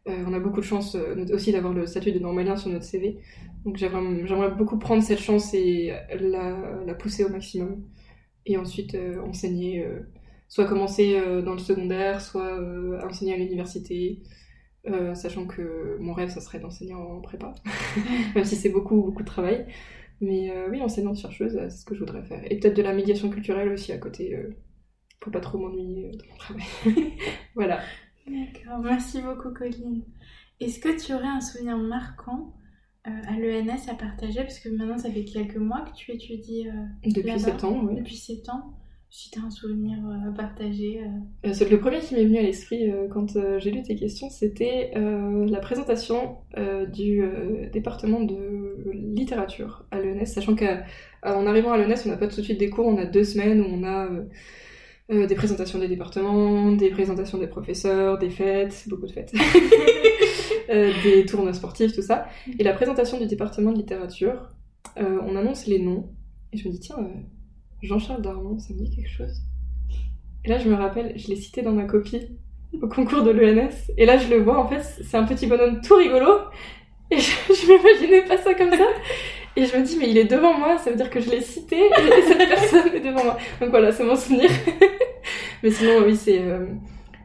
euh, 0.09 0.25
on 0.27 0.33
a 0.33 0.41
beaucoup 0.41 0.61
de 0.61 0.65
chance 0.65 0.95
euh, 0.95 1.27
aussi 1.33 1.53
d'avoir 1.53 1.75
le 1.75 1.87
statut 1.87 2.13
de 2.13 2.19
normalien 2.19 2.57
sur 2.57 2.71
notre 2.71 2.85
CV. 2.85 3.19
Donc 3.65 3.77
j'aimerais 3.77 4.51
beaucoup 4.53 4.79
prendre 4.79 5.03
cette 5.03 5.21
chance 5.21 5.53
et 5.55 5.93
la, 6.19 6.95
pousser 6.95 7.25
au 7.25 7.29
maximum. 7.29 7.85
Et 8.47 8.57
ensuite 8.57 8.95
euh, 8.95 9.21
enseigner, 9.23 9.87
soit 10.49 10.65
commencer 10.67 11.21
dans 11.45 11.53
le 11.53 11.59
secondaire, 11.59 12.21
soit 12.21 12.59
enseigner 13.05 13.35
à 13.35 13.37
l'université. 13.37 14.23
sachant 15.15 15.47
que 15.47 15.99
mon 16.01 16.15
rêve, 16.15 16.31
ça 16.31 16.41
serait 16.41 16.59
d'enseigner 16.59 16.95
en 16.95 17.21
prépa, 17.21 17.55
même 18.35 18.45
si 18.45 18.57
c'est 18.57 18.71
beaucoup, 18.71 19.03
beaucoup 19.03 19.23
de 19.23 19.29
travail. 19.29 19.67
Mais 20.21 20.51
oui, 20.71 20.83
enseignante-chercheuse, 20.83 21.53
c'est 21.53 21.71
ce 21.71 21.85
que 21.85 21.95
je 21.95 22.01
voudrais 22.01 22.25
faire. 22.25 22.41
Et 22.51 22.59
peut-être 22.59 22.77
de 22.77 22.83
la 22.83 22.95
médiation 22.95 23.31
culturelle 23.31 23.69
aussi 23.69 23.93
à 23.93 23.99
côté, 23.99 24.37
pour 25.21 25.33
pas 25.33 25.41
trop 25.41 25.59
m'ennuyer 25.59 26.11
dans 26.13 26.27
mon 26.31 26.37
travail. 26.37 26.65
voilà. 27.55 27.81
D'accord, 28.27 28.81
merci 28.83 29.23
beaucoup 29.23 29.51
Colline. 29.51 30.03
Est-ce 30.61 30.81
que 30.81 31.05
tu 31.05 31.15
aurais 31.15 31.29
un 31.29 31.41
souvenir 31.41 31.79
marquant 31.79 32.55
euh, 33.07 33.11
à 33.11 33.39
l'ENS 33.39 33.89
à 33.89 33.95
partager? 33.95 34.41
Parce 34.41 34.59
que 34.59 34.69
maintenant 34.69 34.99
ça 34.99 35.11
fait 35.11 35.25
quelques 35.25 35.57
mois 35.57 35.83
que 35.83 35.95
tu 35.95 36.13
étudies 36.13 36.69
euh, 36.69 37.11
Depuis 37.11 37.39
septembre, 37.39 37.89
oui. 37.89 37.99
Depuis 37.99 38.17
septembre. 38.17 38.75
Si 39.11 39.31
tu 39.31 39.39
as 39.39 39.43
un 39.43 39.51
souvenir 39.51 39.99
euh, 40.07 40.29
à 40.29 40.33
partager. 40.33 41.01
le 41.43 41.77
premier 41.77 42.01
qui 42.01 42.15
m'est 42.15 42.25
venu 42.25 42.39
à 42.39 42.43
l'esprit 42.43 42.91
quand 43.11 43.39
j'ai 43.59 43.71
lu 43.71 43.83
tes 43.83 43.97
questions, 43.97 44.29
c'était 44.31 44.93
la 44.95 45.61
présentation 45.61 46.39
du 46.93 47.23
département 47.73 48.21
de 48.21 48.93
littérature 48.93 49.87
à 49.91 50.01
l'ENS, 50.01 50.27
sachant 50.27 50.55
qu'en 50.55 51.47
arrivant 51.47 51.73
à 51.73 51.79
l'ENS, 51.79 52.03
on 52.07 52.09
n'a 52.09 52.17
pas 52.17 52.29
tout 52.29 52.37
de 52.37 52.43
suite 52.43 52.61
des 52.61 52.71
cours, 52.71 52.87
on 52.87 52.99
a 52.99 53.07
deux 53.07 53.25
semaines 53.25 53.61
où 53.61 53.67
on 53.67 53.85
a 53.85 54.09
euh, 55.11 55.27
des 55.27 55.35
présentations 55.35 55.79
des 55.79 55.89
départements, 55.89 56.73
des 56.73 56.91
présentations 56.91 57.39
des 57.39 57.47
professeurs, 57.47 58.19
des 58.19 58.29
fêtes, 58.29 58.85
beaucoup 58.89 59.07
de 59.07 59.13
fêtes, 59.13 59.33
euh, 60.71 60.93
des 61.03 61.25
tournois 61.25 61.55
sportifs, 61.55 61.95
tout 61.95 62.03
ça. 62.03 62.27
Et 62.59 62.63
la 62.63 62.75
présentation 62.75 63.19
du 63.19 63.27
département 63.27 63.73
de 63.73 63.79
littérature, 63.79 64.51
euh, 64.99 65.19
on 65.25 65.35
annonce 65.35 65.67
les 65.67 65.79
noms, 65.79 66.11
et 66.53 66.59
je 66.59 66.69
me 66.69 66.73
dis, 66.75 66.81
tiens, 66.81 66.99
Jean-Charles 67.83 68.23
Darmon, 68.23 68.59
ça 68.59 68.75
me 68.75 68.79
dit 68.81 68.95
quelque 68.95 69.11
chose. 69.11 69.43
Et 70.45 70.49
là, 70.49 70.59
je 70.59 70.69
me 70.69 70.75
rappelle, 70.75 71.13
je 71.17 71.29
l'ai 71.29 71.37
cité 71.37 71.63
dans 71.63 71.73
ma 71.73 71.85
copie 71.85 72.29
au 72.83 72.89
concours 72.89 73.23
de 73.23 73.31
l'ENS, 73.31 73.93
et 73.97 74.05
là, 74.05 74.19
je 74.19 74.29
le 74.29 74.43
vois, 74.43 74.59
en 74.59 74.69
fait, 74.69 74.83
c'est 74.83 75.17
un 75.17 75.25
petit 75.25 75.47
bonhomme 75.47 75.81
tout 75.81 75.97
rigolo, 75.97 76.33
et 77.11 77.19
je, 77.19 77.31
je 77.49 77.73
m'imaginais 77.73 78.23
pas 78.23 78.37
ça 78.39 78.55
comme 78.55 78.71
ça. 78.71 78.87
Et 79.57 79.65
je 79.65 79.77
me 79.77 79.85
dis, 79.85 79.97
mais 79.99 80.11
il 80.11 80.19
est 80.19 80.25
devant 80.25 80.57
moi, 80.57 80.79
ça 80.79 80.91
veut 80.91 80.97
dire 80.97 81.11
que 81.11 81.21
je 81.21 81.31
l'ai 81.31 81.41
cité, 81.41 81.77
et 81.77 82.23
cette 82.23 82.49
personne 82.49 82.95
est 82.95 83.01
devant 83.01 83.25
moi. 83.25 83.37
Donc 83.61 83.71
voilà, 83.71 83.91
c'est 83.91 84.05
mon 84.05 84.17
souvenir. 84.17 84.51
mais 85.63 85.71
sinon, 85.71 86.05
oui, 86.05 86.15
c'est 86.15 86.41
euh, 86.41 86.67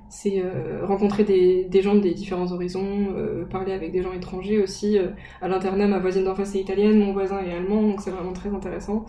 c'est 0.10 0.42
euh, 0.44 0.86
rencontrer 0.86 1.24
des, 1.24 1.66
des, 1.66 1.82
gens 1.82 1.96
des 1.96 2.14
différents 2.14 2.52
horizons, 2.52 3.14
euh, 3.16 3.46
parler 3.46 3.74
avec 3.74 3.92
des 3.92 4.02
gens 4.02 4.14
étrangers 4.14 4.60
aussi. 4.62 4.98
à 5.42 5.48
l'internat, 5.48 5.88
ma 5.88 6.00
voisine 6.00 6.24
d'en 6.24 6.36
face 6.36 6.56
est 6.56 6.60
italienne, 6.60 7.00
mon 7.00 7.14
voisin 7.14 7.40
est 7.40 7.54
allemand, 7.54 7.82
donc 7.84 8.02
c'est 8.02 8.12
vraiment 8.12 8.34
très 8.34 8.50
intéressant 8.50 9.06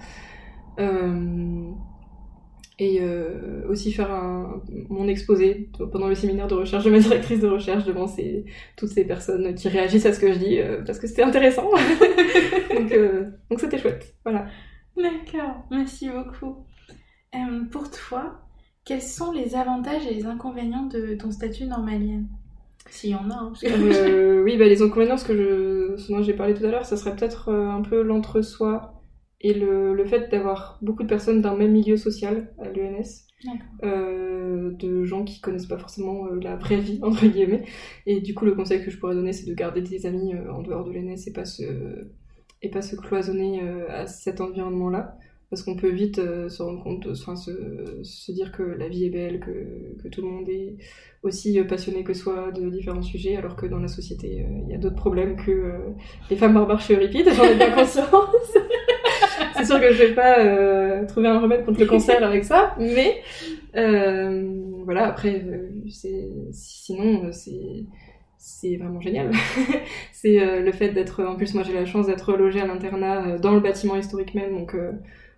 et 2.79 3.01
euh, 3.01 3.63
aussi 3.69 3.93
faire 3.93 4.11
un, 4.11 4.63
mon 4.89 5.07
exposé 5.07 5.71
pendant 5.93 6.09
le 6.09 6.15
séminaire 6.15 6.49
de 6.49 6.55
recherche 6.55 6.85
de 6.85 6.91
ma 6.91 6.99
directrice 6.99 7.41
de 7.41 7.47
recherche 7.47 7.85
devant 7.85 8.09
ces, 8.09 8.47
toutes 8.77 8.89
ces 8.89 9.05
personnes 9.05 9.55
qui 9.55 9.69
réagissent 9.69 10.07
à 10.07 10.13
ce 10.13 10.19
que 10.19 10.33
je 10.33 10.39
dis 10.39 10.59
euh, 10.59 10.83
parce 10.85 10.99
que 10.99 11.07
c'était 11.07 11.23
intéressant. 11.23 11.71
donc 12.75 12.93
euh, 12.93 13.27
donc 13.49 13.61
c'était 13.61 13.79
chouette. 13.79 14.15
Voilà. 14.25 14.47
D'accord, 14.97 15.65
merci 15.71 16.09
beaucoup. 16.09 16.67
pour 17.71 17.91
toi, 17.91 18.41
quels 18.85 19.03
sont 19.03 19.33
les 19.33 19.55
avantages 19.55 20.07
et 20.07 20.15
les 20.15 20.27
inconvénients 20.27 20.87
de 20.87 21.15
ton 21.15 21.31
statut 21.31 21.65
normalienne? 21.65 22.27
S'il 22.91 23.11
y 23.11 23.15
en 23.15 23.31
a. 23.31 23.35
Hein, 23.35 23.53
oui, 24.45 24.59
bah, 24.59 24.67
les 24.67 24.83
inconvénients, 24.83 25.17
ce, 25.17 25.25
que 25.25 25.35
je, 25.35 25.97
ce 25.97 26.13
dont 26.13 26.23
j'ai 26.23 26.35
parlé 26.35 26.55
tout 26.55 26.65
à 26.67 26.71
l'heure, 26.71 26.85
ça 26.85 26.97
serait 26.97 27.17
peut-être 27.17 27.51
un 27.51 27.81
peu 27.81 28.03
l'entre-soi 28.03 29.04
et 29.45 29.53
le, 29.53 29.95
le 29.95 30.05
fait 30.07 30.31
d'avoir 30.31 30.79
beaucoup 30.81 31.03
de 31.03 31.09
personnes 31.09 31.43
d'un 31.43 31.55
même 31.55 31.73
milieu 31.73 31.99
social 31.99 32.51
à 32.59 32.65
l'ENS, 32.65 33.27
euh, 33.83 34.71
de 34.73 35.05
gens 35.05 35.23
qui 35.23 35.43
connaissent 35.43 35.67
pas 35.67 35.77
forcément 35.77 36.27
euh, 36.29 36.41
la 36.41 36.57
vraie 36.57 36.79
vie, 36.79 36.99
entre 37.03 37.27
guillemets. 37.27 37.65
Et 38.07 38.23
du 38.23 38.33
coup, 38.33 38.47
le 38.47 38.55
conseil 38.55 38.83
que 38.83 38.91
je 38.91 38.99
pourrais 38.99 39.15
donner, 39.15 39.35
c'est 39.35 39.47
de 39.47 39.55
garder 39.55 39.83
des 39.83 40.07
amis 40.07 40.35
euh, 40.35 40.51
en 40.51 40.63
dehors 40.63 40.83
de 40.83 40.93
l'ENS 40.93 41.27
et 41.27 41.33
pas 41.35 41.45
se, 41.45 41.63
et 42.63 42.71
pas 42.71 42.81
se 42.81 42.97
cloisonner 42.97 43.61
à 43.91 44.07
cet 44.07 44.41
environnement-là. 44.41 45.19
Parce 45.51 45.63
qu'on 45.63 45.77
peut 45.77 45.91
vite 45.91 46.17
se 46.17 46.63
rendre 46.63 46.83
compte, 46.83 47.07
enfin 47.07 47.37
se, 47.37 48.01
se, 48.03 48.33
dire 48.33 48.51
que 48.51 48.63
la 48.63 48.89
vie 48.89 49.05
est 49.05 49.11
belle, 49.11 49.39
que, 49.39 50.03
que 50.03 50.09
tout 50.09 50.23
le 50.23 50.29
monde 50.29 50.49
est 50.49 50.79
aussi 51.23 51.63
passionné 51.65 52.03
que 52.03 52.15
soi 52.15 52.51
de 52.51 52.71
différents 52.71 53.03
sujets, 53.03 53.37
alors 53.37 53.55
que 53.55 53.67
dans 53.67 53.79
la 53.79 53.87
société, 53.87 54.45
il 54.65 54.73
y 54.73 54.75
a 54.75 54.79
d'autres 54.79 54.97
problèmes 54.97 55.37
que 55.37 55.75
les 56.31 56.37
femmes 56.37 56.55
barbares 56.55 56.81
chez 56.81 56.97
Euripide, 56.97 57.29
j'en 57.37 57.45
ai 57.45 57.55
bien 57.55 57.71
conscience. 57.71 58.09
c'est 59.57 59.65
sûr 59.65 59.81
que 59.81 59.93
je 59.93 60.03
vais 60.03 60.15
pas 60.15 60.41
euh, 60.41 61.07
trouver 61.07 61.29
un 61.29 61.39
remède 61.39 61.65
contre 61.65 61.81
le 61.81 61.87
cancer 61.87 62.23
avec 62.23 62.45
ça, 62.45 62.75
mais 62.79 63.21
euh, 63.77 64.43
voilà, 64.85 65.07
après, 65.07 65.45
euh, 65.47 65.69
c'est, 65.89 66.29
sinon, 66.53 67.31
c'est, 67.31 67.85
c'est 68.37 68.77
vraiment 68.77 69.01
génial. 69.01 69.31
c'est 70.13 70.61
le 70.61 70.73
fait 70.73 70.91
d'être, 70.91 71.23
en 71.23 71.37
plus, 71.37 71.55
moi 71.55 71.63
j'ai 71.63 71.73
la 71.73 71.87
chance 71.87 72.07
d'être 72.07 72.37
logée 72.37 72.61
à 72.61 72.67
l'internat 72.67 73.39
dans 73.39 73.53
le 73.53 73.61
bâtiment 73.61 73.97
historique 73.97 74.35
même, 74.35 74.55
donc 74.59 74.77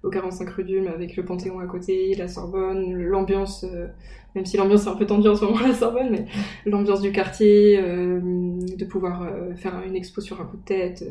au 0.02 0.10
45 0.10 0.48
rue 0.50 0.88
avec 0.88 1.16
le 1.16 1.24
Panthéon 1.24 1.58
à 1.58 1.66
côté, 1.66 2.14
la 2.14 2.28
Sorbonne, 2.28 2.94
l'ambiance, 2.94 3.66
même 4.34 4.46
si 4.46 4.56
l'ambiance 4.56 4.86
est 4.86 4.90
un 4.90 4.96
peu 4.96 5.06
tendue 5.06 5.28
en 5.28 5.34
ce 5.34 5.44
moment 5.44 5.58
à 5.58 5.62
la 5.68 5.74
Sorbonne, 5.74 6.08
mais 6.10 6.24
l'ambiance 6.64 7.02
du 7.02 7.12
quartier, 7.12 7.78
de 7.78 8.84
pouvoir 8.86 9.28
faire 9.56 9.82
une 9.86 9.94
expo 9.94 10.20
sur 10.20 10.40
un 10.40 10.44
coup 10.44 10.56
de 10.56 10.64
tête, 10.64 11.04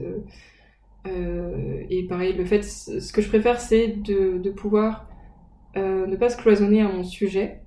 euh, 1.08 1.84
et 1.90 2.04
pareil, 2.08 2.34
le 2.34 2.46
fait, 2.46 2.64
ce 2.64 3.12
que 3.12 3.22
je 3.22 3.28
préfère, 3.28 3.60
c'est 3.60 3.88
de, 3.88 4.50
pouvoir 4.50 5.10
euh, 5.78 6.06
ne 6.08 6.16
pas 6.16 6.30
se 6.30 6.38
cloisonner 6.38 6.82
à 6.82 6.88
mon 6.88 7.04
sujet 7.04 7.62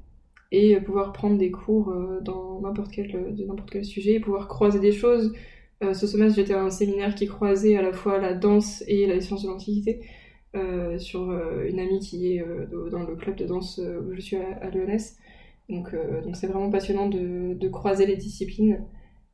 et 0.50 0.76
pouvoir 0.80 1.12
prendre 1.12 1.36
des 1.36 1.50
cours 1.50 1.90
euh, 1.90 2.20
dans 2.22 2.60
n'importe 2.60 2.90
quel, 2.90 3.34
de 3.34 3.44
n'importe 3.44 3.70
quel 3.70 3.84
sujet, 3.84 4.18
pouvoir 4.20 4.48
croiser 4.48 4.80
des 4.80 4.92
choses. 4.92 5.34
ce 5.80 6.06
semestre, 6.06 6.36
j'étais 6.36 6.54
à 6.54 6.62
un 6.62 6.70
séminaire 6.70 7.14
qui 7.14 7.26
croisait 7.26 7.76
à 7.76 7.82
la 7.82 7.92
fois 7.92 8.18
la 8.18 8.34
danse 8.34 8.82
et 8.88 9.06
la 9.06 9.20
science 9.20 9.42
de 9.42 9.48
l'Antiquité. 9.48 10.00
Sur 10.98 11.30
une 11.68 11.78
amie 11.78 12.00
qui 12.00 12.32
est 12.32 12.44
dans 12.90 13.04
le 13.04 13.14
club 13.14 13.36
de 13.36 13.44
danse 13.44 13.78
où 13.78 14.12
je 14.12 14.20
suis 14.20 14.36
à, 14.36 14.56
à 14.60 14.70
l'ENS. 14.70 15.14
Donc 15.68 15.94
c'est 16.34 16.48
vraiment 16.48 16.70
passionnant 16.70 17.08
de, 17.08 17.68
croiser 17.68 18.06
les 18.06 18.16
disciplines 18.16 18.84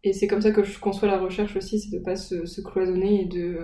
et 0.05 0.13
c'est 0.13 0.29
comme 0.29 0.41
ça 0.41 0.53
que 0.53 0.63
je 0.63 0.79
conçois 0.79 1.09
la 1.09 1.19
recherche 1.19 1.57
aussi, 1.57 1.81
c'est 1.81 1.97
de 1.97 2.03
pas 2.03 2.15
se, 2.15 2.47
se, 2.47 2.61
cloisonner 2.61 3.23
et 3.23 3.25
de, 3.25 3.59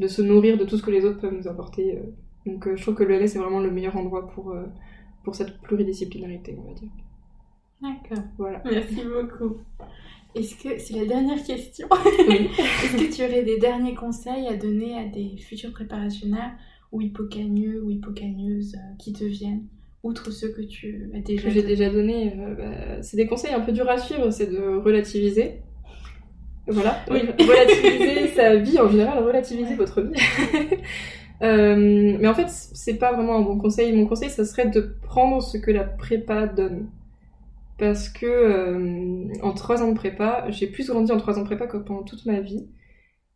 de 0.00 0.06
se 0.06 0.20
nourrir 0.20 0.58
de 0.58 0.64
tout 0.64 0.76
ce 0.76 0.82
que 0.82 0.90
les 0.90 1.04
autres 1.04 1.20
peuvent 1.20 1.34
nous 1.34 1.48
apporter. 1.48 1.98
Donc 2.44 2.68
je 2.74 2.82
trouve 2.82 2.94
que 2.94 3.04
le 3.04 3.14
LS 3.18 3.32
c'est 3.32 3.38
vraiment 3.38 3.60
le 3.60 3.70
meilleur 3.70 3.96
endroit 3.96 4.28
pour, 4.28 4.54
pour 5.24 5.34
cette 5.34 5.58
pluridisciplinarité, 5.60 6.58
on 6.58 6.68
va 6.68 6.74
dire. 6.74 6.90
D'accord. 7.80 8.24
Voilà. 8.38 8.62
Merci 8.64 9.02
beaucoup. 9.04 9.58
Est-ce 10.34 10.56
que 10.56 10.78
c'est 10.78 10.94
la 10.94 11.06
dernière 11.06 11.42
question 11.42 11.88
Est-ce 12.28 12.96
que 12.96 13.14
tu 13.14 13.22
aurais 13.22 13.42
des 13.42 13.58
derniers 13.58 13.94
conseils 13.94 14.46
à 14.46 14.56
donner 14.56 14.94
à 14.98 15.06
des 15.06 15.36
futurs 15.38 15.72
préparationnaires 15.72 16.52
ou 16.92 17.00
hippocagneux 17.00 17.82
ou 17.82 17.90
hippocagneuses 17.90 18.74
euh, 18.74 18.96
qui 18.98 19.12
te 19.12 19.24
viennent 19.24 19.66
outre 20.02 20.30
ceux 20.30 20.50
que 20.52 20.62
tu 20.62 21.10
as 21.14 21.20
déjà 21.20 21.50
j'ai 21.50 21.62
déjà 21.62 21.90
donné 21.90 22.32
euh, 22.38 22.54
bah, 22.54 23.02
c'est 23.02 23.16
des 23.16 23.26
conseils 23.26 23.52
un 23.52 23.60
peu 23.60 23.72
durs 23.72 23.88
à 23.90 23.98
suivre 23.98 24.30
c'est 24.30 24.46
de 24.46 24.76
relativiser 24.76 25.60
voilà 26.68 27.00
oui. 27.10 27.22
relativiser 27.38 28.28
sa 28.28 28.56
vie 28.56 28.78
en 28.78 28.88
général 28.88 29.22
relativiser 29.24 29.74
votre 29.74 30.00
vie 30.02 30.12
euh, 31.42 32.16
mais 32.20 32.28
en 32.28 32.34
fait 32.34 32.48
c'est 32.48 32.98
pas 32.98 33.12
vraiment 33.12 33.36
un 33.36 33.42
bon 33.42 33.58
conseil 33.58 33.92
mon 33.92 34.06
conseil 34.06 34.30
ça 34.30 34.44
serait 34.44 34.68
de 34.68 34.96
prendre 35.02 35.42
ce 35.42 35.58
que 35.58 35.70
la 35.70 35.84
prépa 35.84 36.46
donne 36.46 36.88
parce 37.78 38.08
que 38.08 38.26
euh, 38.26 39.32
en 39.42 39.52
trois 39.52 39.82
ans 39.82 39.92
de 39.92 39.96
prépa, 39.96 40.46
j'ai 40.48 40.66
plus 40.66 40.90
grandi 40.90 41.12
en 41.12 41.16
trois 41.16 41.38
ans 41.38 41.42
de 41.42 41.46
prépa 41.46 41.66
que 41.68 41.76
pendant 41.76 42.02
toute 42.02 42.26
ma 42.26 42.40
vie. 42.40 42.66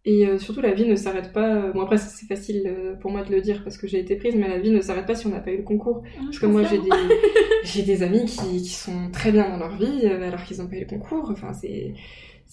Et 0.04 0.26
euh, 0.26 0.36
surtout, 0.36 0.60
la 0.60 0.72
vie 0.72 0.84
ne 0.84 0.96
s'arrête 0.96 1.32
pas. 1.32 1.70
Bon, 1.70 1.82
après, 1.82 1.96
c'est 1.96 2.26
facile 2.26 2.64
euh, 2.66 2.96
pour 2.96 3.12
moi 3.12 3.22
de 3.22 3.30
le 3.30 3.40
dire 3.40 3.62
parce 3.62 3.78
que 3.78 3.86
j'ai 3.86 4.00
été 4.00 4.16
prise, 4.16 4.34
mais 4.34 4.48
la 4.48 4.58
vie 4.58 4.72
ne 4.72 4.80
s'arrête 4.80 5.06
pas 5.06 5.14
si 5.14 5.28
on 5.28 5.30
n'a 5.30 5.38
pas 5.38 5.52
eu 5.52 5.58
le 5.58 5.62
concours. 5.62 6.02
Ah, 6.04 6.22
parce 6.24 6.40
que 6.40 6.46
moi, 6.46 6.64
j'ai 6.64 6.78
des, 6.78 6.90
j'ai 7.62 7.82
des 7.82 8.02
amis 8.02 8.24
qui, 8.24 8.62
qui, 8.62 8.70
sont 8.70 9.10
très 9.12 9.30
bien 9.30 9.48
dans 9.48 9.58
leur 9.58 9.76
vie 9.76 10.06
alors 10.06 10.42
qu'ils 10.42 10.58
n'ont 10.58 10.66
pas 10.66 10.74
eu 10.74 10.80
le 10.80 10.86
concours. 10.86 11.28
Enfin, 11.30 11.52
c'est, 11.52 11.94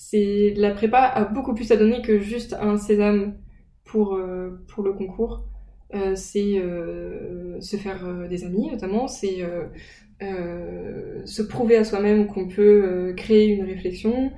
c'est 0.02 0.54
la 0.56 0.72
prépa 0.72 1.00
a 1.00 1.26
beaucoup 1.26 1.54
plus 1.54 1.72
à 1.72 1.76
donner 1.76 2.02
que 2.02 2.20
juste 2.20 2.56
un 2.60 2.78
sésame 2.78 3.36
pour 3.84 4.18
pour 4.68 4.84
le 4.84 4.94
concours. 4.94 5.46
c'est 6.16 6.62
se 7.60 7.76
faire 7.76 8.28
des 8.30 8.46
amis, 8.46 8.70
notamment. 8.72 9.08
C'est 9.08 9.44
euh, 10.22 11.22
se 11.26 11.42
prouver 11.42 11.78
à 11.78 11.86
soi-même 11.86 12.28
qu'on 12.28 12.48
peut 12.48 12.84
euh, 12.84 13.14
créer 13.14 13.48
une 13.48 13.64
réflexion, 13.64 14.32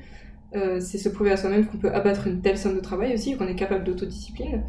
euh, 0.55 0.79
c'est 0.79 0.99
se 0.99 1.09
prouver 1.09 1.31
à 1.31 1.37
soi-même 1.37 1.65
qu'on 1.65 1.79
peut 1.79 1.91
abattre 1.91 2.27
une 2.27 2.41
telle 2.41 2.59
somme 2.59 2.75
de 2.75 2.81
travail 2.81 3.15
aussi, 3.15 3.35
qu'on 3.35 3.47
est 3.47 3.55
capable 3.55 3.83
d'autodiscipline. 3.83 4.63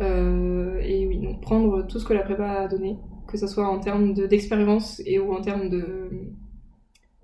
et 0.00 1.06
oui, 1.06 1.18
donc 1.18 1.42
prendre 1.42 1.86
tout 1.86 1.98
ce 1.98 2.06
que 2.06 2.14
la 2.14 2.22
prépa 2.22 2.62
a 2.62 2.68
donné, 2.68 2.96
que 3.28 3.36
ce 3.36 3.46
soit 3.46 3.68
en 3.68 3.80
termes 3.80 4.14
d'expérience 4.14 5.02
et 5.04 5.18
ou 5.18 5.32
en 5.34 5.42
termes 5.42 5.68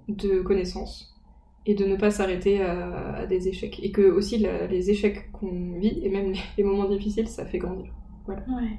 de 0.08 0.40
connaissances 0.42 1.15
et 1.66 1.74
de 1.74 1.84
ne 1.84 1.96
pas 1.96 2.10
s'arrêter 2.10 2.62
à, 2.62 3.26
des 3.26 3.48
échecs. 3.48 3.80
Et 3.82 3.90
que 3.90 4.02
aussi 4.02 4.38
les 4.38 4.90
échecs 4.90 5.30
qu'on 5.32 5.78
vit, 5.78 6.00
et 6.02 6.08
même 6.08 6.32
les, 6.56 6.64
moments 6.64 6.88
difficiles, 6.88 7.28
ça 7.28 7.44
fait 7.44 7.58
grandir. 7.58 7.92
Voilà. 8.24 8.42
Ouais. 8.48 8.78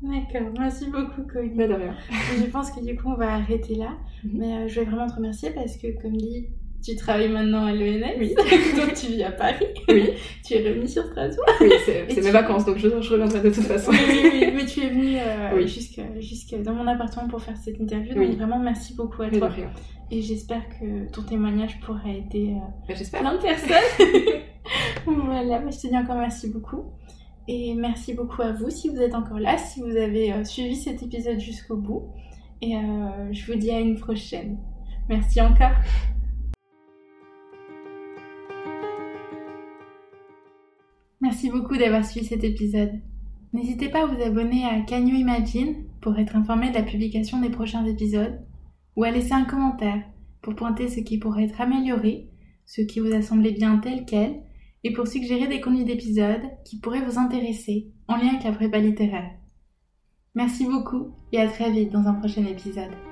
D'accord, 0.00 0.52
merci 0.56 0.86
beaucoup 0.86 1.22
Colline. 1.22 1.56
Bah, 1.56 1.66
de 1.66 1.72
rien. 1.72 1.96
je 2.38 2.46
pense 2.46 2.70
que 2.70 2.84
du 2.84 2.96
coup 2.96 3.08
on 3.08 3.16
va 3.16 3.34
arrêter 3.34 3.74
là, 3.74 3.96
mhm. 4.24 4.38
mais 4.38 4.54
euh, 4.54 4.68
je 4.68 4.80
vais 4.80 4.86
vraiment 4.86 5.08
te 5.08 5.14
remercier 5.14 5.50
parce 5.50 5.76
que 5.76 6.00
comme 6.00 6.16
dit, 6.16 6.46
tu 6.82 6.96
travailles 6.96 7.28
maintenant 7.28 7.66
à 7.66 7.72
l'ENS, 7.72 8.14
oui. 8.18 8.34
donc 8.76 8.94
tu 8.94 9.06
vis 9.08 9.22
à 9.24 9.32
Paris, 9.32 9.66
oui. 9.88 10.10
tu 10.44 10.54
es 10.54 10.68
revenu 10.68 10.86
sur 10.86 11.04
Strasbourg. 11.04 11.44
Oui, 11.60 11.70
c'est 11.84 12.22
mes 12.22 12.30
vacances, 12.30 12.64
donc 12.64 12.78
je, 12.78 12.88
reviendrai 12.88 13.40
de 13.40 13.50
toute 13.50 13.64
façon. 13.64 13.90
Oui, 13.90 13.98
oui, 14.32 14.52
mais 14.54 14.64
tu 14.64 14.80
es 14.80 14.88
venu 14.88 15.16
euh, 15.18 15.66
jusque, 16.20 16.54
dans 16.62 16.74
mon 16.74 16.86
appartement 16.86 17.28
pour 17.28 17.42
faire 17.42 17.56
cette 17.56 17.78
interview, 17.80 18.14
donc 18.14 18.36
vraiment 18.36 18.58
merci 18.58 18.94
beaucoup 18.94 19.22
à 19.22 19.30
toi. 19.30 19.50
Et 20.10 20.22
j'espère 20.22 20.62
que 20.70 21.10
ton 21.12 21.22
témoignage 21.22 21.80
pourra 21.80 22.08
aider 22.08 22.54
euh, 22.56 22.94
bah, 23.12 23.18
plein 23.20 23.34
de 23.34 23.42
personnes. 23.42 24.40
voilà, 25.06 25.58
bah, 25.58 25.70
je 25.70 25.78
te 25.78 25.86
dis 25.86 25.96
encore 25.96 26.16
merci 26.16 26.48
beaucoup. 26.48 26.84
Et 27.46 27.74
merci 27.74 28.12
beaucoup 28.12 28.42
à 28.42 28.52
vous 28.52 28.68
si 28.68 28.90
vous 28.90 29.00
êtes 29.00 29.14
encore 29.14 29.38
là, 29.38 29.56
si 29.56 29.80
vous 29.80 29.96
avez 29.96 30.32
euh, 30.32 30.44
suivi 30.44 30.76
cet 30.76 31.02
épisode 31.02 31.40
jusqu'au 31.40 31.76
bout. 31.76 32.12
Et 32.60 32.76
euh, 32.76 33.32
je 33.32 33.50
vous 33.50 33.58
dis 33.58 33.70
à 33.70 33.80
une 33.80 33.98
prochaine. 33.98 34.58
Merci 35.08 35.40
encore. 35.40 35.72
Merci 41.20 41.50
beaucoup 41.50 41.76
d'avoir 41.76 42.04
suivi 42.04 42.26
cet 42.26 42.44
épisode. 42.44 42.92
N'hésitez 43.52 43.88
pas 43.88 44.04
à 44.04 44.06
vous 44.06 44.22
abonner 44.22 44.64
à 44.64 44.80
Can 44.82 45.06
Imagine 45.06 45.84
pour 46.00 46.16
être 46.18 46.36
informé 46.36 46.70
de 46.70 46.74
la 46.74 46.82
publication 46.82 47.40
des 47.40 47.50
prochains 47.50 47.84
épisodes 47.86 48.38
ou 48.94 49.04
à 49.04 49.10
laisser 49.10 49.32
un 49.32 49.44
commentaire 49.44 50.02
pour 50.42 50.54
pointer 50.54 50.88
ce 50.88 51.00
qui 51.00 51.18
pourrait 51.18 51.44
être 51.44 51.60
amélioré, 51.60 52.30
ce 52.66 52.82
qui 52.82 53.00
vous 53.00 53.12
a 53.12 53.22
semblé 53.22 53.52
bien 53.52 53.78
tel 53.78 54.04
quel 54.06 54.42
et 54.84 54.92
pour 54.92 55.08
suggérer 55.08 55.48
des 55.48 55.60
contenus 55.60 55.86
d'épisodes 55.86 56.42
qui 56.64 56.78
pourraient 56.78 57.04
vous 57.04 57.18
intéresser 57.18 57.90
en 58.06 58.16
lien 58.16 58.28
avec 58.28 58.44
la 58.44 58.52
prépa 58.52 58.78
littéraire. 58.78 59.32
Merci 60.34 60.66
beaucoup 60.66 61.14
et 61.32 61.40
à 61.40 61.48
très 61.48 61.72
vite 61.72 61.90
dans 61.90 62.06
un 62.06 62.14
prochain 62.14 62.44
épisode. 62.46 63.07